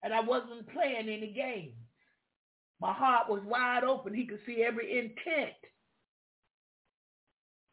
And 0.02 0.14
I 0.14 0.20
wasn't 0.20 0.68
playing 0.72 1.08
any 1.08 1.32
games. 1.34 1.74
My 2.80 2.92
heart 2.92 3.28
was 3.28 3.42
wide 3.44 3.84
open. 3.84 4.14
He 4.14 4.26
could 4.26 4.40
see 4.46 4.62
every 4.62 4.98
intent. 4.98 5.56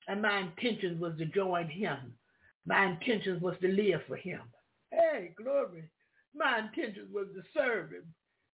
And 0.08 0.22
my 0.22 0.39
intention 0.39 0.99
was 0.99 1.14
to 1.20 1.26
join 1.26 1.68
him. 1.68 1.97
My 2.66 2.86
intention 2.86 3.39
was 3.41 3.56
to 3.62 3.68
live 3.68 4.01
for 4.08 4.16
him. 4.16 4.41
Hey, 4.91 5.34
glory. 5.38 5.84
My 6.36 6.60
intention 6.60 7.08
was 7.14 7.28
to 7.36 7.41
serve 7.58 7.91
him, 7.91 8.03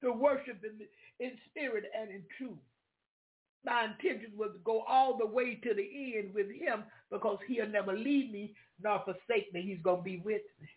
to 0.02 0.12
worship 0.12 0.62
him 0.64 0.80
in 1.20 1.32
spirit 1.50 1.84
and 1.98 2.10
in 2.10 2.22
truth. 2.38 2.58
My 3.64 3.86
intention 3.86 4.32
was 4.36 4.50
to 4.54 4.58
go 4.64 4.82
all 4.88 5.18
the 5.18 5.26
way 5.26 5.56
to 5.56 5.74
the 5.74 6.16
end 6.18 6.34
with 6.34 6.46
him 6.50 6.84
because 7.10 7.38
he'll 7.48 7.68
never 7.68 7.92
leave 7.92 8.32
me 8.32 8.54
nor 8.82 9.02
forsake 9.04 9.52
me. 9.52 9.62
He's 9.62 9.82
going 9.82 9.98
to 9.98 10.02
be 10.04 10.18
with 10.24 10.42
me. 10.60 10.68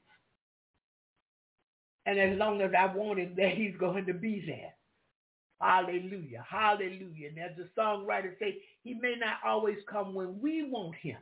And 2.06 2.20
as 2.20 2.38
long 2.38 2.62
as 2.62 2.72
I 2.78 2.88
want 2.94 3.20
him 3.20 3.34
there, 3.38 3.50
he's 3.56 3.76
going 3.80 4.06
to 4.08 4.14
be 4.14 4.44
there. 4.46 4.74
Hallelujah. 5.62 6.46
Hallelujah. 6.50 7.30
And 7.30 7.40
as 7.40 7.52
the 7.58 7.70
songwriter 7.80 8.38
say, 8.40 8.58
he 8.84 8.96
may 8.96 9.16
not 9.20 9.38
always 9.46 9.78
come 9.90 10.14
when 10.16 10.42
we 10.42 10.64
want 10.70 10.96
him, 10.96 11.18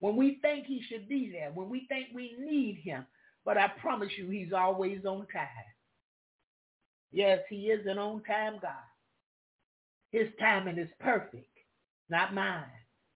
when 0.00 0.16
we 0.16 0.38
think 0.42 0.66
he 0.66 0.82
should 0.88 1.08
be 1.08 1.30
there, 1.32 1.50
when 1.54 1.68
we 1.70 1.86
think 1.88 2.08
we 2.14 2.34
need 2.40 2.80
him. 2.84 3.06
But 3.44 3.56
I 3.58 3.68
promise 3.80 4.10
you, 4.18 4.28
he's 4.30 4.52
always 4.52 5.04
on 5.06 5.26
time. 5.32 5.48
Yes, 7.12 7.40
he 7.48 7.66
is 7.66 7.86
an 7.86 7.98
on-time 7.98 8.58
God. 8.62 8.87
His 10.12 10.28
timing 10.40 10.78
is 10.78 10.88
perfect, 11.00 11.46
not 12.08 12.34
mine. 12.34 12.64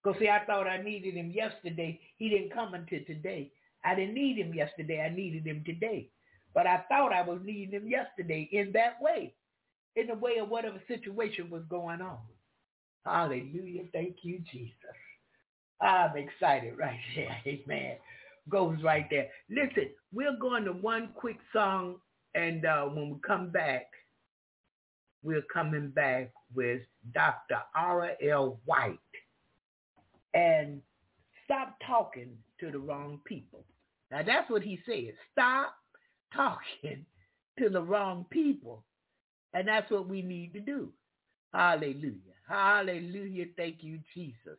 Because 0.03 0.19
see, 0.19 0.29
I 0.29 0.45
thought 0.45 0.67
I 0.67 0.81
needed 0.81 1.15
him 1.15 1.31
yesterday. 1.31 1.99
He 2.17 2.29
didn't 2.29 2.53
come 2.53 2.73
until 2.73 2.99
today. 3.07 3.51
I 3.85 3.95
didn't 3.95 4.15
need 4.15 4.37
him 4.37 4.53
yesterday. 4.53 5.01
I 5.01 5.13
needed 5.13 5.45
him 5.45 5.63
today. 5.65 6.09
But 6.53 6.67
I 6.67 6.83
thought 6.89 7.13
I 7.13 7.21
was 7.21 7.39
needing 7.43 7.71
him 7.71 7.87
yesterday 7.87 8.47
in 8.51 8.71
that 8.73 9.01
way, 9.01 9.33
in 9.95 10.07
the 10.07 10.15
way 10.15 10.37
of 10.37 10.49
whatever 10.49 10.81
situation 10.87 11.49
was 11.49 11.63
going 11.69 12.01
on. 12.01 12.19
Hallelujah. 13.05 13.83
Thank 13.91 14.17
you, 14.23 14.39
Jesus. 14.51 14.75
I'm 15.81 16.15
excited 16.17 16.77
right 16.77 16.99
there. 17.15 17.37
Amen. 17.47 17.97
Goes 18.49 18.77
right 18.83 19.07
there. 19.09 19.29
Listen, 19.49 19.89
we're 20.13 20.37
going 20.39 20.65
to 20.65 20.73
one 20.73 21.09
quick 21.15 21.37
song, 21.53 21.95
and 22.35 22.65
uh, 22.65 22.83
when 22.85 23.09
we 23.09 23.15
come 23.25 23.49
back, 23.51 23.87
we're 25.23 25.43
coming 25.53 25.89
back 25.89 26.31
with 26.55 26.81
Dr. 27.13 27.59
Ara 27.75 28.11
L. 28.29 28.59
White 28.65 28.99
and 30.33 30.81
stop 31.45 31.75
talking 31.85 32.29
to 32.59 32.71
the 32.71 32.79
wrong 32.79 33.19
people. 33.25 33.63
Now 34.11 34.23
that's 34.23 34.49
what 34.49 34.63
he 34.63 34.79
said. 34.85 35.13
Stop 35.31 35.75
talking 36.35 37.05
to 37.59 37.69
the 37.69 37.81
wrong 37.81 38.25
people. 38.29 38.83
And 39.53 39.67
that's 39.67 39.89
what 39.91 40.07
we 40.07 40.21
need 40.21 40.53
to 40.53 40.59
do. 40.59 40.89
Hallelujah. 41.53 42.33
Hallelujah. 42.49 43.45
Thank 43.55 43.83
you, 43.83 43.99
Jesus. 44.13 44.57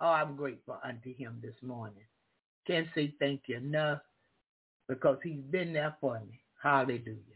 Oh, 0.00 0.08
I'm 0.08 0.36
grateful 0.36 0.78
unto 0.84 1.14
him 1.14 1.38
this 1.42 1.54
morning. 1.62 2.04
Can't 2.66 2.88
say 2.94 3.14
thank 3.18 3.42
you 3.46 3.56
enough 3.56 4.00
because 4.88 5.18
he's 5.22 5.40
been 5.50 5.72
there 5.72 5.96
for 6.00 6.20
me. 6.20 6.40
Hallelujah. 6.62 7.35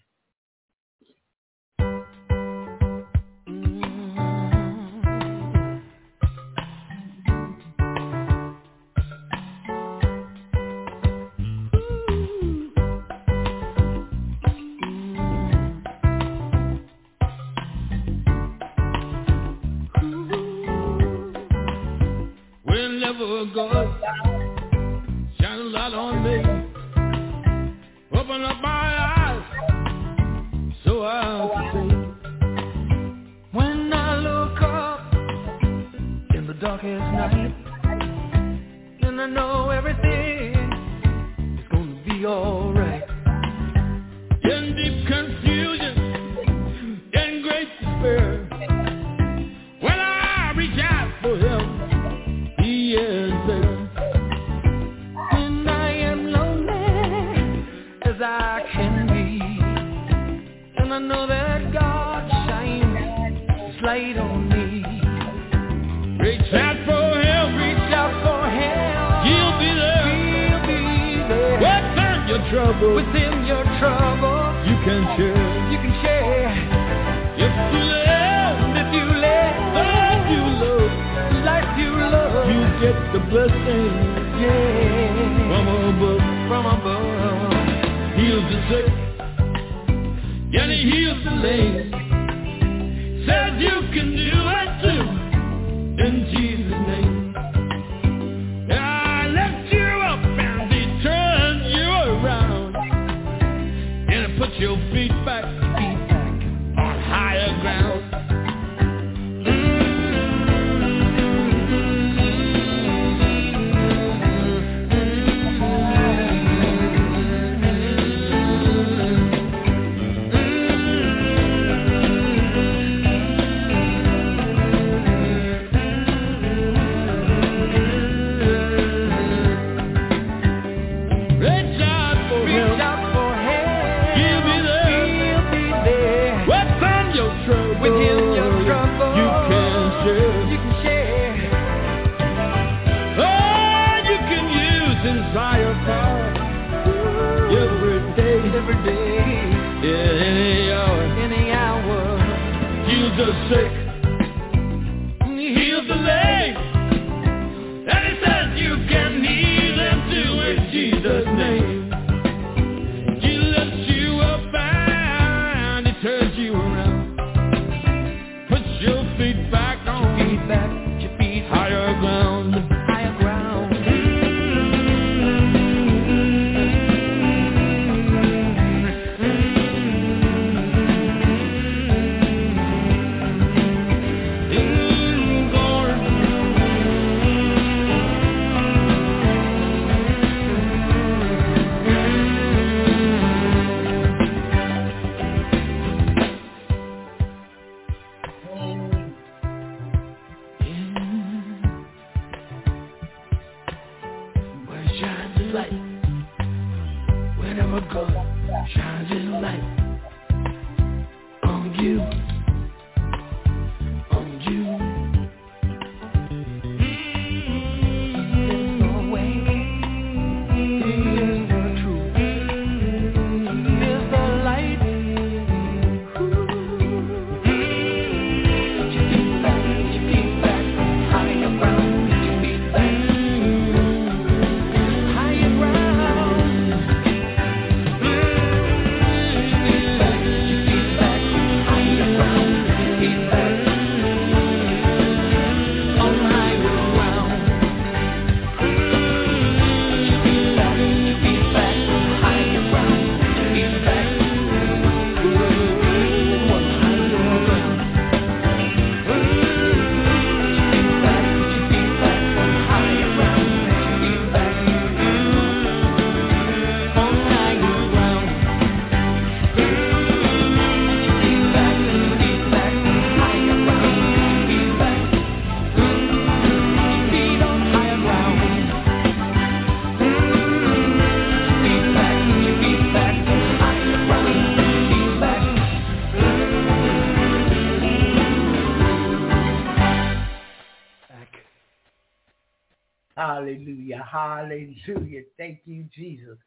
Hallelujah. 294.00 295.22
Thank 295.38 295.60
you, 295.66 295.86
Jesus. 295.94 296.38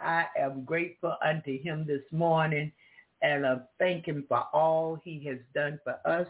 I 0.00 0.26
am 0.38 0.64
grateful 0.64 1.16
unto 1.24 1.60
him 1.62 1.84
this 1.86 2.02
morning 2.10 2.72
and 3.22 3.46
I 3.46 3.56
thank 3.78 4.06
him 4.06 4.24
for 4.28 4.44
all 4.52 4.98
he 5.02 5.24
has 5.28 5.38
done 5.54 5.80
for 5.82 5.98
us, 6.04 6.28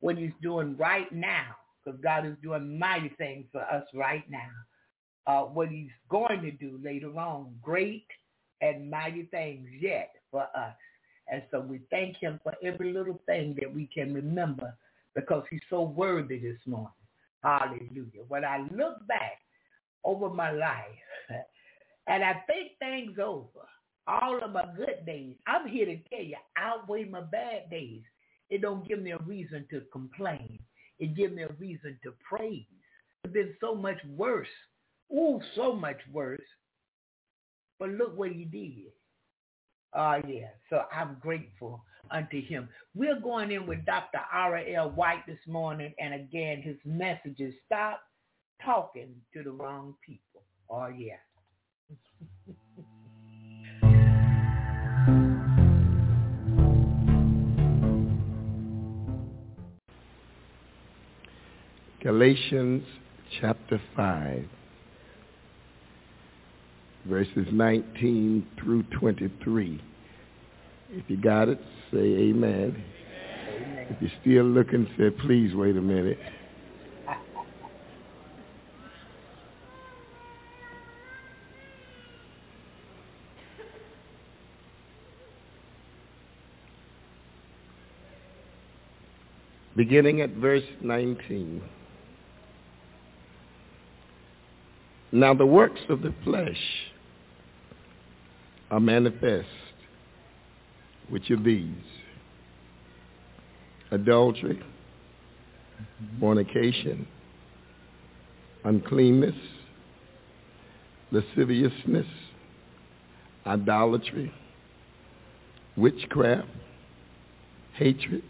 what 0.00 0.18
he's 0.18 0.32
doing 0.42 0.76
right 0.76 1.10
now, 1.10 1.56
because 1.84 1.98
God 2.02 2.26
is 2.26 2.36
doing 2.42 2.78
mighty 2.78 3.10
things 3.16 3.46
for 3.52 3.62
us 3.62 3.84
right 3.94 4.24
now. 4.28 4.50
Uh, 5.26 5.42
what 5.42 5.68
he's 5.68 5.90
going 6.08 6.42
to 6.42 6.50
do 6.50 6.78
later 6.84 7.18
on, 7.18 7.54
great 7.62 8.06
and 8.60 8.90
mighty 8.90 9.24
things 9.24 9.66
yet 9.80 10.12
for 10.30 10.42
us. 10.42 10.76
And 11.28 11.42
so 11.50 11.60
we 11.60 11.80
thank 11.90 12.16
him 12.18 12.38
for 12.44 12.54
every 12.62 12.92
little 12.92 13.20
thing 13.26 13.56
that 13.60 13.72
we 13.72 13.88
can 13.92 14.14
remember 14.14 14.76
because 15.14 15.42
he's 15.50 15.60
so 15.68 15.82
worthy 15.82 16.38
this 16.38 16.60
morning. 16.66 16.90
Hallelujah. 17.42 18.24
When 18.28 18.44
I 18.44 18.58
look 18.72 19.06
back 19.08 19.38
over 20.06 20.30
my 20.30 20.52
life 20.52 20.86
and 22.06 22.24
I 22.24 22.42
think 22.46 22.78
things 22.78 23.18
over, 23.22 23.66
all 24.06 24.42
of 24.42 24.52
my 24.52 24.64
good 24.76 25.04
days, 25.04 25.34
I'm 25.46 25.68
here 25.68 25.86
to 25.86 25.98
tell 26.08 26.24
you, 26.24 26.36
outweigh 26.56 27.04
my 27.04 27.22
bad 27.22 27.68
days. 27.70 28.02
It 28.48 28.62
don't 28.62 28.86
give 28.86 29.02
me 29.02 29.10
a 29.10 29.18
reason 29.18 29.66
to 29.70 29.82
complain. 29.92 30.60
It 31.00 31.16
gives 31.16 31.34
me 31.34 31.42
a 31.42 31.52
reason 31.58 31.98
to 32.04 32.12
praise. 32.26 32.64
It's 33.24 33.32
been 33.32 33.54
so 33.60 33.74
much 33.74 33.98
worse. 34.16 34.48
Ooh, 35.12 35.40
so 35.56 35.72
much 35.74 35.98
worse. 36.12 36.40
But 37.78 37.90
look 37.90 38.16
what 38.16 38.30
he 38.30 38.44
did. 38.44 38.92
Oh, 39.94 40.00
uh, 40.00 40.20
yeah. 40.26 40.48
So 40.70 40.82
I'm 40.92 41.16
grateful 41.20 41.82
unto 42.10 42.40
him. 42.40 42.68
We're 42.94 43.20
going 43.20 43.50
in 43.50 43.66
with 43.66 43.84
Dr. 43.84 44.20
R.L. 44.32 44.90
White 44.90 45.26
this 45.26 45.38
morning. 45.46 45.92
And 45.98 46.14
again, 46.14 46.62
his 46.62 46.76
message 46.84 47.40
is 47.40 47.54
stop 47.66 48.00
talking 48.64 49.14
to 49.34 49.42
the 49.42 49.50
wrong 49.50 49.94
people. 50.04 50.42
Oh, 50.70 50.88
yeah. 50.88 51.16
Galatians 62.02 62.84
chapter 63.40 63.80
5, 63.96 64.44
verses 67.06 67.46
19 67.50 68.46
through 68.60 68.84
23. 68.98 69.82
If 70.90 71.04
you 71.08 71.16
got 71.16 71.48
it, 71.48 71.58
say 71.92 71.98
amen. 71.98 72.84
amen. 73.48 73.86
If 73.90 74.00
you're 74.00 74.10
still 74.20 74.44
looking, 74.44 74.86
say 74.96 75.10
please 75.10 75.52
wait 75.54 75.76
a 75.76 75.80
minute. 75.80 76.18
Beginning 89.76 90.22
at 90.22 90.30
verse 90.30 90.64
19. 90.80 91.62
Now 95.12 95.34
the 95.34 95.46
works 95.46 95.80
of 95.90 96.00
the 96.00 96.14
flesh 96.24 96.56
are 98.70 98.80
manifest, 98.80 99.48
which 101.10 101.30
are 101.30 101.36
these. 101.36 101.68
Adultery, 103.90 104.60
fornication, 106.18 107.06
uncleanness, 108.64 109.36
lasciviousness, 111.12 112.06
idolatry, 113.46 114.32
witchcraft, 115.76 116.48
hatred, 117.74 118.22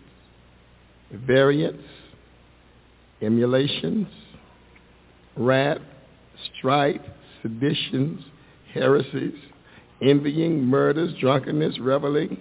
variance, 1.13 1.83
emulations, 3.23 4.09
wrath, 5.37 5.81
strife, 6.59 7.01
seditions, 7.43 8.23
heresies, 8.73 9.35
envying, 10.03 10.63
murders, 10.65 11.15
drunkenness, 11.21 11.79
reveling, 11.79 12.39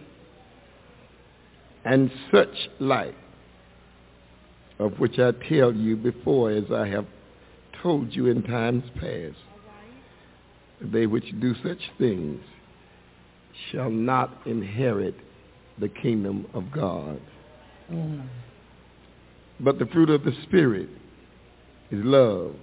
and 1.85 2.11
such 2.31 2.69
like, 2.79 3.15
of 4.79 4.93
which 4.99 5.19
I 5.19 5.31
tell 5.47 5.73
you 5.73 5.95
before 5.95 6.51
as 6.51 6.65
I 6.73 6.87
have 6.87 7.05
told 7.81 8.13
you 8.13 8.27
in 8.27 8.43
times 8.43 8.83
past. 8.95 9.37
They 10.81 11.05
which 11.05 11.25
do 11.39 11.55
such 11.63 11.79
things 11.97 12.41
shall 13.71 13.89
not 13.89 14.41
inherit 14.45 15.15
the 15.79 15.87
kingdom 15.87 16.45
of 16.53 16.71
God. 16.71 17.21
Mm. 17.91 18.27
But 19.59 19.79
the 19.79 19.85
fruit 19.87 20.09
of 20.09 20.23
the 20.23 20.33
Spirit 20.43 20.89
is 21.91 22.03
love, 22.03 22.55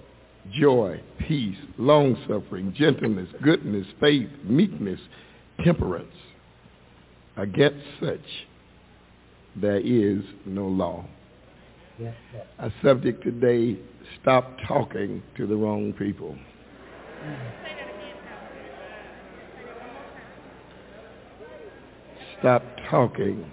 joy, 0.51 1.01
peace, 1.27 1.57
long-suffering, 1.77 2.73
gentleness, 2.77 3.29
goodness, 3.41 3.87
faith, 3.99 4.29
meekness, 4.43 4.99
temperance. 5.63 6.13
Against 7.35 7.83
such 7.99 8.19
there 9.55 9.79
is 9.79 10.23
no 10.45 10.67
law. 10.67 11.05
Yes, 11.99 12.15
Our 12.59 12.73
subject 12.83 13.23
today, 13.23 13.77
stop 14.21 14.51
talking 14.67 15.21
to 15.37 15.45
the 15.45 15.55
wrong 15.55 15.93
people. 15.93 16.35
Stop 22.39 22.63
talking 22.89 23.49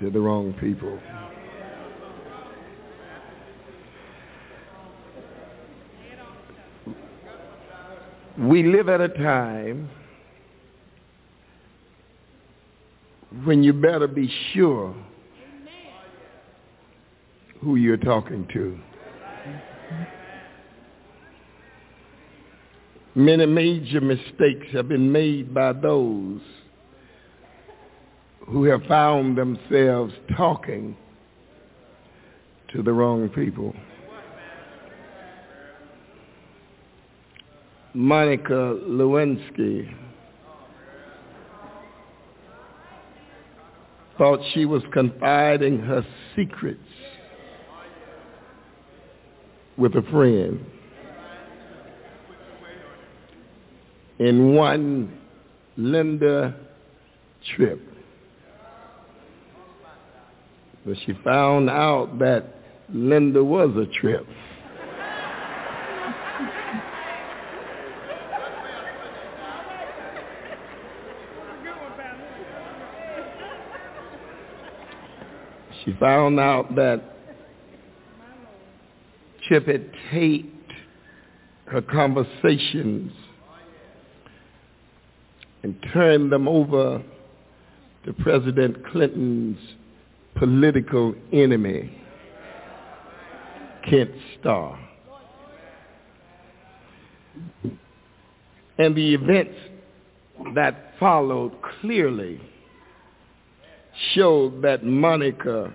to 0.00 0.10
the 0.10 0.20
wrong 0.20 0.54
people. 0.60 0.98
We 8.38 8.62
live 8.64 8.90
at 8.90 9.00
a 9.00 9.08
time 9.08 9.88
when 13.44 13.62
you 13.62 13.72
better 13.72 14.06
be 14.06 14.30
sure 14.52 14.94
who 17.62 17.76
you're 17.76 17.96
talking 17.96 18.46
to. 18.52 18.78
Many 23.14 23.46
major 23.46 24.02
mistakes 24.02 24.66
have 24.72 24.88
been 24.88 25.10
made 25.10 25.54
by 25.54 25.72
those 25.72 26.42
who 28.46 28.64
have 28.64 28.82
found 28.84 29.38
themselves 29.38 30.12
talking 30.36 30.94
to 32.74 32.82
the 32.82 32.92
wrong 32.92 33.30
people. 33.30 33.74
Monica 37.96 38.76
Lewinsky 38.86 39.90
thought 44.18 44.38
she 44.52 44.66
was 44.66 44.82
confiding 44.92 45.78
her 45.78 46.06
secrets 46.36 46.78
with 49.78 49.94
a 49.94 50.02
friend. 50.10 50.62
In 54.18 54.54
one 54.54 55.18
Linda 55.78 56.54
Tripp. 57.54 57.80
But 60.84 60.96
she 61.06 61.14
found 61.24 61.70
out 61.70 62.18
that 62.18 62.56
Linda 62.92 63.42
was 63.42 63.70
a 63.74 63.86
trip. 64.00 64.26
She 75.86 75.92
found 76.00 76.40
out 76.40 76.74
that 76.74 77.00
Tripp 79.46 79.68
had 79.68 79.88
taped 80.10 80.72
her 81.66 81.80
conversations 81.80 83.12
and 85.62 85.76
turned 85.92 86.32
them 86.32 86.48
over 86.48 87.02
to 88.04 88.12
President 88.14 88.84
Clinton's 88.88 89.58
political 90.34 91.14
enemy, 91.32 91.96
Ken 93.88 94.12
Starr. 94.40 94.78
And 98.78 98.96
the 98.96 99.14
events 99.14 99.56
that 100.56 100.94
followed 100.98 101.52
clearly 101.80 102.40
showed 104.14 104.62
that 104.62 104.84
Monica 104.84 105.74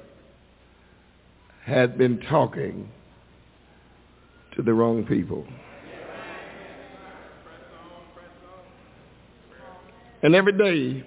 had 1.66 1.98
been 1.98 2.20
talking 2.30 2.90
to 4.56 4.62
the 4.62 4.74
wrong 4.74 5.06
people. 5.06 5.46
And 10.24 10.36
every 10.36 10.54
day 10.54 11.04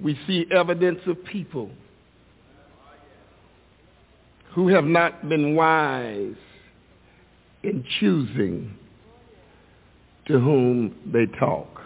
we 0.00 0.18
see 0.26 0.46
evidence 0.50 1.00
of 1.06 1.24
people 1.24 1.70
who 4.54 4.68
have 4.68 4.84
not 4.84 5.28
been 5.28 5.54
wise 5.54 6.34
in 7.62 7.84
choosing 8.00 8.74
to 10.26 10.38
whom 10.38 10.94
they 11.12 11.26
talk. 11.38 11.80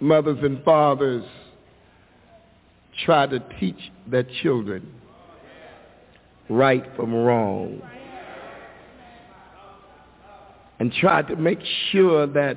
Mothers 0.00 0.38
and 0.42 0.62
fathers 0.64 1.24
try 3.04 3.26
to 3.26 3.40
teach 3.60 3.78
their 4.06 4.26
children 4.42 4.92
right 6.48 6.84
from 6.96 7.14
wrong 7.14 7.80
and 10.80 10.92
try 10.92 11.22
to 11.22 11.36
make 11.36 11.60
sure 11.90 12.26
that 12.26 12.56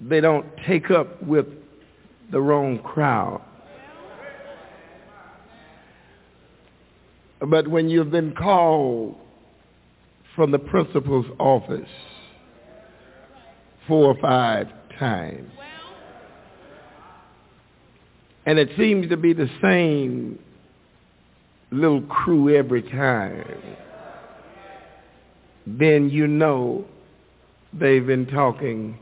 they 0.00 0.20
don't 0.20 0.46
take 0.66 0.90
up 0.90 1.22
with 1.22 1.46
the 2.30 2.40
wrong 2.40 2.78
crowd. 2.78 3.42
But 7.40 7.68
when 7.68 7.88
you've 7.88 8.10
been 8.10 8.34
called 8.34 9.16
from 10.34 10.50
the 10.50 10.58
principal's 10.58 11.26
office 11.38 11.88
four 13.86 14.06
or 14.06 14.20
five 14.20 14.68
times. 14.98 15.50
And 18.44 18.58
it 18.58 18.70
seems 18.76 19.08
to 19.10 19.16
be 19.16 19.32
the 19.32 19.48
same 19.62 20.38
little 21.70 22.02
crew 22.02 22.54
every 22.54 22.82
time. 22.82 23.44
Then 25.66 26.10
you 26.10 26.26
know 26.26 26.84
they've 27.72 28.06
been 28.06 28.26
talking 28.26 28.98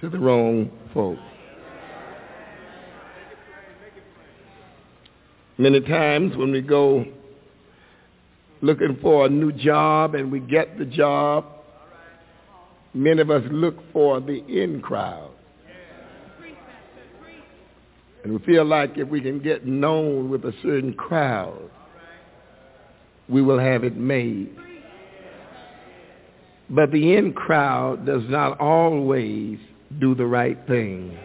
to 0.00 0.08
the 0.08 0.18
wrong 0.18 0.70
folks. 0.92 1.20
Many 5.56 5.80
times 5.80 6.36
when 6.36 6.52
we 6.52 6.60
go 6.60 7.04
looking 8.60 8.98
for 9.00 9.26
a 9.26 9.28
new 9.28 9.52
job 9.52 10.14
and 10.14 10.30
we 10.30 10.40
get 10.40 10.78
the 10.78 10.84
job, 10.84 11.46
many 12.94 13.20
of 13.20 13.30
us 13.30 13.42
look 13.50 13.76
for 13.92 14.20
the 14.20 14.44
in 14.46 14.80
crowd. 14.80 15.30
And 18.28 18.38
we 18.38 18.44
feel 18.44 18.66
like 18.66 18.98
if 18.98 19.08
we 19.08 19.22
can 19.22 19.38
get 19.38 19.66
known 19.66 20.28
with 20.28 20.44
a 20.44 20.52
certain 20.62 20.92
crowd, 20.92 21.70
we 23.26 23.40
will 23.40 23.58
have 23.58 23.84
it 23.84 23.96
made. 23.96 24.54
But 26.68 26.92
the 26.92 27.14
in 27.14 27.32
crowd 27.32 28.04
does 28.04 28.24
not 28.28 28.60
always 28.60 29.58
do 29.98 30.14
the 30.14 30.26
right 30.26 30.58
thing. 30.66 31.16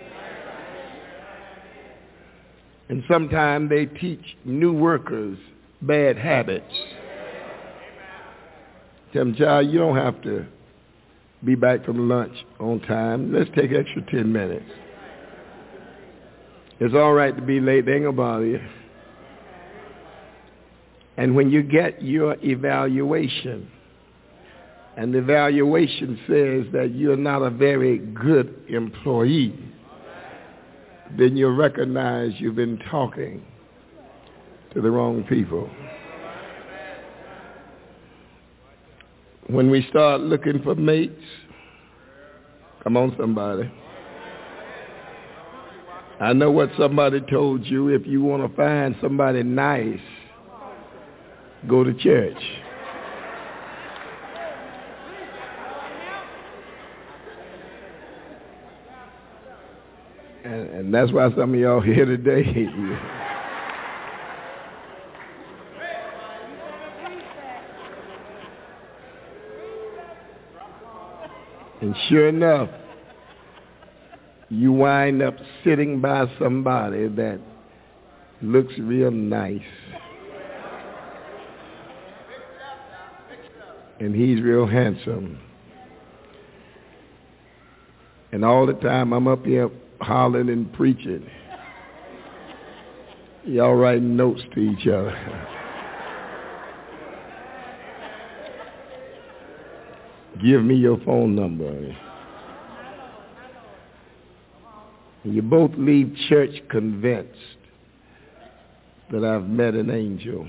And 2.87 3.03
sometimes 3.11 3.69
they 3.69 3.85
teach 3.85 4.37
new 4.45 4.71
workers 4.71 5.37
bad 5.81 6.17
habits. 6.17 6.73
Tell 9.11 9.25
them, 9.25 9.35
child, 9.35 9.69
you 9.69 9.77
don't 9.77 9.97
have 9.97 10.21
to 10.21 10.45
be 11.43 11.55
back 11.55 11.83
from 11.83 12.07
lunch 12.07 12.45
on 12.61 12.79
time. 12.79 13.33
Let's 13.33 13.49
take 13.53 13.73
extra 13.73 14.03
10 14.09 14.31
minutes. 14.31 14.71
It's 16.79 16.93
all 16.95 17.13
right 17.13 17.35
to 17.35 17.41
be 17.41 17.59
late. 17.59 17.85
They 17.85 17.93
ain't 17.93 18.03
going 18.03 18.15
to 18.15 18.21
bother 18.21 18.45
you. 18.45 18.59
And 21.17 21.35
when 21.35 21.51
you 21.51 21.61
get 21.61 22.01
your 22.01 22.35
evaluation, 22.43 23.69
and 24.97 25.13
the 25.13 25.19
evaluation 25.19 26.19
says 26.27 26.71
that 26.73 26.91
you're 26.93 27.17
not 27.17 27.41
a 27.41 27.49
very 27.49 27.99
good 27.99 28.65
employee, 28.69 29.57
then 31.17 31.37
you'll 31.37 31.55
recognize 31.55 32.31
you've 32.37 32.55
been 32.55 32.79
talking 32.89 33.43
to 34.73 34.81
the 34.81 34.89
wrong 34.89 35.23
people. 35.23 35.69
When 39.47 39.69
we 39.69 39.85
start 39.89 40.21
looking 40.21 40.63
for 40.63 40.73
mates, 40.73 41.21
come 42.83 42.97
on 42.97 43.15
somebody. 43.19 43.71
I 46.23 46.31
know 46.31 46.49
what 46.51 46.69
somebody 46.77 47.19
told 47.19 47.65
you. 47.65 47.89
If 47.89 48.07
you 48.07 48.21
want 48.21 48.49
to 48.49 48.55
find 48.55 48.95
somebody 49.01 49.43
nice, 49.43 49.99
go 51.67 51.83
to 51.83 51.93
church. 51.93 52.41
And, 60.45 60.69
and 60.69 60.93
that's 60.93 61.11
why 61.11 61.29
some 61.35 61.55
of 61.55 61.59
y'all 61.59 61.81
here 61.81 62.05
today. 62.05 62.45
and 71.81 71.93
sure 72.07 72.29
enough, 72.29 72.69
you 74.53 74.71
wind 74.71 75.23
up 75.23 75.35
sitting 75.63 75.99
by 75.99 76.25
somebody 76.37 77.07
that 77.07 77.39
looks 78.41 78.73
real 78.77 79.09
nice. 79.09 79.61
And 83.99 84.15
he's 84.15 84.41
real 84.41 84.67
handsome. 84.67 85.39
And 88.31 88.45
all 88.45 88.67
the 88.67 88.73
time 88.73 89.11
I'm 89.11 89.27
up 89.27 89.43
here 89.43 89.71
hollering 90.01 90.49
and 90.49 90.71
preaching. 90.73 91.27
Y'all 93.45 93.73
writing 93.73 94.15
notes 94.15 94.41
to 94.53 94.59
each 94.59 94.87
other. 94.87 95.49
Give 100.43 100.63
me 100.63 100.75
your 100.75 100.99
phone 101.05 101.35
number. 101.35 101.67
And 101.67 101.95
you 105.23 105.41
both 105.41 105.71
leave 105.77 106.15
church 106.27 106.51
convinced 106.69 107.37
that 109.11 109.23
I've 109.23 109.47
met 109.47 109.73
an 109.73 109.89
angel. 109.89 110.47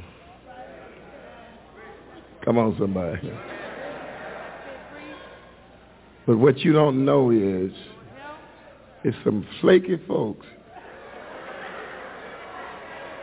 Come 2.44 2.58
on, 2.58 2.76
somebody. 2.78 3.30
But 6.26 6.38
what 6.38 6.58
you 6.60 6.72
don't 6.72 7.04
know 7.04 7.30
is 7.30 7.70
it's 9.04 9.16
some 9.22 9.46
flaky 9.60 9.98
folks 10.08 10.46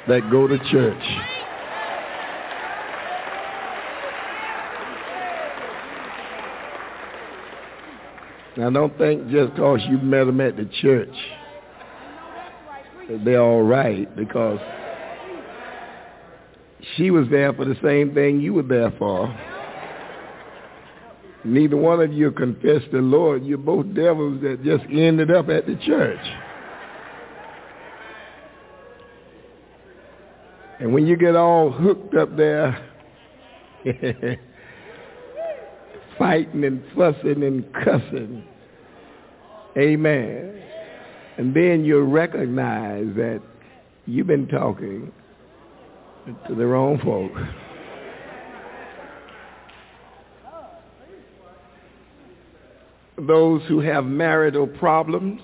that 0.08 0.30
go 0.32 0.48
to 0.48 0.58
church. 0.72 1.04
Now 8.58 8.70
don't 8.70 8.96
think 8.98 9.30
just 9.30 9.56
because 9.56 9.80
you 9.90 9.98
met 9.98 10.26
them 10.26 10.40
at 10.42 10.56
the 10.56 10.70
church 10.82 11.16
they're 13.10 13.42
all 13.42 13.64
right 13.64 14.14
because 14.16 14.60
she 16.96 17.12
was 17.12 17.28
there 17.30 17.54
for 17.54 17.66
the 17.66 17.76
same 17.84 18.14
thing 18.14 18.40
you 18.40 18.54
were 18.54 18.64
there 18.64 18.92
for. 18.98 19.36
Neither 21.44 21.78
one 21.78 22.02
of 22.02 22.14
you 22.14 22.32
confessed 22.32 22.92
the 22.92 23.00
Lord. 23.00 23.44
You're 23.46 23.58
both 23.58 23.94
devils 23.96 24.42
that 24.42 24.64
just 24.64 24.84
ended 24.92 25.32
up 25.32 25.50
at 25.50 25.66
the 25.66 25.76
church. 25.86 26.20
And 30.80 30.94
when 30.94 31.06
you 31.06 31.16
get 31.16 31.36
all 31.36 31.72
hooked 31.72 32.16
up 32.16 32.36
there, 32.36 32.88
fighting 36.18 36.64
and 36.64 36.84
fussing 36.96 37.44
and 37.44 37.72
cussing, 37.74 38.44
amen, 39.78 40.62
and 41.42 41.56
then 41.56 41.84
you 41.84 42.00
recognize 42.02 43.08
that 43.16 43.42
you've 44.06 44.28
been 44.28 44.48
talking 44.48 45.12
to 46.48 46.54
the 46.54 46.64
wrong 46.68 47.00
folk. 47.04 47.32
those 53.28 53.64
who 53.68 53.80
have 53.80 54.06
marital 54.06 54.68
problems, 54.68 55.42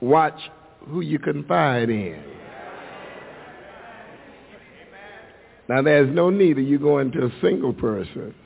watch 0.00 0.40
who 0.86 1.00
you 1.00 1.18
confide 1.18 1.90
in. 1.90 2.22
Now, 5.68 5.82
there's 5.82 6.14
no 6.14 6.30
need 6.30 6.58
of 6.58 6.64
you 6.64 6.78
going 6.78 7.10
to 7.10 7.26
a 7.26 7.30
single 7.40 7.72
person 7.72 8.36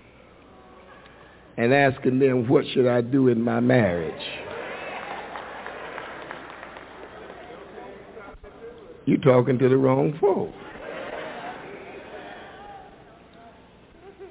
and 1.59 1.73
asking 1.73 2.19
them, 2.19 2.49
what 2.49 2.65
should 2.73 2.87
I 2.87 3.03
do 3.03 3.29
in 3.29 3.43
my 3.43 3.61
marriage? 3.61 4.54
You're 9.07 9.19
talking 9.19 9.59
to 9.59 9.69
the 9.69 9.77
wrong 9.77 10.17
folk. 10.21 10.51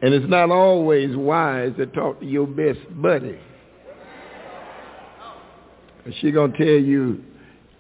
And 0.02 0.14
it's 0.14 0.30
not 0.30 0.52
always 0.52 1.16
wise 1.16 1.72
to 1.78 1.86
talk 1.86 2.20
to 2.20 2.26
your 2.26 2.46
best 2.46 2.80
buddy. 3.02 3.40
She 6.20 6.32
gonna 6.32 6.58
tell 6.58 6.66
you, 6.68 7.24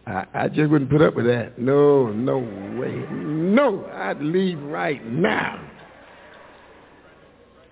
I, 0.07 0.25
I 0.33 0.47
just 0.47 0.69
wouldn't 0.69 0.89
put 0.89 1.01
up 1.01 1.15
with 1.15 1.25
that. 1.25 1.59
No, 1.59 2.07
no 2.07 2.37
way. 2.79 3.05
No, 3.11 3.85
I'd 3.93 4.21
leave 4.21 4.59
right 4.61 5.05
now. 5.05 5.69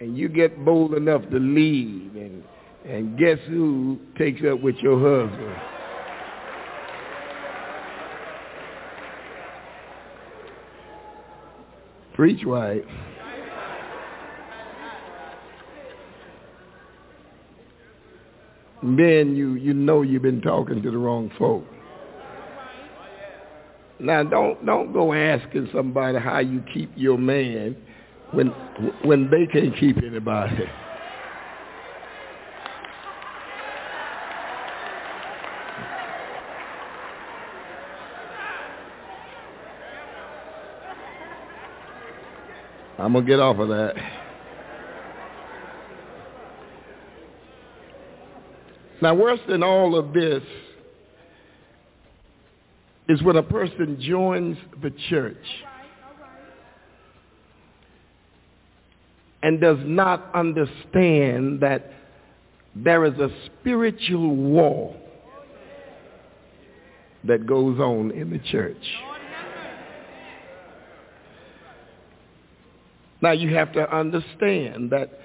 And 0.01 0.17
you 0.17 0.27
get 0.27 0.65
bold 0.65 0.95
enough 0.95 1.21
to 1.29 1.39
leave, 1.39 2.15
and 2.15 2.43
and 2.85 3.17
guess 3.17 3.37
who 3.47 3.99
takes 4.17 4.41
up 4.43 4.59
with 4.61 4.75
your 4.77 4.99
husband? 4.99 5.55
Preach 12.21 12.45
white. 12.45 12.83
then 18.83 19.35
you, 19.35 19.55
you 19.55 19.73
know 19.73 20.03
you've 20.03 20.21
been 20.21 20.39
talking 20.39 20.83
to 20.83 20.91
the 20.91 20.97
wrong 20.99 21.31
folk. 21.39 21.65
Now 23.99 24.21
don't 24.21 24.63
don't 24.63 24.93
go 24.93 25.13
asking 25.13 25.69
somebody 25.73 26.19
how 26.19 26.37
you 26.37 26.63
keep 26.71 26.91
your 26.95 27.17
man 27.17 27.75
when, 28.33 28.49
when 29.03 29.31
they 29.31 29.47
can't 29.51 29.75
keep 29.79 29.97
anybody. 29.97 30.65
I'm 43.01 43.13
going 43.13 43.25
to 43.25 43.31
get 43.31 43.39
off 43.39 43.57
of 43.57 43.69
that. 43.69 43.95
Now, 49.01 49.15
worse 49.15 49.39
than 49.47 49.63
all 49.63 49.97
of 49.97 50.13
this 50.13 50.43
is 53.09 53.23
when 53.23 53.37
a 53.37 53.43
person 53.43 53.99
joins 53.99 54.55
the 54.83 54.91
church 55.09 55.35
and 59.41 59.59
does 59.59 59.79
not 59.81 60.29
understand 60.35 61.61
that 61.61 61.91
there 62.75 63.03
is 63.05 63.17
a 63.17 63.29
spiritual 63.45 64.35
war 64.35 64.95
that 67.23 67.47
goes 67.47 67.79
on 67.79 68.11
in 68.11 68.29
the 68.29 68.39
church. 68.51 68.77
Now 73.21 73.31
you 73.31 73.53
have 73.55 73.71
to 73.73 73.95
understand 73.95 74.89
that 74.91 75.19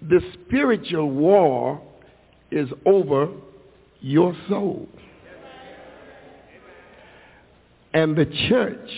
the 0.00 0.20
spiritual 0.46 1.10
war 1.10 1.82
is 2.50 2.68
over 2.86 3.28
your 4.00 4.34
soul. 4.48 4.88
And 7.92 8.16
the 8.16 8.26
church 8.48 8.90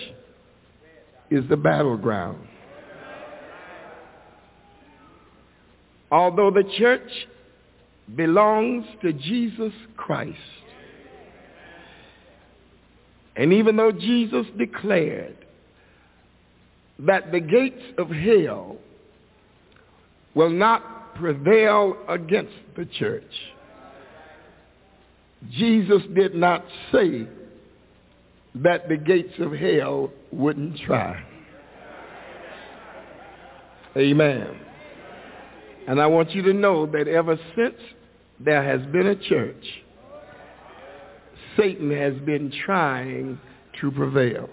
is 1.31 1.49
the 1.49 1.57
battleground. 1.57 2.47
Although 6.11 6.51
the 6.51 6.65
church 6.79 7.11
belongs 8.15 8.85
to 9.01 9.15
Jesus 9.15 9.73
Christ, 9.97 10.37
and 13.35 13.53
even 13.55 13.77
though 13.77 13.93
Jesus 13.93 14.47
declared 14.59 15.42
that 17.07 17.33
the 17.33 17.41
gates 17.41 17.83
of 17.99 18.09
hell 18.09 18.77
will 20.35 20.51
not 20.51 21.15
prevail 21.17 21.97
against 22.09 22.55
the 22.77 22.87
church. 22.87 23.23
Jesus 25.51 26.03
did 26.15 26.35
not 26.35 26.65
say 26.93 27.27
that 28.55 28.89
the 28.89 28.97
gates 28.97 29.35
of 29.39 29.53
hell 29.53 30.11
wouldn't 30.31 30.79
try. 30.87 31.23
Amen. 33.97 34.59
And 35.89 36.01
I 36.01 36.07
want 36.07 36.31
you 36.31 36.43
to 36.43 36.53
know 36.53 36.87
that 36.87 37.09
ever 37.09 37.37
since 37.57 37.75
there 38.39 38.63
has 38.63 38.81
been 38.93 39.09
a 39.09 39.17
church, 39.17 39.65
Satan 41.57 41.91
has 41.91 42.15
been 42.25 42.53
trying 42.65 43.39
to 43.81 43.91
prevail. 43.91 44.49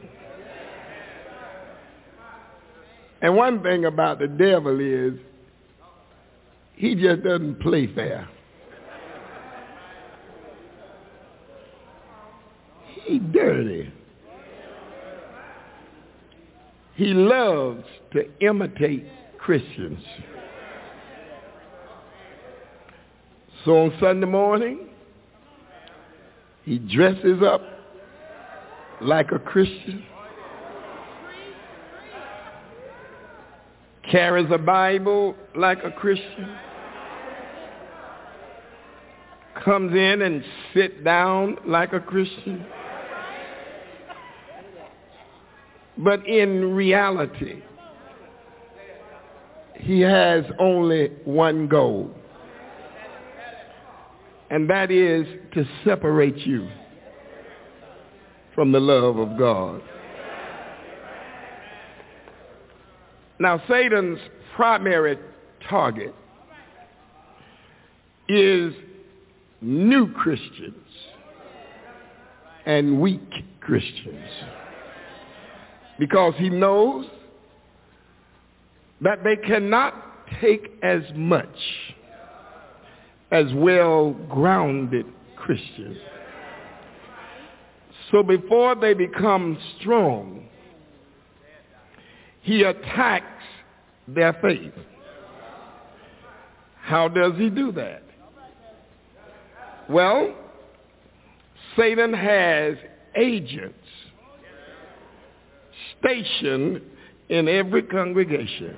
And 3.21 3.35
one 3.35 3.61
thing 3.61 3.85
about 3.85 4.19
the 4.19 4.27
devil 4.27 4.79
is 4.79 5.19
he 6.75 6.95
just 6.95 7.23
doesn't 7.23 7.59
play 7.59 7.87
fair. 7.93 8.27
He 13.05 13.19
dirty. 13.19 13.91
He 16.95 17.13
loves 17.13 17.83
to 18.13 18.25
imitate 18.39 19.05
Christians. 19.37 19.99
So 23.65 23.77
on 23.77 23.97
Sunday 23.99 24.27
morning, 24.27 24.89
he 26.63 26.77
dresses 26.77 27.41
up 27.41 27.61
like 29.01 29.31
a 29.31 29.39
Christian. 29.39 30.05
Carries 34.11 34.47
a 34.51 34.57
Bible 34.57 35.35
like 35.55 35.83
a 35.83 35.91
Christian, 35.91 36.57
comes 39.63 39.93
in 39.93 40.21
and 40.21 40.43
sit 40.73 41.03
down 41.03 41.57
like 41.65 41.93
a 41.93 41.99
Christian. 41.99 42.65
But 45.97 46.25
in 46.25 46.73
reality, 46.75 47.61
he 49.75 49.99
has 50.01 50.45
only 50.59 51.11
one 51.25 51.67
goal, 51.67 52.11
and 54.49 54.69
that 54.69 54.91
is 54.91 55.25
to 55.53 55.65
separate 55.83 56.37
you 56.37 56.69
from 58.55 58.71
the 58.71 58.79
love 58.79 59.17
of 59.17 59.37
God. 59.37 59.81
Now, 63.39 63.61
Satan's 63.69 64.19
primary 64.55 65.17
target 65.69 66.13
is 68.27 68.73
new 69.61 70.11
Christians 70.13 70.75
and 72.65 72.99
weak 72.99 73.31
Christians 73.61 74.29
because 75.97 76.33
he 76.37 76.49
knows 76.49 77.05
that 79.01 79.23
they 79.23 79.37
cannot 79.37 79.93
take 80.41 80.71
as 80.83 81.01
much 81.15 81.47
as 83.31 83.45
well-grounded 83.53 85.05
Christians. 85.37 85.97
So 88.11 88.23
before 88.23 88.75
they 88.75 88.93
become 88.93 89.57
strong, 89.79 90.47
he 92.49 92.63
attacks 92.63 93.43
their 94.07 94.33
faith. 94.41 94.73
How 96.81 97.07
does 97.07 97.33
he 97.37 97.47
do 97.51 97.71
that? 97.73 98.01
Well, 99.87 100.33
Satan 101.77 102.11
has 102.11 102.73
agents 103.15 103.75
stationed 105.99 106.81
in 107.29 107.47
every 107.47 107.83
congregation. 107.83 108.75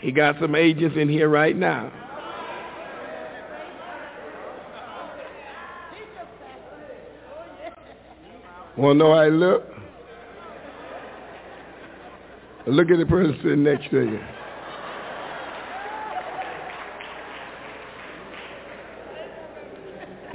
He 0.00 0.10
got 0.10 0.34
some 0.40 0.56
agents 0.56 0.96
in 0.98 1.08
here 1.08 1.28
right 1.28 1.56
now. 1.56 1.92
Want 8.76 8.98
to 8.98 9.04
know 9.04 9.14
how 9.14 9.24
look? 9.26 9.62
Look 12.66 12.90
at 12.90 12.98
the 12.98 13.06
person 13.06 13.38
sitting 13.42 13.62
next 13.62 13.88
to 13.90 14.00
you. 14.00 14.18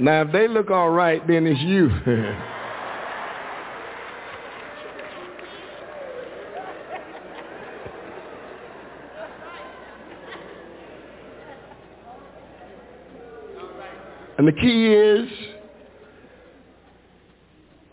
Now, 0.00 0.22
if 0.22 0.32
they 0.32 0.48
look 0.48 0.70
all 0.70 0.88
right, 0.88 1.26
then 1.26 1.46
it's 1.46 1.60
you. 1.60 1.90
and 14.38 14.48
the 14.48 14.52
key 14.52 14.94
is 14.94 15.28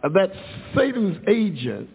that 0.09 0.31
Satan's 0.75 1.17
agent 1.27 1.89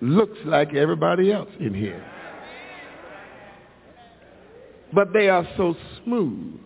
looks 0.00 0.38
like 0.44 0.74
everybody 0.74 1.32
else 1.32 1.50
in 1.60 1.74
here. 1.74 2.04
But 4.92 5.12
they 5.12 5.28
are 5.28 5.46
so 5.56 5.74
smooth 6.04 6.60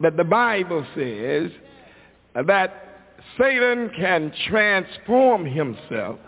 that 0.00 0.16
the 0.16 0.24
Bible 0.24 0.84
says 0.96 1.50
that 2.34 2.82
Satan 3.38 3.90
can 3.96 4.32
transform 4.48 5.46
himself 5.46 6.18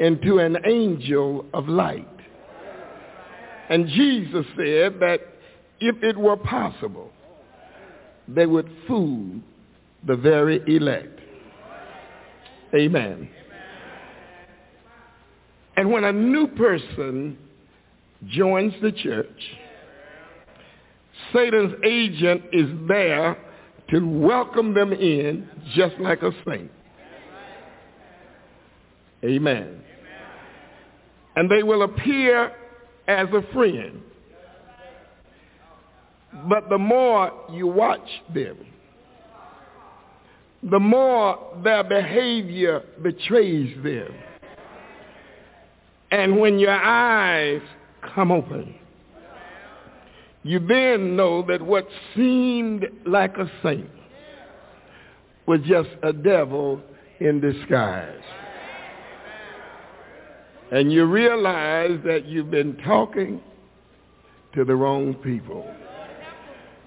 into 0.00 0.38
an 0.38 0.56
angel 0.64 1.44
of 1.54 1.68
light. 1.68 2.08
And 3.68 3.86
Jesus 3.86 4.44
said 4.56 4.98
that 5.00 5.20
if 5.78 6.02
it 6.02 6.16
were 6.16 6.36
possible, 6.36 7.10
they 8.26 8.46
would 8.46 8.68
fool 8.88 9.40
the 10.06 10.16
very 10.16 10.62
elect. 10.66 11.20
Amen. 12.74 13.28
And 15.76 15.90
when 15.90 16.04
a 16.04 16.12
new 16.12 16.46
person 16.48 17.38
joins 18.26 18.74
the 18.82 18.92
church, 18.92 19.56
Satan's 21.32 21.74
agent 21.84 22.42
is 22.52 22.68
there 22.88 23.36
to 23.90 24.00
welcome 24.00 24.74
them 24.74 24.92
in 24.92 25.48
just 25.74 25.98
like 25.98 26.22
a 26.22 26.30
saint. 26.46 26.70
Amen. 29.24 29.82
And 31.36 31.50
they 31.50 31.62
will 31.62 31.82
appear 31.82 32.52
as 33.06 33.28
a 33.32 33.42
friend. 33.52 34.02
But 36.48 36.68
the 36.68 36.78
more 36.78 37.32
you 37.50 37.66
watch 37.66 38.08
them, 38.32 38.56
the 40.62 40.78
more 40.78 41.38
their 41.64 41.82
behavior 41.82 42.82
betrays 43.02 43.74
them. 43.82 44.12
And 46.10 46.38
when 46.38 46.58
your 46.58 46.72
eyes 46.72 47.62
come 48.14 48.30
open, 48.30 48.74
you 50.42 50.58
then 50.58 51.16
know 51.16 51.42
that 51.46 51.62
what 51.62 51.86
seemed 52.14 52.86
like 53.06 53.36
a 53.36 53.50
saint 53.62 53.90
was 55.46 55.60
just 55.66 55.88
a 56.02 56.12
devil 56.12 56.80
in 57.20 57.40
disguise. 57.40 58.22
And 60.72 60.92
you 60.92 61.04
realize 61.04 61.98
that 62.04 62.26
you've 62.26 62.50
been 62.50 62.76
talking 62.78 63.40
to 64.54 64.64
the 64.64 64.74
wrong 64.74 65.14
people. 65.14 65.68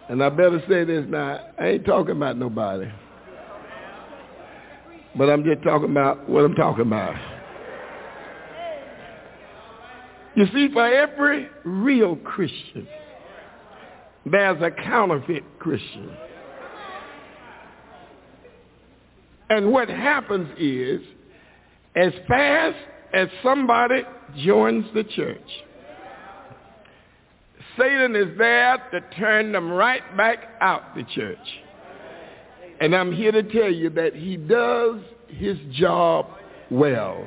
And 0.09 0.23
I 0.23 0.29
better 0.29 0.61
say 0.67 0.83
this 0.83 1.05
now, 1.07 1.39
I 1.59 1.67
ain't 1.67 1.85
talking 1.85 2.15
about 2.15 2.37
nobody. 2.37 2.89
But 5.15 5.30
I'm 5.30 5.44
just 5.44 5.61
talking 5.64 5.91
about 5.91 6.27
what 6.27 6.44
I'm 6.44 6.56
talking 6.56 6.88
about. 6.88 7.15
You 10.35 10.48
see, 10.53 10.69
for 10.73 10.85
every 10.85 11.48
real 11.64 12.15
Christian, 12.15 12.88
there's 14.26 14.61
a 14.61 14.72
counterfeit 14.72 15.44
Christian. 15.60 16.11
And 19.49 19.72
what 19.72 19.90
happens 19.90 20.49
is, 20.57 21.02
as 21.95 22.11
fast 22.27 22.77
as 23.14 23.27
somebody 23.44 24.02
joins 24.44 24.85
the 24.95 25.03
church, 25.03 25.49
Satan 27.77 28.15
is 28.15 28.35
there 28.38 28.77
to 28.91 29.02
turn 29.15 29.52
them 29.52 29.72
right 29.72 30.18
back 30.18 30.40
out 30.61 30.95
the 30.95 31.03
church. 31.03 31.38
And 32.84 32.93
I'm 32.93 33.14
here 33.14 33.31
to 33.31 33.43
tell 33.43 33.72
you 33.72 33.89
that 33.91 34.14
he 34.14 34.35
does 34.35 34.99
his 35.30 35.57
job 35.72 36.27
well. 36.69 37.26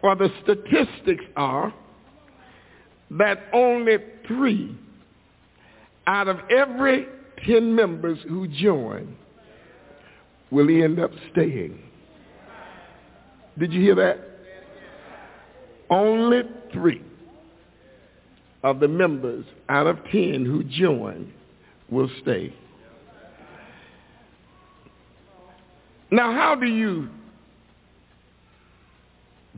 For 0.00 0.16
the 0.16 0.28
statistics 0.42 1.22
are 1.36 1.72
that 3.12 3.44
only 3.52 3.98
three 4.26 4.76
out 6.08 6.26
of 6.26 6.38
every 6.50 7.06
10 7.46 7.76
members 7.76 8.18
who 8.28 8.48
join 8.48 9.16
will 10.50 10.68
end 10.68 10.98
up 10.98 11.12
staying. 11.30 11.78
Did 13.56 13.72
you 13.72 13.82
hear 13.82 13.94
that? 13.94 14.18
Only 15.88 16.42
three 16.72 17.04
of 18.64 18.80
the 18.80 18.88
members 18.88 19.44
out 19.68 19.86
of 19.86 19.98
10 20.10 20.44
who 20.44 20.64
join 20.64 21.32
will 21.88 22.10
stay. 22.22 22.52
Now, 26.10 26.32
how 26.32 26.56
do 26.56 26.66
you 26.66 27.08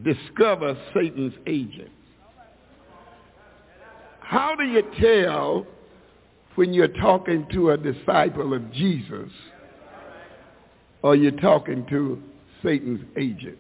discover 0.03 0.77
Satan's 0.95 1.35
agent? 1.47 1.91
How 4.21 4.55
do 4.55 4.65
you 4.65 4.83
tell 5.01 5.67
when 6.55 6.75
you're 6.75 6.89
talking 6.89 7.47
to 7.53 7.71
a 7.71 7.77
disciple 7.77 8.55
of 8.55 8.71
Jesus 8.73 9.31
or 11.03 11.17
you're 11.17 11.33
talking 11.33 11.87
to 11.89 12.23
Satan's 12.63 13.05
agent? 13.17 13.59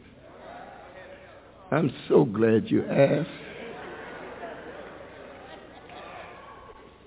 I'm 1.70 1.92
so 2.08 2.26
glad 2.26 2.70
you 2.70 2.84
asked. 2.84 3.28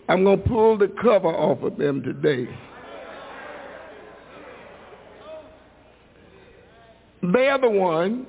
I'm 0.07 0.24
going 0.24 0.41
to 0.41 0.48
pull 0.48 0.78
the 0.78 0.88
cover 0.88 1.28
off 1.28 1.62
of 1.64 1.78
them 1.78 2.02
today. 2.02 2.48
They're 7.31 7.57
the 7.57 7.69
ones 7.69 8.27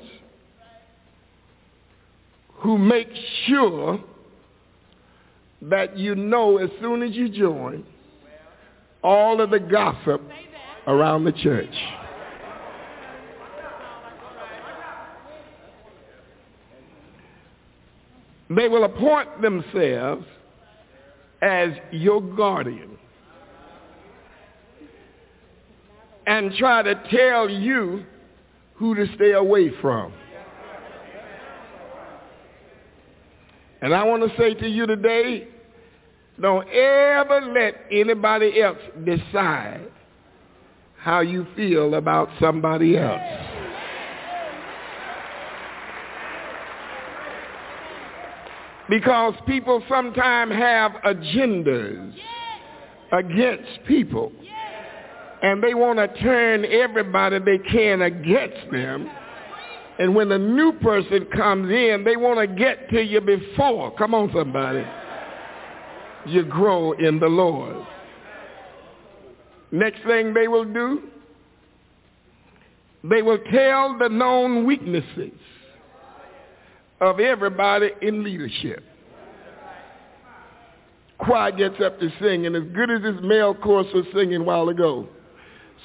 who 2.59 2.78
make 2.78 3.09
sure 3.47 4.01
that 5.62 5.98
you 5.98 6.14
know 6.14 6.59
as 6.59 6.70
soon 6.81 7.02
as 7.02 7.14
you 7.14 7.28
join 7.28 7.85
all 9.02 9.40
of 9.40 9.51
the 9.51 9.60
gossip 9.60 10.20
around 10.86 11.24
the 11.24 11.32
church. 11.32 11.74
They 18.48 18.68
will 18.68 18.85
appoint 18.85 19.43
themselves 19.43 20.24
as 21.43 21.70
your 21.90 22.20
guardian 22.20 22.97
and 26.27 26.52
try 26.55 26.82
to 26.82 26.94
tell 27.10 27.51
you 27.51 28.05
who 28.77 28.94
to 28.94 29.07
stay 29.15 29.32
away 29.32 29.70
from. 29.81 30.12
And 33.81 33.94
I 33.94 34.05
want 34.05 34.23
to 34.28 34.36
say 34.39 34.55
to 34.55 34.69
you 34.69 34.86
today, 34.86 35.48
don't 36.40 36.69
ever 36.69 37.40
let 37.55 37.74
anybody 37.90 38.61
else 38.61 38.78
decide 39.05 39.89
how 40.98 41.20
you 41.20 41.47
feel 41.57 41.94
about 41.94 42.28
somebody 42.40 42.98
else. 42.98 43.20
Because 48.89 49.35
people 49.47 49.82
sometimes 49.89 50.53
have 50.53 50.93
agendas 51.05 52.15
against 53.12 53.85
people. 53.86 54.32
And 55.43 55.63
they 55.63 55.75
want 55.75 55.99
to 55.99 56.21
turn 56.21 56.65
everybody 56.65 57.39
they 57.39 57.59
can 57.59 58.03
against 58.03 58.71
them. 58.71 59.11
And 59.99 60.15
when 60.15 60.31
a 60.33 60.39
new 60.39 60.73
person 60.73 61.27
comes 61.27 61.71
in, 61.71 62.05
they 62.05 62.17
want 62.17 62.39
to 62.39 62.47
get 62.47 62.91
to 62.91 63.03
you 63.03 63.21
before. 63.21 63.95
Come 63.97 64.15
on, 64.15 64.31
somebody. 64.35 64.85
You 66.27 66.45
grow 66.45 66.93
in 66.93 67.19
the 67.19 67.29
Lord. 67.29 67.77
Next 69.73 70.03
thing 70.07 70.33
they 70.33 70.49
will 70.49 70.65
do, 70.65 71.03
they 73.05 73.23
will 73.23 73.39
tell 73.53 73.99
the 73.99 74.09
known 74.09 74.67
weaknesses 74.67 75.33
of 77.01 77.21
everybody 77.21 77.91
in 78.03 78.25
leadership. 78.25 78.83
Choir 81.19 81.53
gets 81.53 81.81
up 81.81 81.99
to 82.01 82.11
sing, 82.21 82.47
and 82.47 82.55
as 82.55 82.65
good 82.75 82.91
as 82.91 83.03
this 83.03 83.17
male 83.23 83.55
chorus 83.55 83.87
was 83.95 84.05
singing 84.15 84.43
a 84.43 84.45
while 84.45 84.69
ago, 84.69 85.09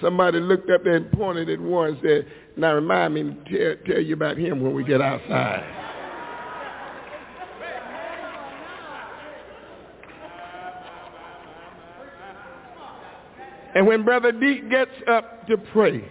somebody 0.02 0.40
looked 0.40 0.70
up 0.70 0.86
and 0.86 1.12
pointed 1.12 1.50
at 1.50 1.60
one 1.60 1.90
and 1.90 2.00
said, 2.02 2.26
now 2.58 2.74
remind 2.74 3.14
me 3.14 3.24
to 3.24 3.76
tell, 3.76 3.86
tell 3.86 4.02
you 4.02 4.14
about 4.14 4.38
him 4.38 4.62
when 4.62 4.74
we 4.74 4.84
get 4.84 5.02
outside. 5.02 5.78
And 13.74 13.88
when 13.88 14.04
Brother 14.04 14.34
Deke 14.34 14.70
gets 14.70 14.92
up 15.08 15.48
to 15.48 15.58
pray, 15.58 16.04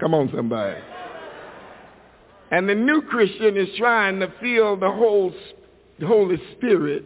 come 0.00 0.12
on 0.12 0.28
somebody, 0.34 0.80
and 2.50 2.68
the 2.68 2.74
new 2.74 3.02
Christian 3.02 3.56
is 3.56 3.68
trying 3.78 4.18
to 4.18 4.32
feel 4.40 4.76
the 4.76 4.90
Holy 4.90 6.42
Spirit, 6.56 7.04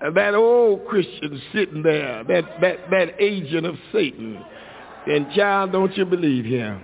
that 0.00 0.34
old 0.34 0.86
Christian 0.86 1.40
sitting 1.52 1.82
there, 1.82 2.24
that, 2.24 2.44
that, 2.60 2.90
that 2.90 3.20
agent 3.20 3.66
of 3.66 3.76
Satan, 3.92 4.42
and 5.06 5.30
child, 5.32 5.72
don't 5.72 5.94
you 5.96 6.04
believe 6.04 6.44
him. 6.44 6.82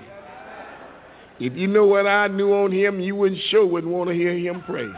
If 1.38 1.55
you 1.55 1.66
know 1.66 1.86
what 1.86 2.06
I 2.06 2.28
knew 2.28 2.52
on 2.52 2.72
him, 2.72 3.01
you 3.01 3.14
wouldn't 3.14 3.40
sure 3.51 3.66
wouldn't 3.66 3.93
want 3.93 4.09
to 4.09 4.14
hear 4.14 4.36
him 4.36 4.62
pray. 4.66 4.90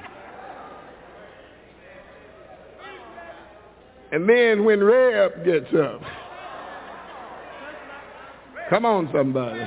And 4.11 4.29
then 4.29 4.65
when 4.65 4.83
Reb 4.83 5.45
gets 5.45 5.75
up, 5.75 6.01
come 8.71 8.85
on 8.85 9.11
somebody. 9.13 9.61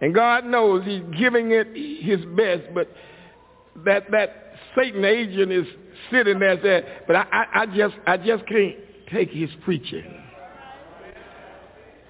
And 0.00 0.14
God 0.14 0.44
knows 0.44 0.84
he's 0.84 1.02
giving 1.18 1.50
it 1.50 1.68
his 1.74 2.24
best, 2.36 2.74
but 2.74 2.88
that 3.84 4.10
that 4.10 4.47
Satan 4.78 5.04
agent 5.04 5.50
is 5.50 5.66
sitting 6.10 6.38
there 6.38 6.58
saying, 6.62 6.84
but 7.06 7.16
I, 7.16 7.26
I, 7.32 7.60
I 7.62 7.66
just 7.66 7.94
I 8.06 8.16
just 8.16 8.46
can't 8.46 8.76
take 9.10 9.30
his 9.30 9.50
preaching. 9.64 10.22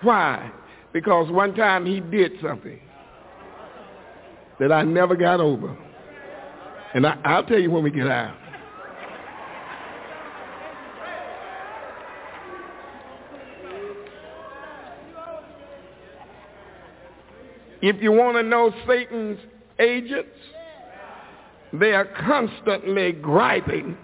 Why? 0.02 0.52
Because 0.92 1.30
one 1.30 1.54
time 1.54 1.86
he 1.86 2.00
did 2.00 2.32
something 2.42 2.78
that 4.60 4.72
I 4.72 4.82
never 4.82 5.16
got 5.16 5.40
over. 5.40 5.76
And 6.94 7.06
I, 7.06 7.18
I'll 7.24 7.44
tell 7.44 7.58
you 7.58 7.70
when 7.70 7.84
we 7.84 7.90
get 7.90 8.08
out. 8.08 8.36
If 17.80 18.02
you 18.02 18.10
want 18.10 18.36
to 18.36 18.42
know 18.42 18.74
Satan's 18.86 19.38
agents, 19.78 20.30
they 21.72 21.92
are 21.92 22.06
constantly 22.26 23.12
griping 23.12 23.96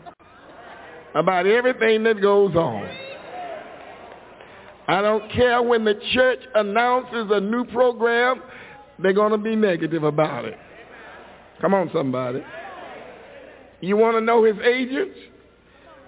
about 1.15 1.47
everything 1.47 2.03
that 2.05 2.21
goes 2.21 2.55
on. 2.55 2.89
I 4.87 5.01
don't 5.01 5.31
care 5.33 5.63
when 5.63 5.85
the 5.85 5.95
church 6.13 6.41
announces 6.55 7.31
a 7.31 7.41
new 7.41 7.65
program, 7.67 8.43
they're 8.99 9.15
going 9.15 9.33
to 9.33 9.39
be 9.39 9.57
negative 9.57 10.05
about 10.05 10.45
it. 10.45 10.59
Come 11.61 11.73
on, 11.73 11.91
somebody. 11.93 12.45
You 13.81 13.97
want 13.97 14.17
to 14.17 14.21
know 14.21 14.45
his 14.45 14.57
agents? 14.63 15.17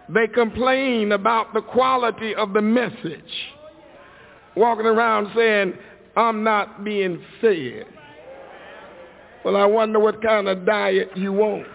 They 0.08 0.26
complain 0.28 1.12
about 1.12 1.54
the 1.54 1.62
quality 1.62 2.34
of 2.34 2.52
the 2.52 2.60
message. 2.60 3.22
Walking 4.56 4.86
around 4.86 5.32
saying, 5.34 5.74
I'm 6.16 6.44
not 6.44 6.84
being 6.84 7.22
fed. 7.40 7.86
Well, 9.46 9.56
I 9.56 9.64
wonder 9.64 10.00
what 10.00 10.20
kind 10.20 10.48
of 10.48 10.66
diet 10.66 11.16
you 11.16 11.32
want. 11.32 11.68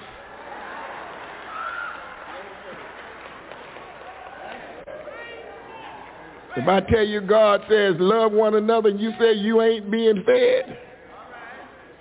If 6.57 6.67
I 6.67 6.81
tell 6.81 7.05
you 7.05 7.21
God 7.21 7.61
says 7.69 7.95
love 7.97 8.33
one 8.33 8.55
another 8.55 8.89
and 8.89 8.99
you 8.99 9.13
say 9.17 9.31
you 9.31 9.61
ain't 9.61 9.89
being 9.89 10.21
fed, 10.25 10.77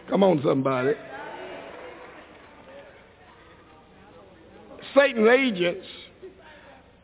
come 0.09 0.25
on 0.25 0.43
somebody. 0.45 0.95
Satan's 4.93 5.29
agents 5.29 5.87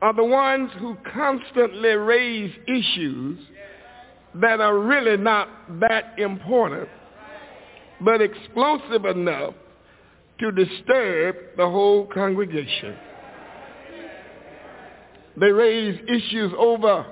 are 0.02 0.12
the 0.12 0.24
ones 0.24 0.72
who 0.80 0.96
constantly 1.14 1.90
raise 1.90 2.52
issues 2.66 3.38
that 4.34 4.60
are 4.60 4.76
really 4.76 5.16
not 5.16 5.48
that 5.78 6.18
important, 6.18 6.88
but 8.00 8.20
explosive 8.20 9.04
enough 9.04 9.54
to 10.38 10.52
disturb 10.52 11.36
the 11.56 11.68
whole 11.68 12.06
congregation. 12.06 12.96
They 15.38 15.50
raise 15.50 15.98
issues 16.08 16.52
over 16.58 17.06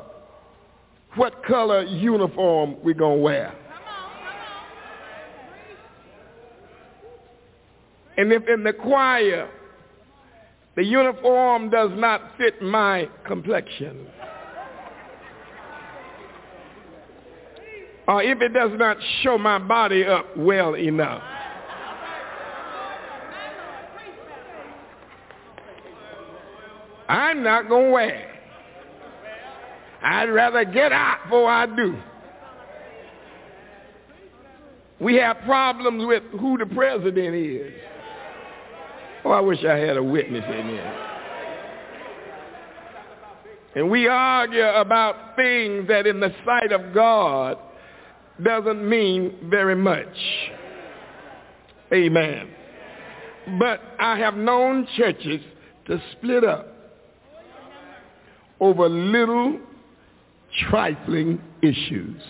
what 1.16 1.44
color 1.44 1.82
uniform 1.84 2.76
we're 2.82 2.94
going 2.94 3.18
to 3.18 3.22
wear. 3.22 3.54
And 8.16 8.32
if 8.32 8.48
in 8.48 8.62
the 8.62 8.72
choir 8.72 9.50
the 10.76 10.84
uniform 10.84 11.70
does 11.70 11.90
not 11.94 12.36
fit 12.36 12.60
my 12.60 13.08
complexion, 13.26 14.06
or 18.06 18.22
if 18.22 18.40
it 18.40 18.52
does 18.52 18.72
not 18.74 18.96
show 19.22 19.38
my 19.38 19.58
body 19.58 20.04
up 20.04 20.36
well 20.36 20.74
enough, 20.74 21.22
I'm 27.08 27.42
not 27.42 27.68
going 27.68 27.86
to 27.86 27.90
wear 27.90 28.14
it. 28.14 28.28
I'd 30.02 30.28
rather 30.28 30.64
get 30.64 30.92
out 30.92 31.24
before 31.24 31.50
I 31.50 31.66
do. 31.66 31.96
We 35.00 35.16
have 35.16 35.38
problems 35.44 36.04
with 36.06 36.22
who 36.40 36.58
the 36.58 36.66
president 36.66 37.34
is. 37.34 37.72
Oh, 39.24 39.30
I 39.30 39.40
wish 39.40 39.64
I 39.64 39.76
had 39.76 39.96
a 39.96 40.02
witness 40.02 40.44
in 40.46 40.68
here. 40.68 41.10
And 43.76 43.90
we 43.90 44.06
argue 44.06 44.62
about 44.64 45.36
things 45.36 45.88
that 45.88 46.06
in 46.06 46.20
the 46.20 46.32
sight 46.44 46.72
of 46.72 46.94
God 46.94 47.58
doesn't 48.42 48.88
mean 48.88 49.34
very 49.44 49.76
much. 49.76 50.16
Amen. 51.92 52.48
But 53.58 53.80
I 54.00 54.18
have 54.18 54.34
known 54.34 54.88
churches 54.96 55.40
to 55.86 56.02
split 56.12 56.44
up 56.44 56.66
over 58.60 58.88
little 58.88 59.60
trifling 60.68 61.40
issues. 61.62 62.22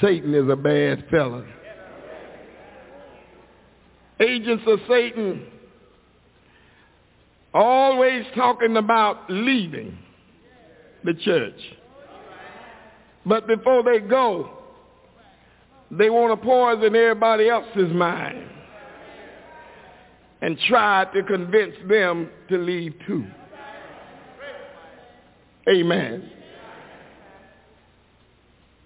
Satan 0.00 0.34
is 0.34 0.48
a 0.50 0.56
bad 0.56 1.04
fella. 1.10 1.44
Agents 4.20 4.64
of 4.66 4.80
Satan 4.88 5.46
always 7.54 8.24
talking 8.34 8.76
about 8.76 9.30
leaving 9.30 9.96
the 11.04 11.14
church. 11.14 11.58
But 13.26 13.48
before 13.48 13.82
they 13.82 13.98
go, 13.98 14.50
they 15.90 16.10
want 16.10 16.40
to 16.40 16.46
poison 16.46 16.94
everybody 16.94 17.48
else's 17.48 17.92
mind 17.92 18.48
and 20.40 20.56
try 20.68 21.06
to 21.12 21.22
convince 21.24 21.74
them 21.88 22.30
to 22.48 22.56
leave 22.56 22.94
too. 23.06 23.26
Amen. 25.68 26.30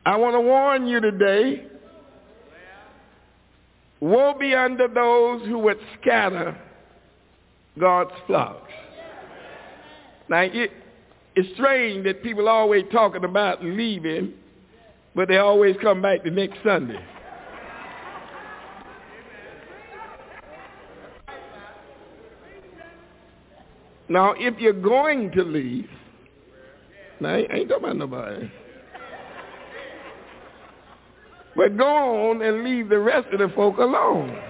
I 0.07 0.17
want 0.17 0.35
to 0.35 0.41
warn 0.41 0.87
you 0.87 1.01
today, 1.01 1.67
woe 4.01 4.35
be 4.39 4.55
unto 4.55 4.89
those 4.89 5.43
who 5.47 5.59
would 5.59 5.79
scatter 6.01 6.57
God's 7.79 8.13
flocks. 8.27 8.73
Now, 10.31 10.43
it's 11.37 11.49
strange 11.55 12.05
that 12.05 12.23
people 12.23 12.49
are 12.49 12.61
always 12.61 12.85
talking 12.93 13.25
about 13.25 13.65
leaving, 13.65 14.35
but 15.15 15.29
they 15.29 15.39
always 15.39 15.77
come 15.81 16.03
back 16.03 16.25
the 16.25 16.31
next 16.31 16.59
Sunday. 16.65 17.03
Now, 24.09 24.35
if 24.37 24.59
you're 24.59 24.73
going 24.73 25.31
to 25.33 25.45
leave, 25.45 25.89
now, 27.21 27.29
I 27.29 27.47
ain't, 27.53 27.69
talking 27.69 27.85
about 27.85 27.97
nobody. 27.97 28.51
But 31.55 31.77
go 31.77 32.31
on 32.31 32.43
and 32.43 32.65
leave 32.65 32.89
the 32.89 32.99
rest 32.99 33.29
of 33.33 33.39
the 33.39 33.55
folk 33.55 33.77
alone. 33.77 34.50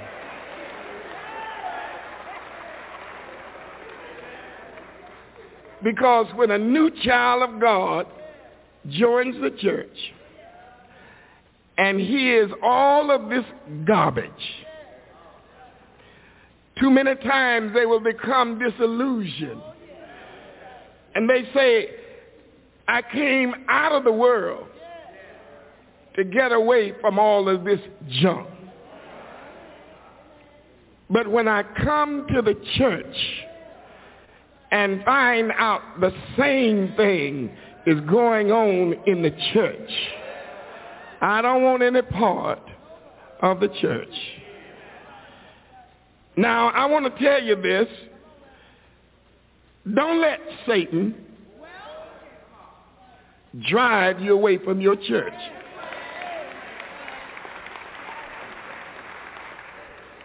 Because 5.82 6.26
when 6.34 6.50
a 6.50 6.58
new 6.58 6.90
child 7.02 7.48
of 7.48 7.60
God 7.60 8.06
joins 8.88 9.40
the 9.40 9.50
church 9.60 9.96
and 11.78 12.00
hears 12.00 12.50
all 12.62 13.10
of 13.10 13.30
this 13.30 13.44
garbage, 13.86 14.30
too 16.78 16.90
many 16.90 17.14
times 17.16 17.72
they 17.74 17.86
will 17.86 18.00
become 18.00 18.58
disillusioned. 18.58 19.62
And 21.14 21.28
they 21.28 21.48
say, 21.54 21.88
I 22.88 23.02
came 23.02 23.54
out 23.68 23.92
of 23.92 24.04
the 24.04 24.12
world 24.12 24.66
to 26.16 26.24
get 26.24 26.52
away 26.52 26.94
from 27.00 27.18
all 27.18 27.48
of 27.48 27.64
this 27.64 27.80
junk. 28.20 28.48
But 31.08 31.28
when 31.28 31.48
I 31.48 31.64
come 31.84 32.26
to 32.34 32.42
the 32.42 32.54
church 32.76 33.16
and 34.70 35.04
find 35.04 35.52
out 35.58 35.82
the 36.00 36.12
same 36.38 36.94
thing 36.96 37.50
is 37.86 38.00
going 38.08 38.50
on 38.52 38.94
in 39.06 39.22
the 39.22 39.32
church, 39.52 39.90
I 41.20 41.42
don't 41.42 41.62
want 41.62 41.82
any 41.82 42.02
part 42.02 42.62
of 43.42 43.60
the 43.60 43.68
church. 43.80 44.08
Now, 46.36 46.68
I 46.68 46.86
want 46.86 47.04
to 47.04 47.22
tell 47.22 47.42
you 47.42 47.56
this. 47.56 47.88
Don't 49.94 50.20
let 50.20 50.40
Satan 50.66 51.14
drive 53.68 54.20
you 54.20 54.34
away 54.34 54.58
from 54.58 54.80
your 54.80 54.96
church. 54.96 55.34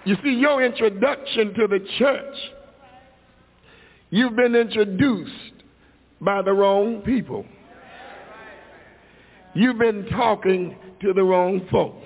You 0.06 0.16
see, 0.24 0.34
your 0.34 0.64
introduction 0.64 1.54
to 1.56 1.68
the 1.68 1.80
church, 1.98 2.36
you've 4.16 4.36
been 4.36 4.56
introduced 4.56 5.32
by 6.22 6.42
the 6.42 6.54
wrong 6.54 7.02
people. 7.02 7.46
You've 9.54 9.78
been 9.78 10.06
talking 10.06 10.78
to 11.02 11.12
the 11.12 11.24
wrong 11.24 11.68
folks. 11.70 12.06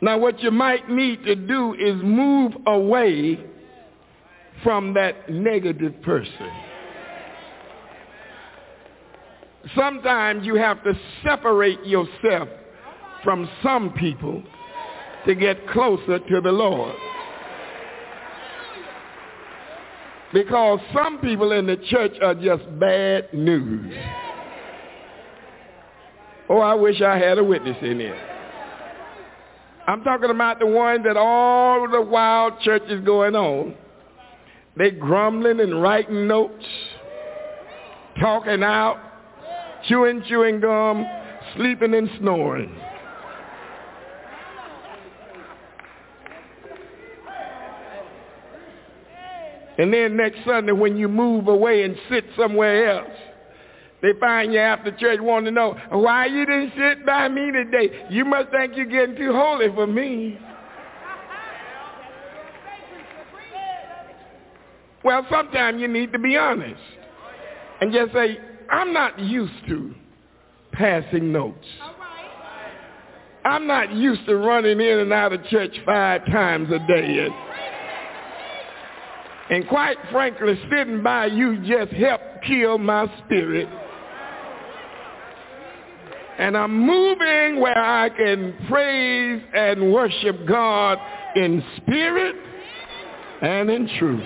Now 0.00 0.18
what 0.18 0.42
you 0.42 0.50
might 0.50 0.90
need 0.90 1.24
to 1.24 1.36
do 1.36 1.74
is 1.74 1.94
move 2.02 2.52
away 2.66 3.38
from 4.64 4.94
that 4.94 5.30
negative 5.30 6.02
person. 6.02 6.50
Sometimes 9.76 10.44
you 10.44 10.56
have 10.56 10.82
to 10.82 10.94
separate 11.24 11.84
yourself 11.84 12.48
from 13.22 13.48
some 13.62 13.92
people 13.92 14.42
to 15.26 15.34
get 15.34 15.68
closer 15.68 16.18
to 16.18 16.40
the 16.40 16.52
Lord. 16.52 16.94
Because 20.34 20.80
some 20.92 21.18
people 21.20 21.52
in 21.52 21.64
the 21.66 21.76
church 21.76 22.14
are 22.20 22.34
just 22.34 22.64
bad 22.80 23.32
news. 23.32 23.94
Oh, 26.50 26.58
I 26.58 26.74
wish 26.74 27.00
I 27.00 27.16
had 27.16 27.38
a 27.38 27.44
witness 27.44 27.76
in 27.80 28.00
here. 28.00 28.20
I'm 29.86 30.02
talking 30.02 30.30
about 30.30 30.58
the 30.58 30.66
ones 30.66 31.04
that 31.04 31.16
all 31.16 31.88
the 31.88 32.00
wild 32.00 32.58
church 32.60 32.82
is 32.88 33.00
going 33.04 33.36
on. 33.36 33.76
They 34.76 34.90
grumbling 34.90 35.60
and 35.60 35.80
writing 35.80 36.26
notes, 36.26 36.64
talking 38.18 38.64
out, 38.64 38.98
chewing 39.88 40.24
chewing 40.28 40.58
gum, 40.58 41.06
sleeping 41.56 41.94
and 41.94 42.10
snoring. 42.18 42.74
And 49.78 49.92
then 49.92 50.16
next 50.16 50.38
Sunday 50.46 50.72
when 50.72 50.96
you 50.96 51.08
move 51.08 51.48
away 51.48 51.82
and 51.82 51.96
sit 52.08 52.24
somewhere 52.36 52.90
else, 52.90 53.18
they 54.02 54.12
find 54.20 54.52
you 54.52 54.58
after 54.58 54.92
church 54.92 55.18
wanting 55.20 55.46
to 55.46 55.50
know, 55.50 55.76
why 55.90 56.26
you 56.26 56.44
didn't 56.44 56.72
sit 56.76 57.06
by 57.06 57.28
me 57.28 57.50
today? 57.50 58.04
You 58.10 58.24
must 58.24 58.50
think 58.50 58.76
you're 58.76 58.86
getting 58.86 59.16
too 59.16 59.32
holy 59.32 59.68
for 59.74 59.86
me. 59.86 60.38
Well, 65.02 65.26
sometimes 65.30 65.80
you 65.80 65.88
need 65.88 66.12
to 66.12 66.18
be 66.18 66.36
honest 66.36 66.80
and 67.80 67.92
just 67.92 68.12
say, 68.12 68.38
I'm 68.70 68.92
not 68.92 69.18
used 69.18 69.66
to 69.68 69.94
passing 70.72 71.32
notes. 71.32 71.66
I'm 73.44 73.66
not 73.66 73.92
used 73.92 74.24
to 74.26 74.36
running 74.36 74.80
in 74.80 74.98
and 75.00 75.12
out 75.12 75.32
of 75.34 75.44
church 75.46 75.74
five 75.84 76.24
times 76.26 76.70
a 76.72 76.78
day. 76.78 77.26
And, 77.26 77.34
and 79.50 79.68
quite 79.68 79.98
frankly, 80.10 80.58
sitting 80.70 81.02
by 81.02 81.26
you 81.26 81.58
just 81.66 81.92
helped 81.92 82.44
kill 82.46 82.78
my 82.78 83.06
spirit. 83.24 83.68
And 86.38 86.56
I'm 86.56 86.74
moving 86.76 87.60
where 87.60 87.78
I 87.78 88.08
can 88.08 88.54
praise 88.68 89.42
and 89.54 89.92
worship 89.92 90.46
God 90.48 90.98
in 91.36 91.62
spirit 91.76 92.34
and 93.42 93.70
in 93.70 93.88
truth. 93.98 94.24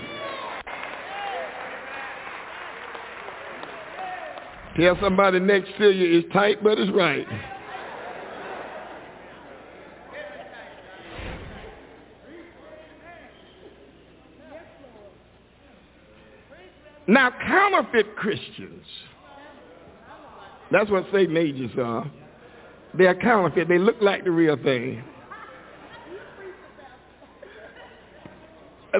Tell 4.78 4.97
somebody 5.01 5.40
next 5.40 5.70
to 5.78 5.90
you 5.90 6.20
it's 6.20 6.32
tight, 6.32 6.62
but 6.62 6.78
it's 6.78 6.93
right. 6.93 7.27
Now, 17.09 17.30
counterfeit 17.30 18.16
Christians, 18.16 18.85
that's 20.70 20.90
what 20.90 21.06
Satan 21.10 21.39
agents 21.39 21.74
are. 21.82 22.10
They're 22.93 23.14
counterfeit. 23.14 23.66
They 23.66 23.78
look 23.78 23.97
like 24.02 24.24
the 24.24 24.30
real 24.30 24.56
thing. 24.62 25.02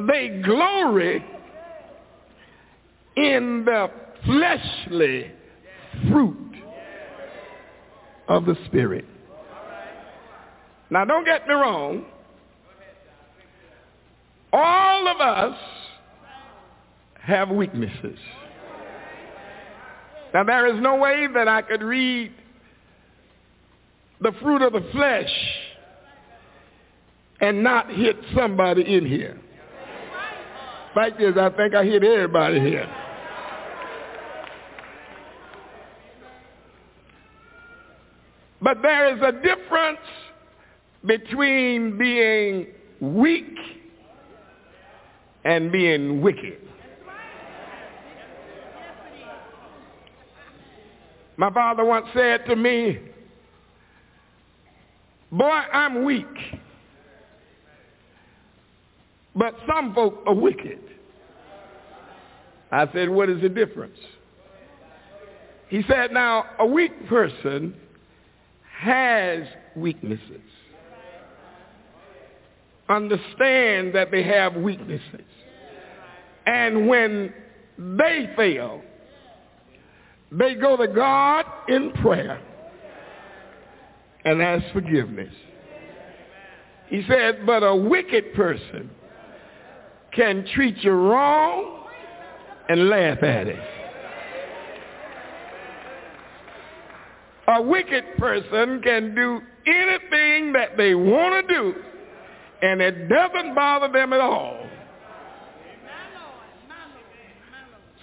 They 0.07 0.41
glory 0.43 1.23
in 3.17 3.65
the 3.67 3.91
fleshly 4.25 5.31
fruit 6.11 6.55
of 8.29 8.47
the 8.47 8.57
Spirit. 8.67 9.05
Now, 10.91 11.05
don't 11.05 11.27
get 11.27 11.47
me 11.47 11.53
wrong. 11.53 12.07
All 14.51 15.09
of 15.09 15.21
us 15.21 15.59
have 17.29 17.51
weaknesses. 17.51 18.19
Now, 20.33 20.45
there 20.45 20.67
is 20.75 20.81
no 20.81 20.97
way 20.97 21.27
that 21.35 21.47
I 21.47 21.63
could 21.63 21.83
read 21.83 22.33
the 24.21 24.33
fruit 24.43 24.63
of 24.63 24.73
the 24.73 24.87
flesh 24.93 25.31
and 27.41 27.63
not 27.63 27.91
hit 27.93 28.17
somebody 28.35 28.83
in 28.97 29.07
here. 29.07 29.39
Like 30.97 31.19
this, 31.19 31.35
I 31.39 31.51
think 31.51 31.75
I 31.75 31.85
hit 31.85 32.03
everybody 32.03 32.61
here. 32.61 32.91
But 38.61 38.83
there 38.83 39.15
is 39.15 39.23
a 39.23 39.33
difference 39.33 40.01
between 41.07 41.97
being 41.97 42.67
weak 43.01 43.55
and 45.45 45.71
being 45.71 46.21
wicked. 46.21 46.68
My 51.39 51.53
father 51.53 51.85
once 51.85 52.07
said 52.13 52.45
to 52.47 52.57
me, 52.57 52.99
boy, 55.31 55.45
I'm 55.45 56.05
weak. 56.05 56.27
But 59.37 59.55
some 59.69 59.95
folk 59.95 60.25
are 60.27 60.35
wicked. 60.35 60.81
I 62.73 62.93
said, 62.93 63.09
what 63.09 63.31
is 63.31 63.41
the 63.41 63.49
difference? 63.49 63.97
He 65.69 65.83
said, 65.89 66.11
now, 66.11 66.45
a 66.59 66.67
weak 66.67 67.07
person 67.09 67.73
has 68.81 69.45
weaknesses. 69.77 70.43
Understand 72.89 73.95
that 73.95 74.11
they 74.11 74.25
have 74.25 74.57
weaknesses. 74.57 75.25
And 76.47 76.89
when 76.89 77.33
they 77.79 78.29
fail, 78.37 78.83
they 80.31 80.55
go 80.55 80.77
to 80.77 80.89
God 80.89 81.45
in 81.69 81.93
prayer 81.93 82.41
and 84.25 84.43
ask 84.43 84.73
forgiveness. 84.73 85.33
He 86.89 87.05
said, 87.09 87.47
but 87.47 87.63
a 87.63 87.75
wicked 87.75 88.35
person 88.35 88.91
can 90.13 90.47
treat 90.55 90.77
you 90.83 90.91
wrong 90.91 91.87
and 92.69 92.89
laugh 92.89 93.23
at 93.23 93.47
it. 93.47 93.69
A 97.49 97.63
wicked 97.63 98.05
person 98.19 98.83
can 98.83 99.15
do 99.15 99.41
anything 99.67 100.53
that 100.53 100.77
they 100.77 100.95
want 100.95 101.49
to 101.49 101.55
do, 101.55 101.75
and 102.61 102.83
it 102.83 103.09
doesn't 103.09 103.55
bother 103.55 103.91
them 103.91 104.13
at 104.13 104.21
all. 104.21 104.67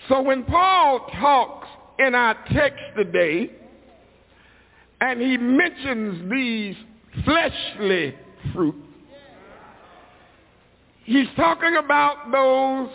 So 0.09 0.21
when 0.21 0.43
Paul 0.43 1.07
talks 1.19 1.64
in 1.99 2.15
our 2.15 2.35
text 2.51 2.83
today, 2.95 3.51
and 5.01 5.21
he 5.21 5.37
mentions 5.37 6.31
these 6.31 6.75
fleshly 7.23 8.15
fruit, 8.53 8.75
he's 11.03 11.27
talking 11.35 11.75
about 11.77 12.31
those 12.31 12.89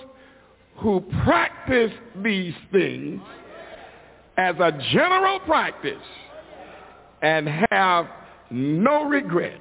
who 0.78 1.00
practice 1.24 1.92
these 2.22 2.54
things 2.72 3.20
as 4.36 4.56
a 4.56 4.72
general 4.92 5.38
practice 5.40 5.96
and 7.22 7.48
have 7.70 8.06
no 8.50 9.04
regrets. 9.04 9.60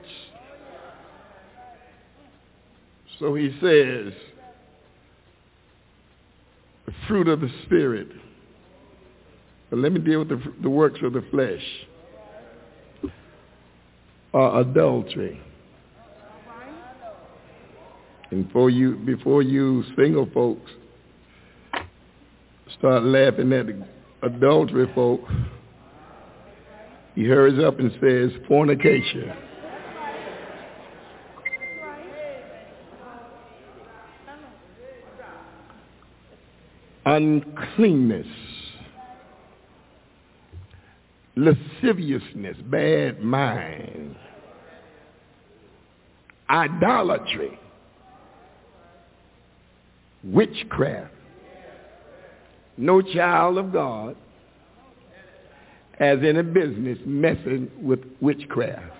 So 3.19 3.35
he 3.35 3.49
says, 3.61 4.13
the 6.85 6.93
fruit 7.07 7.27
of 7.27 7.41
the 7.41 7.51
Spirit. 7.65 8.07
But 9.69 9.79
let 9.79 9.91
me 9.91 9.99
deal 9.99 10.19
with 10.19 10.29
the, 10.29 10.41
the 10.61 10.69
works 10.69 10.99
of 11.03 11.13
the 11.13 11.23
flesh. 11.31 11.61
Uh, 14.33 14.59
adultery. 14.59 15.41
And 18.31 18.45
before 18.47 18.69
you, 18.69 18.95
before 18.95 19.41
you 19.41 19.83
single 19.95 20.29
folks 20.33 20.69
start 22.77 23.03
laughing 23.03 23.51
at 23.53 23.67
the 23.67 23.87
adultery 24.21 24.87
folk, 24.93 25.21
he 27.15 27.25
hurries 27.25 27.63
up 27.63 27.79
and 27.79 27.91
says, 27.99 28.31
fornication. 28.47 29.33
Uncleanness. 37.05 38.27
Lasciviousness, 41.39 42.57
bad 42.65 43.21
mind. 43.21 44.17
Idolatry. 46.49 47.57
Witchcraft. 50.21 51.13
No 52.75 53.01
child 53.01 53.57
of 53.57 53.71
God 53.71 54.17
as 55.97 56.19
in 56.23 56.37
a 56.37 56.43
business 56.43 56.97
messing 57.05 57.71
with 57.81 58.01
witchcraft. 58.19 58.93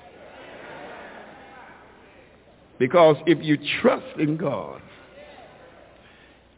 Because 2.78 3.18
if 3.26 3.44
you 3.44 3.58
trust 3.82 4.18
in 4.18 4.38
God, 4.38 4.82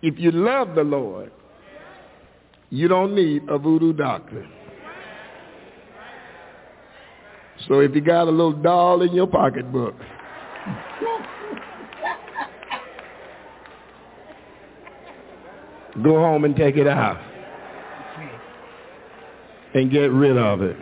if 0.04 0.20
you 0.20 0.30
love 0.30 0.76
the 0.76 0.84
Lord, 0.84 1.32
you 2.70 2.88
don't 2.88 3.16
need 3.16 3.50
a 3.50 3.58
voodoo 3.58 3.94
doctor. 3.94 4.48
So 7.68 7.80
if 7.80 7.94
you 7.96 8.02
got 8.02 8.28
a 8.28 8.32
little 8.32 8.54
doll 8.54 9.02
in 9.02 9.14
your 9.14 9.28
pocketbook, 9.28 9.96
go 16.04 16.16
home 16.16 16.46
and 16.46 16.56
take 16.56 16.78
it 16.78 16.88
out 16.88 17.22
and 19.74 19.92
get 19.92 20.12
rid 20.12 20.38
of 20.38 20.62
it. 20.62 20.78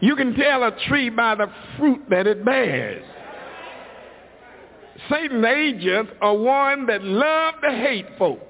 You 0.00 0.14
can 0.14 0.34
tell 0.34 0.62
a 0.62 0.70
tree 0.86 1.10
by 1.10 1.34
the 1.34 1.48
fruit 1.76 2.02
that 2.08 2.26
it 2.28 2.44
bears. 2.44 3.04
Satan's 5.10 5.44
agents 5.44 6.12
are 6.20 6.36
one 6.36 6.86
that 6.86 7.02
love 7.02 7.54
to 7.62 7.70
hate 7.70 8.06
folk. 8.18 8.40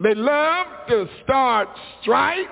They 0.00 0.14
love 0.14 0.66
to 0.88 1.08
start 1.24 1.68
strife. 2.00 2.46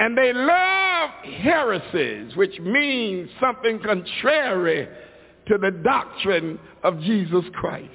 And 0.00 0.18
they 0.18 0.32
love 0.32 1.10
heresies, 1.42 2.36
which 2.36 2.58
means 2.58 3.30
something 3.40 3.78
contrary 3.78 4.88
to 5.46 5.58
the 5.58 5.70
doctrine 5.70 6.58
of 6.82 7.00
Jesus 7.00 7.44
Christ. 7.54 7.90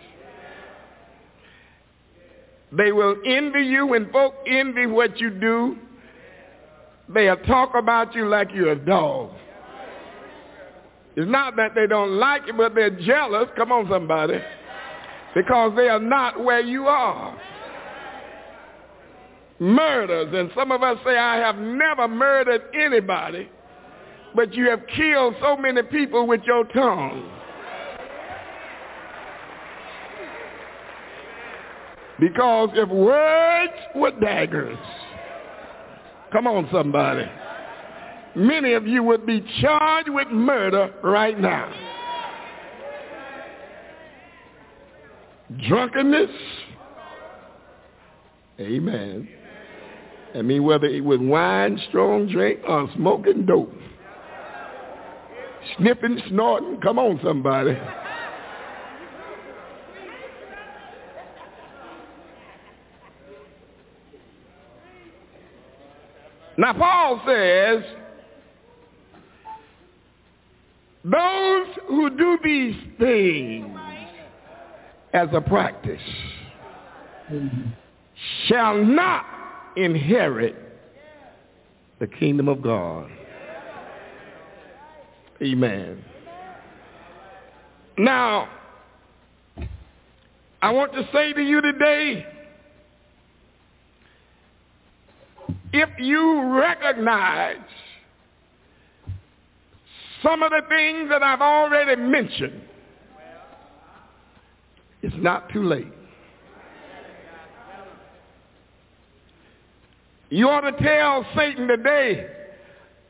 They 2.71 2.91
will 2.91 3.15
envy 3.25 3.63
you 3.63 3.87
when 3.87 4.11
folk 4.11 4.35
envy 4.47 4.85
what 4.85 5.19
you 5.19 5.31
do. 5.31 5.77
They'll 7.13 7.37
talk 7.37 7.73
about 7.75 8.15
you 8.15 8.27
like 8.27 8.49
you're 8.53 8.71
a 8.71 8.85
dog. 8.85 9.31
It's 11.19 11.29
not 11.29 11.57
that 11.57 11.75
they 11.75 11.85
don't 11.85 12.11
like 12.11 12.47
you, 12.47 12.53
but 12.53 12.73
they're 12.73 12.97
jealous. 13.01 13.49
Come 13.57 13.73
on, 13.73 13.89
somebody. 13.91 14.39
Because 15.35 15.73
they 15.75 15.89
are 15.89 15.99
not 15.99 16.41
where 16.41 16.61
you 16.61 16.87
are. 16.87 17.37
Murders, 19.59 20.33
and 20.33 20.49
some 20.55 20.71
of 20.71 20.81
us 20.81 20.97
say, 21.05 21.17
I 21.17 21.35
have 21.35 21.57
never 21.57 22.07
murdered 22.07 22.61
anybody, 22.73 23.49
but 24.33 24.53
you 24.53 24.69
have 24.69 24.79
killed 24.95 25.35
so 25.41 25.57
many 25.57 25.83
people 25.83 26.25
with 26.25 26.39
your 26.45 26.63
tongue. 26.63 27.29
Because 32.17 32.69
if 32.75 32.87
words 32.87 33.73
were 33.93 34.11
daggers, 34.11 34.79
come 36.31 36.47
on 36.47 36.69
somebody, 36.71 37.25
many 38.35 38.73
of 38.73 38.87
you 38.87 39.03
would 39.03 39.25
be 39.25 39.43
charged 39.61 40.09
with 40.09 40.27
murder 40.29 40.93
right 41.03 41.39
now. 41.39 41.73
Drunkenness, 45.67 46.29
amen. 48.59 49.27
I 50.35 50.43
mean, 50.43 50.63
whether 50.63 50.85
it 50.85 51.03
was 51.03 51.19
wine, 51.19 51.79
strong 51.89 52.27
drink, 52.27 52.59
or 52.67 52.87
smoking 52.95 53.45
dope. 53.45 53.73
Sniffing, 55.77 56.21
snorting, 56.29 56.79
come 56.81 56.99
on 56.99 57.19
somebody. 57.23 57.77
Now 66.57 66.73
Paul 66.73 67.21
says, 67.25 67.83
those 71.03 71.67
who 71.87 72.09
do 72.17 72.37
these 72.43 72.75
things 72.99 73.77
as 75.13 75.27
a 75.33 75.41
practice 75.41 76.01
shall 78.47 78.83
not 78.83 79.25
inherit 79.75 80.55
the 81.99 82.07
kingdom 82.07 82.47
of 82.47 82.61
God. 82.61 83.09
Amen. 85.41 86.03
Now, 87.97 88.49
I 90.61 90.71
want 90.71 90.93
to 90.93 91.07
say 91.13 91.33
to 91.33 91.41
you 91.41 91.61
today, 91.61 92.25
if 95.71 95.89
you 95.99 96.59
recognize 96.59 97.57
some 100.23 100.43
of 100.43 100.51
the 100.51 100.61
things 100.67 101.09
that 101.09 101.23
I've 101.23 101.41
already 101.41 102.01
mentioned, 102.01 102.61
it's 105.01 105.15
not 105.17 105.49
too 105.51 105.63
late. 105.63 105.93
You 110.29 110.47
ought 110.49 110.61
to 110.61 110.71
tell 110.73 111.25
Satan 111.35 111.67
today, 111.67 112.27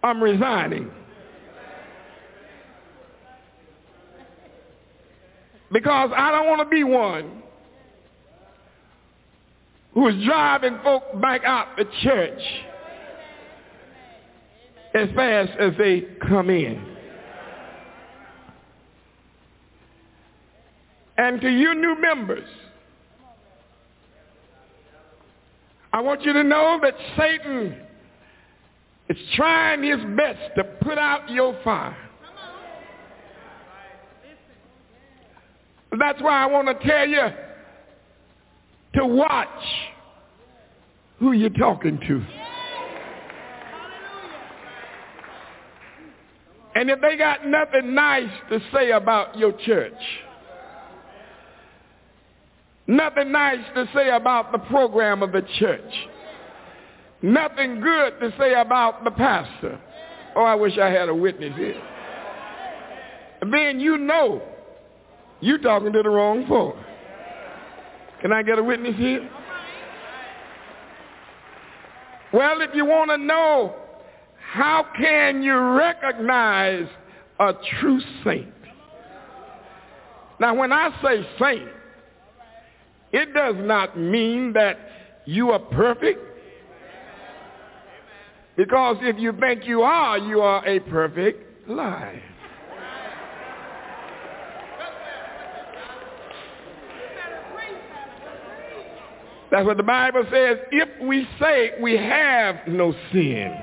I'm 0.01 0.21
resigning. 0.21 0.89
Because 5.71 6.11
I 6.15 6.31
don't 6.31 6.47
want 6.47 6.61
to 6.61 6.65
be 6.65 6.83
one 6.83 7.43
who 9.93 10.07
is 10.07 10.15
driving 10.25 10.79
folk 10.83 11.03
back 11.21 11.43
out 11.43 11.75
the 11.77 11.85
church 12.03 12.41
as 14.93 15.09
fast 15.15 15.51
as 15.59 15.73
they 15.77 16.05
come 16.27 16.49
in. 16.49 16.88
And 21.19 21.41
to 21.41 21.49
you 21.49 21.75
new 21.75 21.99
members, 21.99 22.47
I 25.91 25.99
want 25.99 26.21
you 26.21 26.31
to 26.31 26.45
know 26.45 26.79
that 26.81 26.93
Satan 27.17 27.75
is 29.09 29.17
trying 29.35 29.83
his 29.83 29.99
best 30.15 30.39
to 30.55 30.63
put 30.81 30.97
out 30.97 31.29
your 31.29 31.59
fire. 31.61 31.97
That's 35.99 36.21
why 36.21 36.41
I 36.41 36.45
want 36.45 36.69
to 36.69 36.87
tell 36.87 37.05
you 37.05 37.27
to 38.95 39.05
watch 39.05 39.47
who 41.17 41.33
you're 41.33 41.49
talking 41.49 41.99
to. 42.07 42.25
And 46.75 46.89
if 46.89 47.01
they 47.01 47.17
got 47.17 47.45
nothing 47.45 47.93
nice 47.93 48.31
to 48.51 48.61
say 48.73 48.91
about 48.91 49.37
your 49.37 49.51
church, 49.65 49.91
nothing 52.89 53.31
nice 53.31 53.63
to 53.75 53.87
say 53.93 54.09
about 54.09 54.51
the 54.51 54.57
program 54.57 55.21
of 55.21 55.31
the 55.31 55.43
church, 55.59 55.93
nothing 57.21 57.79
good 57.79 58.19
to 58.19 58.33
say 58.37 58.55
about 58.55 59.03
the 59.03 59.11
pastor, 59.11 59.79
oh, 60.35 60.43
I 60.43 60.55
wish 60.55 60.77
I 60.77 60.89
had 60.89 61.07
a 61.07 61.13
witness 61.13 61.55
here, 61.55 61.81
then 63.51 63.79
you 63.79 63.97
know 63.97 64.41
you're 65.39 65.59
talking 65.59 65.93
to 65.93 66.01
the 66.01 66.09
wrong 66.09 66.47
folk. 66.47 66.75
Can 68.21 68.33
I 68.33 68.41
get 68.43 68.57
a 68.57 68.63
witness 68.63 68.95
here? 68.97 69.29
Well, 72.33 72.61
if 72.61 72.71
you 72.73 72.85
want 72.85 73.11
to 73.11 73.17
know 73.17 73.75
how 74.51 74.85
can 74.97 75.43
you 75.43 75.57
recognize 75.57 76.87
a 77.39 77.53
true 77.79 78.01
saint? 78.23 78.53
Now, 80.39 80.55
when 80.55 80.71
I 80.71 80.89
say 81.03 81.27
saint, 81.39 81.69
it 83.11 83.33
does 83.33 83.55
not 83.57 83.97
mean 83.97 84.53
that 84.53 84.77
you 85.25 85.51
are 85.51 85.59
perfect. 85.59 86.19
Because 88.55 88.97
if 89.01 89.17
you 89.17 89.31
think 89.39 89.65
you 89.65 89.83
are, 89.83 90.17
you 90.17 90.41
are 90.41 90.65
a 90.67 90.79
perfect 90.81 91.69
lie. 91.69 92.21
That's 99.51 99.65
what 99.65 99.77
the 99.77 99.83
Bible 99.83 100.23
says. 100.31 100.57
If 100.71 100.89
we 101.01 101.27
say 101.39 101.71
we 101.81 101.97
have 101.97 102.67
no 102.67 102.93
sin, 103.11 103.55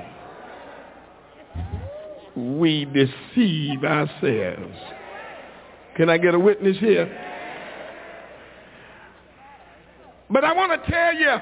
we 2.36 2.84
deceive 2.86 3.84
ourselves. 3.84 4.76
Can 5.96 6.10
I 6.10 6.18
get 6.18 6.34
a 6.34 6.38
witness 6.38 6.76
here? 6.78 7.35
But 10.30 10.44
I 10.44 10.52
want 10.52 10.82
to 10.82 10.90
tell 10.90 11.14
you, 11.14 11.36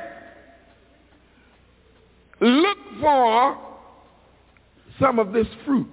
look 2.40 2.78
for 3.01 3.59
some 5.01 5.19
of 5.19 5.32
this 5.32 5.47
fruit. 5.65 5.89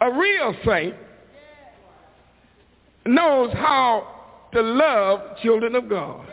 A 0.00 0.12
real 0.12 0.54
saint 0.64 0.94
knows 3.06 3.52
how 3.52 4.06
to 4.52 4.62
love 4.62 5.38
children 5.42 5.74
of 5.74 5.88
God. 5.88 6.26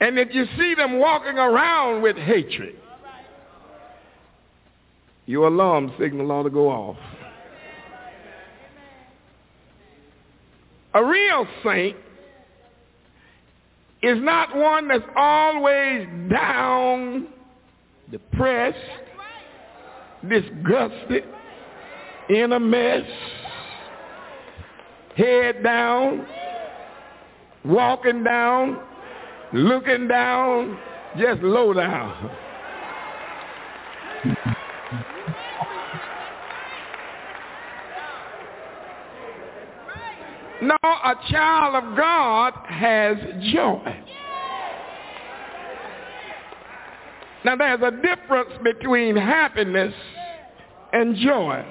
And 0.00 0.18
if 0.18 0.28
you 0.32 0.44
see 0.56 0.74
them 0.74 0.98
walking 0.98 1.38
around 1.38 2.02
with 2.02 2.16
hatred, 2.16 2.76
your 5.26 5.48
alarm 5.48 5.92
signal 5.98 6.30
ought 6.30 6.44
to 6.44 6.50
go 6.50 6.68
off. 6.68 6.96
A 10.98 11.04
real 11.04 11.46
saint 11.64 11.96
is 14.02 14.18
not 14.20 14.56
one 14.56 14.88
that's 14.88 15.04
always 15.14 16.08
down, 16.28 17.28
depressed, 18.10 18.76
disgusted, 20.28 21.22
in 22.28 22.50
a 22.52 22.58
mess, 22.58 23.04
head 25.16 25.62
down, 25.62 26.26
walking 27.64 28.24
down, 28.24 28.80
looking 29.52 30.08
down, 30.08 30.76
just 31.16 31.42
low 31.42 31.72
down. 31.74 32.28
No, 40.68 40.76
a 40.82 41.14
child 41.30 41.82
of 41.82 41.96
God 41.96 42.52
has 42.66 43.16
joy. 43.54 44.04
Now 47.42 47.56
there's 47.56 47.80
a 47.80 47.90
difference 47.90 48.50
between 48.62 49.16
happiness 49.16 49.94
and 50.92 51.16
joy. 51.16 51.64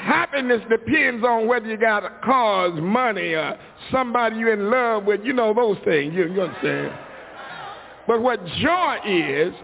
Happiness 0.00 0.62
depends 0.68 1.24
on 1.24 1.46
whether 1.46 1.68
you 1.68 1.76
got 1.76 2.22
cars, 2.22 2.72
money, 2.74 3.34
or 3.34 3.56
somebody 3.92 4.38
you're 4.38 4.54
in 4.54 4.68
love 4.68 5.04
with. 5.04 5.20
You 5.22 5.32
know 5.32 5.54
those 5.54 5.76
things. 5.84 6.14
You, 6.14 6.32
you 6.32 6.42
understand? 6.42 6.92
But 8.08 8.20
what 8.20 8.44
joy 8.60 8.96
is, 9.06 9.54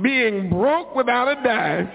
being 0.00 0.48
broke 0.48 0.94
without 0.94 1.26
a 1.26 1.42
dime, 1.42 1.90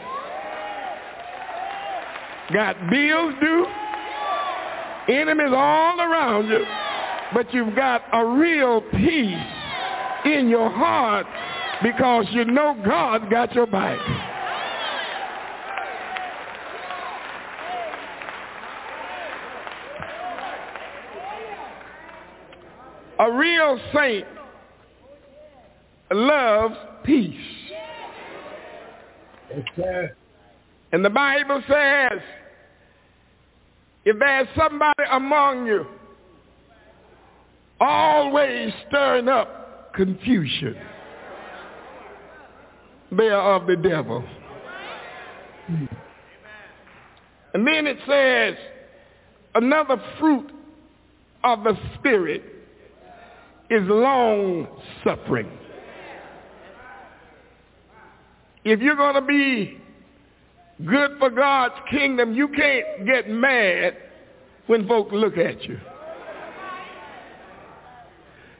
got 2.53 2.75
bills 2.89 3.35
due, 3.39 3.65
enemies 5.09 5.51
all 5.51 5.99
around 5.99 6.47
you, 6.49 6.65
but 7.33 7.53
you've 7.53 7.75
got 7.75 8.03
a 8.13 8.25
real 8.25 8.81
peace 8.81 9.45
in 10.25 10.47
your 10.49 10.69
heart 10.69 11.25
because 11.81 12.25
you 12.31 12.45
know 12.45 12.79
God 12.85 13.29
got 13.29 13.53
your 13.53 13.67
back. 13.67 13.99
A 23.19 23.31
real 23.31 23.79
saint 23.93 24.25
loves 26.11 26.75
peace. 27.03 27.35
Yes. 29.75 30.11
And 30.91 31.03
the 31.03 31.09
Bible 31.09 31.61
says, 31.67 32.19
if 34.09 34.17
there's 34.17 34.47
somebody 34.57 35.03
among 35.11 35.67
you 35.67 35.85
always 37.79 38.73
stirring 38.87 39.27
up 39.27 39.93
confusion, 39.93 40.75
they 43.11 43.29
are 43.29 43.53
of 43.53 43.67
the 43.67 43.75
devil. 43.75 44.27
Hmm. 45.67 45.85
And 47.53 47.67
then 47.67 47.85
it 47.85 47.97
says, 48.07 48.55
another 49.53 50.01
fruit 50.19 50.49
of 51.43 51.63
the 51.63 51.77
Spirit 51.99 52.41
is 53.69 53.83
long 53.83 54.67
suffering. 55.03 55.51
If 58.65 58.79
you're 58.79 58.95
going 58.95 59.15
to 59.15 59.21
be 59.21 59.78
good 60.85 61.11
for 61.19 61.29
God's 61.29 61.75
kingdom, 61.89 62.33
you 62.33 62.47
can't 62.47 63.05
get 63.05 63.29
mad 63.29 63.97
when 64.67 64.87
folks 64.87 65.11
look 65.13 65.37
at 65.37 65.63
you. 65.63 65.79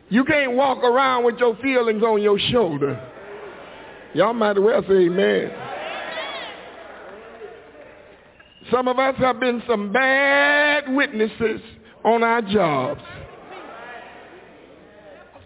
You 0.09 0.25
can't 0.25 0.53
walk 0.53 0.83
around 0.83 1.23
with 1.23 1.37
your 1.37 1.55
feelings 1.57 2.01
on 2.01 2.21
your 2.21 2.39
shoulder. 2.51 2.99
Y'all 4.15 4.33
might 4.33 4.57
as 4.57 4.63
well 4.63 4.81
say 4.87 5.05
amen. 5.05 5.51
Some 8.71 8.87
of 8.87 8.97
us 8.99 9.15
have 9.17 9.39
been 9.39 9.61
some 9.67 9.91
bad 9.91 10.91
witnesses 10.93 11.61
on 12.03 12.23
our 12.23 12.41
jobs. 12.41 13.01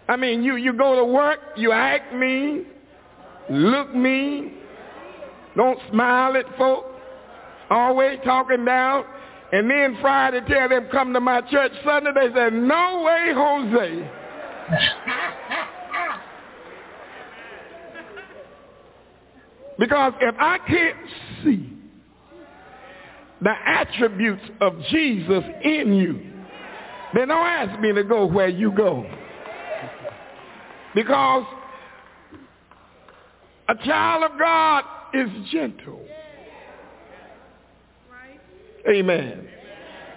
I 0.08 0.16
mean, 0.16 0.42
you, 0.42 0.56
you 0.56 0.72
go 0.74 0.96
to 0.96 1.04
work, 1.04 1.40
you 1.56 1.72
act 1.72 2.14
mean, 2.14 2.66
look 3.50 3.94
mean, 3.94 4.54
don't 5.56 5.78
smile 5.90 6.36
at 6.36 6.46
folk, 6.56 6.84
always 7.70 8.18
talking 8.24 8.64
down, 8.64 9.04
and 9.52 9.70
then 9.70 9.98
Friday 10.00 10.40
tell 10.48 10.68
them 10.68 10.88
come 10.90 11.12
to 11.12 11.20
my 11.20 11.40
church 11.42 11.70
Sunday, 11.84 12.10
they 12.14 12.34
say, 12.34 12.50
no 12.50 13.02
way, 13.02 13.30
Jose. 13.34 14.10
because 19.78 20.14
if 20.20 20.34
I 20.38 20.58
can't 20.58 20.96
see 21.44 21.70
the 23.40 23.54
attributes 23.64 24.42
of 24.60 24.76
Jesus 24.90 25.44
in 25.62 25.94
you, 25.94 26.20
then 27.14 27.28
don't 27.28 27.46
ask 27.46 27.78
me 27.80 27.92
to 27.92 28.02
go 28.02 28.26
where 28.26 28.48
you 28.48 28.72
go. 28.72 29.06
Because 30.94 31.44
a 33.68 33.74
child 33.76 34.30
of 34.30 34.38
God 34.38 34.84
is 35.14 35.28
gentle. 35.50 36.00
Amen. 38.88 39.48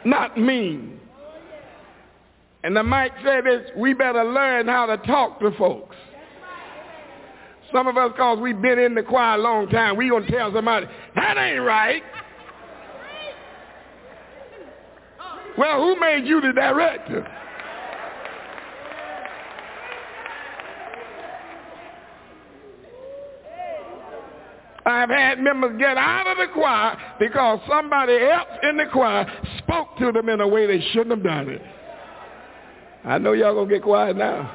Not 0.04 0.38
mean. 0.38 1.00
And 2.64 2.76
the 2.76 2.84
Mike 2.84 3.14
said 3.24 3.46
this, 3.46 3.70
we 3.78 3.94
better 3.94 4.24
learn 4.24 4.68
how 4.68 4.86
to 4.88 4.98
talk 4.98 5.40
to 5.40 5.52
folks. 5.58 5.96
Some 7.72 7.88
of 7.88 7.98
us, 7.98 8.12
because 8.12 8.40
we've 8.40 8.62
been 8.62 8.80
in 8.80 8.96
the 8.96 9.04
choir 9.04 9.38
a 9.38 9.42
long 9.42 9.70
time, 9.70 9.98
we 9.98 10.10
going 10.10 10.26
to 10.26 10.32
tell 10.32 10.54
somebody, 10.54 10.88
that 11.16 11.38
ain't 11.38 11.64
right. 11.64 12.02
Well, 15.58 15.82
who 15.82 16.00
made 16.00 16.26
you 16.26 16.40
the 16.40 16.54
director? 16.54 17.28
I've 24.88 25.10
had 25.10 25.40
members 25.40 25.78
get 25.78 25.98
out 25.98 26.28
of 26.28 26.38
the 26.38 26.54
choir 26.54 26.98
because 27.20 27.60
somebody 27.68 28.18
else 28.18 28.48
in 28.64 28.78
the 28.78 28.86
choir 28.86 29.26
spoke 29.58 29.98
to 30.00 30.14
them 30.14 30.30
in 30.30 30.40
a 30.40 30.48
way 30.48 30.66
they 30.66 30.82
shouldn't 30.94 31.12
have 31.12 31.24
done 31.24 31.50
it. 31.50 31.62
I 33.04 33.18
know 33.18 33.34
y'all 33.34 33.54
gonna 33.54 33.70
get 33.70 33.84
quiet 33.84 34.16
now. 34.16 34.50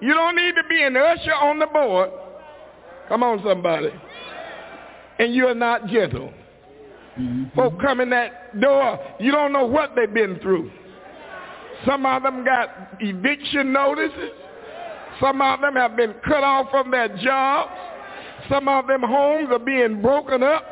You 0.00 0.12
don't 0.12 0.36
need 0.36 0.54
to 0.56 0.62
be 0.68 0.82
an 0.82 0.96
usher 0.96 1.34
on 1.34 1.58
the 1.58 1.66
board. 1.66 2.10
Come 3.08 3.22
on, 3.22 3.42
somebody. 3.44 3.90
And 5.18 5.34
you're 5.34 5.54
not 5.54 5.86
gentle. 5.86 6.32
Mm-hmm. 7.18 7.56
Folk 7.56 7.80
come 7.80 8.00
in 8.00 8.10
that 8.10 8.60
door, 8.60 8.98
you 9.18 9.32
don't 9.32 9.52
know 9.52 9.66
what 9.66 9.96
they've 9.96 10.12
been 10.12 10.38
through. 10.40 10.70
Some 11.86 12.06
of 12.06 12.22
them 12.22 12.44
got 12.44 12.68
eviction 13.00 13.72
notices. 13.72 14.32
Some 15.20 15.40
of 15.42 15.60
them 15.60 15.74
have 15.74 15.96
been 15.96 16.14
cut 16.24 16.44
off 16.44 16.70
from 16.70 16.90
their 16.90 17.08
jobs. 17.18 17.72
Some 18.48 18.68
of 18.68 18.86
them 18.86 19.02
homes 19.02 19.48
are 19.50 19.58
being 19.58 20.00
broken 20.00 20.42
up. 20.42 20.64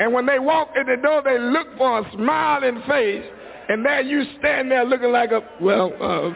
And 0.00 0.12
when 0.12 0.26
they 0.26 0.38
walk 0.38 0.70
in 0.76 0.86
the 0.86 0.96
door, 1.02 1.22
they 1.22 1.38
look 1.38 1.66
for 1.76 2.00
a 2.00 2.12
smiling 2.12 2.82
face. 2.88 3.24
And 3.68 3.84
there 3.84 4.00
you 4.00 4.24
stand 4.38 4.70
there 4.70 4.84
looking 4.84 5.12
like 5.12 5.32
a, 5.32 5.42
well, 5.60 5.92
uh, 6.00 6.30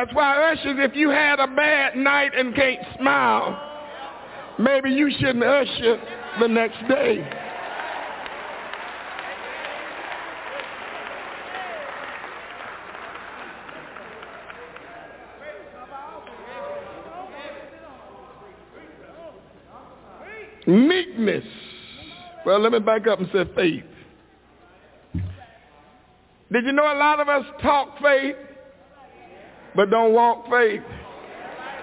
That's 0.00 0.14
why 0.14 0.52
ushers, 0.52 0.76
if 0.78 0.96
you 0.96 1.10
had 1.10 1.40
a 1.40 1.46
bad 1.46 1.94
night 1.94 2.30
and 2.34 2.54
can't 2.54 2.80
smile, 2.96 3.60
maybe 4.58 4.88
you 4.88 5.10
shouldn't 5.18 5.44
usher 5.44 6.00
the 6.40 6.48
next 6.48 6.78
day. 6.88 7.18
Meekness. 20.66 21.44
Well, 22.46 22.58
let 22.60 22.72
me 22.72 22.78
back 22.78 23.06
up 23.06 23.18
and 23.18 23.28
say 23.34 23.44
faith. 23.54 23.84
Did 26.50 26.64
you 26.64 26.72
know 26.72 26.90
a 26.90 26.96
lot 26.96 27.20
of 27.20 27.28
us 27.28 27.44
talk 27.60 27.98
faith? 28.00 28.36
But 29.74 29.90
don't 29.90 30.12
walk 30.12 30.44
faith. 30.50 30.82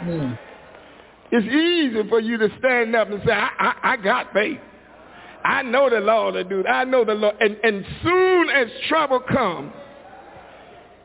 Mm. 0.02 0.38
It's 1.32 1.46
easy 1.48 2.08
for 2.10 2.20
you 2.20 2.38
to 2.38 2.50
stand 2.60 2.96
up 2.96 3.10
and 3.10 3.22
say, 3.26 3.32
I, 3.32 3.50
I, 3.60 3.94
I 3.94 3.98
got 3.98 4.32
faith. 4.34 4.60
I 5.44 5.62
know 5.62 5.90
the 5.90 6.00
Lord 6.00 6.36
will 6.36 6.44
do. 6.44 6.66
I 6.66 6.84
know 6.84 7.06
the 7.06 7.14
Lord. 7.14 7.36
And, 7.40 7.58
and 7.64 7.86
soon 8.04 8.50
as 8.50 8.68
trouble 8.88 9.20
comes, 9.20 9.74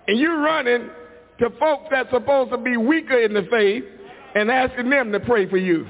and 0.08 0.18
you're 0.18 0.40
running 0.40 0.90
to 1.38 1.50
folks 1.58 1.86
that's 1.90 2.10
supposed 2.10 2.50
to 2.50 2.58
be 2.58 2.76
weaker 2.76 3.18
in 3.20 3.34
the 3.34 3.46
faith 3.50 3.84
and 4.34 4.50
asking 4.50 4.90
them 4.90 5.12
to 5.12 5.20
pray 5.20 5.48
for 5.48 5.58
you. 5.58 5.86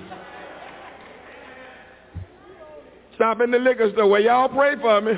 Stop 3.17 3.41
in 3.41 3.51
the 3.51 3.59
liquor 3.59 3.91
store. 3.93 4.09
where 4.09 4.21
y'all 4.21 4.49
pray 4.49 4.75
for 4.81 5.01
me. 5.01 5.13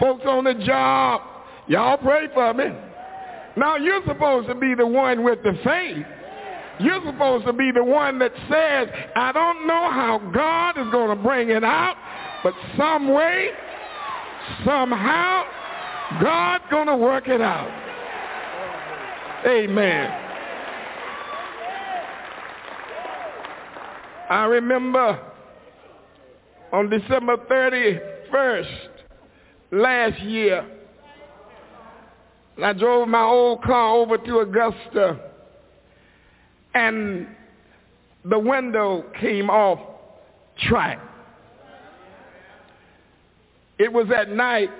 Folks 0.00 0.24
on 0.26 0.44
the 0.44 0.54
job, 0.54 1.20
y'all 1.68 1.96
pray 1.98 2.28
for 2.34 2.52
me. 2.54 2.66
Now 3.56 3.76
you're 3.76 4.02
supposed 4.06 4.48
to 4.48 4.54
be 4.54 4.74
the 4.74 4.86
one 4.86 5.22
with 5.22 5.42
the 5.42 5.56
faith. 5.64 6.04
You're 6.80 7.00
supposed 7.06 7.46
to 7.46 7.52
be 7.52 7.70
the 7.72 7.84
one 7.84 8.18
that 8.18 8.32
says, 8.50 8.88
I 9.14 9.30
don't 9.32 9.66
know 9.66 9.90
how 9.90 10.18
God 10.34 10.70
is 10.76 10.90
going 10.90 11.16
to 11.16 11.22
bring 11.22 11.50
it 11.50 11.62
out, 11.62 11.96
but 12.42 12.52
some 12.76 13.12
way, 13.12 13.50
somehow, 14.64 15.44
God's 16.20 16.64
going 16.70 16.88
to 16.88 16.96
work 16.96 17.28
it 17.28 17.40
out. 17.40 17.70
Amen. 19.46 20.20
I 24.30 24.44
remember 24.46 25.20
on 26.72 26.90
December 26.90 27.36
31st 27.36 28.93
last 29.74 30.20
year, 30.20 30.66
I 32.62 32.72
drove 32.72 33.08
my 33.08 33.22
old 33.22 33.62
car 33.62 33.96
over 33.96 34.16
to 34.16 34.38
Augusta 34.38 35.20
and 36.74 37.26
the 38.24 38.38
window 38.38 39.04
came 39.20 39.50
off 39.50 39.80
track. 40.68 41.00
It 43.78 43.92
was 43.92 44.06
at 44.16 44.30
night 44.30 44.70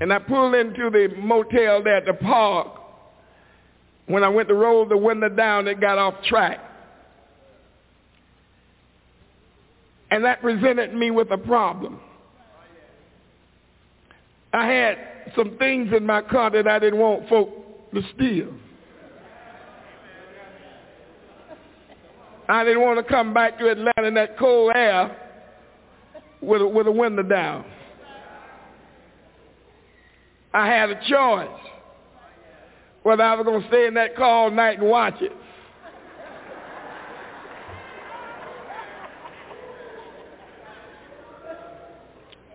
and 0.00 0.12
I 0.12 0.18
pulled 0.20 0.54
into 0.54 0.90
the 0.90 1.08
motel 1.18 1.82
there 1.82 1.96
at 1.96 2.06
the 2.06 2.14
park. 2.14 2.68
When 4.06 4.24
I 4.24 4.28
went 4.28 4.48
to 4.48 4.54
roll 4.54 4.86
the 4.86 4.96
window 4.96 5.28
down, 5.28 5.68
it 5.68 5.80
got 5.80 5.98
off 5.98 6.14
track. 6.24 6.60
And 10.10 10.24
that 10.24 10.40
presented 10.42 10.94
me 10.94 11.10
with 11.10 11.30
a 11.30 11.38
problem. 11.38 12.00
I 14.52 14.66
had 14.66 14.98
some 15.34 15.56
things 15.58 15.92
in 15.96 16.04
my 16.04 16.20
car 16.22 16.50
that 16.50 16.68
I 16.68 16.78
didn't 16.78 16.98
want 16.98 17.28
folk 17.28 17.48
to 17.94 18.02
steal. 18.14 18.52
I 22.48 22.64
didn't 22.64 22.82
want 22.82 23.04
to 23.04 23.10
come 23.10 23.32
back 23.32 23.58
to 23.58 23.70
Atlanta 23.70 24.04
in 24.04 24.14
that 24.14 24.38
cold 24.38 24.72
air 24.74 25.16
with 26.40 26.60
a, 26.60 26.66
with 26.66 26.86
a 26.86 26.92
window 26.92 27.22
down. 27.22 27.64
I 30.52 30.66
had 30.66 30.90
a 30.90 31.00
choice 31.08 31.48
whether 33.02 33.22
I 33.22 33.34
was 33.34 33.46
going 33.46 33.62
to 33.62 33.68
stay 33.68 33.86
in 33.86 33.94
that 33.94 34.16
car 34.16 34.44
all 34.44 34.50
night 34.50 34.78
and 34.78 34.88
watch 34.88 35.20
it. 35.20 35.32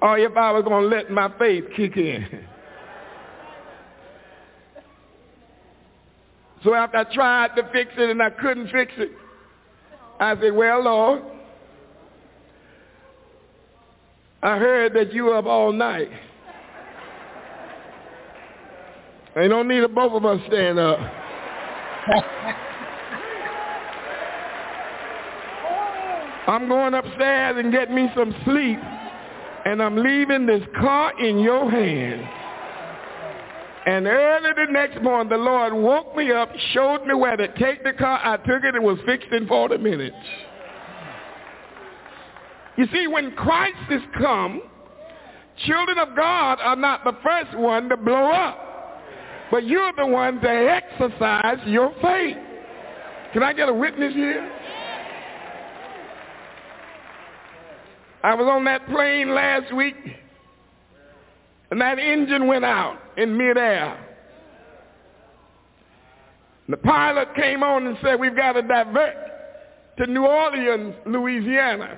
Or 0.02 0.18
if 0.20 0.36
I 0.38 0.52
was 0.52 0.64
going 0.64 0.90
to 0.90 0.96
let 0.96 1.12
my 1.12 1.32
faith 1.38 1.66
kick 1.76 1.98
in. 1.98 2.26
so 6.64 6.74
after 6.74 6.98
I 6.98 7.04
tried 7.14 7.56
to 7.56 7.70
fix 7.72 7.92
it 7.98 8.10
and 8.10 8.22
I 8.22 8.30
couldn't 8.30 8.70
fix 8.72 8.92
it, 8.98 9.12
I 10.20 10.36
said, 10.40 10.54
well, 10.54 10.84
Lord, 10.84 11.24
I 14.42 14.58
heard 14.58 14.94
that 14.94 15.14
you 15.14 15.26
were 15.26 15.38
up 15.38 15.46
all 15.46 15.72
night. 15.72 16.10
Ain't 19.36 19.50
no 19.50 19.62
need 19.62 19.84
of 19.84 19.94
both 19.94 20.14
of 20.14 20.26
us 20.26 20.40
stand 20.48 20.80
up. 20.80 21.00
I'm 26.48 26.68
going 26.70 26.94
upstairs 26.94 27.58
and 27.60 27.72
get 27.74 27.92
me 27.92 28.10
some 28.16 28.34
sleep, 28.46 28.80
and 29.68 29.84
I'm 29.84 29.98
leaving 29.98 30.46
this 30.46 30.64
car 30.80 31.12
in 31.20 31.40
your 31.40 31.70
hands. 31.70 32.26
And 33.86 34.08
early 34.08 34.50
the 34.56 34.72
next 34.72 35.02
morning, 35.04 35.30
the 35.30 35.38
Lord 35.38 35.74
woke 35.74 36.16
me 36.16 36.32
up, 36.32 36.50
showed 36.74 37.06
me 37.06 37.14
where 37.14 37.36
to 37.36 37.50
take 37.60 37.84
the 37.84 37.92
car. 37.92 38.18
I 38.24 38.38
took 38.38 38.64
it. 38.64 38.76
It 38.76 38.82
was 38.82 38.98
fixed 39.06 39.28
in 39.34 39.46
40 39.46 39.78
minutes. 39.80 40.16
You 42.78 42.88
see, 42.94 43.08
when 43.08 43.32
Christ 43.34 43.92
is 43.92 44.02
come, 44.18 44.62
children 45.66 45.98
of 45.98 46.16
God 46.16 46.60
are 46.62 46.78
not 46.78 47.04
the 47.04 47.18
first 47.22 47.58
one 47.58 47.90
to 47.90 47.98
blow 47.98 48.32
up. 48.32 49.04
But 49.52 49.68
you're 49.68 49.92
the 49.98 50.08
one 50.08 50.40
to 50.40 50.50
exercise 50.50 51.60
your 51.66 51.94
faith. 52.02 52.38
Can 53.34 53.44
I 53.44 53.52
get 53.52 53.68
a 53.68 53.74
witness 53.74 54.14
here? 54.14 54.50
I 58.28 58.36
was 58.36 58.46
on 58.46 58.66
that 58.66 58.86
plane 58.90 59.34
last 59.34 59.74
week, 59.74 59.96
and 61.72 61.80
that 61.80 61.98
engine 61.98 62.46
went 62.46 62.66
out 62.66 63.00
in 63.16 63.38
midair. 63.38 64.06
The 66.68 66.76
pilot 66.76 67.34
came 67.36 67.64
on 67.64 67.88
and 67.88 67.98
said, 68.04 68.20
we've 68.20 68.36
got 68.36 68.52
to 68.52 68.64
divert 68.64 69.16
to 70.00 70.08
New 70.08 70.26
Orleans, 70.26 70.94
Louisiana. 71.06 71.98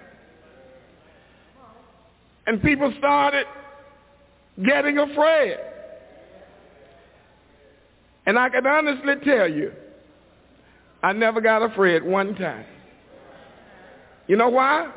And 2.46 2.62
people 2.62 2.94
started 3.00 3.48
getting 4.64 5.00
afraid. 5.00 5.58
And 8.28 8.38
I 8.38 8.50
can 8.50 8.68
honestly 8.68 9.16
tell 9.26 9.50
you, 9.50 9.72
I 11.02 11.12
never 11.12 11.42
got 11.42 11.64
afraid 11.64 12.04
one 12.04 12.36
time. 12.36 12.68
You 14.28 14.36
know 14.36 14.50
why? 14.50 14.92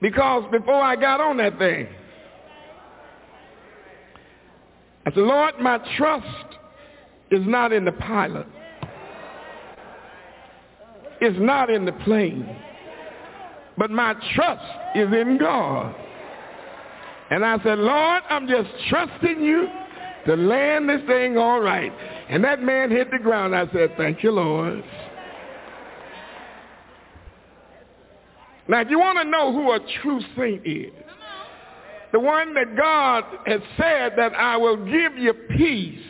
Because 0.00 0.44
before 0.50 0.80
I 0.80 0.96
got 0.96 1.20
on 1.20 1.38
that 1.38 1.58
thing, 1.58 1.88
I 5.06 5.10
said, 5.10 5.18
Lord, 5.18 5.58
my 5.60 5.78
trust 5.96 6.26
is 7.30 7.46
not 7.46 7.72
in 7.72 7.84
the 7.84 7.92
pilot. 7.92 8.46
It's 11.20 11.38
not 11.40 11.70
in 11.70 11.84
the 11.84 11.92
plane. 11.92 12.56
But 13.78 13.90
my 13.90 14.14
trust 14.34 14.64
is 14.94 15.08
in 15.12 15.38
God. 15.38 15.94
And 17.30 17.44
I 17.44 17.58
said, 17.62 17.78
Lord, 17.78 18.22
I'm 18.28 18.46
just 18.46 18.68
trusting 18.88 19.40
you 19.40 19.68
to 20.26 20.36
land 20.36 20.88
this 20.88 21.00
thing 21.06 21.36
all 21.36 21.60
right. 21.60 21.92
And 22.28 22.42
that 22.44 22.62
man 22.62 22.90
hit 22.90 23.10
the 23.10 23.18
ground. 23.18 23.54
I 23.54 23.70
said, 23.72 23.92
thank 23.96 24.22
you, 24.22 24.32
Lord. 24.32 24.82
Now, 28.68 28.80
if 28.80 28.90
you 28.90 28.98
want 28.98 29.18
to 29.18 29.24
know 29.24 29.52
who 29.52 29.72
a 29.72 29.80
true 30.02 30.20
saint 30.36 30.66
is, 30.66 30.92
the 32.12 32.20
one 32.20 32.54
that 32.54 32.76
God 32.76 33.24
has 33.46 33.60
said 33.76 34.12
that 34.16 34.34
I 34.34 34.56
will 34.56 34.76
give 34.84 35.16
you 35.18 35.32
peace 35.56 36.00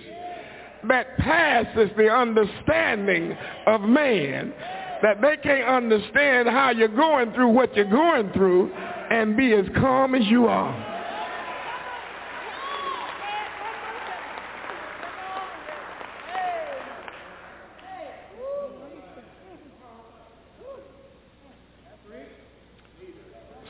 that 0.88 1.16
passes 1.18 1.90
the 1.96 2.08
understanding 2.08 3.36
of 3.66 3.80
man, 3.82 4.52
that 5.02 5.20
they 5.20 5.36
can't 5.36 5.68
understand 5.68 6.48
how 6.48 6.70
you're 6.70 6.88
going 6.88 7.32
through 7.32 7.48
what 7.48 7.74
you're 7.74 7.84
going 7.90 8.32
through 8.32 8.72
and 8.72 9.36
be 9.36 9.52
as 9.52 9.66
calm 9.76 10.14
as 10.14 10.24
you 10.26 10.46
are. 10.46 10.95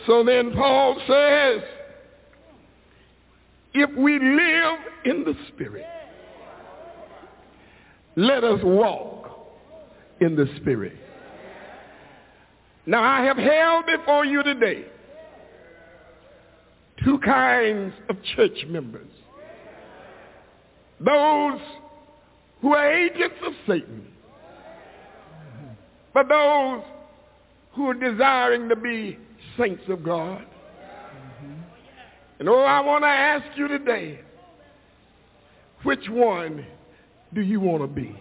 So 0.06 0.22
then 0.24 0.52
Paul 0.52 0.96
says, 1.06 1.62
if 3.74 3.90
we 3.96 4.18
live 4.18 4.78
in 5.04 5.24
the 5.24 5.34
Spirit, 5.48 5.84
let 8.14 8.44
us 8.44 8.60
walk 8.62 9.30
in 10.20 10.36
the 10.36 10.46
Spirit. 10.60 10.96
Now 12.86 13.02
I 13.02 13.24
have 13.24 13.36
held 13.36 13.86
before 13.86 14.24
you 14.24 14.42
today 14.42 14.86
two 17.04 17.18
kinds 17.18 17.92
of 18.08 18.16
church 18.36 18.64
members. 18.68 19.10
Those 20.98 21.60
who 22.62 22.72
are 22.72 22.92
agents 22.92 23.36
of 23.44 23.52
Satan, 23.66 24.06
but 26.14 26.28
those 26.28 26.82
who 27.74 27.90
are 27.90 27.94
desiring 27.94 28.70
to 28.70 28.76
be 28.76 29.18
saints 29.58 29.82
of 29.88 30.02
God. 30.02 30.44
And 32.38 32.48
oh, 32.48 32.60
I 32.60 32.80
want 32.80 33.02
to 33.02 33.08
ask 33.08 33.56
you 33.56 33.68
today, 33.68 34.20
which 35.82 36.08
one 36.10 36.66
do 37.32 37.40
you 37.40 37.60
want 37.60 37.82
to 37.82 37.86
be? 37.86 38.14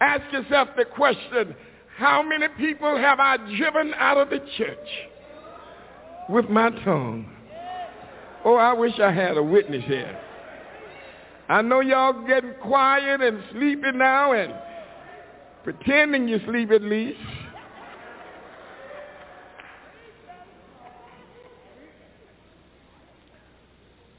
Ask 0.00 0.32
yourself 0.32 0.68
the 0.76 0.84
question, 0.84 1.54
how 1.96 2.22
many 2.22 2.48
people 2.58 2.96
have 2.96 3.20
I 3.20 3.36
driven 3.56 3.94
out 3.94 4.18
of 4.18 4.30
the 4.30 4.40
church 4.58 4.88
with 6.28 6.48
my 6.50 6.70
tongue? 6.84 7.30
Oh, 8.44 8.56
I 8.56 8.72
wish 8.74 8.92
I 9.00 9.10
had 9.12 9.36
a 9.36 9.42
witness 9.42 9.84
here. 9.86 10.20
I 11.48 11.62
know 11.62 11.80
y'all 11.80 12.26
getting 12.26 12.54
quiet 12.60 13.20
and 13.20 13.42
sleeping 13.52 13.98
now 13.98 14.32
and 14.32 14.52
pretending 15.64 16.28
you 16.28 16.40
sleep 16.46 16.70
at 16.70 16.82
least. 16.82 17.18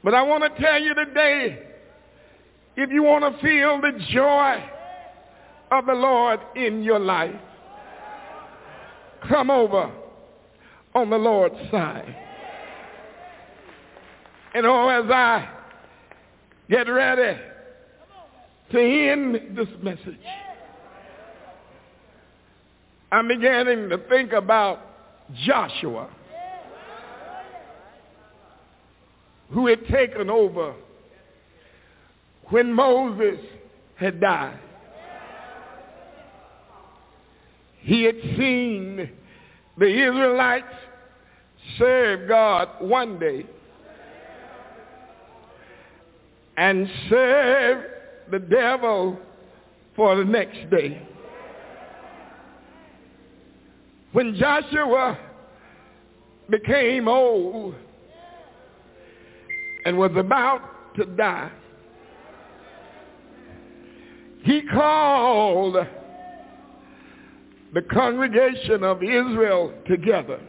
But 0.08 0.14
I 0.14 0.22
want 0.22 0.42
to 0.42 0.62
tell 0.62 0.80
you 0.80 0.94
today, 0.94 1.58
if 2.78 2.90
you 2.90 3.02
want 3.02 3.30
to 3.30 3.42
feel 3.42 3.78
the 3.78 3.92
joy 4.10 4.64
of 5.70 5.84
the 5.84 5.92
Lord 5.92 6.40
in 6.56 6.82
your 6.82 6.98
life, 6.98 7.38
come 9.28 9.50
over 9.50 9.92
on 10.94 11.10
the 11.10 11.18
Lord's 11.18 11.56
side. 11.70 12.16
And 14.54 14.64
oh, 14.64 14.88
as 14.88 15.10
I 15.10 15.46
get 16.70 16.88
ready 16.88 17.38
to 18.70 18.80
end 18.80 19.58
this 19.58 19.68
message, 19.82 20.24
I'm 23.12 23.28
beginning 23.28 23.90
to 23.90 23.98
think 24.08 24.32
about 24.32 24.80
Joshua. 25.44 26.08
Who 29.50 29.66
had 29.66 29.86
taken 29.88 30.28
over 30.30 30.74
when 32.50 32.72
Moses 32.72 33.38
had 33.96 34.20
died. 34.20 34.58
He 37.80 38.04
had 38.04 38.16
seen 38.36 39.10
the 39.76 39.86
Israelites 39.86 40.66
serve 41.78 42.28
God 42.28 42.68
one 42.80 43.18
day 43.18 43.46
and 46.56 46.90
serve 47.08 47.84
the 48.30 48.38
devil 48.40 49.18
for 49.94 50.16
the 50.16 50.24
next 50.24 50.68
day. 50.70 51.00
When 54.12 54.34
Joshua 54.34 55.18
became 56.50 57.08
old, 57.08 57.74
and 59.84 59.98
was 59.98 60.12
about 60.16 60.94
to 60.96 61.04
die, 61.04 61.50
he 64.42 64.62
called 64.62 65.76
the 67.74 67.82
congregation 67.82 68.82
of 68.82 69.02
Israel 69.02 69.72
together. 69.86 70.40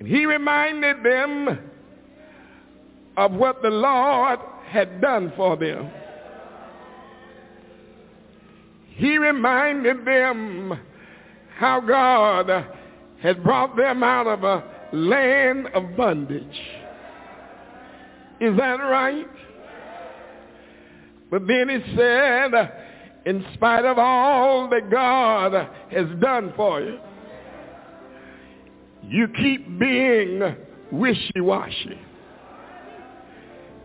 And 0.00 0.08
he 0.08 0.26
reminded 0.26 1.04
them 1.04 1.58
of 3.16 3.32
what 3.32 3.62
the 3.62 3.70
Lord 3.70 4.40
had 4.66 5.00
done 5.00 5.32
for 5.36 5.56
them. 5.56 5.90
He 8.94 9.18
reminded 9.18 10.04
them 10.04 10.80
how 11.56 11.80
God 11.80 12.66
had 13.20 13.42
brought 13.42 13.76
them 13.76 14.02
out 14.02 14.26
of 14.26 14.44
a 14.44 14.71
land 14.92 15.68
of 15.74 15.96
bondage. 15.96 16.60
Is 18.40 18.56
that 18.56 18.76
right? 18.76 19.26
But 21.30 21.46
then 21.46 21.68
he 21.68 21.96
said, 21.96 22.52
in 23.24 23.44
spite 23.54 23.84
of 23.84 23.98
all 23.98 24.68
that 24.68 24.90
God 24.90 25.52
has 25.90 26.06
done 26.20 26.52
for 26.56 26.80
you, 26.80 26.98
you 29.04 29.28
keep 29.28 29.78
being 29.78 30.56
wishy-washy. 30.90 32.00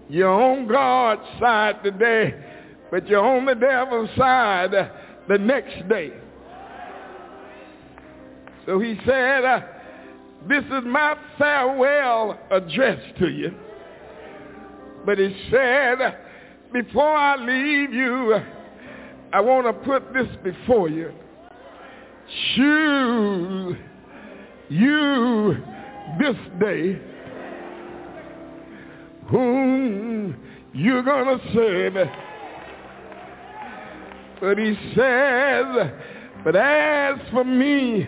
You're 0.09 0.29
on 0.29 0.67
God's 0.67 1.21
side 1.39 1.83
today, 1.83 2.33
but 2.91 3.07
you're 3.07 3.25
on 3.25 3.45
the 3.45 3.55
devil's 3.55 4.09
side 4.17 4.71
the 5.27 5.37
next 5.37 5.87
day. 5.87 6.13
So 8.65 8.79
he 8.79 8.99
said, 9.05 9.43
this 10.47 10.63
is 10.63 10.83
my 10.85 11.15
farewell 11.37 12.39
address 12.51 12.99
to 13.19 13.29
you. 13.29 13.53
But 15.05 15.17
he 15.17 15.35
said, 15.51 15.97
before 16.73 17.15
I 17.15 17.35
leave 17.37 17.93
you, 17.93 18.35
I 19.33 19.41
want 19.41 19.67
to 19.67 19.73
put 19.73 20.13
this 20.13 20.27
before 20.43 20.89
you. 20.89 21.11
Choose 22.55 23.77
you 24.69 25.55
this 26.19 26.35
day 26.59 26.99
whom 29.29 30.35
you're 30.73 31.03
going 31.03 31.39
to 31.39 31.53
serve. 31.53 31.93
But 34.39 34.57
he 34.57 34.75
says, 34.95 35.91
but 36.43 36.55
as 36.55 37.17
for 37.31 37.43
me, 37.43 38.07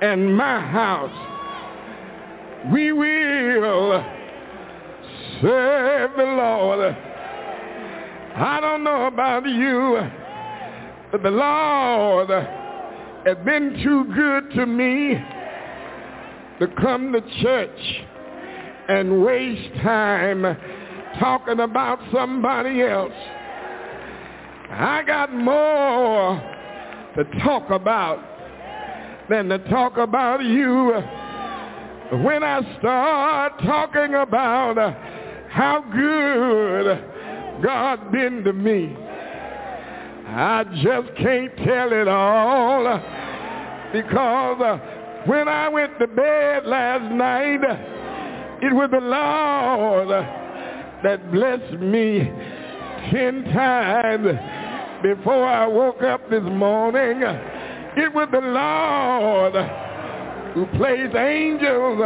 and 0.00 0.36
my 0.36 0.60
house, 0.60 1.34
we 2.72 2.92
will 2.92 4.04
serve 5.40 6.10
the 6.16 6.24
Lord. 6.24 6.96
I 8.36 8.58
don't 8.60 8.82
know 8.82 9.06
about 9.06 9.46
you, 9.46 10.00
but 11.12 11.22
the 11.22 11.30
Lord 11.30 12.30
has 12.30 13.36
been 13.44 13.80
too 13.82 14.04
good 14.14 14.50
to 14.56 14.66
me 14.66 15.14
to 16.58 16.66
come 16.80 17.12
to 17.12 17.20
church 17.42 18.04
and 18.88 19.24
waste 19.24 19.74
time 19.82 20.42
talking 21.18 21.60
about 21.60 22.00
somebody 22.12 22.82
else. 22.82 23.12
I 24.70 25.02
got 25.06 25.32
more 25.32 26.40
to 27.16 27.24
talk 27.44 27.70
about 27.70 28.33
than 29.28 29.48
to 29.48 29.58
talk 29.70 29.96
about 29.96 30.42
you. 30.42 30.92
When 32.22 32.42
I 32.42 32.60
start 32.78 33.58
talking 33.64 34.14
about 34.14 34.76
how 35.50 35.80
good 35.92 37.62
God 37.62 38.12
been 38.12 38.44
to 38.44 38.52
me, 38.52 38.94
I 40.26 40.64
just 40.82 41.16
can't 41.16 41.56
tell 41.58 41.92
it 41.92 42.08
all 42.08 42.84
because 43.92 44.80
when 45.26 45.48
I 45.48 45.68
went 45.68 45.98
to 46.00 46.06
bed 46.06 46.66
last 46.66 47.12
night, 47.12 47.60
it 48.62 48.72
was 48.72 48.90
the 48.90 49.00
Lord 49.00 50.08
that 51.02 51.32
blessed 51.32 51.80
me 51.80 52.18
ten 53.10 53.44
times 53.44 54.26
before 55.02 55.46
I 55.46 55.66
woke 55.66 56.02
up 56.02 56.28
this 56.30 56.42
morning. 56.42 57.22
It 57.96 58.12
was 58.12 58.28
the 58.32 58.40
Lord 58.40 59.54
who 60.54 60.66
placed 60.78 61.14
angels 61.14 62.00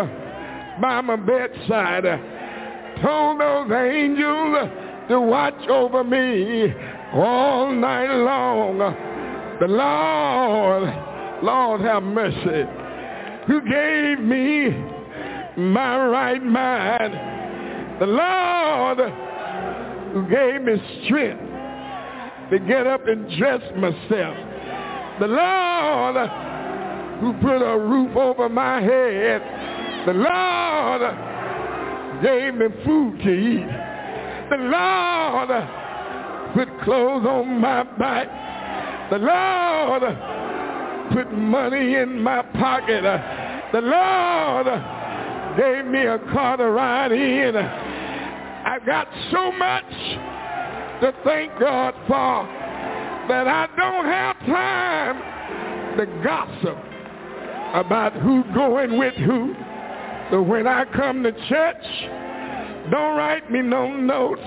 by 0.83 1.01
my 1.01 1.17
bedside, 1.17 2.05
told 3.03 3.41
those 3.41 3.71
angels 3.73 4.71
to 5.09 5.19
watch 5.21 5.67
over 5.69 6.05
me 6.05 6.75
all 7.15 7.73
night 7.73 8.15
long. 8.15 8.79
The 9.61 9.67
Lord, 9.67 11.43
Lord 11.43 11.81
have 11.81 12.03
mercy, 12.03 12.69
who 13.47 13.61
gave 13.63 14.21
me 14.21 14.69
my 15.57 16.07
right 16.07 16.43
mind. 16.43 17.15
The 17.99 18.07
Lord 18.07 18.99
who 20.13 20.29
gave 20.29 20.63
me 20.63 21.05
strength 21.07 21.43
to 22.51 22.59
get 22.59 22.87
up 22.87 23.07
and 23.09 23.27
dress 23.39 23.63
myself 23.75 24.37
the 25.21 25.27
Lord 25.27 26.17
who 27.21 27.33
put 27.35 27.63
a 27.63 27.79
roof 27.79 28.17
over 28.17 28.49
my 28.49 28.81
head. 28.81 29.43
The 30.07 30.15
Lord 30.15 31.03
gave 32.23 32.55
me 32.55 32.67
food 32.85 33.19
to 33.25 33.31
eat. 33.31 33.67
The 34.51 34.57
Lord 34.57 35.49
put 36.55 36.85
clothes 36.85 37.27
on 37.27 37.61
my 37.61 37.83
back. 37.99 39.11
The 39.11 39.19
Lord 39.19 40.03
put 41.13 41.37
money 41.37 41.97
in 41.97 42.21
my 42.21 42.43
pocket. 42.43 43.03
The 43.73 43.81
Lord 43.81 44.67
gave 45.57 45.91
me 45.91 46.07
a 46.07 46.19
car 46.33 46.57
to 46.57 46.71
ride 46.71 47.13
in. 47.13 47.57
I've 47.57 48.87
got 48.87 49.09
so 49.33 49.51
much 49.51 49.85
to 51.01 51.13
thank 51.25 51.59
God 51.59 51.95
for 52.07 52.58
that 53.29 53.47
I 53.47 53.69
don't 53.77 54.05
have 54.07 54.39
time 54.41 55.97
to 55.99 56.07
gossip 56.25 56.79
about 57.75 58.15
who 58.15 58.43
going 58.55 58.99
with 58.99 59.15
who. 59.15 59.55
So 60.31 60.43
when 60.43 60.67
I 60.67 60.85
come 60.95 61.23
to 61.23 61.33
church, 61.49 62.91
don't 62.91 63.17
write 63.17 63.51
me 63.51 63.61
no 63.63 63.95
notes. 63.95 64.43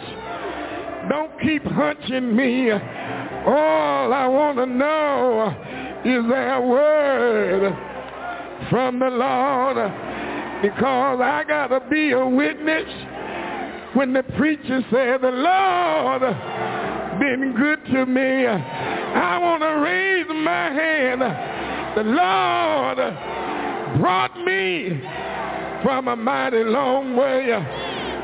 Don't 1.10 1.32
keep 1.42 1.64
hunching 1.64 2.36
me. 2.36 2.72
All 2.72 4.14
I 4.14 4.28
want 4.28 4.58
to 4.58 4.66
know 4.66 5.56
is 6.06 6.24
that 6.30 6.64
word 6.64 7.74
from 8.70 9.00
the 9.00 9.10
Lord 9.10 9.78
because 10.62 11.20
I 11.22 11.44
got 11.48 11.68
to 11.68 11.80
be 11.90 12.12
a 12.12 12.26
witness 12.26 12.88
when 13.96 14.14
the 14.14 14.24
preacher 14.38 14.82
said 14.92 15.22
the 15.22 15.32
Lord 15.32 16.22
been 17.22 17.54
good 17.56 17.86
to 17.94 18.06
me. 18.08 18.48
I 18.48 19.38
want 19.38 19.62
to 19.62 19.68
raise 19.80 20.26
my 20.28 20.72
hand. 20.74 21.22
The 21.96 22.04
Lord 22.04 22.98
brought 24.00 24.36
me 24.44 25.00
from 25.84 26.08
a 26.08 26.16
mighty 26.16 26.64
long 26.64 27.16
way. 27.16 27.46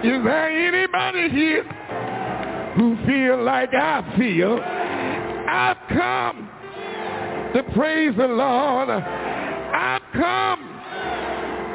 Is 0.03 0.23
there 0.23 0.49
anybody 0.67 1.29
here 1.29 1.63
who 2.75 2.97
feel 3.05 3.43
like 3.43 3.71
I 3.75 4.01
feel? 4.17 4.59
I've 4.59 5.77
come 5.89 6.49
to 7.53 7.63
praise 7.75 8.15
the 8.17 8.27
Lord. 8.27 8.89
I've 8.89 10.01
come 10.13 10.59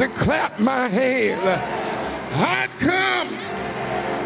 to 0.01 0.24
clap 0.24 0.59
my 0.59 0.89
hands. 0.89 1.47
I've 2.35 2.70
come 2.81 3.28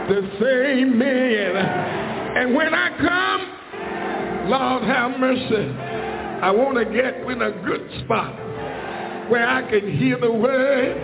to 0.08 0.38
say 0.40 0.80
amen. 0.80 2.05
And 2.36 2.54
when 2.54 2.74
I 2.74 2.88
come, 2.98 4.50
Lord 4.50 4.82
have 4.82 5.18
mercy, 5.18 5.72
I 6.42 6.50
want 6.50 6.76
to 6.76 6.84
get 6.84 7.16
in 7.26 7.40
a 7.40 7.50
good 7.64 8.04
spot 8.04 8.36
where 9.30 9.48
I 9.48 9.62
can 9.70 9.98
hear 9.98 10.18
the 10.20 10.30
word. 10.30 10.96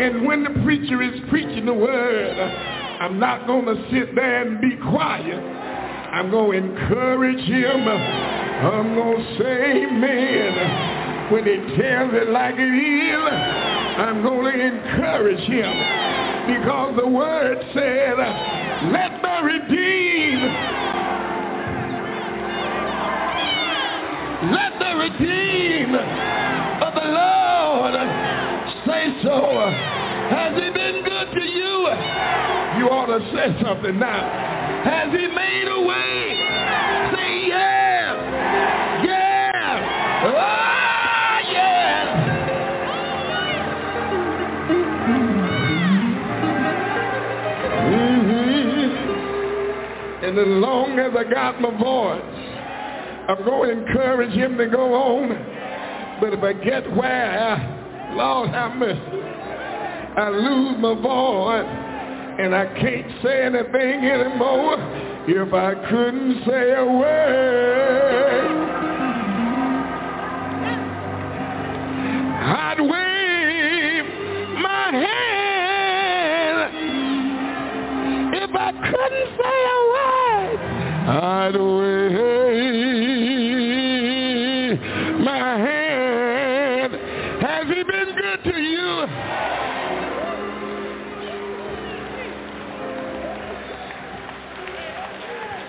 And 0.00 0.24
when 0.24 0.44
the 0.44 0.50
preacher 0.62 1.02
is 1.02 1.20
preaching 1.30 1.66
the 1.66 1.74
word, 1.74 2.38
I'm 2.38 3.18
not 3.18 3.48
going 3.48 3.64
to 3.66 3.90
sit 3.90 4.14
there 4.14 4.46
and 4.46 4.60
be 4.60 4.76
quiet. 4.88 5.34
I'm 6.14 6.30
going 6.30 6.62
to 6.62 6.68
encourage 6.68 7.44
him. 7.44 7.88
I'm 7.88 8.94
going 8.94 9.18
to 9.18 9.38
say 9.42 9.84
amen. 9.84 11.32
When 11.32 11.44
he 11.44 11.56
tells 11.76 12.14
it 12.14 12.28
like 12.30 12.54
it 12.56 12.62
is, 12.62 13.32
I'm 13.98 14.22
going 14.22 14.54
to 14.54 14.64
encourage 14.64 15.40
him. 15.40 15.74
Because 16.54 16.94
the 16.96 17.08
word 17.08 17.58
said, 17.74 18.16
let 18.92 19.20
the 19.20 19.42
redeemed, 19.42 20.05
redeemed 25.18 25.94
of 25.94 26.94
the 26.94 27.08
Lord 27.08 27.94
say 28.86 29.22
so. 29.22 29.70
Has 30.30 30.54
he 30.54 30.70
been 30.70 31.04
good 31.04 31.32
to 31.34 31.42
you? 31.42 31.88
You 32.78 32.88
ought 32.90 33.06
to 33.06 33.20
say 33.34 33.62
something 33.62 33.98
now. 33.98 34.82
Has 34.84 35.10
he 35.12 35.26
made 35.28 35.68
a 35.68 35.80
way? 35.82 36.36
Say 37.14 37.48
yeah. 37.48 39.04
Yeah. 39.04 40.22
Oh, 40.24 41.38
yeah. 41.52 42.04
Mm-hmm. 47.92 48.64
And 50.24 50.38
as 50.38 50.46
long 50.48 50.98
as 50.98 51.12
I 51.16 51.24
got 51.30 51.60
my 51.60 51.70
voice, 51.78 52.35
I'm 53.28 53.44
going 53.44 53.70
to 53.70 53.86
encourage 53.86 54.32
him 54.32 54.56
to 54.56 54.68
go 54.68 54.94
on. 54.94 55.28
But 56.20 56.32
if 56.32 56.42
I 56.44 56.52
get 56.52 56.88
where, 56.96 58.12
Lord 58.14 58.50
have 58.50 58.76
mercy, 58.76 59.00
I 60.16 60.28
lose 60.30 60.78
my 60.78 60.94
voice 60.94 61.66
and 62.38 62.54
I 62.54 62.66
can't 62.80 63.22
say 63.22 63.42
anything 63.46 64.04
anymore 64.04 64.76
if 65.26 65.52
I 65.52 65.74
couldn't 65.88 66.44
say 66.46 66.72
a 66.72 66.84
word. 66.84 68.46
I'd 72.48 72.80
wave 72.80 74.06
my 74.62 74.90
hand 75.02 76.74
if 78.36 78.54
I 78.54 78.72
couldn't 78.72 79.28
say 79.36 79.64
a 79.74 79.80
word. 79.92 80.58
I'd 81.08 81.56
wave 81.56 82.85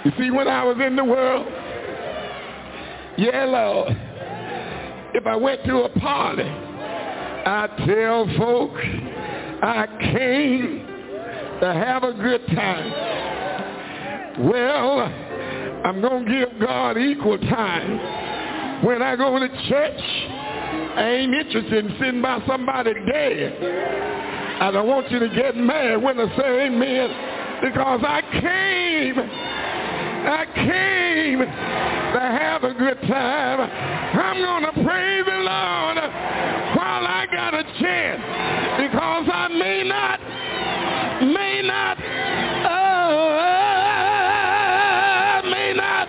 You 0.07 0.13
see, 0.17 0.31
when 0.31 0.47
I 0.47 0.63
was 0.63 0.77
in 0.79 0.95
the 0.95 1.03
world, 1.03 1.45
yeah, 3.17 3.43
Lord, 3.43 3.91
if 5.13 5.27
I 5.27 5.35
went 5.35 5.65
to 5.65 5.79
a 5.79 5.89
party, 5.99 6.43
I 6.43 7.67
tell 7.85 8.25
folks 8.37 8.81
I 9.61 9.85
came 10.13 10.87
to 11.59 11.73
have 11.73 12.03
a 12.03 12.13
good 12.13 12.47
time. 12.55 14.47
Well, 14.47 15.01
I'm 15.83 15.99
going 15.99 16.25
to 16.25 16.31
give 16.31 16.57
God 16.57 16.97
equal 16.97 17.37
time. 17.39 18.85
When 18.85 19.01
I 19.01 19.17
go 19.17 19.37
to 19.37 19.49
church, 19.67 20.01
I 20.95 21.17
ain't 21.19 21.33
interested 21.33 21.85
in 21.85 21.91
sitting 21.99 22.21
by 22.21 22.41
somebody 22.47 22.93
dead. 23.11 24.61
I 24.61 24.71
don't 24.71 24.87
want 24.87 25.11
you 25.11 25.19
to 25.19 25.27
get 25.27 25.57
mad 25.57 26.01
when 26.01 26.17
I 26.17 26.37
say 26.37 26.67
amen 26.67 27.61
because 27.61 27.99
I 28.07 28.21
came 28.39 29.57
I 30.25 30.45
came 30.55 31.39
to 31.39 32.19
have 32.19 32.63
a 32.63 32.73
good 32.73 32.99
time. 33.07 33.59
I'm 33.61 34.41
going 34.41 34.63
to 34.63 34.71
praise 34.83 35.25
the 35.25 35.31
Lord 35.31 35.97
while 36.75 37.05
I 37.05 37.27
got 37.31 37.53
a 37.53 37.63
chance 37.79 38.21
because 38.81 39.29
I 39.31 39.47
may 39.49 39.83
not, 39.83 40.19
may 41.33 41.61
not, 41.63 41.97
uh, 42.65 43.01
may 45.49 45.73
not. 45.73 46.07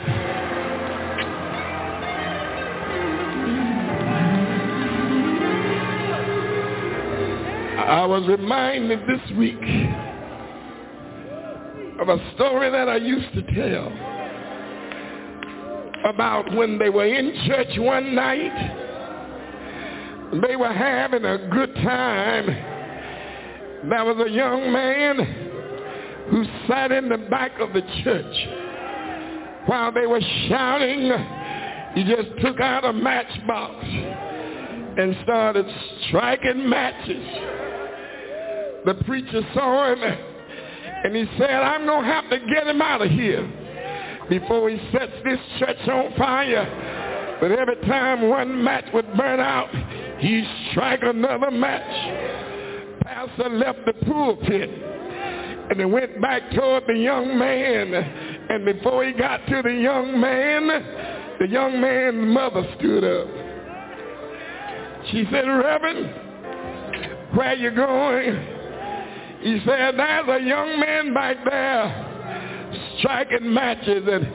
I 7.88 8.06
was 8.06 8.26
reminded 8.28 9.00
this 9.06 9.30
week 9.36 9.60
of 12.00 12.08
a 12.08 12.32
story 12.34 12.70
that 12.70 12.88
I 12.88 12.96
used 12.96 13.32
to 13.34 13.42
tell 13.54 13.92
about 16.04 16.54
when 16.54 16.78
they 16.78 16.90
were 16.90 17.06
in 17.06 17.34
church 17.46 17.76
one 17.78 18.14
night. 18.14 18.86
They 20.46 20.54
were 20.56 20.72
having 20.72 21.24
a 21.24 21.48
good 21.48 21.74
time. 21.74 22.46
There 23.88 24.04
was 24.04 24.26
a 24.26 24.30
young 24.30 24.72
man 24.72 25.16
who 26.30 26.44
sat 26.68 26.92
in 26.92 27.08
the 27.08 27.18
back 27.18 27.58
of 27.58 27.72
the 27.72 27.82
church 28.04 28.48
while 29.66 29.90
they 29.90 30.06
were 30.06 30.20
shouting. 30.48 31.10
He 31.94 32.04
just 32.04 32.28
took 32.40 32.60
out 32.60 32.84
a 32.84 32.92
matchbox 32.92 33.84
and 33.84 35.16
started 35.24 35.66
striking 36.08 36.68
matches. 36.68 37.26
The 38.84 38.94
preacher 39.04 39.42
saw 39.54 39.92
him 39.94 40.27
and 41.04 41.14
he 41.14 41.26
said, 41.38 41.50
I'm 41.50 41.86
going 41.86 42.04
to 42.04 42.12
have 42.12 42.28
to 42.30 42.38
get 42.52 42.66
him 42.66 42.82
out 42.82 43.02
of 43.02 43.10
here 43.10 43.48
before 44.28 44.68
he 44.68 44.78
sets 44.92 45.12
this 45.24 45.38
church 45.58 45.88
on 45.88 46.14
fire. 46.16 47.36
But 47.40 47.52
every 47.52 47.76
time 47.86 48.28
one 48.28 48.62
match 48.64 48.84
would 48.92 49.06
burn 49.16 49.40
out, 49.40 49.70
he'd 50.18 50.48
strike 50.70 51.00
another 51.02 51.50
match. 51.50 53.02
Pastor 53.02 53.48
left 53.48 53.78
the 53.86 53.92
pulpit 54.06 54.70
and 55.70 55.78
he 55.78 55.84
went 55.84 56.20
back 56.20 56.50
toward 56.50 56.84
the 56.86 56.94
young 56.94 57.38
man. 57.38 57.94
And 57.94 58.64
before 58.64 59.04
he 59.04 59.12
got 59.12 59.46
to 59.46 59.62
the 59.62 59.72
young 59.72 60.20
man, 60.20 60.66
the 61.38 61.46
young 61.48 61.80
man's 61.80 62.34
mother 62.34 62.66
stood 62.78 63.04
up. 63.04 63.28
She 65.12 65.24
said, 65.30 65.46
Reverend, 65.46 67.34
where 67.36 67.54
you 67.54 67.70
going? 67.70 68.57
He 69.40 69.60
said, 69.64 69.96
there's 69.96 70.28
a 70.28 70.44
young 70.44 70.80
man 70.80 71.14
back 71.14 71.36
there 71.48 72.04
striking 72.98 73.52
matches 73.52 74.04
and 74.10 74.26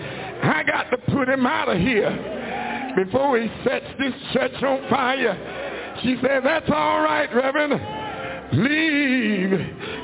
I 0.44 0.64
got 0.64 0.90
to 0.92 0.98
put 1.12 1.30
him 1.30 1.46
out 1.46 1.70
of 1.70 1.78
here 1.78 2.94
before 2.96 3.38
he 3.40 3.50
sets 3.64 3.86
this 4.00 4.14
church 4.34 4.64
on 4.64 4.90
fire. 4.90 6.00
She 6.04 6.18
said, 6.22 6.42
that's 6.44 6.70
all 6.70 7.02
right, 7.02 7.34
Reverend. 7.34 7.74
Leave 8.54 9.60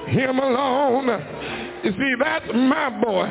him 0.08 0.40
alone. 0.40 1.08
You 1.84 1.92
see, 1.92 2.14
that's 2.20 2.48
my 2.54 2.90
boy. 3.02 3.28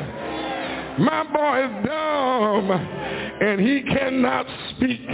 My 0.99 1.23
boy 1.23 1.65
is 1.65 1.85
dumb 1.85 2.71
and 2.71 3.59
he 3.61 3.83
cannot 3.83 4.45
speak. 4.75 5.07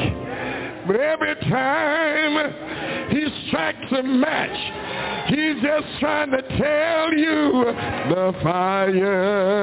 But 0.87 0.97
every 0.97 1.33
time 1.49 3.09
he 3.09 3.25
strikes 3.47 3.91
a 3.91 4.03
match, 4.03 5.29
he's 5.29 5.59
just 5.63 5.99
trying 5.99 6.29
to 6.29 6.41
tell 6.59 7.11
you 7.11 7.73
the 8.13 8.33
fire 8.43 9.55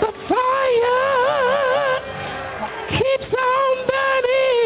The 0.00 0.12
fire 0.28 2.00
keeps 2.90 3.34
on 3.34 3.86
burning 3.86 4.61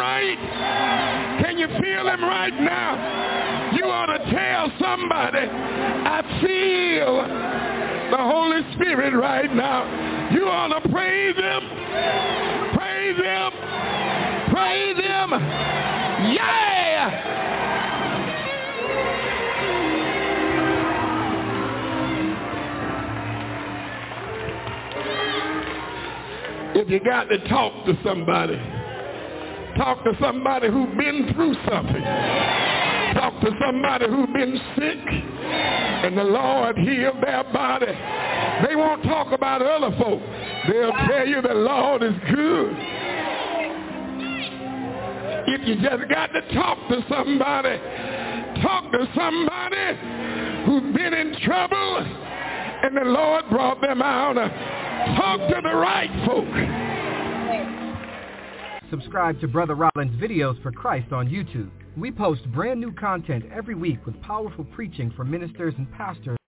right? 0.00 1.40
Can 1.42 1.58
you 1.58 1.66
feel 1.66 2.08
him 2.08 2.22
right 2.22 2.58
now? 2.60 3.72
You 3.76 3.84
ought 3.84 4.06
to 4.06 4.18
tell 4.30 4.72
somebody, 4.80 5.46
I 5.48 6.22
feel 6.40 7.16
the 8.10 8.18
Holy 8.18 8.62
Spirit 8.74 9.14
right 9.14 9.54
now. 9.54 10.30
You 10.32 10.48
ought 10.48 10.80
to 10.80 10.88
praise 10.88 11.36
him. 11.36 11.62
Praise 12.74 13.16
him. 13.16 13.52
Praise 14.50 14.96
him. 14.96 15.30
Yeah. 16.34 17.59
If 26.72 26.88
you 26.88 27.00
got 27.00 27.24
to 27.24 27.48
talk 27.48 27.84
to 27.86 27.98
somebody, 28.04 28.56
talk 29.76 30.04
to 30.04 30.12
somebody 30.20 30.68
who's 30.68 30.96
been 30.96 31.32
through 31.34 31.54
something. 31.68 32.02
Talk 33.14 33.40
to 33.40 33.50
somebody 33.60 34.06
who's 34.06 34.28
been 34.32 34.60
sick 34.76 34.98
and 36.04 36.16
the 36.16 36.24
Lord 36.24 36.78
healed 36.78 37.16
their 37.22 37.44
body. 37.52 37.86
They 38.66 38.76
won't 38.76 39.02
talk 39.02 39.32
about 39.32 39.62
other 39.62 39.96
folk. 39.98 40.22
They'll 40.68 40.92
tell 41.08 41.26
you 41.26 41.42
the 41.42 41.54
Lord 41.54 42.02
is 42.04 42.14
good. 42.32 42.76
If 45.48 45.66
you 45.66 45.74
just 45.82 46.08
got 46.08 46.28
to 46.28 46.54
talk 46.54 46.78
to 46.88 47.04
somebody, 47.08 47.76
talk 48.62 48.92
to 48.92 49.08
somebody 49.16 49.98
who's 50.66 50.94
been 50.94 51.14
in 51.14 51.36
trouble 51.44 51.96
and 52.82 52.96
the 52.96 53.04
Lord 53.04 53.44
brought 53.50 53.80
them 53.80 54.02
out. 54.02 54.36
Talk 55.16 55.40
to 55.48 55.60
the 55.62 55.74
right 55.74 56.10
folk. 56.26 56.46
Subscribe 58.90 59.40
to 59.40 59.48
Brother 59.48 59.74
Rollins 59.74 60.20
Videos 60.20 60.60
for 60.62 60.72
Christ 60.72 61.12
on 61.12 61.28
YouTube. 61.28 61.70
We 61.96 62.10
post 62.10 62.50
brand 62.52 62.80
new 62.80 62.92
content 62.92 63.44
every 63.52 63.74
week 63.74 64.04
with 64.06 64.20
powerful 64.22 64.64
preaching 64.64 65.12
from 65.16 65.30
ministers 65.30 65.74
and 65.78 65.90
pastors. 65.92 66.39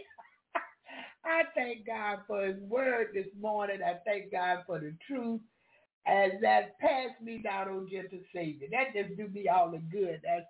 I 1.25 1.45
thank 1.55 1.87
God 1.87 2.19
for 2.27 2.45
his 2.45 2.61
word 2.61 3.13
this 3.15 3.29
morning. 3.41 3.79
I 3.83 3.95
thank 4.05 4.31
God 4.31 4.65
for 4.67 4.79
the 4.79 4.93
truth. 5.07 5.41
As 6.07 6.33
that 6.43 6.79
passed 6.79 7.23
me 7.23 7.39
down 7.39 7.71
on 7.71 7.89
gentle 7.91 8.21
Savior. 8.35 8.69
That 8.71 8.93
just 8.95 9.17
do 9.17 9.29
me 9.29 9.49
all 9.49 9.71
the 9.71 9.79
good. 9.79 10.21
That's 10.23 10.45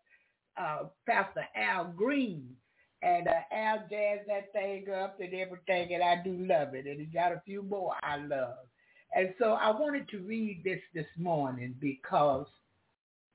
uh, 0.61 0.87
Pastor 1.07 1.47
Al 1.55 1.93
Green. 1.97 2.57
And 3.03 3.29
uh, 3.29 3.33
Al 3.53 3.79
jazzed 3.91 4.29
that 4.29 4.53
thing 4.53 4.87
up 4.91 5.21
and 5.21 5.33
everything, 5.33 5.95
and 5.95 6.03
I 6.03 6.23
do 6.23 6.33
love 6.47 6.75
it. 6.75 6.87
And 6.87 6.99
he 6.99 7.07
got 7.07 7.33
a 7.33 7.43
few 7.47 7.63
more 7.63 7.95
I 8.03 8.17
love. 8.17 8.57
And 9.15 9.33
so 9.39 9.53
I 9.53 9.71
wanted 9.71 10.09
to 10.11 10.19
read 10.19 10.63
this 10.65 10.81
this 10.95 11.07
morning 11.17 11.75
because 11.81 12.47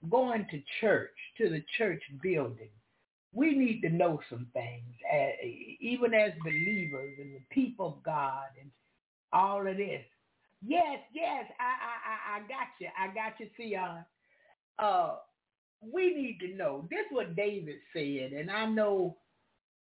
going 0.09 0.45
to 0.51 0.61
church, 0.81 1.15
to 1.37 1.49
the 1.49 1.63
church 1.77 2.01
building, 2.21 2.69
we 3.33 3.55
need 3.55 3.81
to 3.81 3.89
know 3.89 4.19
some 4.29 4.47
things, 4.53 4.93
uh, 5.11 5.45
even 5.79 6.13
as 6.13 6.31
believers 6.43 7.13
and 7.19 7.35
the 7.35 7.41
people 7.49 7.87
of 7.87 8.03
God 8.03 8.45
and 8.61 8.69
all 9.31 9.65
of 9.65 9.77
this. 9.77 10.03
Yes, 10.65 10.99
yes, 11.13 11.45
I, 11.59 11.63
I, 11.63 12.37
I, 12.37 12.37
I 12.37 12.39
got 12.41 12.67
you. 12.79 12.87
I 12.97 13.07
got 13.07 13.39
you, 13.39 13.49
Sion. 13.57 14.05
Uh, 14.79 15.15
we 15.81 16.13
need 16.13 16.39
to 16.41 16.55
know. 16.55 16.87
This 16.89 16.99
is 16.99 17.11
what 17.11 17.35
David 17.35 17.75
said, 17.91 18.31
and 18.33 18.49
I 18.49 18.65
know 18.65 19.17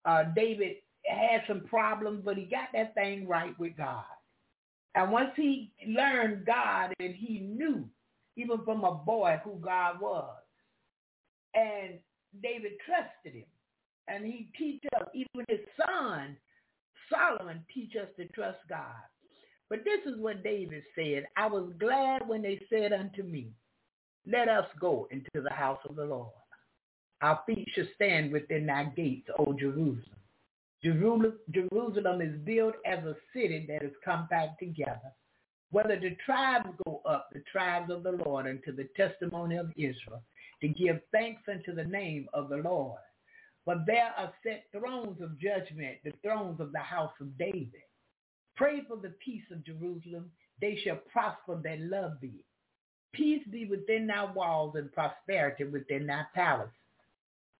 uh, 0.09 0.25
David 0.35 0.77
had 1.07 1.43
some 1.47 1.61
problems, 1.65 2.23
but 2.25 2.37
he 2.37 2.45
got 2.45 2.69
that 2.73 2.95
thing 2.95 3.29
right 3.29 3.59
with 3.59 3.77
God. 3.77 4.05
And 4.95 5.13
once 5.13 5.31
he 5.37 5.71
learned 5.87 6.47
God 6.47 6.95
and 6.99 7.15
he 7.15 7.41
knew, 7.41 7.85
even 8.37 8.65
from 8.65 8.85
a 8.85 8.95
boy, 8.95 9.39
who 9.45 9.57
God 9.61 10.01
was, 10.01 10.39
and 11.55 11.99
David 12.43 12.73
trusted 12.87 13.41
him, 13.41 13.49
and 14.09 14.25
he 14.25 14.49
teach 14.57 14.83
us, 14.99 15.09
even 15.15 15.45
his 15.49 15.61
son, 15.77 16.37
Solomon, 17.11 17.63
teach 17.73 17.93
us 17.97 18.09
to 18.17 18.27
trust 18.29 18.59
God. 18.69 19.03
But 19.69 19.81
this 19.85 20.01
is 20.11 20.19
what 20.19 20.43
David 20.43 20.83
said. 20.95 21.27
I 21.37 21.47
was 21.47 21.71
glad 21.79 22.27
when 22.27 22.41
they 22.41 22.61
said 22.71 22.93
unto 22.95 23.23
me, 23.23 23.49
let 24.27 24.49
us 24.49 24.67
go 24.81 25.07
into 25.11 25.43
the 25.43 25.53
house 25.53 25.81
of 25.89 25.97
the 25.97 26.05
Lord. 26.05 26.33
Our 27.21 27.41
feet 27.47 27.69
shall 27.75 27.87
stand 27.95 28.33
within 28.33 28.67
thy 28.67 28.85
gates, 28.85 29.29
O 29.39 29.53
Jerusalem. 29.53 30.05
Jerusalem 30.83 32.21
is 32.21 32.39
built 32.45 32.75
as 32.87 33.05
a 33.05 33.17
city 33.33 33.67
that 33.69 33.83
is 33.83 33.93
compact 34.05 34.61
together. 34.61 35.13
Whether 35.71 35.99
the 35.99 36.17
tribes 36.25 36.69
go 36.87 37.03
up, 37.05 37.29
the 37.33 37.43
tribes 37.51 37.91
of 37.91 38.05
the 38.05 38.13
Lord, 38.13 38.47
unto 38.47 38.75
the 38.75 38.89
testimony 38.97 39.57
of 39.57 39.71
Israel, 39.77 40.23
to 40.61 40.69
give 40.69 41.01
thanks 41.13 41.43
unto 41.49 41.75
the 41.75 41.85
name 41.85 42.29
of 42.33 42.49
the 42.49 42.57
Lord. 42.57 43.01
But 43.67 43.85
there 43.87 44.13
are 44.17 44.33
set 44.43 44.67
thrones 44.73 45.21
of 45.21 45.39
judgment, 45.39 45.97
the 46.05 46.13
thrones 46.23 46.61
of 46.61 46.73
the 46.73 46.79
house 46.79 47.13
of 47.21 47.37
David. 47.37 47.83
Pray 48.57 48.83
for 48.89 48.97
the 48.97 49.15
peace 49.25 49.45
of 49.53 49.65
Jerusalem. 49.65 50.31
They 50.61 50.77
shall 50.83 51.01
prosper 51.13 51.61
that 51.63 51.81
love 51.81 52.13
thee. 52.21 52.45
Peace 53.13 53.43
be 53.51 53.67
within 53.67 54.07
thy 54.07 54.25
walls 54.25 54.75
and 54.77 54.93
prosperity 54.93 55.65
within 55.65 56.07
thy 56.07 56.23
palace. 56.35 56.71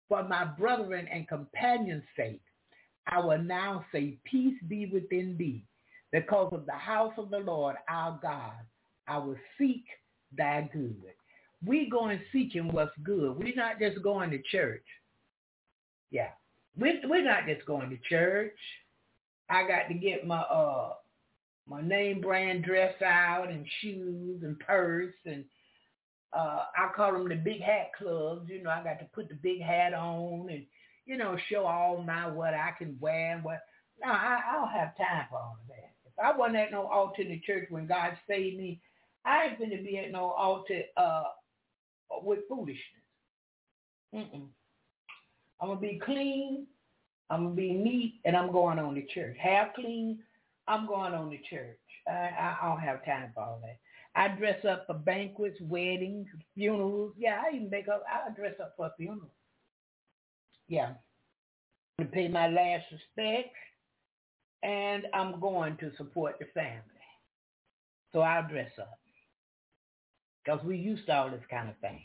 For 0.09 0.23
my 0.25 0.45
brethren 0.45 1.07
and 1.13 1.29
companions' 1.29 2.05
sake, 2.17 2.43
I 3.07 3.21
will 3.21 3.39
now 3.43 3.85
say, 3.93 4.19
peace 4.25 4.57
be 4.67 4.87
within 4.87 5.37
thee. 5.39 5.65
Because 6.13 6.53
of 6.53 6.65
the 6.65 6.73
house 6.73 7.13
of 7.19 7.31
the 7.31 7.39
Lord 7.39 7.77
our 7.89 8.19
God, 8.23 8.65
I 9.07 9.19
will 9.19 9.37
seek 9.59 9.85
thy 10.37 10.69
good. 10.73 11.13
We 11.65 11.91
going 11.91 12.21
seeking 12.33 12.73
what's 12.73 12.97
good. 13.03 13.37
We're 13.37 13.55
not 13.55 13.79
just 13.79 14.03
going 14.03 14.31
to 14.31 14.41
church. 14.51 14.85
Yeah. 16.11 16.31
We're, 16.79 17.01
we're 17.05 17.25
not 17.25 17.47
just 17.47 17.67
going 17.67 17.91
to 17.91 17.99
church. 18.09 18.57
I 19.51 19.67
got 19.67 19.89
to 19.89 19.95
get 19.95 20.27
my 20.27 20.41
uh 20.41 20.93
my 21.67 21.83
name 21.83 22.21
brand 22.21 22.65
dress 22.65 22.95
out 23.03 23.49
and 23.51 23.67
shoes 23.81 24.43
and 24.43 24.59
purse 24.61 25.15
and 25.27 25.45
uh 26.33 26.65
I 26.77 26.91
call 26.95 27.13
them 27.13 27.29
the 27.29 27.37
big 27.37 27.61
hat 27.61 27.91
clubs. 27.97 28.49
You 28.49 28.63
know, 28.63 28.71
I 28.71 28.83
got 28.85 28.99
to 29.01 29.07
put 29.15 29.29
the 29.29 29.35
big 29.37 29.63
hat 29.63 29.95
on 29.95 30.49
and 30.51 30.65
you 31.07 31.17
know 31.17 31.37
show 31.51 31.65
all 31.67 32.03
my 32.03 32.29
what 32.29 32.55
I 32.55 32.73
can 32.79 32.97
wear 33.01 33.35
and 33.35 33.45
what. 33.45 33.61
No, 34.05 34.11
I, 34.11 34.41
I 34.49 34.55
don't 34.55 34.71
have 34.71 34.97
time 34.97 35.27
for 35.31 35.39
all 35.39 35.59
of 35.61 35.69
that. 35.69 35.93
If 36.07 36.13
I 36.23 36.37
wasn't 36.37 36.57
at 36.59 36.71
no 36.71 36.87
altar 36.87 37.23
in 37.23 37.29
the 37.29 37.41
church 37.41 37.67
when 37.71 37.87
God 37.87 38.17
saved 38.29 38.59
me, 38.59 38.81
I 39.25 39.47
ain't 39.47 39.59
going 39.59 39.71
to 39.71 39.83
be 39.83 39.99
at 39.99 40.13
no 40.13 40.31
altar 40.31 40.83
uh 40.97 41.25
with 42.23 42.41
foolishness. 42.49 42.79
Mm-mm. 44.15 44.47
I'm 45.61 45.69
gonna 45.69 45.81
be 45.81 46.01
clean 46.05 46.67
I'm 47.31 47.45
gonna 47.45 47.55
be 47.55 47.73
neat, 47.73 48.21
and 48.25 48.37
I'm 48.37 48.53
going 48.53 48.79
on 48.79 48.95
to 48.95 49.07
church. 49.07 49.37
Half 49.39 49.75
clean, 49.75 50.19
I'm 50.67 50.87
going 50.87 51.13
on 51.15 51.31
to 51.31 51.39
church. 51.51 51.79
I, 52.09 52.13
I, 52.13 52.57
I 52.63 52.69
don't 52.69 52.81
have 52.81 53.05
time 53.05 53.31
for 53.35 53.43
all 53.43 53.61
that. 53.63 53.79
I 54.19 54.27
dress 54.27 54.65
up 54.65 54.85
for 54.89 54.95
banquets, 54.95 55.61
weddings, 55.61 56.27
funerals. 56.57 57.15
Yeah, 57.17 57.41
I 57.41 57.55
even 57.55 57.71
make 57.71 57.87
up. 57.87 58.03
I 58.13 58.29
dress 58.35 58.55
up 58.61 58.75
for 58.77 58.87
a 58.87 58.93
funeral. 58.97 59.31
Yeah, 60.67 60.95
to 62.01 62.05
pay 62.05 62.27
my 62.27 62.49
last 62.49 62.87
respects, 62.91 63.55
and 64.65 65.05
I'm 65.15 65.39
going 65.39 65.77
to 65.77 65.93
support 65.97 66.41
the 66.41 66.47
family. 66.53 66.83
So 68.13 68.21
I'll 68.21 68.49
dress 68.49 68.73
up 68.81 68.99
because 70.45 70.65
we 70.65 70.77
used 70.77 71.07
to 71.07 71.15
all 71.15 71.31
this 71.31 71.45
kind 71.49 71.69
of 71.69 71.77
thing. 71.77 72.03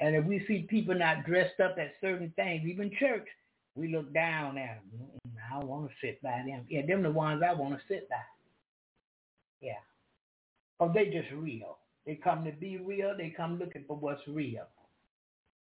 And 0.00 0.16
if 0.16 0.24
we 0.24 0.44
see 0.48 0.66
people 0.68 0.96
not 0.96 1.24
dressed 1.24 1.60
up 1.60 1.76
at 1.78 1.92
certain 2.00 2.32
things, 2.34 2.66
even 2.66 2.90
church, 2.98 3.26
we 3.76 3.94
look 3.94 4.12
down 4.12 4.58
at 4.58 4.80
them. 4.90 5.06
Mm, 5.28 5.34
I 5.48 5.60
don't 5.60 5.68
want 5.68 5.90
to 5.90 5.94
sit 6.04 6.20
by 6.22 6.42
them. 6.44 6.66
Yeah, 6.68 6.84
them 6.84 7.04
the 7.04 7.10
ones 7.12 7.40
I 7.48 7.52
want 7.52 7.74
to 7.74 7.80
sit 7.86 8.08
by. 8.08 8.16
Yeah. 9.60 9.74
Oh, 10.80 10.92
they 10.92 11.06
just 11.06 11.30
real. 11.34 11.78
They 12.06 12.14
come 12.14 12.44
to 12.44 12.52
be 12.52 12.78
real. 12.78 13.14
They 13.16 13.30
come 13.36 13.58
looking 13.58 13.84
for 13.86 13.96
what's 13.96 14.26
real. 14.26 14.66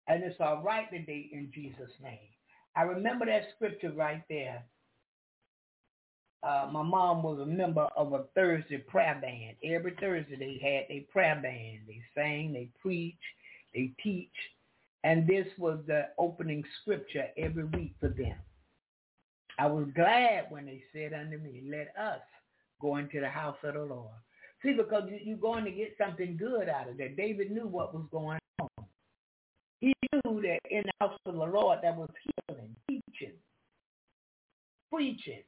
And 0.08 0.24
it's 0.24 0.40
all 0.40 0.62
right 0.62 0.90
today 0.90 1.28
in 1.32 1.50
Jesus' 1.54 1.92
name. 2.02 2.18
I 2.74 2.82
remember 2.82 3.26
that 3.26 3.42
scripture 3.54 3.92
right 3.92 4.22
there. 4.28 4.64
Uh, 6.42 6.68
my 6.72 6.82
mom 6.82 7.22
was 7.22 7.38
a 7.38 7.46
member 7.46 7.86
of 7.96 8.12
a 8.14 8.24
Thursday 8.34 8.78
prayer 8.78 9.18
band. 9.20 9.56
Every 9.62 9.94
Thursday 10.00 10.36
they 10.36 10.58
had 10.60 10.94
a 10.94 11.06
prayer 11.12 11.38
band. 11.40 11.80
They 11.86 12.02
sang, 12.16 12.52
they 12.52 12.68
preach, 12.80 13.14
they 13.74 13.92
teach, 14.02 14.32
and 15.04 15.26
this 15.26 15.46
was 15.58 15.78
the 15.86 16.08
opening 16.18 16.64
scripture 16.80 17.26
every 17.36 17.64
week 17.64 17.94
for 18.00 18.08
them. 18.08 18.36
I 19.58 19.66
was 19.66 19.86
glad 19.94 20.46
when 20.50 20.66
they 20.66 20.82
said 20.92 21.12
unto 21.12 21.38
me, 21.38 21.62
let 21.70 21.94
us 22.02 22.20
go 22.80 22.96
into 22.96 23.20
the 23.20 23.28
house 23.28 23.56
of 23.62 23.74
the 23.74 23.84
Lord. 23.84 24.10
See, 24.62 24.74
because 24.74 25.08
you're 25.24 25.36
going 25.36 25.64
to 25.64 25.72
get 25.72 25.96
something 25.98 26.36
good 26.36 26.68
out 26.68 26.88
of 26.88 26.96
that. 26.98 27.16
David 27.16 27.50
knew 27.50 27.66
what 27.66 27.94
was 27.94 28.06
going 28.12 28.38
on. 28.60 28.68
He 29.80 29.92
knew 30.12 30.40
that 30.42 30.60
in 30.70 30.84
the 30.84 30.92
house 31.00 31.18
of 31.26 31.34
the 31.34 31.40
Lord 31.40 31.80
that 31.82 31.96
was 31.96 32.10
healing, 32.48 32.76
teaching, 32.88 33.34
preaching. 34.92 35.42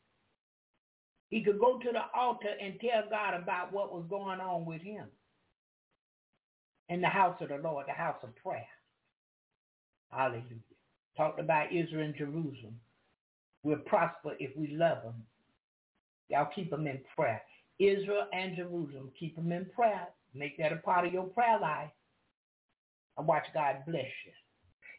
He 1.30 1.42
could 1.44 1.60
go 1.60 1.78
to 1.78 1.92
the 1.92 2.18
altar 2.18 2.50
and 2.60 2.74
tell 2.80 3.08
God 3.08 3.34
about 3.34 3.72
what 3.72 3.92
was 3.92 4.04
going 4.10 4.40
on 4.40 4.64
with 4.64 4.82
him 4.82 5.06
in 6.88 7.00
the 7.00 7.08
house 7.08 7.36
of 7.40 7.48
the 7.48 7.58
Lord, 7.58 7.86
the 7.88 7.92
house 7.92 8.18
of 8.22 8.34
prayer. 8.36 8.66
Hallelujah. 10.10 10.44
Talked 11.16 11.40
about 11.40 11.72
Israel 11.72 12.04
and 12.04 12.16
Jerusalem. 12.16 12.78
We'll 13.62 13.78
prosper 13.78 14.32
if 14.38 14.56
we 14.56 14.76
love 14.76 15.02
them. 15.02 15.14
Y'all 16.28 16.50
keep 16.54 16.70
them 16.70 16.86
in 16.86 17.00
prayer. 17.16 17.42
Israel 17.78 18.26
and 18.32 18.56
Jerusalem, 18.56 19.10
keep 19.18 19.36
them 19.36 19.52
in 19.52 19.66
prayer. 19.66 20.08
Make 20.34 20.58
that 20.58 20.72
a 20.72 20.76
part 20.76 21.06
of 21.06 21.12
your 21.12 21.24
prayer 21.24 21.58
life. 21.60 21.90
And 23.16 23.26
watch 23.26 23.44
God 23.54 23.76
bless 23.86 24.10
you. 24.26 24.32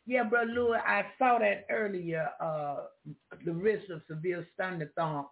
Yeah, 0.08 0.24
Brother 0.24 0.52
Louis, 0.52 0.78
I 0.86 1.04
saw 1.18 1.40
that 1.40 1.66
earlier, 1.70 2.30
uh, 2.40 2.84
the 3.44 3.54
risk 3.54 3.90
of 3.90 4.02
severe 4.08 4.48
thunderstorm, 4.58 5.26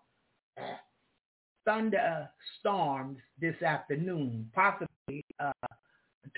thunderstorms 1.65 3.19
this 3.39 3.61
afternoon, 3.61 4.49
possibly 4.53 5.23
uh, 5.39 5.51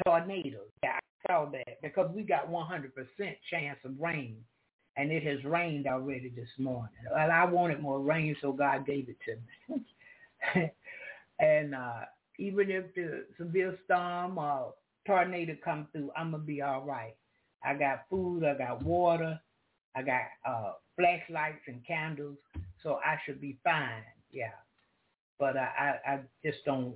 tornadoes. 0.06 0.69
Yeah, 0.84 0.99
I 1.27 1.32
saw 1.32 1.45
that 1.52 1.82
because 1.82 2.11
we 2.14 2.23
got 2.23 2.49
100% 2.52 2.91
chance 3.49 3.80
of 3.86 3.94
rain 3.99 4.38
and 4.98 5.11
it 5.11 5.23
has 5.23 5.44
rained 5.44 5.88
already 5.88 6.30
this 6.30 6.49
morning. 6.57 6.90
Well, 7.11 7.32
I 7.32 7.45
wanted 7.45 7.82
more 7.82 7.99
rain, 7.99 8.36
so 8.41 8.52
God 8.52 8.86
gave 8.86 9.10
it 9.10 9.18
to 9.26 9.73
me. 9.73 9.84
and 11.40 11.76
uh, 11.76 12.02
even 12.40 12.70
if 12.70 12.94
the 12.95 13.26
severe 13.38 13.78
storm 13.86 14.38
or 14.38 14.74
tornado 15.06 15.56
come 15.64 15.88
through, 15.91 16.12
I'm 16.16 16.32
going 16.32 16.44
to 16.44 16.48
be 16.48 16.62
all 16.62 16.84
right. 16.84 17.16
I 17.64 17.74
got 17.74 18.06
food, 18.10 18.44
I 18.44 18.57
got 18.57 18.84
water, 18.84 19.40
I 19.95 20.02
got 20.03 20.22
uh, 20.48 20.74
flashlights 20.98 21.64
and 21.68 21.86
candles, 21.86 22.38
so 22.84 22.99
I 23.06 23.18
should 23.26 23.41
be 23.41 23.57
fine, 23.64 24.03
yeah. 24.32 24.52
But 25.40 25.57
I, 25.57 25.99
I, 26.06 26.12
I 26.14 26.20
just 26.44 26.60
don't 26.66 26.95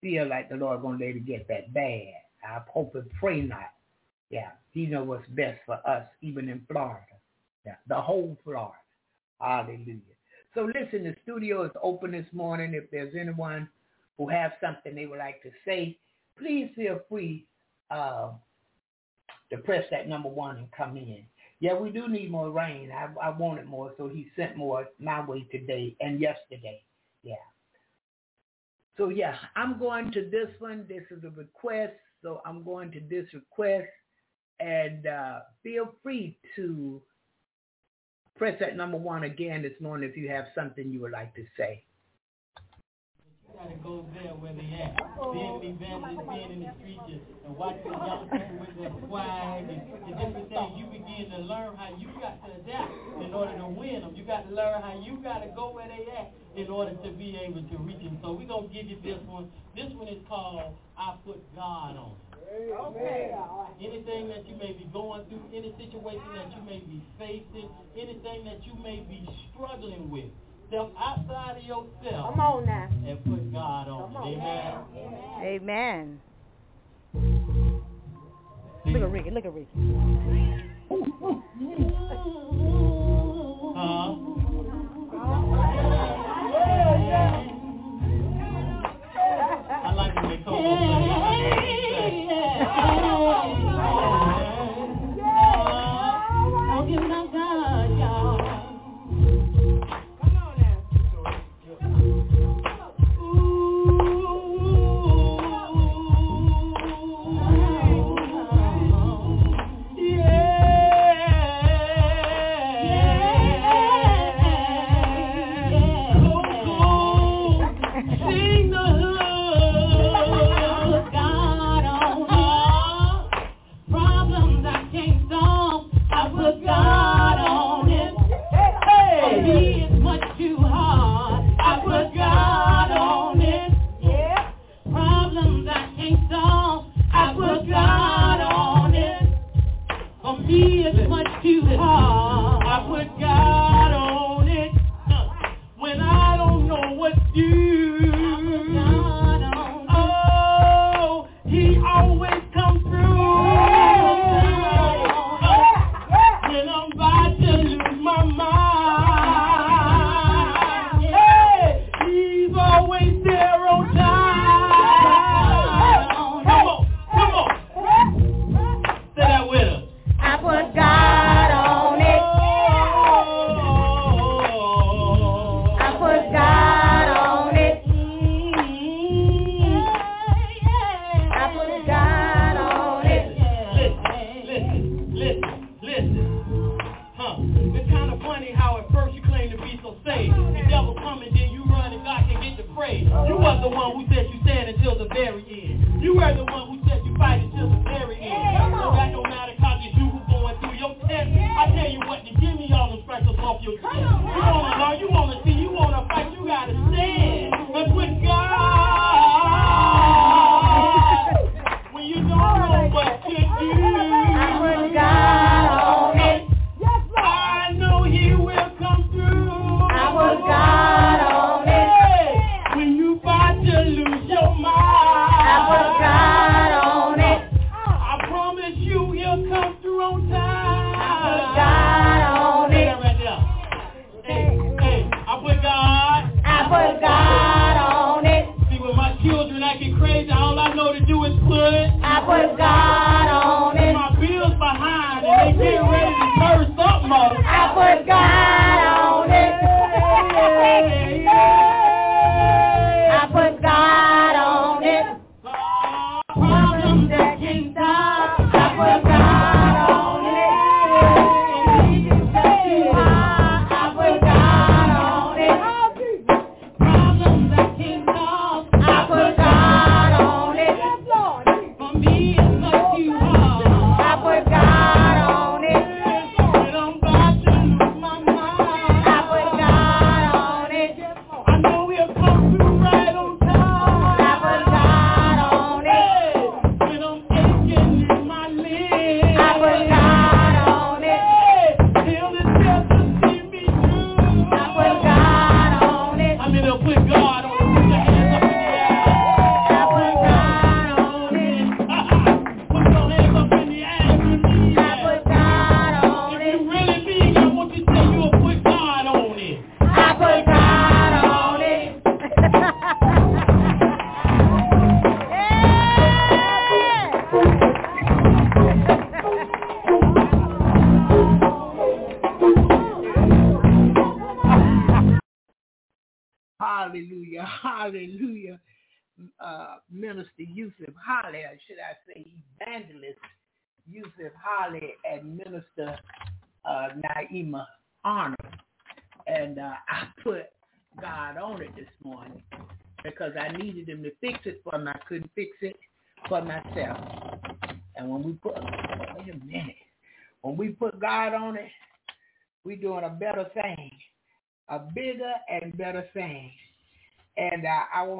feel 0.00 0.26
like 0.28 0.48
the 0.48 0.56
Lord 0.56 0.82
going 0.82 0.98
to 0.98 1.06
let 1.06 1.16
it 1.16 1.26
get 1.26 1.46
that 1.48 1.72
bad. 1.74 2.14
I 2.42 2.60
hope 2.68 2.94
and 2.94 3.10
pray 3.20 3.42
not. 3.42 3.72
Yeah, 4.30 4.50
he 4.72 4.86
know 4.86 5.04
what's 5.04 5.28
best 5.28 5.58
for 5.66 5.78
us, 5.86 6.06
even 6.22 6.48
in 6.48 6.64
Florida. 6.70 7.00
Yeah, 7.66 7.74
the 7.88 8.00
whole 8.00 8.38
Florida. 8.44 8.72
Hallelujah. 9.40 10.09
So 10.54 10.62
listen, 10.62 11.04
the 11.04 11.14
studio 11.22 11.64
is 11.64 11.70
open 11.82 12.12
this 12.12 12.26
morning. 12.32 12.74
If 12.74 12.90
there's 12.90 13.14
anyone 13.18 13.68
who 14.18 14.28
has 14.28 14.50
something 14.60 14.94
they 14.94 15.06
would 15.06 15.18
like 15.18 15.42
to 15.42 15.50
say, 15.64 15.96
please 16.36 16.70
feel 16.74 17.00
free 17.08 17.46
uh, 17.90 18.32
to 19.50 19.58
press 19.58 19.84
that 19.90 20.08
number 20.08 20.28
one 20.28 20.56
and 20.56 20.72
come 20.72 20.96
in. 20.96 21.24
Yeah, 21.60 21.74
we 21.74 21.90
do 21.90 22.08
need 22.08 22.30
more 22.30 22.50
rain. 22.50 22.90
I, 22.90 23.08
I 23.22 23.30
wanted 23.30 23.66
more, 23.66 23.92
so 23.98 24.08
he 24.08 24.28
sent 24.34 24.56
more 24.56 24.86
my 24.98 25.24
way 25.24 25.46
today 25.52 25.94
and 26.00 26.20
yesterday. 26.20 26.82
Yeah. 27.22 27.34
So 28.96 29.10
yeah, 29.10 29.36
I'm 29.56 29.78
going 29.78 30.10
to 30.12 30.28
this 30.30 30.48
one. 30.58 30.86
This 30.88 31.04
is 31.10 31.22
a 31.24 31.30
request, 31.30 31.94
so 32.22 32.40
I'm 32.44 32.64
going 32.64 32.90
to 32.92 33.00
this 33.08 33.26
request, 33.34 33.88
and 34.58 35.06
uh, 35.06 35.40
feel 35.62 35.94
free 36.02 36.38
to 36.56 37.00
press 38.36 38.56
that 38.60 38.76
number 38.76 38.96
one 38.96 39.24
again 39.24 39.62
this 39.62 39.78
morning 39.80 40.08
if 40.08 40.16
you 40.16 40.28
have 40.28 40.46
something 40.54 40.90
you 40.90 41.00
would 41.00 41.12
like 41.12 41.34
to 41.34 41.44
say. 41.56 41.84
Gotta 43.54 43.76
go 43.84 44.06
there 44.14 44.32
where 44.40 44.54
they 44.54 44.72
at. 44.80 44.96
Being 45.20 45.76
in 45.76 46.64
the 46.64 46.72
streets 46.80 47.20
and, 47.44 47.56
watching 47.56 47.92
young 47.92 48.24
people 48.32 48.56
with 48.56 48.72
their 48.80 48.88
swag 49.04 49.68
and, 49.68 49.82
and 50.08 50.16
different 50.16 50.48
things, 50.48 50.72
you 50.80 50.86
begin 50.88 51.28
to 51.28 51.44
learn 51.44 51.76
how 51.76 51.92
you 52.00 52.08
got 52.24 52.40
to 52.40 52.56
adapt 52.56 52.92
in 53.20 53.34
order 53.34 53.52
to 53.58 53.68
win 53.68 54.00
them. 54.00 54.16
You 54.16 54.24
got 54.24 54.48
to 54.48 54.54
learn 54.54 54.80
how 54.80 54.96
you 55.04 55.20
got 55.20 55.44
to 55.44 55.52
go 55.54 55.74
where 55.76 55.88
they 55.88 56.08
at 56.08 56.32
in 56.56 56.72
order 56.72 56.96
to 57.04 57.10
be 57.12 57.36
able 57.36 57.60
to 57.60 57.76
reach 57.84 58.00
them. 58.00 58.16
So 58.22 58.32
we're 58.32 58.48
going 58.48 58.68
to 58.68 58.72
give 58.72 58.86
you 58.86 58.96
this 59.04 59.20
one. 59.28 59.52
This 59.76 59.92
one 59.92 60.08
is 60.08 60.24
called 60.26 60.72
I 60.96 61.16
Put 61.26 61.44
God 61.54 62.00
on. 62.00 62.16
Okay. 62.52 63.30
Anything 63.80 64.28
that 64.28 64.46
you 64.46 64.56
may 64.56 64.72
be 64.72 64.88
going 64.92 65.24
through, 65.26 65.42
any 65.54 65.72
situation 65.78 66.22
that 66.34 66.50
you 66.56 66.62
may 66.64 66.80
be 66.80 67.02
facing, 67.18 67.68
anything 67.96 68.44
that 68.44 68.66
you 68.66 68.74
may 68.82 69.00
be 69.08 69.26
struggling 69.52 70.10
with, 70.10 70.24
step 70.68 70.90
outside 70.98 71.58
of 71.58 71.62
yourself. 71.62 72.34
Come 72.34 72.40
on 72.40 72.66
now. 72.66 72.88
And 73.06 73.24
put 73.24 73.52
God 73.52 73.88
on, 73.88 74.16
on. 74.16 74.28
it. 74.28 74.38
Amen. 75.44 76.20
Amen. 77.14 77.80
Look 78.86 79.02
at 79.02 79.10
Ricky. 79.10 79.30
Look 79.30 79.44
at 79.44 79.54
Ricky. 79.54 79.68
Uh, 83.76 84.29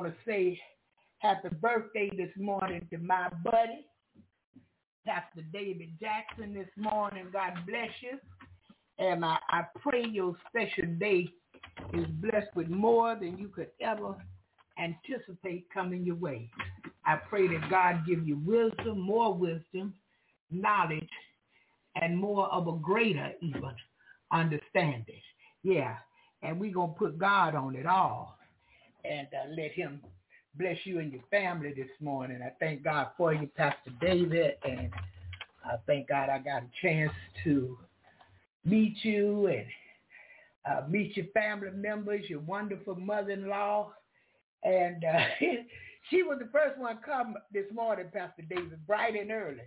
want 0.00 0.14
to 0.14 0.30
say 0.30 0.58
happy 1.18 1.48
birthday 1.60 2.10
this 2.16 2.30
morning 2.38 2.86
to 2.90 2.96
my 2.96 3.28
buddy, 3.44 3.84
Pastor 5.06 5.42
David 5.52 5.90
Jackson 6.00 6.54
this 6.54 6.70
morning. 6.78 7.26
God 7.30 7.52
bless 7.66 7.90
you. 8.00 8.18
And 8.98 9.22
I, 9.22 9.36
I 9.50 9.64
pray 9.82 10.06
your 10.10 10.36
special 10.48 10.90
day 10.98 11.28
is 11.92 12.06
blessed 12.22 12.48
with 12.54 12.68
more 12.68 13.14
than 13.14 13.36
you 13.36 13.48
could 13.48 13.68
ever 13.82 14.14
anticipate 14.78 15.66
coming 15.70 16.02
your 16.02 16.16
way. 16.16 16.48
I 17.04 17.16
pray 17.16 17.46
that 17.48 17.68
God 17.68 18.06
give 18.06 18.26
you 18.26 18.38
wisdom, 18.38 19.00
more 19.00 19.34
wisdom, 19.34 19.92
knowledge, 20.50 21.10
and 22.00 22.16
more 22.16 22.46
of 22.46 22.68
a 22.68 22.78
greater 22.78 23.32
even 23.42 23.74
understanding. 24.32 25.20
Yeah, 25.62 25.96
and 26.42 26.58
we're 26.58 26.72
going 26.72 26.94
to 26.94 26.98
put 26.98 27.18
God 27.18 27.54
on 27.54 27.76
it 27.76 27.84
all 27.84 28.39
and 29.04 29.28
uh, 29.32 29.50
let 29.56 29.72
him 29.72 30.00
bless 30.56 30.76
you 30.84 30.98
and 30.98 31.12
your 31.12 31.22
family 31.30 31.72
this 31.72 31.90
morning. 32.00 32.40
I 32.44 32.52
thank 32.58 32.82
God 32.82 33.08
for 33.16 33.32
you, 33.32 33.48
Pastor 33.56 33.90
David, 34.00 34.54
and 34.64 34.90
I 35.64 35.76
thank 35.86 36.08
God 36.08 36.28
I 36.28 36.38
got 36.38 36.62
a 36.62 36.70
chance 36.82 37.12
to 37.44 37.78
meet 38.64 38.96
you 39.02 39.46
and 39.46 39.66
uh, 40.68 40.86
meet 40.88 41.16
your 41.16 41.26
family 41.26 41.70
members, 41.70 42.28
your 42.28 42.40
wonderful 42.40 42.96
mother-in-law. 42.96 43.92
And 44.62 45.04
uh, 45.04 45.24
she 46.10 46.22
was 46.22 46.38
the 46.40 46.48
first 46.52 46.78
one 46.78 46.98
come 47.04 47.36
this 47.52 47.66
morning, 47.72 48.06
Pastor 48.12 48.42
David, 48.48 48.86
bright 48.86 49.14
and 49.14 49.30
early. 49.30 49.62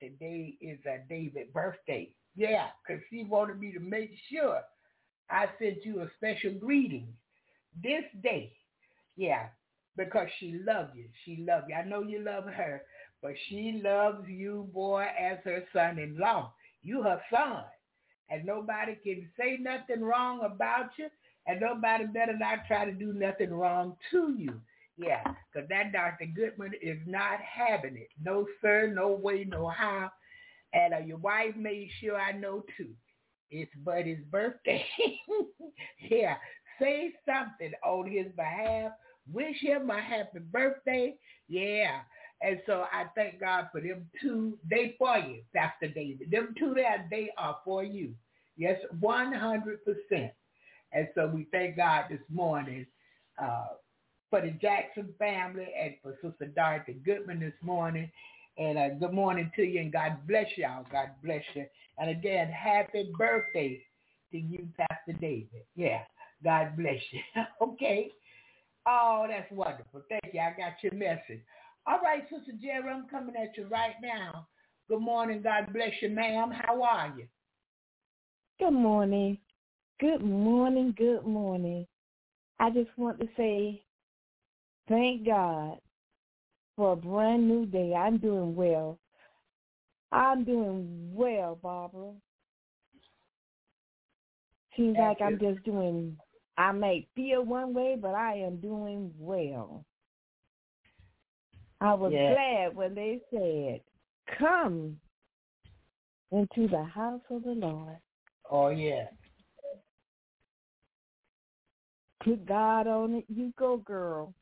Today 0.00 0.56
is 0.60 0.78
uh, 0.86 0.98
David's 1.08 1.50
birthday. 1.52 2.10
Yeah, 2.36 2.66
because 2.86 3.02
she 3.10 3.24
wanted 3.24 3.58
me 3.58 3.72
to 3.72 3.80
make 3.80 4.12
sure 4.30 4.60
I 5.28 5.46
sent 5.58 5.84
you 5.84 6.02
a 6.02 6.08
special 6.16 6.52
greeting 6.52 7.08
this 7.82 8.04
day. 8.22 8.52
Yeah, 9.18 9.48
because 9.98 10.28
she 10.40 10.60
loves 10.66 10.92
you. 10.96 11.06
She 11.26 11.44
loves 11.46 11.66
you. 11.68 11.76
I 11.76 11.84
know 11.84 12.02
you 12.02 12.20
love 12.20 12.46
her, 12.46 12.82
but 13.22 13.32
she 13.48 13.80
loves 13.84 14.28
you, 14.28 14.70
boy, 14.72 15.06
as 15.20 15.40
her 15.44 15.64
son-in-law. 15.74 16.54
You 16.82 17.02
her 17.02 17.22
son. 17.30 17.64
And 18.30 18.46
nobody 18.46 18.96
can 19.04 19.28
say 19.38 19.58
nothing 19.60 20.02
wrong 20.02 20.42
about 20.44 20.90
you. 20.98 21.08
And 21.46 21.60
nobody 21.60 22.06
better 22.06 22.36
not 22.38 22.66
try 22.68 22.86
to 22.86 22.92
do 22.92 23.12
nothing 23.14 23.52
wrong 23.52 23.96
to 24.12 24.34
you. 24.38 24.60
Yeah, 24.98 25.22
because 25.52 25.68
that 25.70 25.92
Dr. 25.92 26.26
Goodman 26.26 26.74
is 26.82 26.98
not 27.06 27.40
having 27.40 27.96
it. 27.96 28.10
No, 28.22 28.46
sir, 28.62 28.92
no 28.94 29.10
way, 29.12 29.44
no 29.44 29.68
how. 29.68 30.10
And 30.74 30.94
uh, 30.94 30.98
your 30.98 31.18
wife 31.18 31.56
made 31.56 31.90
sure 32.00 32.18
I 32.20 32.32
know, 32.32 32.64
too. 32.76 32.90
It's 33.50 33.72
Buddy's 33.84 34.24
birthday. 34.30 34.84
yeah, 36.10 36.36
say 36.80 37.14
something 37.26 37.72
on 37.84 38.10
his 38.10 38.26
behalf. 38.36 38.92
Wish 39.32 39.60
him 39.60 39.90
a 39.90 40.00
happy 40.00 40.38
birthday. 40.38 41.14
Yeah. 41.48 42.00
And 42.40 42.60
so 42.66 42.84
I 42.92 43.04
thank 43.14 43.40
God 43.40 43.68
for 43.72 43.80
them 43.80 44.08
two. 44.20 44.58
They 44.68 44.94
for 44.98 45.18
you, 45.18 45.42
Pastor 45.54 45.88
David. 45.88 46.30
Them 46.30 46.54
two 46.58 46.72
there, 46.74 47.06
they 47.10 47.30
are 47.36 47.58
for 47.64 47.82
you. 47.82 48.14
Yes, 48.56 48.80
100%. 49.00 50.30
And 50.92 51.08
so 51.14 51.26
we 51.26 51.46
thank 51.52 51.76
God 51.76 52.06
this 52.10 52.20
morning 52.32 52.86
uh, 53.40 53.66
for 54.30 54.40
the 54.40 54.50
Jackson 54.50 55.12
family 55.18 55.68
and 55.80 55.94
for 56.02 56.14
Sister 56.22 56.46
Dorothy 56.46 56.96
Goodman 57.04 57.40
this 57.40 57.52
morning. 57.62 58.10
And 58.56 58.78
uh, 58.78 58.88
good 59.00 59.12
morning 59.12 59.50
to 59.56 59.62
you 59.62 59.80
and 59.80 59.92
God 59.92 60.16
bless 60.26 60.46
y'all. 60.56 60.84
God 60.90 61.10
bless 61.22 61.42
you. 61.54 61.66
And 61.98 62.10
again, 62.10 62.48
happy 62.48 63.10
birthday 63.16 63.80
to 64.32 64.38
you, 64.38 64.68
Pastor 64.76 65.18
David. 65.20 65.64
Yeah, 65.76 66.00
God 66.42 66.76
bless 66.76 67.00
you. 67.10 67.20
okay. 67.62 68.10
Oh, 68.88 69.26
that's 69.28 69.50
wonderful. 69.52 70.02
Thank 70.08 70.32
you. 70.32 70.40
I 70.40 70.54
got 70.56 70.82
your 70.82 70.94
message. 70.94 71.42
All 71.86 72.00
right, 72.02 72.22
Sister 72.30 72.52
Jerry, 72.60 72.90
I'm 72.90 73.06
coming 73.08 73.34
at 73.36 73.56
you 73.56 73.66
right 73.66 73.94
now. 74.02 74.48
Good 74.88 75.00
morning. 75.00 75.42
God 75.42 75.72
bless 75.74 75.92
you, 76.00 76.08
ma'am. 76.08 76.50
How 76.50 76.82
are 76.82 77.14
you? 77.16 77.26
Good 78.58 78.72
morning. 78.72 79.36
Good 80.00 80.22
morning. 80.22 80.94
Good 80.96 81.24
morning. 81.26 81.86
I 82.60 82.70
just 82.70 82.90
want 82.96 83.20
to 83.20 83.28
say 83.36 83.82
thank 84.88 85.26
God 85.26 85.78
for 86.76 86.92
a 86.92 86.96
brand 86.96 87.46
new 87.46 87.66
day. 87.66 87.94
I'm 87.94 88.16
doing 88.16 88.56
well. 88.56 88.98
I'm 90.12 90.44
doing 90.44 91.10
well, 91.12 91.58
Barbara. 91.62 92.12
Seems 94.76 94.96
like 94.96 95.18
I'm 95.20 95.38
just 95.38 95.62
doing, 95.64 96.16
I 96.58 96.72
may 96.72 97.06
feel 97.14 97.44
one 97.44 97.72
way, 97.72 97.96
but 98.00 98.14
I 98.14 98.34
am 98.34 98.56
doing 98.56 99.14
well. 99.16 99.84
I 101.80 101.94
was 101.94 102.12
Yeah. 102.12 102.32
glad 102.32 102.76
when 102.76 102.94
they 102.96 103.22
said, 103.30 103.80
come 104.36 105.00
into 106.32 106.66
the 106.66 106.82
house 106.82 107.22
of 107.30 107.44
the 107.44 107.52
Lord. 107.52 108.00
Oh, 108.50 108.70
yeah. 108.70 109.06
Put 112.24 112.44
God 112.44 112.88
on 112.88 113.14
it. 113.14 113.24
You 113.28 113.52
go, 113.56 113.76
girl. 113.76 114.34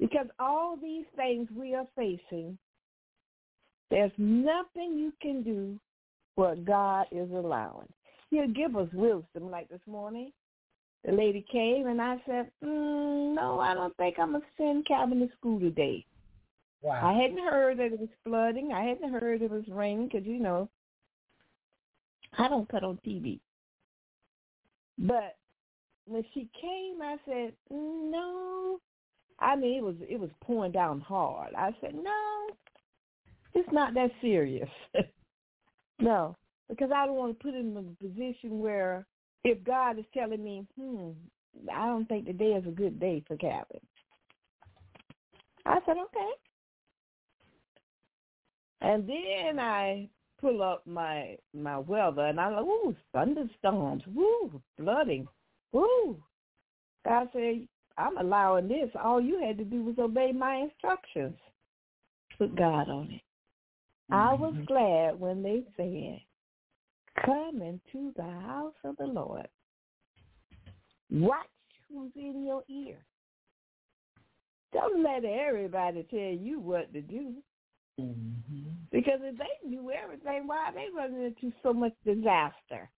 Because 0.00 0.26
all 0.38 0.76
these 0.76 1.04
things 1.16 1.50
we 1.54 1.74
are 1.74 1.86
facing, 1.94 2.56
there's 3.90 4.12
nothing 4.16 4.96
you 4.98 5.12
can 5.20 5.42
do 5.42 5.78
what 6.36 6.64
God 6.64 7.06
is 7.12 7.30
allowing. 7.30 7.88
He'll 8.30 8.48
give 8.48 8.74
us 8.74 8.88
wisdom 8.94 9.50
like 9.50 9.68
this 9.68 9.86
morning. 9.86 10.32
The 11.06 11.12
lady 11.12 11.46
came 11.50 11.86
and 11.86 12.02
I 12.02 12.16
said, 12.26 12.50
mm, 12.64 13.34
no, 13.34 13.60
I 13.60 13.74
don't 13.74 13.96
think 13.96 14.18
I'm 14.18 14.32
going 14.32 14.42
to 14.42 14.46
send 14.56 14.86
Calvin 14.86 15.20
to 15.20 15.28
school 15.38 15.60
today. 15.60 16.04
Wow. 16.82 17.00
I 17.02 17.22
hadn't 17.22 17.38
heard 17.38 17.78
that 17.78 17.92
it 17.92 18.00
was 18.00 18.08
flooding. 18.24 18.72
I 18.72 18.84
hadn't 18.84 19.12
heard 19.12 19.40
it 19.40 19.50
was 19.50 19.62
raining 19.68 20.08
because, 20.08 20.26
you 20.26 20.40
know, 20.40 20.68
I 22.36 22.48
don't 22.48 22.68
cut 22.68 22.82
on 22.82 22.98
TV. 23.06 23.38
But 24.98 25.36
when 26.06 26.24
she 26.34 26.48
came, 26.60 27.00
I 27.00 27.16
said, 27.24 27.52
no. 27.70 28.80
I 29.38 29.54
mean, 29.54 29.78
it 29.78 29.84
was 29.84 29.96
it 30.08 30.18
was 30.18 30.30
pouring 30.42 30.72
down 30.72 31.00
hard. 31.00 31.54
I 31.54 31.74
said, 31.80 31.94
no, 31.94 32.48
it's 33.54 33.70
not 33.70 33.94
that 33.94 34.10
serious. 34.22 34.68
no, 36.00 36.34
because 36.70 36.90
I 36.94 37.04
don't 37.04 37.16
want 37.16 37.38
to 37.38 37.44
put 37.44 37.54
him 37.54 37.76
in 37.76 37.96
a 38.00 38.04
position 38.04 38.60
where 38.60 39.06
if 39.44 39.62
God 39.64 39.98
is 39.98 40.04
telling 40.12 40.42
me, 40.42 40.66
hmm, 40.78 41.10
I 41.72 41.86
don't 41.86 42.06
think 42.06 42.26
today 42.26 42.52
is 42.52 42.66
a 42.66 42.70
good 42.70 43.00
day 43.00 43.22
for 43.26 43.36
Calvin. 43.36 43.80
I 45.64 45.78
said, 45.86 45.96
okay. 45.98 46.30
And 48.82 49.08
then 49.08 49.58
I 49.58 50.08
pull 50.40 50.62
up 50.62 50.86
my 50.86 51.36
my 51.54 51.78
weather 51.78 52.26
and 52.26 52.40
I'm 52.40 52.52
like, 52.52 52.64
ooh, 52.64 52.94
thunderstorms, 53.12 54.02
woo, 54.14 54.60
flooding, 54.76 55.26
woo. 55.72 56.22
God 57.04 57.28
said, 57.32 57.66
I'm 57.96 58.18
allowing 58.18 58.68
this. 58.68 58.90
All 59.02 59.20
you 59.20 59.40
had 59.40 59.56
to 59.58 59.64
do 59.64 59.82
was 59.82 59.96
obey 59.98 60.32
my 60.32 60.56
instructions. 60.56 61.36
Put 62.36 62.54
God 62.56 62.88
on 62.90 63.10
it. 63.10 63.22
I 64.10 64.34
was 64.34 64.54
glad 64.66 65.18
when 65.18 65.42
they 65.42 65.64
said, 65.76 66.20
come 67.24 67.62
into 67.62 68.12
the 68.16 68.22
house 68.22 68.74
of 68.84 68.96
the 68.96 69.06
Lord. 69.06 69.48
Watch 71.10 71.46
who's 71.88 72.12
in 72.16 72.44
your 72.44 72.62
ear. 72.68 72.98
Don't 74.72 75.02
let 75.02 75.24
everybody 75.24 76.02
tell 76.10 76.18
you 76.18 76.60
what 76.60 76.92
to 76.92 77.00
do. 77.00 77.34
Mm-hmm. 78.00 78.70
Because 78.92 79.20
if 79.22 79.38
they 79.38 79.68
knew 79.68 79.90
everything, 79.90 80.46
why 80.46 80.68
are 80.68 80.74
they 80.74 80.86
running 80.94 81.24
into 81.24 81.54
so 81.62 81.72
much 81.72 81.94
disaster? 82.04 82.90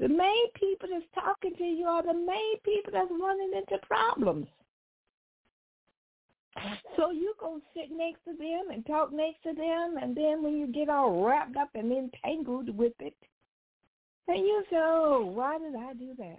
The 0.00 0.08
main 0.08 0.50
people 0.54 0.88
that's 0.90 1.04
talking 1.14 1.54
to 1.56 1.64
you 1.64 1.86
are 1.86 2.02
the 2.02 2.14
main 2.14 2.58
people 2.64 2.92
that's 2.92 3.10
running 3.10 3.52
into 3.56 3.78
problems. 3.86 4.48
So 6.96 7.10
you 7.10 7.34
go 7.40 7.60
sit 7.74 7.90
next 7.90 8.24
to 8.24 8.32
them 8.32 8.70
and 8.72 8.86
talk 8.86 9.12
next 9.12 9.42
to 9.42 9.52
them, 9.52 9.96
and 10.00 10.16
then 10.16 10.42
when 10.42 10.56
you 10.56 10.66
get 10.68 10.88
all 10.88 11.24
wrapped 11.24 11.56
up 11.56 11.70
and 11.74 11.92
entangled 11.92 12.76
with 12.76 12.92
it, 13.00 13.16
then 14.26 14.38
you 14.38 14.64
say, 14.70 14.76
oh, 14.76 15.24
why 15.34 15.58
did 15.58 15.74
I 15.74 15.92
do 15.94 16.14
that? 16.18 16.38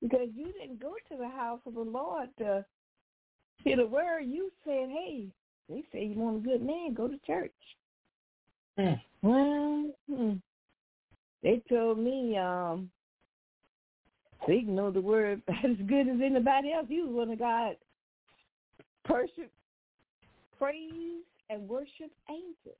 Because 0.00 0.28
you 0.34 0.52
didn't 0.52 0.80
go 0.80 0.94
to 1.10 1.16
the 1.16 1.28
house 1.28 1.60
of 1.66 1.74
the 1.74 1.80
Lord 1.80 2.28
to 2.38 2.64
hear 3.62 3.76
the 3.76 3.86
word. 3.86 4.22
You 4.26 4.50
said, 4.64 4.88
hey, 4.88 5.26
they 5.68 5.84
say 5.92 6.06
you 6.06 6.18
want 6.18 6.38
a 6.38 6.48
good 6.48 6.62
man, 6.62 6.94
go 6.94 7.08
to 7.08 7.18
church. 7.26 7.52
Mm. 8.78 9.00
Well, 9.22 9.90
hmm. 10.08 10.32
they 11.42 11.62
told 11.68 11.98
me, 11.98 12.38
um, 12.38 12.90
they 14.46 14.60
know 14.60 14.90
the 14.90 15.00
word 15.00 15.42
as 15.48 15.76
good 15.86 16.08
as 16.08 16.20
anybody 16.24 16.72
else. 16.72 16.86
You 16.88 17.06
was 17.06 17.14
one 17.14 17.30
of 17.30 17.38
God's 17.38 17.78
worship, 19.08 19.50
praise, 20.58 21.22
and 21.50 21.68
worship 21.68 22.10
angels. 22.28 22.76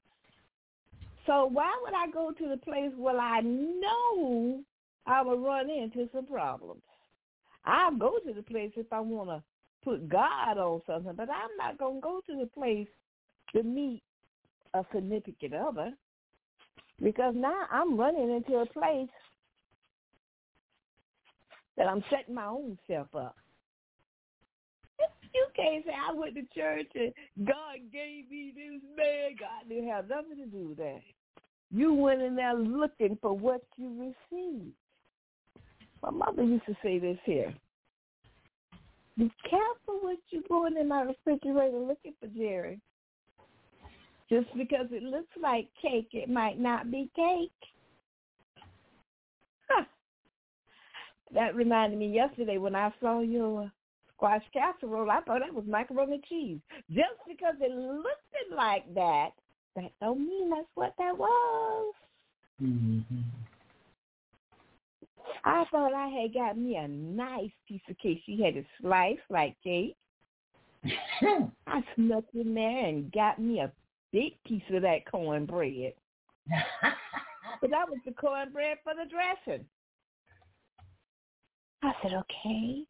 So 1.26 1.46
why 1.46 1.72
would 1.82 1.94
I 1.94 2.10
go 2.10 2.32
to 2.32 2.48
the 2.48 2.56
place 2.56 2.92
where 2.96 3.18
I 3.18 3.40
know 3.40 4.60
I 5.06 5.22
will 5.22 5.38
run 5.38 5.68
into 5.68 6.08
some 6.12 6.26
problems? 6.26 6.82
I'll 7.64 7.94
go 7.94 8.18
to 8.26 8.32
the 8.32 8.42
place 8.42 8.72
if 8.76 8.90
I 8.92 9.00
want 9.00 9.28
to 9.28 9.42
put 9.84 10.08
God 10.08 10.58
on 10.58 10.80
something, 10.86 11.12
but 11.14 11.28
I'm 11.30 11.50
not 11.58 11.78
going 11.78 11.96
to 11.96 12.00
go 12.00 12.20
to 12.26 12.36
the 12.38 12.46
place 12.46 12.88
to 13.54 13.62
meet 13.62 14.02
a 14.74 14.84
significant 14.94 15.54
other 15.54 15.92
because 17.02 17.34
now 17.36 17.62
I'm 17.70 17.98
running 17.98 18.30
into 18.30 18.58
a 18.58 18.66
place 18.66 19.08
that 21.76 21.86
I'm 21.86 22.02
setting 22.10 22.34
my 22.34 22.46
own 22.46 22.78
self 22.86 23.14
up. 23.14 23.36
You 25.34 25.46
can't 25.54 25.84
say 25.84 25.92
I 25.92 26.12
went 26.12 26.34
to 26.34 26.42
church 26.54 26.88
and 26.94 27.12
God 27.46 27.76
gave 27.92 28.30
me 28.30 28.52
this 28.54 28.82
man. 28.96 29.36
God 29.38 29.68
didn't 29.68 29.88
have 29.88 30.08
nothing 30.08 30.36
to 30.38 30.46
do 30.46 30.68
with 30.68 30.78
that. 30.78 31.00
You 31.70 31.92
went 31.92 32.22
in 32.22 32.34
there 32.34 32.54
looking 32.54 33.18
for 33.20 33.36
what 33.36 33.62
you 33.76 34.14
received. 34.32 34.72
My 36.02 36.10
mother 36.10 36.42
used 36.42 36.66
to 36.66 36.76
say 36.82 36.98
this 36.98 37.18
here. 37.24 37.54
Be 39.18 39.30
careful 39.42 39.98
what 40.00 40.18
you're 40.30 40.42
going 40.48 40.76
in 40.76 40.88
my 40.88 41.02
refrigerator 41.02 41.78
looking 41.78 42.14
for, 42.20 42.28
Jerry. 42.28 42.80
Just 44.30 44.46
because 44.56 44.86
it 44.92 45.02
looks 45.02 45.32
like 45.42 45.68
cake, 45.82 46.10
it 46.12 46.30
might 46.30 46.60
not 46.60 46.90
be 46.90 47.10
cake. 47.16 47.50
Huh. 49.68 49.84
That 51.34 51.56
reminded 51.56 51.98
me 51.98 52.14
yesterday 52.14 52.58
when 52.58 52.74
I 52.74 52.92
saw 53.00 53.20
your 53.20 53.70
squash 54.18 54.42
casserole, 54.52 55.10
I 55.10 55.20
thought 55.20 55.40
that 55.40 55.54
was 55.54 55.64
macaroni 55.66 56.14
and 56.14 56.24
cheese. 56.24 56.58
Just 56.90 57.18
because 57.26 57.54
it 57.60 57.72
looked 57.72 58.54
like 58.54 58.92
that, 58.94 59.30
that 59.76 59.92
don't 60.00 60.18
mean 60.18 60.50
that's 60.50 60.66
what 60.74 60.92
that 60.98 61.16
was. 61.16 61.94
Mm-hmm. 62.60 63.20
I 65.44 65.64
thought 65.70 65.94
I 65.94 66.08
had 66.08 66.34
got 66.34 66.58
me 66.58 66.76
a 66.76 66.88
nice 66.88 67.50
piece 67.66 67.80
of 67.88 67.96
cake. 67.98 68.22
She 68.26 68.42
had 68.42 68.56
it 68.56 68.66
sliced 68.80 69.20
like 69.30 69.54
cake. 69.62 69.94
I 71.66 71.82
snuck 71.94 72.24
in 72.34 72.54
there 72.54 72.86
and 72.86 73.12
got 73.12 73.38
me 73.38 73.60
a 73.60 73.70
big 74.12 74.32
piece 74.46 74.62
of 74.72 74.82
that 74.82 75.08
cornbread. 75.10 75.92
but 77.60 77.70
that 77.70 77.88
was 77.88 77.98
the 78.04 78.12
cornbread 78.12 78.78
for 78.82 78.94
the 78.94 79.08
dressing. 79.08 79.64
I 81.82 81.92
said, 82.02 82.14
okay. 82.14 82.84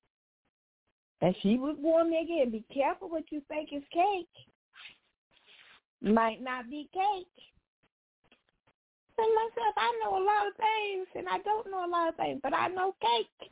And 1.21 1.35
she 1.43 1.57
would 1.57 1.79
warn 1.79 2.11
me 2.11 2.21
again, 2.23 2.51
be 2.51 2.65
careful 2.73 3.09
what 3.09 3.25
you 3.31 3.43
think 3.49 3.71
is 3.73 3.83
cake. 3.93 4.29
Might 6.01 6.41
not 6.43 6.71
be 6.71 6.89
cake. 6.93 7.27
And 9.19 9.35
myself, 9.35 9.75
I 9.77 10.01
know 10.03 10.13
a 10.17 10.25
lot 10.25 10.47
of 10.47 10.53
things, 10.55 11.09
and 11.17 11.29
I 11.29 11.39
don't 11.39 11.69
know 11.69 11.85
a 11.85 11.91
lot 11.91 12.09
of 12.09 12.15
things, 12.15 12.39
but 12.41 12.55
I 12.55 12.69
know 12.69 12.95
cake. 13.01 13.51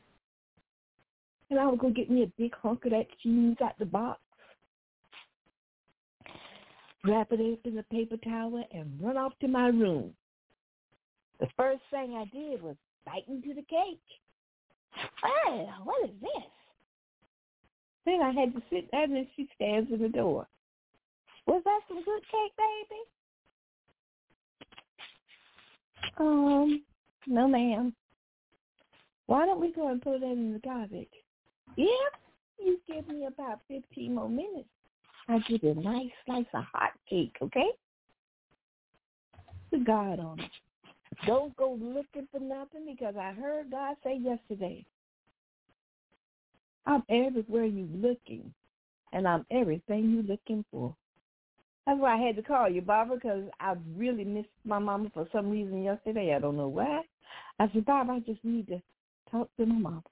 And 1.51 1.59
I 1.59 1.67
would 1.67 1.81
go 1.81 1.91
get 1.91 2.09
me 2.09 2.23
a 2.23 2.33
big 2.41 2.55
hunk 2.55 2.85
of 2.85 2.93
that 2.93 3.07
cheese 3.21 3.57
out 3.63 3.77
the 3.81 3.85
box, 3.85 4.21
wrap 7.05 7.33
it 7.33 7.41
up 7.41 7.59
in 7.65 7.79
a 7.79 7.83
paper 7.85 8.17
towel, 8.19 8.65
and 8.73 9.01
run 9.03 9.17
off 9.17 9.33
to 9.41 9.49
my 9.49 9.69
room. 9.69 10.13
The 11.41 11.49
first 11.57 11.83
thing 11.91 12.15
I 12.15 12.25
did 12.33 12.63
was 12.63 12.77
bite 13.05 13.27
into 13.29 13.49
the 13.49 13.63
cake. 13.63 14.01
Oh, 15.25 15.69
what 15.83 16.05
is 16.05 16.15
this? 16.21 16.51
Then 18.07 18.23
I 18.23 18.31
had 18.31 18.55
to 18.55 18.63
sit 18.71 18.89
there, 18.93 19.05
and 19.05 19.27
she 19.37 19.49
stands 19.57 19.91
in 19.93 20.01
the 20.01 20.09
door. 20.09 20.47
Was 21.47 21.63
that 21.65 21.81
some 21.89 22.03
good 22.05 22.23
cake, 22.23 22.53
baby? 22.57 23.03
Um, 26.19 26.83
no, 27.27 27.49
ma'am. 27.49 27.95
Why 29.27 29.45
don't 29.45 29.61
we 29.61 29.73
go 29.73 29.89
and 29.89 30.01
put 30.01 30.21
that 30.21 30.27
in 30.27 30.53
the 30.53 30.61
garbage? 30.61 31.09
If 31.77 32.13
you 32.59 32.79
give 32.87 33.09
me 33.09 33.27
about 33.27 33.61
15 33.69 34.15
more 34.15 34.29
minutes, 34.29 34.69
I'll 35.29 35.43
give 35.49 35.63
you 35.65 35.71
a 35.71 35.75
nice 35.75 36.11
slice 36.25 36.47
of 36.55 36.65
hot 36.73 36.93
cake, 37.11 37.37
okay? 37.43 37.71
Put 39.71 39.85
God 39.85 40.21
on 40.21 40.39
it. 40.41 40.51
Don't 41.27 41.57
go 41.57 41.77
looking 41.81 42.29
for 42.31 42.39
nothing 42.41 42.87
because 42.87 43.17
I 43.17 43.33
heard 43.33 43.71
God 43.71 43.97
say 44.05 44.17
yesterday, 44.17 44.85
I'm 46.87 47.03
everywhere 47.09 47.65
you're 47.65 47.87
looking, 48.11 48.53
and 49.13 49.27
I'm 49.27 49.45
everything 49.51 50.11
you're 50.11 50.23
looking 50.23 50.65
for. 50.71 50.95
That's 51.87 52.01
why 52.01 52.15
I 52.15 52.27
had 52.27 52.37
to 52.37 52.43
call 52.43 52.69
you, 52.69 52.83
Barbara, 52.83 53.17
because 53.17 53.45
I 53.61 53.75
really 53.97 54.25
missed 54.25 54.49
my 54.65 54.79
mama 54.79 55.11
for 55.15 55.29
some 55.33 55.51
reason 55.51 55.83
yesterday. 55.85 56.35
I 56.35 56.39
don't 56.41 56.57
know 56.57 56.69
why. 56.69 57.03
I 57.59 57.71
said, 57.73 57.85
Barbara, 57.85 58.17
I 58.17 58.21
just 58.21 58.45
need 58.45 58.67
to 58.69 58.83
talk 59.31 59.49
to 59.57 59.67
my 59.67 59.75
mama. 59.77 60.03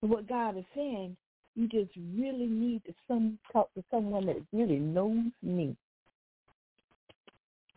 But 0.00 0.10
what 0.10 0.28
God 0.28 0.56
is 0.58 0.64
saying, 0.74 1.16
you 1.56 1.68
just 1.68 1.90
really 1.96 2.46
need 2.46 2.84
to 2.84 2.94
some 3.08 3.38
talk 3.52 3.72
to 3.74 3.84
someone 3.90 4.26
that 4.26 4.42
really 4.52 4.78
knows 4.78 5.32
me. 5.42 5.76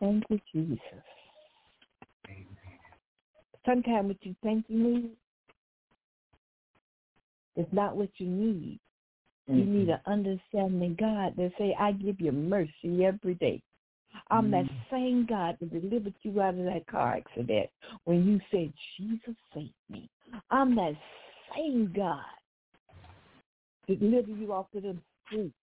Thank 0.00 0.24
you, 0.28 0.40
Jesus. 0.52 0.80
Sometimes 3.66 4.08
what 4.08 4.16
you 4.22 4.34
think 4.42 4.64
you 4.68 4.78
need 4.78 5.10
is 7.58 7.66
not 7.72 7.96
what 7.96 8.08
you 8.16 8.26
need. 8.26 8.80
You 9.48 9.64
Mm-hmm. 9.64 9.72
need 9.72 9.88
an 9.88 10.00
understanding 10.06 10.96
God 10.98 11.34
that 11.36 11.52
say, 11.58 11.74
I 11.78 11.92
give 11.92 12.20
you 12.20 12.32
mercy 12.32 13.04
every 13.04 13.34
day. 13.34 13.62
I'm 14.30 14.50
that 14.50 14.64
Mm-hmm. 14.64 14.94
same 14.94 15.26
God 15.26 15.56
that 15.60 15.72
delivered 15.72 16.14
you 16.22 16.40
out 16.40 16.54
of 16.54 16.64
that 16.64 16.86
car 16.86 17.16
accident 17.16 17.70
when 18.04 18.26
you 18.26 18.40
said, 18.50 18.72
Jesus 18.96 19.34
saved 19.54 19.72
me. 19.90 20.08
I'm 20.50 20.74
that 20.76 20.94
same 21.56 21.92
God 21.94 22.20
that 23.86 24.00
delivered 24.00 24.38
you 24.38 24.52
off 24.52 24.66
of 24.74 24.82
the 24.82 24.96
streets. 25.26 25.54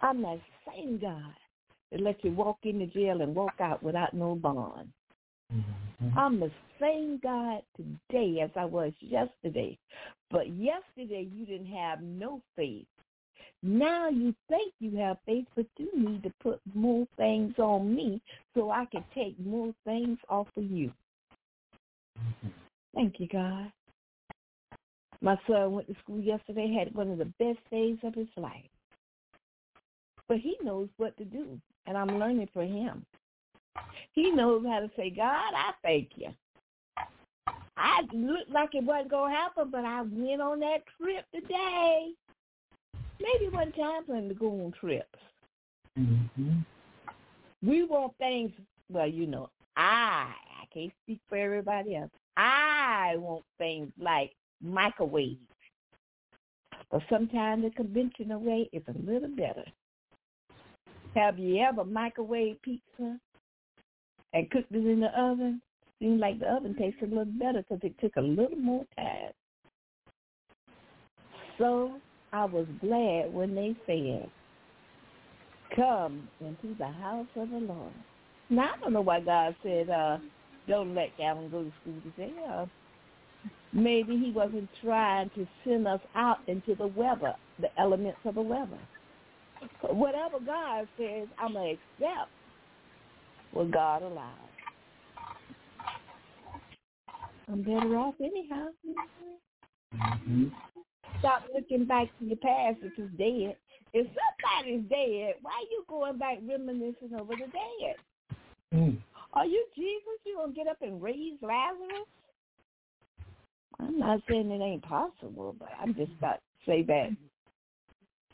I'm 0.00 0.22
that 0.22 0.40
same 0.66 0.98
God 0.98 1.34
that 1.92 2.00
let 2.00 2.22
you 2.24 2.32
walk 2.32 2.58
into 2.64 2.86
jail 2.86 3.20
and 3.22 3.34
walk 3.34 3.54
out 3.60 3.82
without 3.82 4.14
no 4.14 4.34
bond. 4.34 4.88
Mm-hmm. 5.52 6.18
I'm 6.18 6.40
the 6.40 6.50
same 6.80 7.18
God 7.22 7.62
today 7.76 8.40
as 8.42 8.50
I 8.56 8.64
was 8.64 8.92
yesterday. 9.00 9.78
But 10.30 10.48
yesterday 10.48 11.28
you 11.32 11.46
didn't 11.46 11.72
have 11.74 12.02
no 12.02 12.42
faith. 12.54 12.86
Now 13.62 14.08
you 14.08 14.34
think 14.48 14.72
you 14.78 14.96
have 14.98 15.16
faith, 15.26 15.46
but 15.56 15.66
you 15.78 15.90
need 15.94 16.22
to 16.22 16.32
put 16.40 16.60
more 16.74 17.06
things 17.16 17.54
on 17.58 17.94
me 17.94 18.20
so 18.54 18.70
I 18.70 18.84
can 18.84 19.04
take 19.14 19.38
more 19.40 19.74
things 19.84 20.18
off 20.28 20.46
of 20.56 20.64
you. 20.64 20.92
Thank 22.94 23.18
you, 23.18 23.28
God. 23.28 23.72
My 25.20 25.36
son 25.48 25.72
went 25.72 25.88
to 25.88 25.96
school 26.02 26.20
yesterday, 26.20 26.72
had 26.78 26.94
one 26.94 27.10
of 27.10 27.18
the 27.18 27.32
best 27.38 27.58
days 27.70 27.98
of 28.04 28.14
his 28.14 28.28
life. 28.36 28.70
But 30.28 30.38
he 30.38 30.56
knows 30.62 30.88
what 30.96 31.16
to 31.16 31.24
do, 31.24 31.58
and 31.86 31.96
I'm 31.96 32.18
learning 32.18 32.48
from 32.52 32.68
him. 32.68 33.04
He 34.12 34.30
knows 34.30 34.64
how 34.66 34.80
to 34.80 34.90
say, 34.96 35.10
God, 35.10 35.52
I 35.54 35.72
thank 35.82 36.10
you. 36.16 36.28
I 37.76 38.00
looked 38.12 38.50
like 38.50 38.74
it 38.74 38.82
wasn't 38.82 39.10
going 39.10 39.32
to 39.32 39.36
happen, 39.38 39.68
but 39.70 39.84
I 39.84 40.02
went 40.02 40.42
on 40.42 40.60
that 40.60 40.82
trip 41.00 41.24
today. 41.32 42.10
Maybe 43.20 43.48
one 43.50 43.72
time 43.72 44.04
planning 44.04 44.28
to 44.28 44.34
go 44.34 44.48
on 44.48 44.72
trips. 44.78 45.18
Mm-hmm. 45.98 46.58
We 47.62 47.84
want 47.84 48.16
things, 48.18 48.50
well, 48.90 49.08
you 49.08 49.26
know, 49.26 49.50
I, 49.76 50.32
I 50.60 50.66
can't 50.72 50.92
speak 51.04 51.20
for 51.28 51.36
everybody 51.36 51.96
else. 51.96 52.10
I 52.36 53.14
want 53.16 53.44
things 53.58 53.92
like 54.00 54.32
microwave. 54.62 55.38
But 56.90 57.02
sometimes 57.10 57.64
the 57.64 57.70
conventional 57.70 58.40
way 58.40 58.68
is 58.72 58.82
a 58.88 58.98
little 58.98 59.28
better. 59.28 59.64
Have 61.14 61.38
you 61.38 61.60
ever 61.60 61.84
microwave 61.84 62.60
pizza 62.62 63.18
and 64.32 64.50
cooked 64.50 64.72
it 64.72 64.86
in 64.86 65.00
the 65.00 65.20
oven? 65.20 65.60
Seems 66.00 66.20
like 66.20 66.38
the 66.38 66.46
oven 66.46 66.76
tasted 66.78 67.12
a 67.12 67.14
little 67.14 67.24
better 67.24 67.62
because 67.62 67.80
it 67.82 67.98
took 68.00 68.16
a 68.16 68.20
little 68.20 68.56
more 68.56 68.84
time. 68.96 69.32
So 71.58 72.00
I 72.32 72.44
was 72.44 72.66
glad 72.80 73.32
when 73.32 73.54
they 73.54 73.74
said, 73.86 74.30
come 75.74 76.28
into 76.40 76.76
the 76.78 76.86
house 76.86 77.26
of 77.36 77.50
the 77.50 77.58
Lord. 77.58 77.92
Now, 78.50 78.74
I 78.76 78.80
don't 78.80 78.92
know 78.92 79.00
why 79.00 79.20
God 79.20 79.56
said, 79.62 79.90
uh, 79.90 80.18
don't 80.68 80.94
let 80.94 81.16
Calvin 81.16 81.50
go 81.50 81.64
to 81.64 81.72
school 81.82 82.00
today. 82.16 82.32
Uh, 82.48 82.66
maybe 83.72 84.16
he 84.16 84.30
wasn't 84.30 84.68
trying 84.82 85.30
to 85.30 85.46
send 85.64 85.88
us 85.88 86.00
out 86.14 86.38
into 86.46 86.74
the 86.74 86.86
weather, 86.86 87.34
the 87.60 87.68
elements 87.78 88.18
of 88.24 88.36
the 88.36 88.42
weather. 88.42 88.78
Whatever 89.82 90.38
God 90.44 90.86
says, 90.96 91.26
I'm 91.38 91.54
going 91.54 91.76
to 92.00 92.04
accept 92.06 92.30
what 93.52 93.70
God 93.70 94.02
allows. 94.02 94.48
I'm 97.50 97.62
better 97.62 97.96
off 97.96 98.14
anyhow. 98.20 98.66
Mm-hmm. 99.94 100.44
Stop 101.20 101.44
looking 101.54 101.86
back 101.86 102.08
to 102.18 102.28
the 102.28 102.36
past 102.36 102.78
if 102.82 102.92
it's 102.96 103.16
dead. 103.16 103.56
If 103.94 104.06
somebody's 104.06 104.88
dead, 104.88 105.34
why 105.40 105.52
are 105.52 105.70
you 105.70 105.84
going 105.88 106.18
back 106.18 106.38
reminiscing 106.46 107.18
over 107.18 107.34
the 107.34 107.46
dead? 107.46 107.96
Mm. 108.74 108.98
Are 109.32 109.46
you 109.46 109.64
Jesus? 109.74 110.20
You 110.26 110.36
gonna 110.36 110.52
get 110.52 110.66
up 110.66 110.76
and 110.82 111.02
raise 111.02 111.38
Lazarus? 111.40 112.06
I'm 113.80 113.98
not 113.98 114.20
saying 114.28 114.50
it 114.50 114.62
ain't 114.62 114.82
possible, 114.82 115.54
but 115.58 115.68
I'm 115.80 115.94
just 115.94 116.12
about 116.18 116.34
to 116.34 116.40
say 116.66 116.82
that 116.82 117.10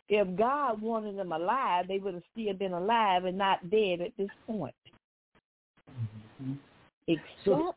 if 0.08 0.36
God 0.36 0.80
wanted 0.80 1.16
them 1.18 1.32
alive, 1.32 1.86
they 1.88 1.98
would 1.98 2.14
have 2.14 2.22
still 2.32 2.54
been 2.54 2.72
alive 2.72 3.24
and 3.24 3.38
not 3.38 3.70
dead 3.70 4.00
at 4.00 4.16
this 4.18 4.28
point. 4.46 4.74
Except 7.08 7.76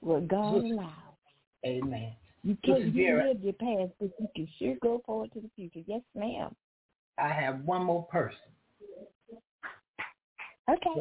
what 0.00 0.28
God 0.28 0.64
allows. 0.64 0.90
Amen. 1.66 2.12
You 2.42 2.56
can't 2.64 2.94
live 2.94 3.42
your 3.42 3.52
past, 3.54 3.92
but 4.00 4.10
you 4.18 4.28
can 4.34 4.48
sure 4.58 4.76
go 4.82 5.02
forward 5.04 5.32
to 5.32 5.40
the 5.40 5.50
future. 5.54 5.80
Yes, 5.86 6.00
ma'am. 6.14 6.54
I 7.18 7.28
have 7.28 7.60
one 7.64 7.84
more 7.84 8.04
person. 8.04 8.38
Okay. 10.70 11.00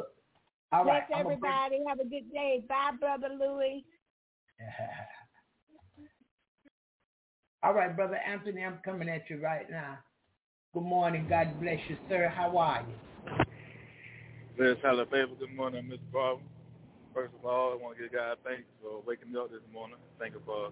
All 0.72 0.86
right. 0.86 1.08
Bless 1.08 1.20
I'm 1.20 1.24
gonna 1.24 1.38
bring- 1.38 1.52
everybody. 1.52 1.84
Have 1.88 2.00
a 2.00 2.06
good 2.06 2.32
day. 2.32 2.64
Bye, 2.68 2.92
Brother 3.00 3.30
Louis. 3.40 3.86
All 7.64 7.74
right, 7.74 7.94
Brother 7.96 8.16
Anthony, 8.16 8.64
I'm 8.64 8.80
coming 8.86 9.10
at 9.10 9.30
you 9.30 9.38
right 9.42 9.70
now. 9.70 10.00
Good 10.74 10.84
morning. 10.84 11.26
God 11.28 11.60
bless 11.60 11.80
you, 11.90 11.98
sir. 12.08 12.30
How 12.34 12.58
are 12.58 12.86
you? 12.88 12.96
Bless 14.58 14.78
baby. 15.10 15.36
Good 15.40 15.56
morning, 15.56 15.86
Mr. 15.86 16.00
Barber. 16.12 16.42
First 17.20 17.36
of 17.36 17.46
all, 17.46 17.74
I 17.74 17.76
want 17.76 17.98
to 17.98 18.04
give 18.04 18.14
God 18.14 18.38
thanks 18.48 18.64
for 18.82 19.04
waking 19.06 19.34
me 19.34 19.40
up 19.42 19.52
this 19.52 19.60
morning. 19.74 19.98
Thank 20.20 20.36
you 20.36 20.42
for 20.46 20.72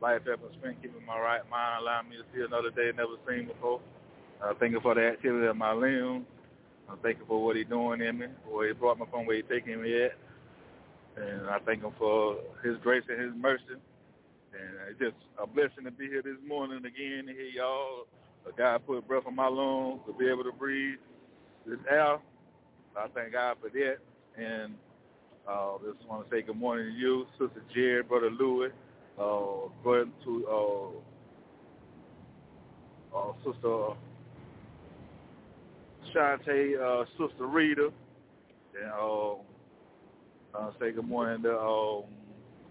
life, 0.00 0.22
health, 0.24 0.46
and 0.46 0.54
strength, 0.56 0.82
keeping 0.82 1.04
my 1.04 1.18
right 1.18 1.42
mind, 1.50 1.82
allowing 1.82 2.10
me 2.10 2.14
to 2.14 2.22
see 2.30 2.46
another 2.46 2.70
day 2.70 2.94
never 2.94 3.18
seen 3.26 3.48
before. 3.48 3.80
Uh, 4.38 4.54
thank 4.60 4.70
you 4.70 4.78
for 4.78 4.94
the 4.94 5.02
activity 5.02 5.48
of 5.48 5.56
my 5.56 5.72
limbs. 5.72 6.26
I 6.88 6.94
thank 7.02 7.18
you 7.18 7.24
for 7.26 7.44
what 7.44 7.56
he's 7.56 7.66
doing 7.66 8.00
in 8.02 8.18
me, 8.18 8.26
where 8.46 8.68
he 8.68 8.72
brought 8.72 9.00
me 9.00 9.06
from, 9.10 9.26
where 9.26 9.34
he's 9.34 9.50
taking 9.50 9.82
me 9.82 10.04
at. 10.04 10.14
And 11.16 11.50
I 11.50 11.58
thank 11.66 11.82
him 11.82 11.90
for 11.98 12.38
his 12.62 12.78
grace 12.78 13.02
and 13.10 13.18
his 13.20 13.34
mercy. 13.34 13.74
And 14.54 14.78
it's 14.94 15.00
just 15.00 15.18
a 15.42 15.44
blessing 15.44 15.82
to 15.86 15.90
be 15.90 16.06
here 16.06 16.22
this 16.22 16.38
morning 16.46 16.86
again 16.86 17.26
to 17.26 17.32
hear 17.34 17.50
y'all. 17.50 18.06
God 18.56 18.86
put 18.86 19.08
breath 19.08 19.26
in 19.26 19.34
my 19.34 19.48
lungs 19.48 20.02
to 20.06 20.12
be 20.12 20.30
able 20.30 20.44
to 20.44 20.52
breathe 20.52 21.02
this 21.66 21.82
air. 21.90 22.22
I 22.94 23.08
thank 23.12 23.32
God 23.32 23.56
for 23.60 23.70
that. 23.70 23.98
And 24.38 24.76
uh, 25.48 25.78
just 25.84 26.08
want 26.08 26.28
to 26.28 26.34
say 26.34 26.42
good 26.42 26.56
morning 26.56 26.86
to 26.86 26.98
you, 26.98 27.26
Sister 27.38 27.62
Jared, 27.74 28.08
Brother 28.08 28.30
Louis, 28.30 28.70
uh, 29.18 29.68
brother 29.82 30.10
to 30.24 30.46
uh, 30.50 30.88
uh, 33.18 33.32
Sister 33.44 33.94
Shante, 36.14 36.80
uh, 36.80 37.04
Sister 37.18 37.46
Rita, 37.46 37.90
and 38.80 38.92
um, 38.92 39.38
uh, 40.54 40.70
say 40.80 40.92
good 40.92 41.06
morning 41.06 41.42
to 41.42 41.58
um, 41.58 42.04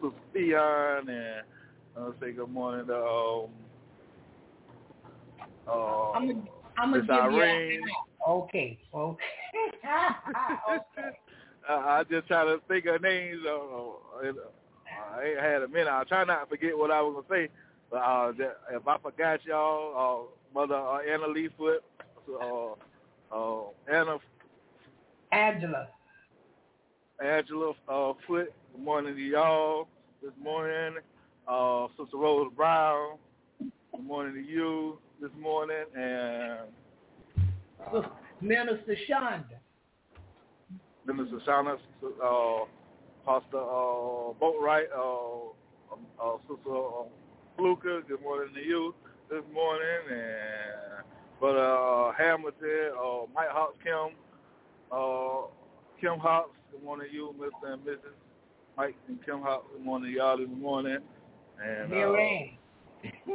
Sister 0.01 0.17
Theon, 0.33 1.09
and 1.09 1.43
uh, 1.97 2.11
say 2.19 2.31
good 2.31 2.49
morning 2.49 2.87
to 2.87 2.95
um, 2.95 3.49
uh, 5.67 6.11
I'm, 6.11 6.47
I'm 6.77 6.91
Miss 6.91 7.05
gonna 7.07 7.29
give 7.29 7.39
Irene. 7.39 7.71
you 7.73 7.93
okay, 8.27 8.77
okay. 8.93 9.23
okay. 10.69 11.17
Uh, 11.69 11.73
I 11.73 12.03
just 12.09 12.27
try 12.27 12.43
to 12.43 12.59
think 12.67 12.85
of 12.85 13.01
names. 13.01 13.39
Uh, 13.45 13.53
uh, 13.53 14.33
I 15.15 15.23
ain't 15.23 15.39
had 15.39 15.61
a 15.63 15.67
minute. 15.67 15.87
I 15.87 16.03
try 16.03 16.23
not 16.25 16.43
to 16.43 16.49
forget 16.49 16.77
what 16.77 16.91
I 16.91 17.01
was 17.01 17.23
gonna 17.29 17.43
say. 17.43 17.49
But 17.89 17.97
uh, 17.97 18.31
that, 18.33 18.57
if 18.71 18.87
I 18.87 18.97
forgot 18.97 19.45
y'all, 19.45 20.27
uh, 20.27 20.59
Mother 20.59 20.75
uh, 20.75 20.99
Anna 20.99 21.27
Leefoot, 21.27 21.79
uh, 22.41 22.73
uh, 23.35 23.63
Anna 23.91 24.17
Angela. 25.31 25.87
Angela 27.23 27.73
uh, 27.87 28.13
Foot. 28.27 28.53
Good 28.73 28.83
morning 28.83 29.15
to 29.15 29.21
y'all 29.21 29.87
this 30.21 30.33
morning. 30.41 30.97
Uh, 31.47 31.87
Sister 31.97 32.17
Rose 32.17 32.51
Brown. 32.55 33.17
Good 33.59 34.05
morning 34.05 34.33
to 34.33 34.51
you 34.51 34.97
this 35.21 35.31
morning, 35.39 35.85
and 35.95 36.59
So, 37.91 38.05
Minister 38.41 38.97
Shonda. 39.09 39.62
Minister 41.05 41.39
Shauna, 41.45 41.73
uh, 41.75 42.65
Pastor 43.25 43.57
uh, 43.57 44.33
Boatwright, 44.39 44.87
uh, 44.95 45.93
um, 45.93 45.99
uh, 46.21 46.37
Sister 46.47 46.69
uh, 46.71 47.03
Fluka, 47.59 48.07
good 48.07 48.21
morning 48.21 48.53
to 48.55 48.61
you 48.61 48.95
this 49.29 49.43
morning, 49.53 49.85
and 50.09 51.03
Brother 51.39 51.59
uh, 51.59 52.11
Hamilton, 52.13 52.91
uh, 52.97 53.25
Mike 53.35 53.49
Hawks, 53.49 53.77
Kim, 53.83 54.15
uh, 54.91 55.47
Kim 55.99 56.19
Hawks, 56.19 56.55
good 56.71 56.83
morning 56.83 57.07
to 57.09 57.13
you, 57.13 57.35
Mr. 57.37 57.73
and 57.73 57.81
Mrs. 57.85 58.15
Mike 58.77 58.95
and 59.09 59.23
Kim 59.25 59.41
Hawks, 59.41 59.65
good 59.73 59.85
morning 59.85 60.11
to 60.11 60.17
y'all 60.17 60.37
this 60.37 60.47
morning, 60.57 60.99
and 61.63 61.85
uh, 61.85 61.95
Mary 61.95 62.59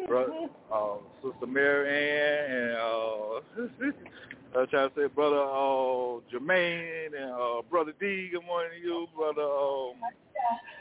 Bro- 0.06 0.48
uh, 0.72 0.96
Sister 1.22 1.46
Mary 1.46 1.88
Ann 1.90 2.50
and 2.56 2.76
uh, 2.76 3.90
I 4.54 4.60
was 4.60 4.68
trying 4.70 4.88
to 4.88 4.94
say 4.94 5.06
brother 5.08 5.36
uh, 5.36 6.20
Jermaine 6.32 7.06
and 7.06 7.32
uh, 7.32 7.62
brother 7.68 7.92
D. 8.00 8.30
Good 8.32 8.44
morning 8.46 8.72
to 8.80 8.86
you, 8.86 9.06
brother. 9.14 9.42
Um, 9.42 9.96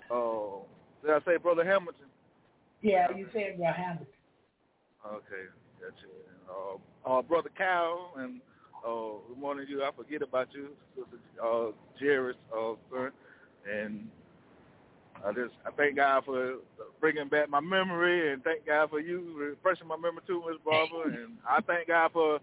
uh, 0.09 0.63
did 1.03 1.11
I 1.11 1.25
say 1.25 1.37
brother 1.37 1.65
Hamilton? 1.65 2.05
Yeah, 2.81 3.07
you 3.15 3.27
said 3.33 3.57
Brother 3.57 3.73
Hamilton. 3.73 4.07
Okay, 5.05 5.43
gotcha. 5.81 6.05
And, 6.05 6.49
uh, 7.05 7.17
uh, 7.19 7.21
brother 7.21 7.49
Cal 7.57 8.13
and 8.17 8.39
uh, 8.87 9.19
good 9.27 9.37
morning 9.37 9.65
to 9.65 9.71
you. 9.71 9.83
I 9.83 9.89
forget 9.95 10.21
about 10.21 10.47
you, 10.53 10.69
Sister 10.95 11.17
uh, 11.43 11.71
Jairus, 11.99 12.37
uh, 12.57 12.73
son. 12.89 13.11
and 13.69 14.07
I 15.25 15.33
just 15.33 15.53
I 15.65 15.71
thank 15.71 15.97
God 15.97 16.23
for 16.23 16.55
bringing 17.01 17.27
back 17.27 17.49
my 17.49 17.59
memory, 17.59 18.31
and 18.31 18.41
thank 18.43 18.65
God 18.65 18.89
for 18.91 19.01
you 19.01 19.33
refreshing 19.37 19.87
my 19.87 19.97
memory 19.97 20.21
too, 20.25 20.41
Miss 20.47 20.57
Barbara. 20.63 21.13
and 21.13 21.33
I 21.47 21.59
thank 21.61 21.89
God 21.89 22.11
for 22.13 22.39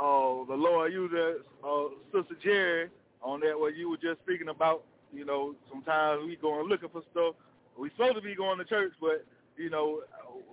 uh, 0.00 0.44
the 0.48 0.56
Lord 0.56 0.92
you, 0.92 1.08
the 1.08 1.40
uh, 1.66 1.88
Sister 2.12 2.36
Jerry, 2.42 2.88
on 3.22 3.40
that 3.40 3.58
what 3.58 3.76
you 3.76 3.90
were 3.90 3.96
just 3.96 4.20
speaking 4.22 4.48
about. 4.48 4.84
You 5.12 5.24
know, 5.24 5.54
sometimes 5.70 6.22
we 6.26 6.36
going 6.36 6.68
looking 6.68 6.88
for 6.88 7.02
stuff. 7.12 7.34
We 7.78 7.90
supposed 7.90 8.16
to 8.16 8.20
be 8.22 8.34
going 8.34 8.58
to 8.58 8.64
church, 8.64 8.92
but 9.00 9.24
you 9.56 9.70
know, 9.70 10.02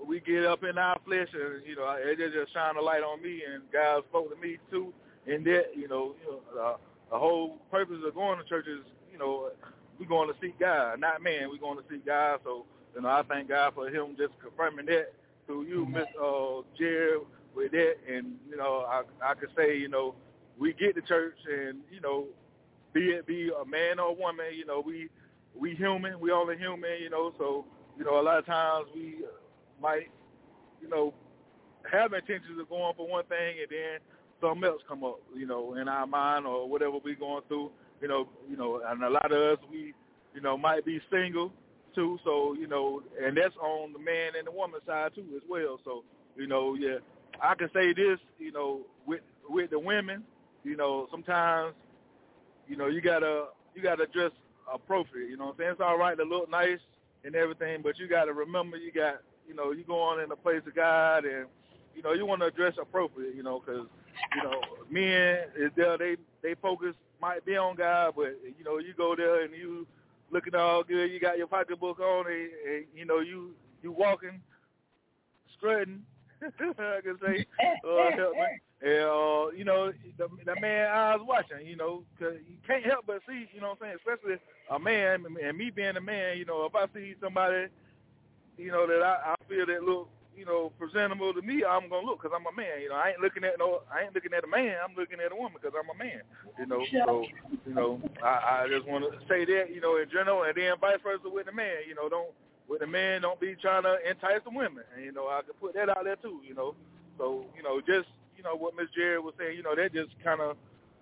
we 0.05 0.19
get 0.19 0.45
up 0.45 0.63
in 0.63 0.77
our 0.77 0.99
flesh, 1.05 1.27
and 1.33 1.65
you 1.65 1.75
know, 1.75 1.89
it 1.99 2.17
just- 2.17 2.53
shine 2.53 2.75
a 2.77 2.81
light 2.81 3.03
on 3.03 3.21
me, 3.21 3.43
and 3.43 3.63
God 3.71 4.03
spoke 4.09 4.29
to 4.33 4.41
me 4.41 4.57
too. 4.69 4.93
In 5.27 5.43
that, 5.45 5.75
you 5.75 5.87
know, 5.87 6.15
you 6.23 6.31
know, 6.55 6.61
uh, 6.61 6.77
the 7.11 7.17
whole 7.19 7.57
purpose 7.69 7.97
of 8.05 8.15
going 8.15 8.39
to 8.39 8.45
church 8.45 8.67
is, 8.67 8.79
you 9.11 9.19
know, 9.19 9.51
we're 9.99 10.07
going 10.07 10.27
to 10.33 10.35
seek 10.41 10.57
God, 10.59 10.99
not 10.99 11.21
man. 11.21 11.49
We're 11.49 11.57
going 11.59 11.77
to 11.77 11.83
seek 11.89 12.05
God. 12.05 12.39
So, 12.43 12.65
you 12.95 13.01
know, 13.01 13.09
I 13.09 13.21
thank 13.23 13.49
God 13.49 13.73
for 13.75 13.87
Him 13.89 14.15
just 14.17 14.33
confirming 14.41 14.87
that 14.87 15.13
through 15.45 15.63
you, 15.65 15.85
Miss 15.85 16.07
uh, 16.21 16.61
Jerry, 16.77 17.19
with 17.55 17.71
that. 17.71 17.95
And 18.09 18.35
you 18.49 18.57
know, 18.57 18.85
I 18.87 19.03
I 19.23 19.33
could 19.35 19.49
say, 19.55 19.77
you 19.77 19.87
know, 19.87 20.15
we 20.57 20.73
get 20.73 20.95
to 20.95 21.01
church, 21.01 21.37
and 21.49 21.79
you 21.91 22.01
know, 22.01 22.25
be 22.93 23.11
it 23.11 23.25
be 23.25 23.49
a 23.49 23.65
man 23.65 23.99
or 23.99 24.09
a 24.09 24.13
woman, 24.13 24.47
you 24.55 24.65
know, 24.65 24.81
we 24.85 25.09
we 25.55 25.75
human. 25.75 26.19
We 26.19 26.31
only 26.31 26.57
human, 26.57 27.01
you 27.01 27.09
know. 27.09 27.33
So, 27.37 27.65
you 27.97 28.05
know, 28.05 28.19
a 28.19 28.23
lot 28.23 28.39
of 28.39 28.45
times 28.45 28.87
we 28.95 29.17
might, 29.81 30.09
you 30.81 30.89
know, 30.89 31.13
have 31.91 32.13
intentions 32.13 32.59
of 32.59 32.69
going 32.69 32.93
for 32.95 33.07
one 33.07 33.25
thing, 33.25 33.55
and 33.59 33.69
then 33.69 33.99
something 34.39 34.63
else 34.63 34.81
come 34.87 35.03
up, 35.03 35.19
you 35.35 35.45
know, 35.45 35.75
in 35.75 35.87
our 35.87 36.07
mind 36.07 36.45
or 36.45 36.67
whatever 36.67 36.97
we 37.03 37.15
going 37.15 37.43
through, 37.47 37.71
you 38.01 38.07
know, 38.07 38.27
you 38.49 38.57
know, 38.57 38.81
and 38.85 39.03
a 39.03 39.09
lot 39.09 39.31
of 39.31 39.59
us 39.59 39.63
we, 39.69 39.93
you 40.33 40.41
know, 40.41 40.57
might 40.57 40.85
be 40.85 40.99
single 41.11 41.51
too, 41.93 42.17
so 42.23 42.55
you 42.57 42.67
know, 42.67 43.01
and 43.21 43.37
that's 43.37 43.55
on 43.57 43.93
the 43.93 43.99
man 43.99 44.31
and 44.37 44.47
the 44.47 44.51
woman 44.51 44.79
side 44.85 45.11
too 45.13 45.25
as 45.35 45.41
well. 45.49 45.79
So, 45.83 46.03
you 46.35 46.47
know, 46.47 46.75
yeah, 46.75 46.97
I 47.41 47.55
can 47.55 47.69
say 47.73 47.93
this, 47.93 48.19
you 48.39 48.51
know, 48.51 48.81
with 49.05 49.21
with 49.49 49.71
the 49.71 49.79
women, 49.79 50.23
you 50.63 50.75
know, 50.77 51.07
sometimes, 51.11 51.73
you 52.67 52.77
know, 52.77 52.87
you 52.87 53.01
gotta 53.01 53.45
you 53.75 53.81
gotta 53.81 54.05
dress 54.07 54.31
appropriate. 54.71 55.29
You 55.29 55.37
know 55.37 55.45
what 55.45 55.51
I'm 55.53 55.57
saying? 55.57 55.71
It's 55.71 55.81
all 55.81 55.97
right 55.97 56.17
to 56.17 56.23
look 56.23 56.49
nice 56.49 56.79
and 57.23 57.35
everything, 57.35 57.81
but 57.81 57.97
you 57.97 58.07
gotta 58.07 58.33
remember 58.33 58.77
you 58.77 58.91
got, 58.91 59.21
you 59.47 59.55
know, 59.55 59.71
you 59.71 59.83
going 59.83 60.21
in 60.21 60.29
the 60.29 60.35
place 60.35 60.61
of 60.67 60.75
God 60.75 61.25
and 61.25 61.47
you 61.95 62.01
know, 62.01 62.13
you 62.13 62.25
want 62.25 62.41
to 62.41 62.51
dress 62.51 62.73
appropriate, 62.81 63.35
you 63.35 63.43
know, 63.43 63.59
because 63.59 63.87
you 64.35 64.43
know, 64.43 64.61
men 64.89 65.39
is 65.57 65.71
there. 65.75 65.97
They 65.97 66.15
they 66.41 66.55
focus 66.61 66.95
might 67.21 67.45
be 67.45 67.57
on 67.57 67.75
God, 67.75 68.13
but 68.15 68.37
you 68.57 68.63
know, 68.63 68.79
you 68.79 68.93
go 68.97 69.15
there 69.15 69.43
and 69.43 69.53
you 69.53 69.85
looking 70.31 70.55
all 70.55 70.83
good. 70.83 71.11
You 71.11 71.19
got 71.19 71.37
your 71.37 71.47
pocketbook 71.47 71.99
on, 71.99 72.27
and, 72.27 72.49
and 72.67 72.85
you 72.95 73.05
know 73.05 73.19
you 73.19 73.51
you 73.83 73.91
walking, 73.91 74.41
strutting. 75.57 76.03
I 76.41 77.01
can 77.01 77.17
say, 77.23 77.45
uh, 77.85 78.11
help 78.17 78.33
me. 78.33 78.59
And, 78.81 79.03
uh, 79.05 79.51
you 79.55 79.63
know, 79.63 79.91
the, 80.17 80.27
the 80.45 80.59
man 80.59 80.89
I 80.89 81.15
was 81.15 81.25
watching, 81.27 81.67
you 81.67 81.75
know, 81.75 82.03
cause 82.19 82.33
you 82.49 82.57
can't 82.65 82.83
help 82.83 83.05
but 83.05 83.21
see, 83.27 83.47
you 83.53 83.61
know 83.61 83.69
what 83.69 83.77
I'm 83.87 83.93
saying, 83.93 83.97
especially 84.01 84.37
a 84.71 84.79
man, 84.79 85.25
and 85.25 85.57
me 85.57 85.69
being 85.69 85.97
a 85.97 86.01
man, 86.01 86.37
you 86.37 86.45
know, 86.45 86.65
if 86.65 86.75
I 86.75 86.85
see 86.93 87.13
somebody, 87.21 87.67
you 88.57 88.71
know, 88.71 88.87
that 88.87 89.01
I, 89.03 89.33
I 89.33 89.35
feel 89.47 89.65
that 89.67 89.83
look, 89.83 90.09
you 90.35 90.45
know, 90.45 90.71
presentable 90.79 91.33
to 91.33 91.41
me, 91.41 91.63
I'm 91.63 91.89
gonna 91.89 92.05
look 92.05 92.21
because 92.21 92.33
I'm 92.33 92.47
a 92.47 92.55
man. 92.55 92.81
You 92.81 92.89
know, 92.89 92.95
I 92.95 93.09
ain't 93.09 93.19
looking 93.19 93.43
at 93.43 93.59
no, 93.59 93.81
I 93.93 94.05
ain't 94.05 94.15
looking 94.15 94.33
at 94.33 94.43
a 94.43 94.47
man. 94.47 94.75
I'm 94.81 94.95
looking 94.95 95.19
at 95.19 95.31
a 95.31 95.35
woman 95.35 95.59
because 95.61 95.77
I'm 95.77 95.89
a 95.93 95.97
man. 95.97 96.21
You 96.57 96.65
know, 96.65 96.81
so 97.05 97.25
you 97.67 97.73
know, 97.75 98.01
I, 98.23 98.63
I 98.63 98.67
just 98.67 98.87
want 98.87 99.05
to 99.05 99.19
say 99.27 99.45
that, 99.45 99.69
you 99.73 99.81
know, 99.81 99.97
in 99.97 100.09
general, 100.09 100.43
and 100.43 100.55
then 100.55 100.73
vice 100.81 101.03
versa 101.03 101.29
with 101.29 101.45
the 101.45 101.51
man. 101.51 101.85
You 101.87 101.95
know, 101.95 102.09
don't 102.09 102.31
with 102.71 102.79
the 102.79 102.87
man, 102.87 103.21
don't 103.21 103.39
be 103.39 103.55
trying 103.59 103.83
to 103.83 103.97
entice 104.07 104.39
the 104.47 104.55
women. 104.55 104.87
And 104.95 105.03
you 105.03 105.11
know, 105.11 105.27
I 105.27 105.41
could 105.45 105.59
put 105.59 105.75
that 105.75 105.89
out 105.89 106.05
there 106.07 106.15
too. 106.15 106.39
You 106.47 106.55
know, 106.55 106.75
so 107.17 107.45
you 107.55 107.63
know, 107.63 107.81
just 107.83 108.07
you 108.37 108.43
know 108.43 108.55
what 108.55 108.75
Miss 108.79 108.87
Jerry 108.95 109.19
was 109.19 109.35
saying. 109.37 109.57
You 109.57 109.63
know, 109.63 109.75
that 109.75 109.91
just 109.93 110.15
kind 110.23 110.39
of 110.39 110.55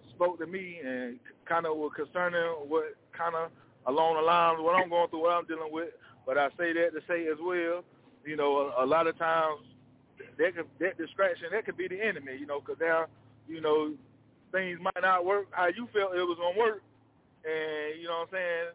spoke 0.09 0.39
to 0.39 0.47
me 0.47 0.81
and 0.83 1.19
kind 1.47 1.69
of 1.69 1.77
was 1.77 1.93
concerning 1.95 2.65
what 2.67 2.97
kind 3.13 3.35
of 3.35 3.51
along 3.85 4.15
the 4.15 4.25
lines 4.25 4.57
what 4.59 4.73
I'm 4.73 4.89
going 4.89 5.09
through, 5.09 5.21
what 5.21 5.37
I'm 5.37 5.45
dealing 5.45 5.71
with. 5.71 5.93
But 6.25 6.37
I 6.37 6.49
say 6.57 6.73
that 6.73 6.97
to 6.97 7.01
say 7.07 7.29
as 7.29 7.37
well 7.39 7.85
you 8.25 8.35
know, 8.35 8.71
a, 8.77 8.85
a 8.85 8.87
lot 8.87 9.07
of 9.07 9.17
times 9.17 9.61
that 10.37 10.55
could, 10.55 10.65
that 10.79 10.97
distraction 10.97 11.47
that 11.51 11.65
could 11.65 11.77
be 11.77 11.87
the 11.87 12.01
enemy, 12.01 12.37
you 12.39 12.45
know, 12.45 12.59
because 12.59 12.77
now, 12.79 13.05
you 13.47 13.61
know, 13.61 13.93
things 14.51 14.79
might 14.81 15.01
not 15.01 15.25
work 15.25 15.47
how 15.51 15.67
you 15.67 15.87
felt 15.93 16.15
it 16.15 16.21
was 16.21 16.37
gonna 16.39 16.57
work, 16.57 16.81
and 17.45 18.01
you 18.01 18.07
know 18.07 18.25
what 18.25 18.29
I'm 18.29 18.33
saying, 18.33 18.67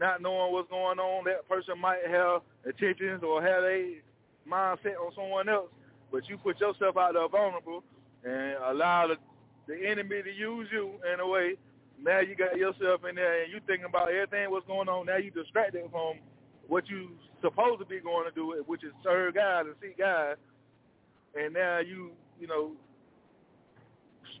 not 0.00 0.22
knowing 0.22 0.52
what's 0.52 0.70
going 0.70 0.98
on, 0.98 1.24
that 1.24 1.46
person 1.48 1.78
might 1.78 2.00
have 2.08 2.40
intentions 2.64 3.22
or 3.22 3.42
have 3.42 3.62
a 3.64 3.98
mindset 4.48 4.96
on 4.98 5.12
someone 5.14 5.48
else, 5.48 5.68
but 6.10 6.28
you 6.28 6.38
put 6.38 6.58
yourself 6.58 6.96
out 6.96 7.12
there 7.12 7.28
vulnerable 7.28 7.84
and 8.24 8.56
allow 8.64 9.06
the, 9.06 9.16
the 9.68 9.86
enemy 9.86 10.22
to 10.22 10.32
use 10.32 10.68
you 10.72 10.92
in 11.12 11.20
a 11.20 11.28
way. 11.28 11.56
Now 12.02 12.20
you 12.20 12.34
got 12.34 12.56
yourself 12.56 13.02
in 13.08 13.16
there 13.16 13.42
and 13.44 13.52
you 13.52 13.60
thinking 13.66 13.84
about 13.84 14.08
everything 14.08 14.50
what's 14.50 14.66
going 14.66 14.88
on. 14.88 15.06
Now 15.06 15.18
you 15.18 15.30
distracted 15.30 15.82
from 15.90 16.14
what 16.66 16.88
you 16.88 17.10
supposed 17.42 17.80
to 17.80 17.84
be 17.84 18.00
going 18.00 18.26
to 18.26 18.34
do, 18.34 18.64
which 18.66 18.82
is 18.82 18.92
serve 19.04 19.34
God 19.34 19.66
and 19.66 19.74
seek 19.82 19.98
God, 19.98 20.36
and 21.38 21.52
now 21.52 21.80
you, 21.80 22.12
you 22.40 22.46
know, 22.46 22.72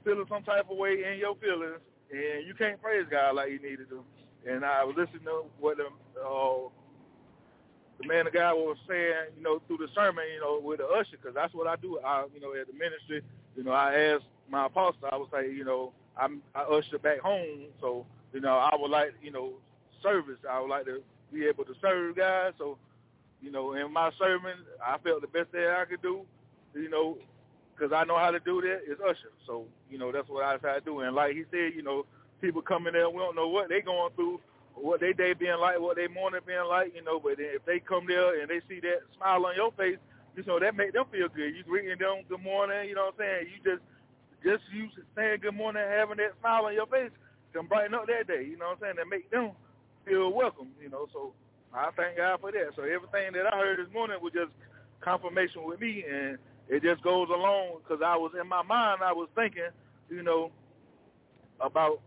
feeling 0.04 0.24
some 0.28 0.42
type 0.42 0.70
of 0.70 0.76
way 0.78 1.04
in 1.04 1.18
your 1.18 1.34
feelings, 1.36 1.80
and 2.10 2.46
you 2.46 2.54
can't 2.54 2.80
praise 2.80 3.04
God 3.10 3.34
like 3.34 3.50
you 3.50 3.58
need 3.58 3.76
to 3.76 3.84
do. 3.84 4.02
And 4.48 4.64
I 4.64 4.84
was 4.84 4.96
listening 4.96 5.24
to 5.24 5.44
what 5.58 5.76
the, 5.76 5.84
uh, 6.20 6.68
the 8.00 8.08
man 8.08 8.26
of 8.26 8.32
God 8.32 8.54
was 8.54 8.76
saying, 8.88 9.36
you 9.36 9.42
know, 9.42 9.60
through 9.66 9.78
the 9.78 9.88
sermon, 9.94 10.24
you 10.34 10.40
know, 10.40 10.60
with 10.62 10.78
the 10.78 10.86
usher, 10.86 11.16
because 11.20 11.34
that's 11.34 11.52
what 11.54 11.66
I 11.66 11.76
do. 11.76 12.00
I, 12.04 12.24
you 12.34 12.40
know, 12.40 12.54
at 12.54 12.66
the 12.66 12.72
ministry, 12.72 13.22
you 13.56 13.64
know, 13.64 13.72
I 13.72 13.94
asked 13.94 14.24
my 14.48 14.66
apostle, 14.66 15.08
I 15.12 15.16
would 15.16 15.30
say, 15.30 15.52
you 15.52 15.64
know, 15.64 15.92
I'm 16.16 16.42
I 16.54 16.62
usher 16.62 16.98
back 16.98 17.18
home, 17.20 17.66
so 17.80 18.06
you 18.32 18.40
know, 18.40 18.56
I 18.56 18.74
would 18.78 18.90
like, 18.90 19.14
you 19.22 19.30
know, 19.30 19.52
service. 20.02 20.38
I 20.48 20.60
would 20.60 20.70
like 20.70 20.86
to 20.86 21.02
be 21.32 21.46
able 21.46 21.64
to 21.64 21.74
serve 21.80 22.16
God. 22.16 22.54
So, 22.58 22.78
you 23.40 23.50
know, 23.50 23.74
in 23.74 23.92
my 23.92 24.10
sermon, 24.18 24.54
I 24.84 24.98
felt 24.98 25.20
the 25.20 25.26
best 25.26 25.52
that 25.52 25.76
I 25.78 25.84
could 25.84 26.02
do, 26.02 26.22
you 26.74 26.90
know, 26.90 27.18
because 27.74 27.92
I 27.92 28.04
know 28.04 28.18
how 28.18 28.30
to 28.30 28.40
do 28.40 28.60
that 28.62 28.90
is 28.90 28.98
usher. 29.04 29.32
So, 29.46 29.66
you 29.90 29.98
know, 29.98 30.12
that's 30.12 30.28
what 30.28 30.44
I 30.44 30.56
decided 30.56 30.84
to 30.84 30.90
do. 30.90 31.00
And 31.00 31.14
like 31.14 31.34
he 31.34 31.44
said, 31.50 31.72
you 31.74 31.82
know, 31.82 32.06
people 32.40 32.62
coming 32.62 32.92
there, 32.92 33.08
we 33.08 33.18
don't 33.18 33.36
know 33.36 33.48
what 33.48 33.68
they 33.68 33.80
going 33.80 34.12
through, 34.14 34.40
what 34.74 35.00
they 35.00 35.12
day 35.12 35.34
being 35.34 35.58
like, 35.58 35.80
what 35.80 35.96
they 35.96 36.08
morning 36.08 36.40
being 36.46 36.64
like, 36.68 36.94
you 36.94 37.02
know, 37.02 37.20
but 37.20 37.34
if 37.38 37.64
they 37.64 37.80
come 37.80 38.06
there 38.06 38.40
and 38.40 38.48
they 38.48 38.60
see 38.68 38.80
that 38.80 39.00
smile 39.16 39.44
on 39.46 39.54
your 39.56 39.72
face, 39.72 39.98
you 40.36 40.44
know, 40.44 40.58
that 40.58 40.76
make 40.76 40.92
them 40.92 41.04
feel 41.10 41.28
good. 41.28 41.54
You 41.54 41.62
greeting 41.64 41.98
them 41.98 42.22
good 42.28 42.42
morning, 42.42 42.88
you 42.88 42.94
know 42.94 43.12
what 43.12 43.24
I'm 43.24 43.44
saying? 43.44 43.46
You 43.52 43.72
just, 43.72 43.82
just 44.42 44.62
you 44.72 44.88
saying 45.16 45.40
good 45.42 45.54
morning, 45.54 45.82
having 45.86 46.16
that 46.18 46.34
smile 46.40 46.66
on 46.66 46.74
your 46.74 46.86
face 46.86 47.10
can 47.52 47.66
brighten 47.66 47.94
up 47.94 48.06
that 48.06 48.26
day, 48.26 48.44
you 48.44 48.56
know 48.56 48.66
what 48.66 48.78
I'm 48.78 48.80
saying? 48.80 48.96
That 48.96 49.08
make 49.08 49.30
them 49.30 49.50
feel 50.06 50.32
welcome, 50.32 50.68
you 50.80 50.88
know. 50.88 51.08
So 51.12 51.32
I 51.74 51.90
thank 51.96 52.16
God 52.16 52.40
for 52.40 52.52
that. 52.52 52.70
So 52.76 52.82
everything 52.82 53.32
that 53.34 53.52
I 53.52 53.58
heard 53.58 53.78
this 53.78 53.92
morning 53.92 54.16
was 54.22 54.32
just 54.32 54.52
confirmation 55.00 55.64
with 55.64 55.80
me, 55.80 56.04
and 56.08 56.38
it 56.68 56.82
just 56.82 57.02
goes 57.02 57.28
along 57.28 57.80
because 57.82 58.02
I 58.04 58.16
was 58.16 58.32
in 58.40 58.48
my 58.48 58.62
mind, 58.62 59.00
I 59.02 59.12
was 59.12 59.28
thinking, 59.34 59.68
you 60.08 60.22
know, 60.22 60.52
about 61.60 62.00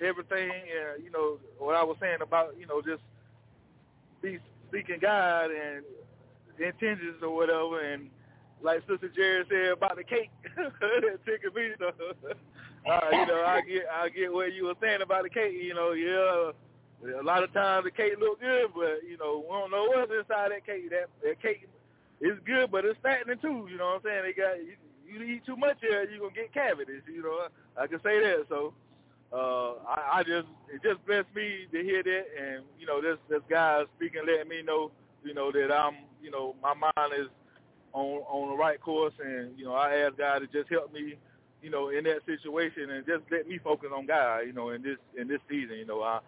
everything, 0.00 0.50
and 0.50 1.04
you 1.04 1.10
know 1.10 1.38
what 1.58 1.74
I 1.76 1.82
was 1.82 1.96
saying 2.00 2.18
about, 2.22 2.54
you 2.58 2.66
know, 2.66 2.80
just 2.80 3.02
be 4.22 4.38
seeking 4.72 4.98
God 5.00 5.50
and 5.50 5.84
intentions 6.58 7.22
or 7.22 7.34
whatever, 7.34 7.80
and 7.80 8.10
like 8.62 8.80
Sister 8.88 9.10
Jerry 9.14 9.44
said 9.48 9.72
about 9.72 9.96
the 9.96 10.04
cake, 10.04 10.30
that 10.56 11.18
tickled 11.24 11.54
me. 11.54 11.70
So, 11.78 11.92
uh, 12.90 13.08
you 13.12 13.26
know, 13.26 13.44
I 13.46 13.60
get 13.62 13.82
I 13.92 14.08
get 14.08 14.32
what 14.32 14.52
you 14.52 14.66
were 14.66 14.78
saying 14.80 15.02
about 15.02 15.22
the 15.24 15.30
cake. 15.30 15.54
You 15.60 15.74
know, 15.74 15.92
yeah, 15.92 16.52
a 17.20 17.22
lot 17.22 17.42
of 17.44 17.52
times 17.52 17.84
the 17.84 17.90
cake 17.90 18.14
look 18.18 18.40
good, 18.40 18.70
but 18.74 19.06
you 19.06 19.16
know, 19.18 19.42
we 19.42 19.48
don't 19.48 19.70
know 19.70 19.86
what's 19.86 20.12
inside 20.12 20.50
that 20.50 20.66
cake. 20.66 20.90
That 20.90 21.08
that 21.22 21.40
cake 21.42 21.68
is 22.20 22.38
good, 22.46 22.70
but 22.70 22.84
it's 22.84 22.98
fattening 23.02 23.38
too. 23.40 23.68
You 23.70 23.78
know 23.78 23.98
what 23.98 24.02
I'm 24.02 24.04
saying? 24.04 24.22
They 24.24 24.32
got 24.34 24.58
you, 24.58 24.74
you 25.06 25.22
eat 25.22 25.46
too 25.46 25.56
much 25.56 25.78
here, 25.80 26.08
you're 26.10 26.20
gonna 26.20 26.34
get 26.34 26.52
cavities. 26.52 27.02
You 27.06 27.22
know, 27.22 27.46
I 27.80 27.86
can 27.86 28.00
say 28.02 28.20
that. 28.20 28.46
So. 28.48 28.74
Uh, 29.32 29.72
I, 29.86 30.20
I 30.20 30.22
just 30.22 30.48
it 30.72 30.82
just 30.82 31.04
blessed 31.06 31.28
me 31.34 31.66
to 31.70 31.82
hear 31.82 32.02
that, 32.02 32.24
and 32.40 32.64
you 32.80 32.86
know 32.86 33.02
this 33.02 33.18
this 33.28 33.42
guy 33.48 33.82
speaking, 33.96 34.22
letting 34.26 34.48
me 34.48 34.62
know, 34.62 34.90
you 35.22 35.34
know 35.34 35.52
that 35.52 35.70
I'm, 35.70 35.96
you 36.22 36.30
know, 36.30 36.54
my 36.62 36.72
mind 36.72 37.12
is 37.18 37.28
on 37.92 38.22
on 38.28 38.50
the 38.50 38.56
right 38.56 38.80
course, 38.80 39.12
and 39.22 39.58
you 39.58 39.66
know 39.66 39.74
I 39.74 39.96
ask 39.96 40.16
God 40.16 40.38
to 40.38 40.46
just 40.46 40.70
help 40.70 40.94
me, 40.94 41.16
you 41.62 41.68
know, 41.68 41.90
in 41.90 42.04
that 42.04 42.24
situation, 42.24 42.90
and 42.90 43.04
just 43.04 43.24
let 43.30 43.46
me 43.46 43.58
focus 43.58 43.90
on 43.94 44.06
God, 44.06 44.40
you 44.46 44.54
know, 44.54 44.70
in 44.70 44.82
this 44.82 44.96
in 45.18 45.28
this 45.28 45.40
season, 45.48 45.76
you 45.76 45.86
know, 45.86 46.00
I, 46.02 46.20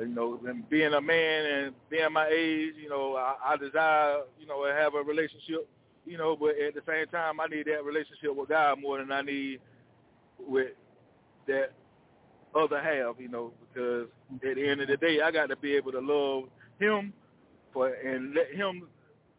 you 0.00 0.06
know, 0.06 0.40
and 0.44 0.68
being 0.68 0.94
a 0.94 1.00
man 1.00 1.46
and 1.46 1.74
being 1.90 2.12
my 2.12 2.26
age, 2.26 2.74
you 2.76 2.88
know, 2.88 3.14
I, 3.14 3.34
I 3.52 3.56
desire, 3.56 4.22
you 4.40 4.48
know, 4.48 4.66
to 4.66 4.72
have 4.72 4.94
a 4.94 5.02
relationship, 5.02 5.68
you 6.04 6.18
know, 6.18 6.34
but 6.34 6.58
at 6.58 6.74
the 6.74 6.82
same 6.88 7.06
time, 7.06 7.38
I 7.38 7.46
need 7.46 7.66
that 7.66 7.84
relationship 7.84 8.34
with 8.34 8.48
God 8.48 8.80
more 8.80 8.98
than 8.98 9.12
I 9.12 9.22
need 9.22 9.60
with 10.38 10.72
that 11.46 11.72
other 12.54 12.80
half, 12.80 13.16
you 13.18 13.28
know, 13.28 13.52
because 13.60 14.08
at 14.34 14.56
the 14.56 14.68
end 14.68 14.80
of 14.80 14.88
the 14.88 14.96
day, 14.96 15.20
I 15.20 15.30
got 15.30 15.48
to 15.48 15.56
be 15.56 15.74
able 15.74 15.92
to 15.92 16.00
love 16.00 16.44
Him 16.78 17.12
for 17.72 17.88
and 17.88 18.34
let 18.34 18.52
Him 18.54 18.88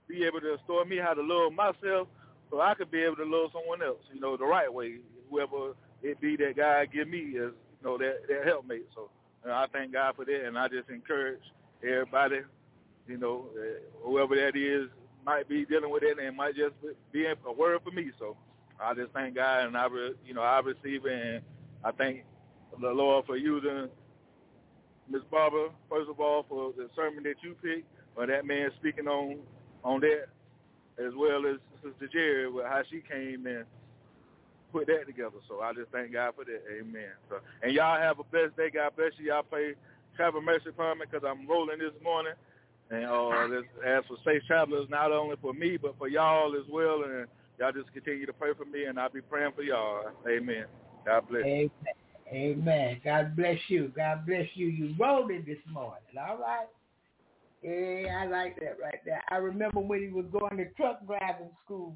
be 0.07 0.23
able 0.25 0.41
to 0.41 0.53
instill 0.53 0.85
me 0.85 0.97
how 0.97 1.13
to 1.13 1.21
love 1.21 1.53
myself 1.53 2.07
so 2.49 2.61
I 2.61 2.73
could 2.73 2.91
be 2.91 3.01
able 3.03 3.17
to 3.17 3.25
love 3.25 3.51
someone 3.53 3.83
else, 3.83 4.01
you 4.13 4.19
know, 4.19 4.35
the 4.35 4.45
right 4.45 4.73
way, 4.73 4.97
whoever 5.29 5.73
it 6.01 6.19
be 6.19 6.35
that 6.37 6.57
God 6.57 6.87
give 6.91 7.07
me 7.07 7.37
as, 7.37 7.51
you 7.53 7.83
know, 7.83 7.97
that, 7.97 8.27
that 8.27 8.45
helpmate. 8.45 8.87
So 8.95 9.09
you 9.43 9.49
know, 9.49 9.55
I 9.55 9.67
thank 9.71 9.93
God 9.93 10.15
for 10.15 10.25
that, 10.25 10.45
and 10.45 10.57
I 10.57 10.67
just 10.67 10.89
encourage 10.89 11.41
everybody, 11.83 12.41
you 13.07 13.17
know, 13.17 13.47
uh, 13.55 14.07
whoever 14.07 14.35
that 14.35 14.55
is 14.57 14.89
might 15.25 15.47
be 15.47 15.65
dealing 15.65 15.91
with 15.91 16.03
it, 16.03 16.17
and 16.19 16.35
might 16.35 16.55
just 16.55 16.73
be 17.11 17.25
a 17.25 17.35
word 17.51 17.79
for 17.83 17.91
me. 17.91 18.11
So 18.19 18.35
I 18.81 18.93
just 18.93 19.11
thank 19.13 19.35
God, 19.35 19.67
and 19.67 19.77
I, 19.77 19.85
re, 19.85 20.13
you 20.25 20.33
know, 20.33 20.41
I 20.41 20.59
receive 20.59 21.05
it, 21.05 21.11
and 21.11 21.41
I 21.83 21.91
thank 21.91 22.23
the 22.79 22.89
Lord 22.89 23.25
for 23.25 23.37
using 23.37 23.89
Miss 25.09 25.21
Barbara, 25.31 25.69
first 25.89 26.09
of 26.09 26.19
all, 26.19 26.45
for 26.47 26.71
the 26.77 26.89
sermon 26.95 27.23
that 27.23 27.35
you 27.41 27.55
picked, 27.61 27.87
or 28.15 28.27
that 28.27 28.45
man 28.45 28.69
speaking 28.79 29.07
on 29.07 29.39
on 29.83 30.01
that, 30.01 30.25
as 31.03 31.13
well 31.15 31.45
as 31.47 31.57
Sister 31.83 32.09
Jerry 32.11 32.49
with 32.49 32.65
how 32.65 32.81
she 32.89 33.01
came 33.01 33.45
and 33.47 33.65
put 34.71 34.87
that 34.87 35.07
together. 35.07 35.39
So 35.47 35.61
I 35.61 35.73
just 35.73 35.89
thank 35.91 36.13
God 36.13 36.33
for 36.35 36.45
that. 36.45 36.61
Amen. 36.79 37.11
So 37.29 37.39
and 37.63 37.73
y'all 37.73 37.99
have 37.99 38.19
a 38.19 38.23
blessed 38.23 38.57
day. 38.57 38.69
God 38.69 38.95
bless 38.95 39.11
you. 39.17 39.27
Y'all 39.27 39.43
pray 39.43 39.73
travel 40.15 40.41
mercy 40.41 40.69
upon 40.69 40.99
me 40.99 41.05
because 41.09 41.27
I'm 41.27 41.47
rolling 41.47 41.79
this 41.79 41.93
morning. 42.03 42.33
And 42.91 43.05
uh, 43.05 43.47
let's 43.47 43.67
ask 43.85 44.07
for 44.07 44.17
safe 44.25 44.41
travelers, 44.47 44.87
not 44.89 45.11
only 45.11 45.35
for 45.41 45.53
me, 45.53 45.77
but 45.77 45.97
for 45.97 46.07
y'all 46.07 46.55
as 46.55 46.67
well. 46.69 47.03
And 47.03 47.27
y'all 47.59 47.71
just 47.71 47.93
continue 47.93 48.25
to 48.25 48.33
pray 48.33 48.51
for 48.57 48.65
me, 48.65 48.85
and 48.85 48.99
I'll 48.99 49.09
be 49.09 49.21
praying 49.21 49.51
for 49.55 49.61
y'all. 49.61 50.11
Amen. 50.27 50.65
God 51.05 51.27
bless. 51.29 51.45
Amen. 51.45 51.69
Amen. 52.31 53.01
God 53.03 53.35
bless 53.35 53.57
you. 53.69 53.91
God 53.95 54.25
bless 54.25 54.45
you. 54.53 54.67
You 54.67 54.95
rolled 54.99 55.31
it 55.31 55.45
this 55.45 55.57
morning. 55.71 56.01
All 56.17 56.37
right. 56.37 56.67
Yeah, 57.63 58.21
I 58.21 58.25
like 58.27 58.55
that 58.59 58.77
right 58.81 58.99
there. 59.05 59.21
I 59.29 59.37
remember 59.37 59.79
when 59.79 60.01
he 60.01 60.07
was 60.09 60.25
going 60.31 60.57
to 60.57 60.69
truck 60.75 61.05
driving 61.05 61.49
school, 61.65 61.95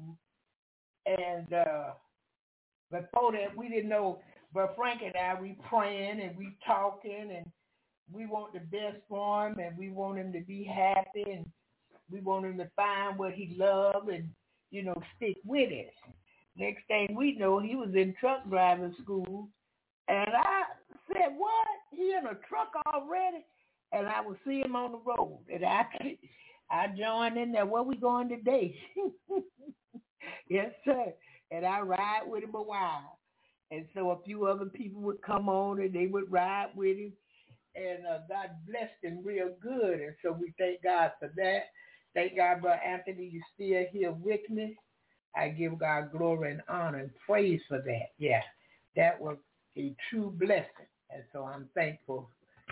and 1.06 1.52
uh 1.52 1.92
before 2.90 3.32
that, 3.32 3.56
we 3.56 3.68
didn't 3.68 3.88
know. 3.88 4.20
But 4.52 4.74
Frank 4.76 5.02
and 5.04 5.14
I, 5.16 5.40
we 5.40 5.58
praying 5.68 6.20
and 6.20 6.36
we 6.36 6.56
talking, 6.66 7.30
and 7.36 7.46
we 8.12 8.26
want 8.26 8.52
the 8.52 8.60
best 8.60 8.98
for 9.08 9.48
him, 9.48 9.58
and 9.58 9.76
we 9.76 9.90
want 9.90 10.18
him 10.18 10.32
to 10.32 10.40
be 10.40 10.64
happy, 10.64 11.24
and 11.32 11.46
we 12.10 12.20
want 12.20 12.46
him 12.46 12.58
to 12.58 12.70
find 12.76 13.18
what 13.18 13.32
he 13.32 13.54
loves, 13.58 14.08
and 14.12 14.28
you 14.70 14.82
know, 14.82 14.94
stick 15.16 15.36
with 15.44 15.70
it. 15.72 15.92
Next 16.56 16.86
thing 16.88 17.16
we 17.16 17.36
know, 17.36 17.58
he 17.58 17.74
was 17.74 17.90
in 17.94 18.14
truck 18.20 18.48
driving 18.48 18.94
school, 19.02 19.48
and 20.08 20.30
I 20.36 20.62
said, 21.12 21.34
"What?" 21.36 21.68
he 21.92 22.14
in 22.14 22.26
a 22.26 22.34
truck 22.48 22.72
already, 22.94 23.44
and 23.92 24.06
I 24.06 24.20
would 24.22 24.38
see 24.46 24.60
him 24.60 24.76
on 24.76 24.92
the 24.92 24.98
road, 24.98 25.40
and 25.52 25.64
I 25.64 25.84
I 26.70 26.88
joined 26.88 27.38
in 27.38 27.52
there. 27.52 27.66
Where 27.66 27.82
we 27.82 27.96
going 27.96 28.28
today? 28.28 28.76
yes, 30.50 30.72
sir. 30.84 31.14
And 31.50 31.66
I 31.66 31.80
ride 31.80 32.22
with 32.26 32.44
him 32.44 32.54
a 32.54 32.62
while, 32.62 33.18
and 33.70 33.86
so 33.94 34.10
a 34.12 34.22
few 34.24 34.46
other 34.46 34.66
people 34.66 35.02
would 35.02 35.22
come 35.22 35.48
on, 35.48 35.80
and 35.80 35.94
they 35.94 36.06
would 36.08 36.30
ride 36.32 36.68
with 36.76 36.98
him, 36.98 37.12
and 37.76 38.06
uh, 38.06 38.18
God 38.28 38.50
blessed 38.68 39.02
him 39.02 39.22
real 39.24 39.50
good, 39.62 40.00
and 40.00 40.14
so 40.24 40.32
we 40.32 40.54
thank 40.58 40.82
God 40.82 41.12
for 41.20 41.32
that. 41.36 41.60
Thank 42.14 42.36
God, 42.36 42.62
Brother 42.62 42.80
Anthony, 42.86 43.26
you 43.32 43.42
still 43.54 43.84
here 43.92 44.12
with 44.12 44.48
me. 44.50 44.76
I 45.36 45.48
give 45.50 45.78
God 45.78 46.12
glory 46.12 46.52
and 46.52 46.62
honor 46.68 46.98
and 46.98 47.10
praise 47.26 47.60
for 47.68 47.78
that. 47.78 48.08
Yeah, 48.18 48.42
that 48.96 49.20
was 49.20 49.38
a 49.76 49.94
true 50.10 50.32
blessing. 50.38 50.88
And 51.10 51.22
so 51.32 51.44
I'm 51.44 51.68
thankful 51.74 52.28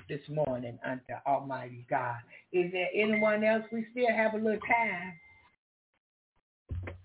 this 0.09 0.21
morning 0.29 0.79
unto 0.85 1.13
Almighty 1.27 1.87
God. 1.89 2.17
Is 2.53 2.73
there 2.73 2.89
anyone 2.95 3.45
else? 3.45 3.65
We 3.73 3.87
still 3.93 4.15
have 4.15 4.35
a 4.35 4.37
little 4.37 4.61
time. 4.61 5.15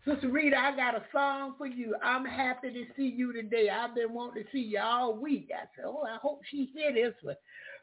Sister 0.06 0.30
Rita, 0.30 0.58
I 0.58 0.76
got 0.76 0.96
a 0.96 1.04
song 1.12 1.56
for 1.58 1.68
you. 1.68 1.96
I'm 2.02 2.26
happy 2.26 2.72
to 2.72 2.86
see 2.96 3.14
you 3.16 3.34
today. 3.34 3.70
I've 3.70 3.94
been 3.94 4.14
wanting 4.14 4.44
to 4.44 4.50
see 4.52 4.60
you 4.60 4.80
all 4.80 5.14
week. 5.14 5.50
I 5.54 5.66
said, 5.76 5.86
oh, 5.86 6.04
I 6.08 6.18
hope 6.22 6.42
she 6.50 6.70
hear 6.74 6.94
this 6.94 7.14
one. 7.22 7.36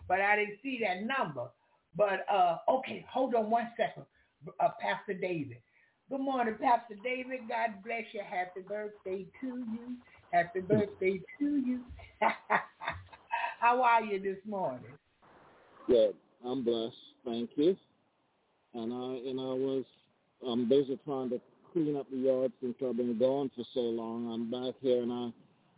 But 0.08 0.20
I 0.20 0.36
didn't 0.36 0.58
see 0.62 0.80
that 0.82 1.04
number. 1.04 1.48
But, 1.96 2.24
uh, 2.32 2.58
okay, 2.68 3.04
hold 3.12 3.34
on 3.34 3.50
one 3.50 3.68
second. 3.76 4.04
Uh, 4.58 4.68
Pastor 4.80 5.14
David. 5.14 5.58
Good 6.10 6.20
morning, 6.20 6.56
Pastor 6.60 6.96
David. 7.02 7.40
God 7.48 7.82
bless 7.84 8.04
you. 8.12 8.20
Happy 8.28 8.60
birthday 8.66 9.26
to 9.40 9.46
you. 9.46 9.96
Happy 10.34 10.62
birthday 10.62 11.20
to 11.38 11.44
you. 11.44 11.78
How 13.60 13.80
are 13.80 14.02
you 14.02 14.18
this 14.20 14.38
morning? 14.44 14.80
Good. 15.86 16.16
I'm 16.44 16.64
blessed. 16.64 16.96
Thank 17.24 17.50
you. 17.54 17.76
And 18.74 18.92
I 18.92 19.30
and 19.30 19.38
I 19.38 19.54
was 19.54 19.84
I'm 20.44 20.68
busy 20.68 20.98
trying 21.04 21.30
to 21.30 21.40
clean 21.72 21.96
up 21.96 22.10
the 22.10 22.16
yard 22.16 22.50
since 22.60 22.74
I've 22.84 22.96
been 22.96 23.16
gone 23.16 23.48
for 23.54 23.64
so 23.74 23.80
long. 23.80 24.28
I'm 24.32 24.50
back 24.50 24.74
here 24.80 25.04
and 25.04 25.12
I 25.12 25.32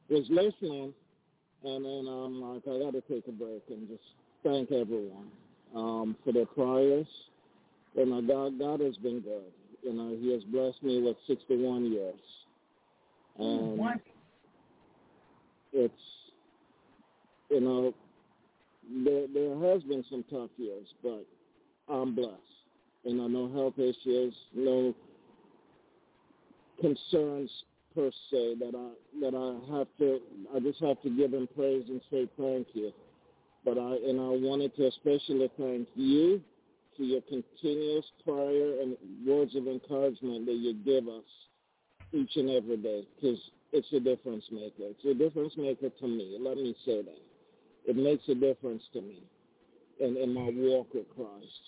was 0.09 0.25
listening 0.31 0.95
and 1.63 1.85
then 1.85 2.07
I'm 2.11 2.41
like 2.41 2.63
I 2.67 2.79
gotta 2.79 3.03
take 3.03 3.29
a 3.29 3.33
break 3.33 3.63
and 3.69 3.87
just 3.89 4.05
thank 4.43 4.73
everyone 4.73 5.27
um, 5.75 6.17
for 6.25 6.33
their 6.33 6.47
prayers. 6.47 7.07
And 7.95 8.11
uh, 8.11 8.21
God 8.23 8.59
God 8.59 8.81
has 8.81 8.97
been 8.97 9.21
good. 9.21 9.53
You 9.83 9.93
know, 9.93 10.17
he 10.19 10.33
has 10.33 10.43
blessed 10.45 10.83
me 10.83 11.03
with 11.03 11.19
sixty 11.27 11.63
one 11.63 11.93
years. 11.93 12.15
And? 13.39 14.01
It's 15.77 16.17
you 17.51 17.61
know, 17.61 17.95
there 19.05 19.27
there 19.33 19.73
has 19.73 19.83
been 19.85 20.05
some 20.11 20.25
tough 20.31 20.51
years, 20.57 20.87
but 21.03 21.25
I'm 21.89 22.15
blessed. 22.15 22.41
And 23.05 23.23
I 23.23 23.27
know 23.29 23.53
health 23.53 23.79
issues, 23.79 24.35
no 24.55 24.95
concerns 26.81 27.51
per 27.95 28.11
se 28.31 28.57
that 28.61 28.75
I 28.75 29.21
that 29.21 29.35
I 29.35 29.77
have 29.77 29.87
to 29.99 30.21
I 30.55 30.61
just 30.61 30.81
have 30.81 31.01
to 31.03 31.11
give 31.11 31.33
him 31.33 31.49
praise 31.55 31.85
and 31.89 32.01
say 32.11 32.29
thank 32.39 32.69
you. 32.75 32.93
But 33.65 33.79
I 33.79 33.97
and 34.09 34.21
I 34.21 34.29
wanted 34.29 34.75
to 34.77 34.87
especially 34.87 35.51
thank 35.57 35.89
you 35.95 36.41
for 36.97 37.03
your 37.03 37.21
continuous 37.23 38.05
prayer 38.25 38.81
and 38.81 38.97
words 39.27 39.55
of 39.55 39.67
encouragement 39.67 40.47
that 40.47 40.55
you 40.55 40.75
give 40.85 41.09
us 41.09 41.25
each 42.13 42.37
and 42.37 42.51
every 42.51 42.77
day 42.77 43.05
because 43.15 43.39
it's 43.77 43.93
a 43.93 44.01
difference 44.01 44.45
maker. 44.51 44.91
It's 44.91 45.05
a 45.05 45.15
difference 45.15 45.55
maker 45.57 45.91
to 45.91 46.09
me. 46.09 46.37
Let 46.41 46.57
me 46.57 46.75
say 46.85 47.03
that. 47.03 47.23
It 47.85 47.97
makes 47.97 48.25
a 48.29 48.35
difference 48.35 48.83
to 48.95 49.01
me 49.01 49.23
in, 50.01 50.17
in 50.17 50.35
my 50.35 50.51
walk 50.55 50.93
with 50.95 51.09
Christ. 51.15 51.63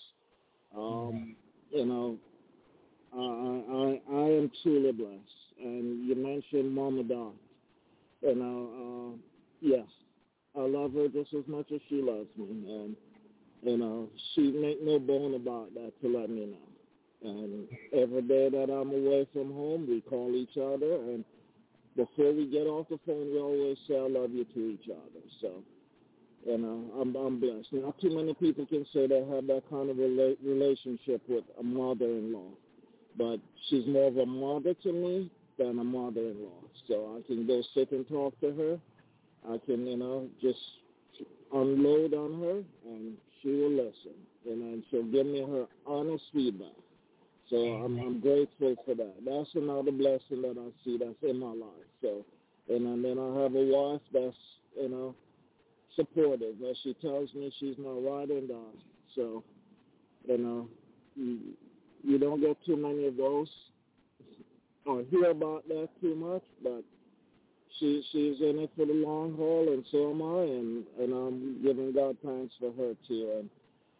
Um, 0.75 1.35
you 1.71 1.85
know, 1.85 2.17
I, 3.13 3.17
I 3.19 4.15
I 4.15 4.25
am 4.37 4.51
truly 4.63 4.91
blessed. 4.91 5.39
And 5.61 6.07
you 6.07 6.15
mentioned 6.15 6.73
Mama 6.73 7.03
Don. 7.03 7.33
You 8.21 8.35
know, 8.35 9.13
uh, 9.13 9.17
yes, 9.61 9.87
I 10.57 10.61
love 10.61 10.93
her 10.93 11.07
just 11.07 11.33
as 11.33 11.47
much 11.47 11.71
as 11.73 11.79
she 11.89 12.01
loves 12.01 12.27
me, 12.37 12.47
and 12.47 12.95
you 13.61 13.77
know, 13.77 14.09
she 14.33 14.51
make 14.51 14.83
no 14.83 14.99
bone 14.99 15.35
about 15.35 15.73
that 15.73 15.93
to 16.01 16.17
let 16.19 16.29
me 16.29 16.45
know. 16.47 17.31
And 17.31 17.67
every 17.93 18.21
day 18.21 18.49
that 18.49 18.71
I'm 18.71 18.91
away 18.91 19.27
from 19.33 19.53
home, 19.53 19.85
we 19.87 20.01
call 20.01 20.33
each 20.35 20.57
other, 20.57 20.95
and 20.95 21.23
before 21.95 22.33
we 22.33 22.47
get 22.47 22.67
off 22.67 22.87
the 22.89 22.99
phone, 23.05 23.31
we 23.31 23.39
always 23.39 23.77
say 23.87 23.95
I 23.95 24.07
love 24.07 24.31
you 24.31 24.45
to 24.45 24.59
each 24.59 24.89
other. 24.89 25.23
So, 25.41 25.63
you 26.45 26.57
know, 26.57 26.85
I'm 26.99 27.15
I'm 27.15 27.39
blessed. 27.39 27.73
Not 27.73 27.99
too 27.99 28.15
many 28.15 28.33
people 28.33 28.65
can 28.65 28.85
say 28.93 29.07
they 29.07 29.25
have 29.25 29.47
that 29.47 29.63
kind 29.69 29.89
of 29.89 29.97
rela- 29.97 30.37
relationship 30.43 31.21
with 31.27 31.43
a 31.59 31.63
mother-in-law, 31.63 32.51
but 33.17 33.39
she's 33.69 33.85
more 33.87 34.07
of 34.07 34.17
a 34.17 34.25
mother 34.25 34.73
to 34.83 34.93
me 34.93 35.31
than 35.57 35.79
a 35.79 35.83
mother-in-law. 35.83 36.63
So 36.87 37.17
I 37.19 37.27
can 37.27 37.45
go 37.45 37.61
sit 37.73 37.91
and 37.91 38.07
talk 38.07 38.39
to 38.41 38.51
her. 38.53 38.79
I 39.47 39.57
can, 39.65 39.85
you 39.85 39.97
know, 39.97 40.27
just 40.41 40.59
unload 41.53 42.13
on 42.13 42.39
her, 42.41 42.63
and 42.89 43.15
she 43.41 43.49
will 43.49 43.71
listen, 43.71 44.15
and 44.45 44.83
she'll 44.89 45.03
give 45.03 45.25
me 45.25 45.41
her 45.41 45.65
honest 45.85 46.23
feedback. 46.33 46.75
So 47.49 47.57
I'm, 47.57 47.99
I'm 47.99 48.19
grateful 48.19 48.75
for 48.85 48.95
that. 48.95 49.13
That's 49.25 49.49
another 49.55 49.91
blessing 49.91 50.41
that 50.43 50.55
I 50.57 50.69
see 50.83 50.97
that's 50.97 51.15
in 51.23 51.39
my 51.39 51.47
life. 51.47 51.89
So, 52.01 52.25
and, 52.69 52.85
and 52.85 53.03
then 53.03 53.17
I 53.17 53.41
have 53.41 53.55
a 53.55 53.65
wife 53.65 54.01
that's, 54.13 54.35
you 54.79 54.89
know, 54.89 55.15
supportive. 55.95 56.55
As 56.69 56.77
she 56.83 56.93
tells 56.95 57.33
me 57.33 57.51
she's 57.59 57.75
my 57.77 57.89
ride 57.89 58.29
and 58.29 58.47
die. 58.47 58.79
So, 59.15 59.43
you 60.27 60.37
know, 60.37 60.67
you, 61.15 61.39
you 62.03 62.19
don't 62.19 62.41
get 62.41 62.57
too 62.65 62.77
many 62.77 63.07
of 63.07 63.17
those 63.17 63.49
or 64.85 65.03
hear 65.09 65.31
about 65.31 65.67
that 65.67 65.89
too 66.01 66.15
much, 66.15 66.43
but 66.63 66.83
she 67.79 68.03
she's 68.11 68.41
in 68.41 68.59
it 68.59 68.71
for 68.75 68.85
the 68.85 68.93
long 68.93 69.35
haul, 69.35 69.71
and 69.71 69.85
so 69.91 70.11
am 70.11 70.21
I, 70.21 70.41
and 70.43 70.83
and 70.99 71.13
I'm 71.13 71.63
giving 71.63 71.93
God 71.93 72.17
thanks 72.23 72.53
for 72.59 72.71
her 72.73 72.93
too, 73.07 73.33
and 73.39 73.49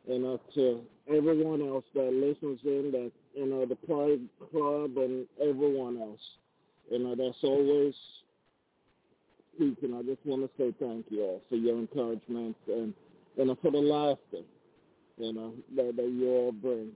and 0.08 0.26
uh, 0.26 0.38
to 0.56 0.82
everyone 1.08 1.62
else 1.62 1.86
that 1.94 2.12
listens 2.14 2.60
in, 2.64 2.92
that 2.92 3.12
you 3.34 3.46
know 3.46 3.66
the 3.66 3.76
Pride 3.76 4.22
Club 4.52 4.98
and 4.98 5.26
everyone 5.42 6.02
else, 6.02 6.22
you 6.90 7.00
know 7.00 7.16
that's 7.16 7.44
always 7.44 7.94
speaking. 9.56 9.96
I 9.96 10.04
just 10.04 10.26
want 10.26 10.44
to 10.44 10.50
say 10.58 10.74
thank 10.80 11.06
you 11.10 11.22
all 11.22 11.42
for 11.50 11.56
your 11.56 11.78
encouragement 11.78 12.56
and 12.68 12.94
and 13.38 13.58
for 13.62 13.72
the 13.72 13.78
laughter, 13.78 14.46
you 15.18 15.34
know 15.34 15.54
that 15.76 15.96
that 15.96 16.10
you 16.10 16.30
all 16.30 16.52
bring 16.52 16.92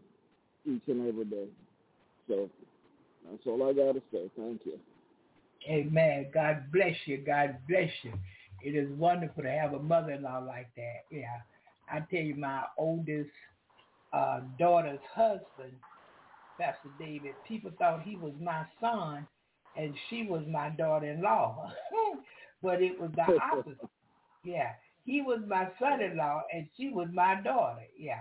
each 0.66 0.84
and 0.88 1.08
every 1.08 1.26
day. 1.26 1.48
So 2.28 2.50
that's 3.30 3.44
all 3.46 3.70
I 3.70 3.74
got 3.74 3.94
to 3.94 4.02
say. 4.12 4.30
Thank 4.38 4.62
you. 4.66 4.80
Amen. 5.70 6.28
God 6.34 6.72
bless 6.72 6.96
you. 7.06 7.18
God 7.18 7.58
bless 7.68 7.90
you. 8.04 8.14
It 8.62 8.76
is 8.76 8.90
wonderful 8.98 9.44
to 9.44 9.50
have 9.50 9.74
a 9.74 9.80
mother-in-law 9.80 10.40
like 10.48 10.70
that. 10.76 11.06
Yeah. 11.12 11.42
I 11.90 12.00
tell 12.12 12.22
you, 12.22 12.36
my 12.36 12.64
oldest 12.78 13.30
uh, 14.14 14.42
daughter's 14.58 15.00
husband, 15.14 15.74
Pastor 16.60 16.90
David, 17.00 17.36
people 17.48 17.72
thought 17.78 18.04
he 18.04 18.16
was 18.16 18.34
my 18.42 18.66
son 18.80 19.28
and 19.76 19.96
she 20.10 20.28
was 20.30 20.44
my 20.48 20.70
daughter-in-law. 20.70 21.72
but 22.64 22.82
it 22.82 23.00
was 23.00 23.12
the 23.16 23.24
opposite. 23.24 23.78
Yeah. 24.46 24.72
He 25.06 25.22
was 25.22 25.40
my 25.48 25.70
son-in-law 25.80 26.42
and 26.54 26.68
she 26.76 26.90
was 26.90 27.08
my 27.14 27.40
daughter. 27.42 27.84
Yeah. 27.98 28.20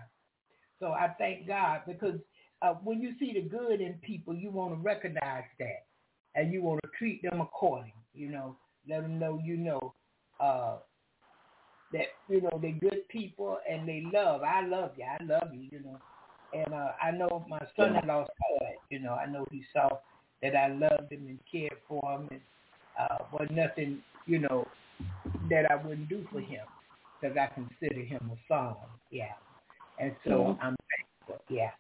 So 0.79 0.93
I 0.93 1.15
thank 1.19 1.49
God 1.49 1.81
because 1.85 2.21
uh, 2.61 2.75
when 2.75 3.01
you 3.01 3.15
see 3.19 3.33
the 3.33 3.49
good 3.49 3.81
in 3.81 3.95
people, 4.03 4.33
you 4.33 4.51
want 4.53 4.73
to 4.73 4.81
recognize 4.81 5.43
that 5.59 5.87
and 6.37 6.53
you 6.53 6.63
want 6.63 6.81
to 6.85 6.91
treat 6.97 7.23
them 7.23 7.41
according. 7.41 7.93
You 8.15 8.31
know, 8.31 8.57
let 8.89 9.03
them 9.03 9.19
know 9.19 9.41
you 9.43 9.57
know 9.57 9.95
uh, 10.41 10.77
that 11.93 12.07
you 12.29 12.41
know 12.41 12.59
they're 12.61 12.73
good 12.73 13.09
people 13.09 13.59
and 13.69 13.89
they 13.89 14.05
love. 14.12 14.43
I 14.43 14.67
love 14.67 14.93
you. 14.97 15.05
I 15.05 15.23
love 15.25 15.49
you. 15.55 15.69
You 15.71 15.81
know, 15.85 15.99
and 16.53 16.75
uh, 16.75 16.93
I 17.03 17.11
know 17.11 17.45
my 17.49 17.61
son-in-law 17.77 18.25
saw 18.25 18.67
it. 18.67 18.79
You 18.91 19.01
know, 19.01 19.15
I 19.15 19.27
know 19.27 19.45
he 19.51 19.62
saw 19.73 19.89
that 20.43 20.57
I 20.57 20.69
loved 20.69 21.12
him 21.12 21.27
and 21.29 21.39
cared 21.51 21.79
for 21.89 22.03
him, 22.12 22.29
and 22.31 22.41
uh, 23.01 23.25
was 23.33 23.49
nothing 23.51 23.99
you 24.27 24.39
know 24.39 24.67
that 25.51 25.71
I 25.71 25.77
wouldn't 25.77 26.09
do 26.09 26.25
for 26.33 26.41
him 26.41 26.65
because 27.21 27.37
I 27.37 27.47
consider 27.55 28.01
him 28.01 28.31
a 28.33 28.37
son. 28.53 28.75
Yeah, 29.11 29.33
and 29.99 30.15
so 30.25 30.31
mm-hmm. 30.31 30.62
I'm 30.62 30.77
thankful. 31.27 31.45
Yeah. 31.49 31.71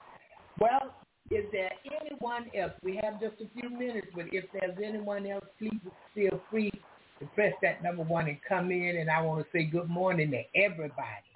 Well, 0.60 0.94
is 1.30 1.44
there 1.50 1.70
anyone 1.86 2.50
else? 2.54 2.72
We 2.82 3.00
have 3.02 3.20
just 3.20 3.36
a 3.40 3.60
few 3.60 3.70
minutes, 3.70 4.08
but 4.14 4.26
if 4.32 4.44
there's 4.52 4.76
anyone 4.84 5.26
else, 5.26 5.44
please 5.58 5.80
feel 6.14 6.40
free 6.50 6.70
to 7.22 7.28
press 7.34 7.52
that 7.62 7.82
number 7.82 8.02
one 8.02 8.28
and 8.28 8.38
come 8.48 8.70
in. 8.70 8.96
And 8.96 9.08
I 9.08 9.22
want 9.22 9.44
to 9.44 9.46
say 9.52 9.64
good 9.64 9.88
morning 9.88 10.30
to 10.32 10.42
everybody. 10.60 11.30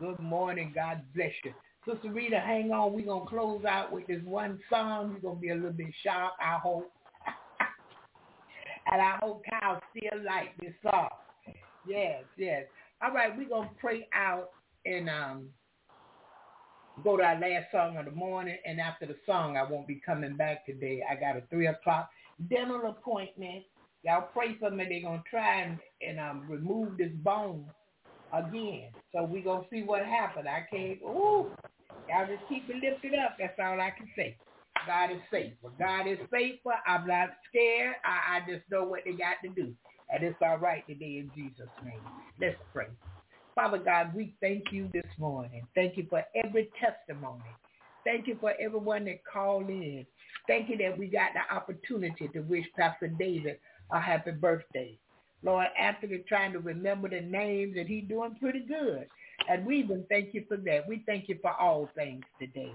Good 0.00 0.20
morning. 0.20 0.72
God 0.74 1.02
bless 1.14 1.32
you. 1.44 1.52
Sister 1.86 2.10
Rita, 2.10 2.40
hang 2.40 2.70
on. 2.70 2.94
We're 2.94 3.06
going 3.06 3.24
to 3.24 3.28
close 3.28 3.64
out 3.64 3.92
with 3.92 4.06
this 4.06 4.22
one 4.24 4.60
song. 4.70 5.10
You're 5.10 5.20
going 5.20 5.36
to 5.36 5.40
be 5.40 5.50
a 5.50 5.54
little 5.54 5.72
bit 5.72 5.92
sharp, 6.02 6.32
I 6.40 6.58
hope. 6.58 6.90
and 8.92 9.02
I 9.02 9.18
hope 9.20 9.42
Kyle 9.50 9.80
still 9.90 10.24
like 10.24 10.56
this 10.58 10.72
song. 10.82 11.08
Yes, 11.86 12.22
yes. 12.38 12.64
All 13.02 13.12
right, 13.12 13.36
we're 13.36 13.48
going 13.48 13.68
to 13.68 13.74
pray 13.74 14.08
out 14.14 14.50
and 14.86 15.10
um, 15.10 15.48
go 17.02 17.16
to 17.16 17.22
our 17.22 17.38
last 17.38 17.66
song 17.72 17.96
of 17.98 18.06
the 18.06 18.12
morning. 18.12 18.56
And 18.64 18.80
after 18.80 19.04
the 19.06 19.16
song, 19.26 19.56
I 19.56 19.64
won't 19.68 19.86
be 19.86 20.00
coming 20.04 20.36
back 20.36 20.64
today. 20.64 21.02
I 21.08 21.16
got 21.16 21.36
a 21.36 21.42
3 21.50 21.66
o'clock 21.66 22.08
dental 22.48 22.86
appointment. 22.86 23.64
Y'all 24.04 24.28
pray 24.32 24.56
for 24.60 24.70
me. 24.70 24.86
They're 24.88 25.02
going 25.02 25.22
to 25.24 25.30
try 25.30 25.62
and, 25.62 25.80
and 26.02 26.20
um, 26.20 26.46
remove 26.48 26.98
this 26.98 27.12
bone 27.22 27.66
again. 28.32 28.90
So 29.14 29.24
we're 29.24 29.44
going 29.44 29.64
to 29.64 29.70
see 29.70 29.82
what 29.82 30.04
happens. 30.06 30.46
I 30.48 30.66
can't, 30.70 31.00
ooh, 31.02 31.52
y'all 32.08 32.26
just 32.28 32.48
keep 32.48 32.68
it 32.70 32.76
lifted 32.82 33.18
up. 33.18 33.36
That's 33.38 33.58
all 33.60 33.80
I 33.80 33.92
can 33.96 34.08
say. 34.16 34.38
God 34.86 35.12
is 35.12 35.22
faithful. 35.30 35.72
God 35.78 36.06
is 36.08 36.18
faithful. 36.30 36.72
I'm 36.86 37.06
not 37.06 37.30
scared. 37.48 37.96
I, 38.04 38.38
I 38.38 38.40
just 38.50 38.64
know 38.70 38.84
what 38.84 39.02
they 39.04 39.12
got 39.14 39.36
to 39.44 39.50
do. 39.50 39.74
And 40.10 40.24
it's 40.24 40.38
all 40.42 40.58
right 40.58 40.86
today 40.86 41.18
in 41.18 41.32
Jesus' 41.34 41.68
name. 41.82 42.02
Let's 42.40 42.58
pray. 42.72 42.88
Father 43.54 43.78
God, 43.78 44.14
we 44.14 44.36
thank 44.40 44.64
you 44.72 44.90
this 44.94 45.06
morning. 45.18 45.66
Thank 45.74 45.96
you 45.96 46.06
for 46.10 46.24
every 46.36 46.70
testimony. 46.80 47.58
Thank 48.04 48.26
you 48.28 48.36
for 48.40 48.54
everyone 48.60 49.06
that 49.06 49.20
called 49.30 49.70
in. 49.70 50.06
Thank 50.48 50.70
you 50.70 50.78
that 50.78 50.98
we 50.98 51.08
got 51.08 51.30
the 51.34 51.54
opportunity 51.54 52.28
to 52.28 52.40
wish 52.40 52.66
Pastor 52.78 53.08
David 53.08 53.58
a 53.90 54.00
happy 54.00 54.32
birthday. 54.32 54.98
Lord, 55.42 55.66
after 55.78 56.06
we're 56.06 56.24
trying 56.26 56.52
to 56.52 56.58
remember 56.58 57.08
the 57.08 57.20
names, 57.20 57.76
and 57.78 57.86
he's 57.86 58.08
doing 58.08 58.36
pretty 58.40 58.60
good. 58.60 59.06
And 59.48 59.66
we 59.66 59.78
even 59.78 60.04
thank 60.08 60.32
you 60.32 60.44
for 60.48 60.56
that. 60.56 60.88
We 60.88 61.02
thank 61.06 61.28
you 61.28 61.38
for 61.42 61.52
all 61.52 61.88
things 61.94 62.22
today. 62.40 62.72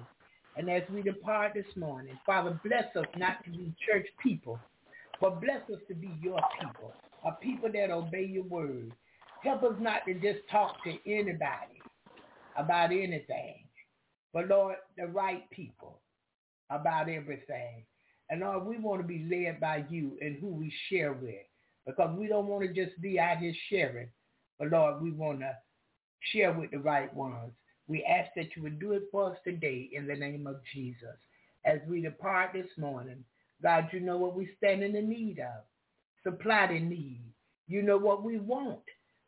And 0.55 0.69
as 0.69 0.83
we 0.93 1.01
depart 1.01 1.53
this 1.55 1.75
morning, 1.75 2.17
Father, 2.25 2.59
bless 2.63 2.95
us 2.95 3.05
not 3.17 3.43
to 3.45 3.49
be 3.49 3.73
church 3.87 4.07
people, 4.21 4.59
but 5.21 5.41
bless 5.41 5.61
us 5.73 5.79
to 5.87 5.95
be 5.95 6.11
your 6.21 6.39
people, 6.61 6.93
a 7.25 7.31
people 7.33 7.71
that 7.73 7.91
obey 7.91 8.25
your 8.25 8.43
word. 8.43 8.91
Help 9.43 9.63
us 9.63 9.75
not 9.79 10.01
to 10.05 10.13
just 10.15 10.39
talk 10.51 10.83
to 10.83 10.91
anybody 11.09 11.81
about 12.57 12.91
anything, 12.91 13.63
but 14.33 14.47
Lord, 14.47 14.75
the 14.97 15.07
right 15.07 15.49
people 15.49 15.99
about 16.69 17.09
everything. 17.09 17.85
And 18.29 18.41
Lord, 18.41 18.65
we 18.65 18.77
want 18.77 19.01
to 19.01 19.07
be 19.07 19.27
led 19.29 19.59
by 19.59 19.85
you 19.89 20.17
and 20.21 20.37
who 20.39 20.47
we 20.47 20.71
share 20.89 21.13
with 21.13 21.45
because 21.85 22.15
we 22.17 22.27
don't 22.27 22.47
want 22.47 22.63
to 22.63 22.85
just 22.85 22.99
be 23.01 23.19
out 23.19 23.37
here 23.37 23.53
sharing, 23.69 24.09
but 24.59 24.69
Lord, 24.69 25.01
we 25.01 25.11
want 25.11 25.39
to 25.39 25.51
share 26.31 26.53
with 26.53 26.71
the 26.71 26.79
right 26.79 27.13
ones. 27.15 27.51
We 27.87 28.03
ask 28.03 28.29
that 28.35 28.55
you 28.55 28.61
would 28.63 28.79
do 28.79 28.91
it 28.91 29.03
for 29.11 29.31
us 29.31 29.37
today 29.43 29.89
in 29.93 30.05
the 30.05 30.15
name 30.15 30.45
of 30.45 30.57
Jesus. 30.73 31.17
As 31.65 31.79
we 31.87 32.01
depart 32.01 32.51
this 32.53 32.69
morning, 32.77 33.23
God, 33.63 33.89
you 33.91 33.99
know 33.99 34.17
what 34.17 34.35
we 34.35 34.49
stand 34.57 34.83
in 34.83 34.93
the 34.93 35.01
need 35.01 35.39
of. 35.39 35.63
Supply 36.23 36.67
the 36.67 36.79
need. 36.79 37.21
You 37.67 37.81
know 37.81 37.97
what 37.97 38.23
we 38.23 38.37
want 38.37 38.79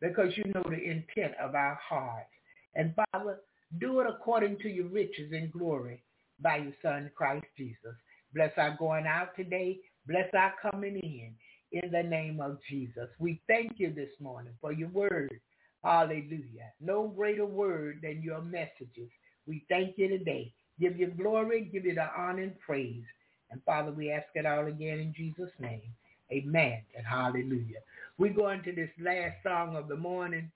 because 0.01 0.35
you 0.35 0.43
know 0.53 0.63
the 0.65 0.81
intent 0.81 1.33
of 1.41 1.55
our 1.55 1.79
hearts. 1.87 2.29
And 2.75 2.93
Father, 2.95 3.39
do 3.79 3.99
it 3.99 4.07
according 4.07 4.57
to 4.59 4.69
your 4.69 4.87
riches 4.87 5.31
and 5.31 5.51
glory 5.51 6.03
by 6.39 6.57
your 6.57 6.73
Son, 6.81 7.09
Christ 7.15 7.45
Jesus. 7.57 7.95
Bless 8.33 8.51
our 8.57 8.75
going 8.77 9.07
out 9.07 9.35
today. 9.35 9.79
Bless 10.07 10.29
our 10.33 10.53
coming 10.61 10.97
in 10.97 11.35
in 11.71 11.91
the 11.91 12.03
name 12.03 12.39
of 12.41 12.59
Jesus. 12.69 13.09
We 13.19 13.41
thank 13.47 13.73
you 13.77 13.93
this 13.93 14.11
morning 14.19 14.53
for 14.61 14.71
your 14.71 14.89
word. 14.89 15.39
Hallelujah. 15.83 16.71
No 16.79 17.07
greater 17.07 17.45
word 17.45 17.99
than 18.03 18.21
your 18.21 18.41
messages. 18.41 19.09
We 19.47 19.65
thank 19.69 19.97
you 19.97 20.07
today. 20.07 20.53
Give 20.79 20.97
you 20.97 21.07
glory, 21.07 21.69
give 21.71 21.85
you 21.85 21.95
the 21.95 22.07
honor 22.17 22.43
and 22.43 22.59
praise. 22.59 23.03
And 23.51 23.61
Father, 23.63 23.91
we 23.91 24.11
ask 24.11 24.27
it 24.35 24.45
all 24.45 24.67
again 24.67 24.99
in 24.99 25.13
Jesus' 25.15 25.51
name. 25.59 25.93
Amen 26.31 26.81
and 26.95 27.05
hallelujah. 27.05 27.79
We 28.17 28.29
go 28.29 28.49
into 28.49 28.71
this 28.73 28.89
last 28.99 29.35
song 29.43 29.75
of 29.75 29.87
the 29.87 29.97
morning. 29.97 30.49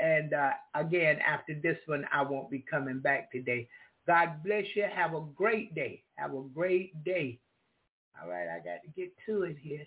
And 0.00 0.32
uh, 0.32 0.52
again, 0.74 1.18
after 1.26 1.54
this 1.54 1.76
one, 1.86 2.04
I 2.12 2.22
won't 2.22 2.50
be 2.50 2.64
coming 2.68 3.00
back 3.00 3.30
today. 3.30 3.68
God 4.10 4.42
bless 4.44 4.64
you. 4.74 4.84
Have 4.92 5.14
a 5.14 5.22
great 5.36 5.72
day. 5.72 6.02
Have 6.16 6.34
a 6.34 6.42
great 6.52 7.04
day. 7.04 7.38
All 8.20 8.28
right, 8.28 8.48
I 8.48 8.56
got 8.56 8.82
to 8.82 8.90
get 8.96 9.12
to 9.26 9.44
it 9.44 9.56
here. 9.62 9.86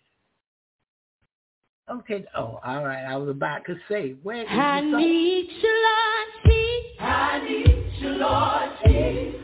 Okay. 1.92 2.24
Oh, 2.34 2.58
all 2.66 2.86
right. 2.86 3.04
I 3.04 3.18
was 3.18 3.28
about 3.28 3.66
to 3.66 3.76
say, 3.90 4.16
where 4.24 4.44
is 4.44 4.48
I 4.50 4.80
the 4.80 4.92
song? 4.92 4.98
need 5.02 5.50
you, 5.62 5.84
Lord 5.84 6.30
Jesus. 6.46 6.98
I 7.02 7.42
need 7.50 7.92
you, 8.00 8.10
Lord 8.12 8.70
Jesus. 8.86 9.42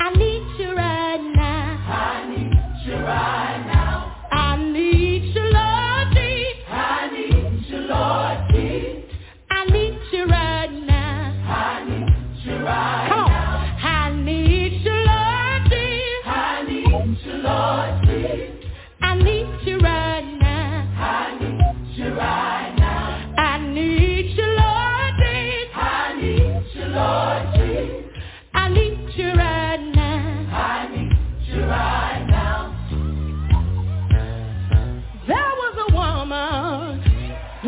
I 0.00 0.12
need 0.14 0.58
you 0.58 0.76
right 0.76 1.32
now. 1.36 1.84
I 1.92 2.28
need 2.30 2.86
you 2.86 2.94
right 2.94 3.51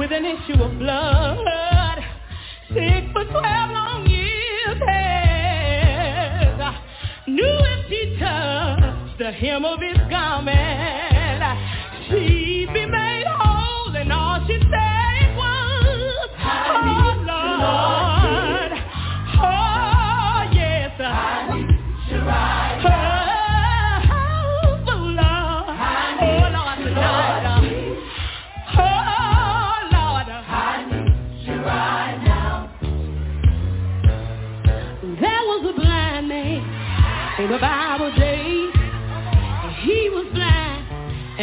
with 0.05 0.13
an 0.13 0.25
issue 0.27 0.63
of 0.63 0.79
blood, 0.79 1.99
sick 2.75 3.05
for 3.15 3.25
12 3.25 3.71
long 3.71 4.07
years. 4.07 4.83
Knew 7.27 7.43
if 7.43 7.89
she 7.89 8.19
touched 8.19 9.19
the 9.19 9.33
hem 9.33 9.65
of 9.65 9.81
his 9.81 9.97
garment, 10.11 10.64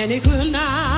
and 0.02 0.12
he 0.12 0.20
could 0.20 0.52
not 0.52 0.91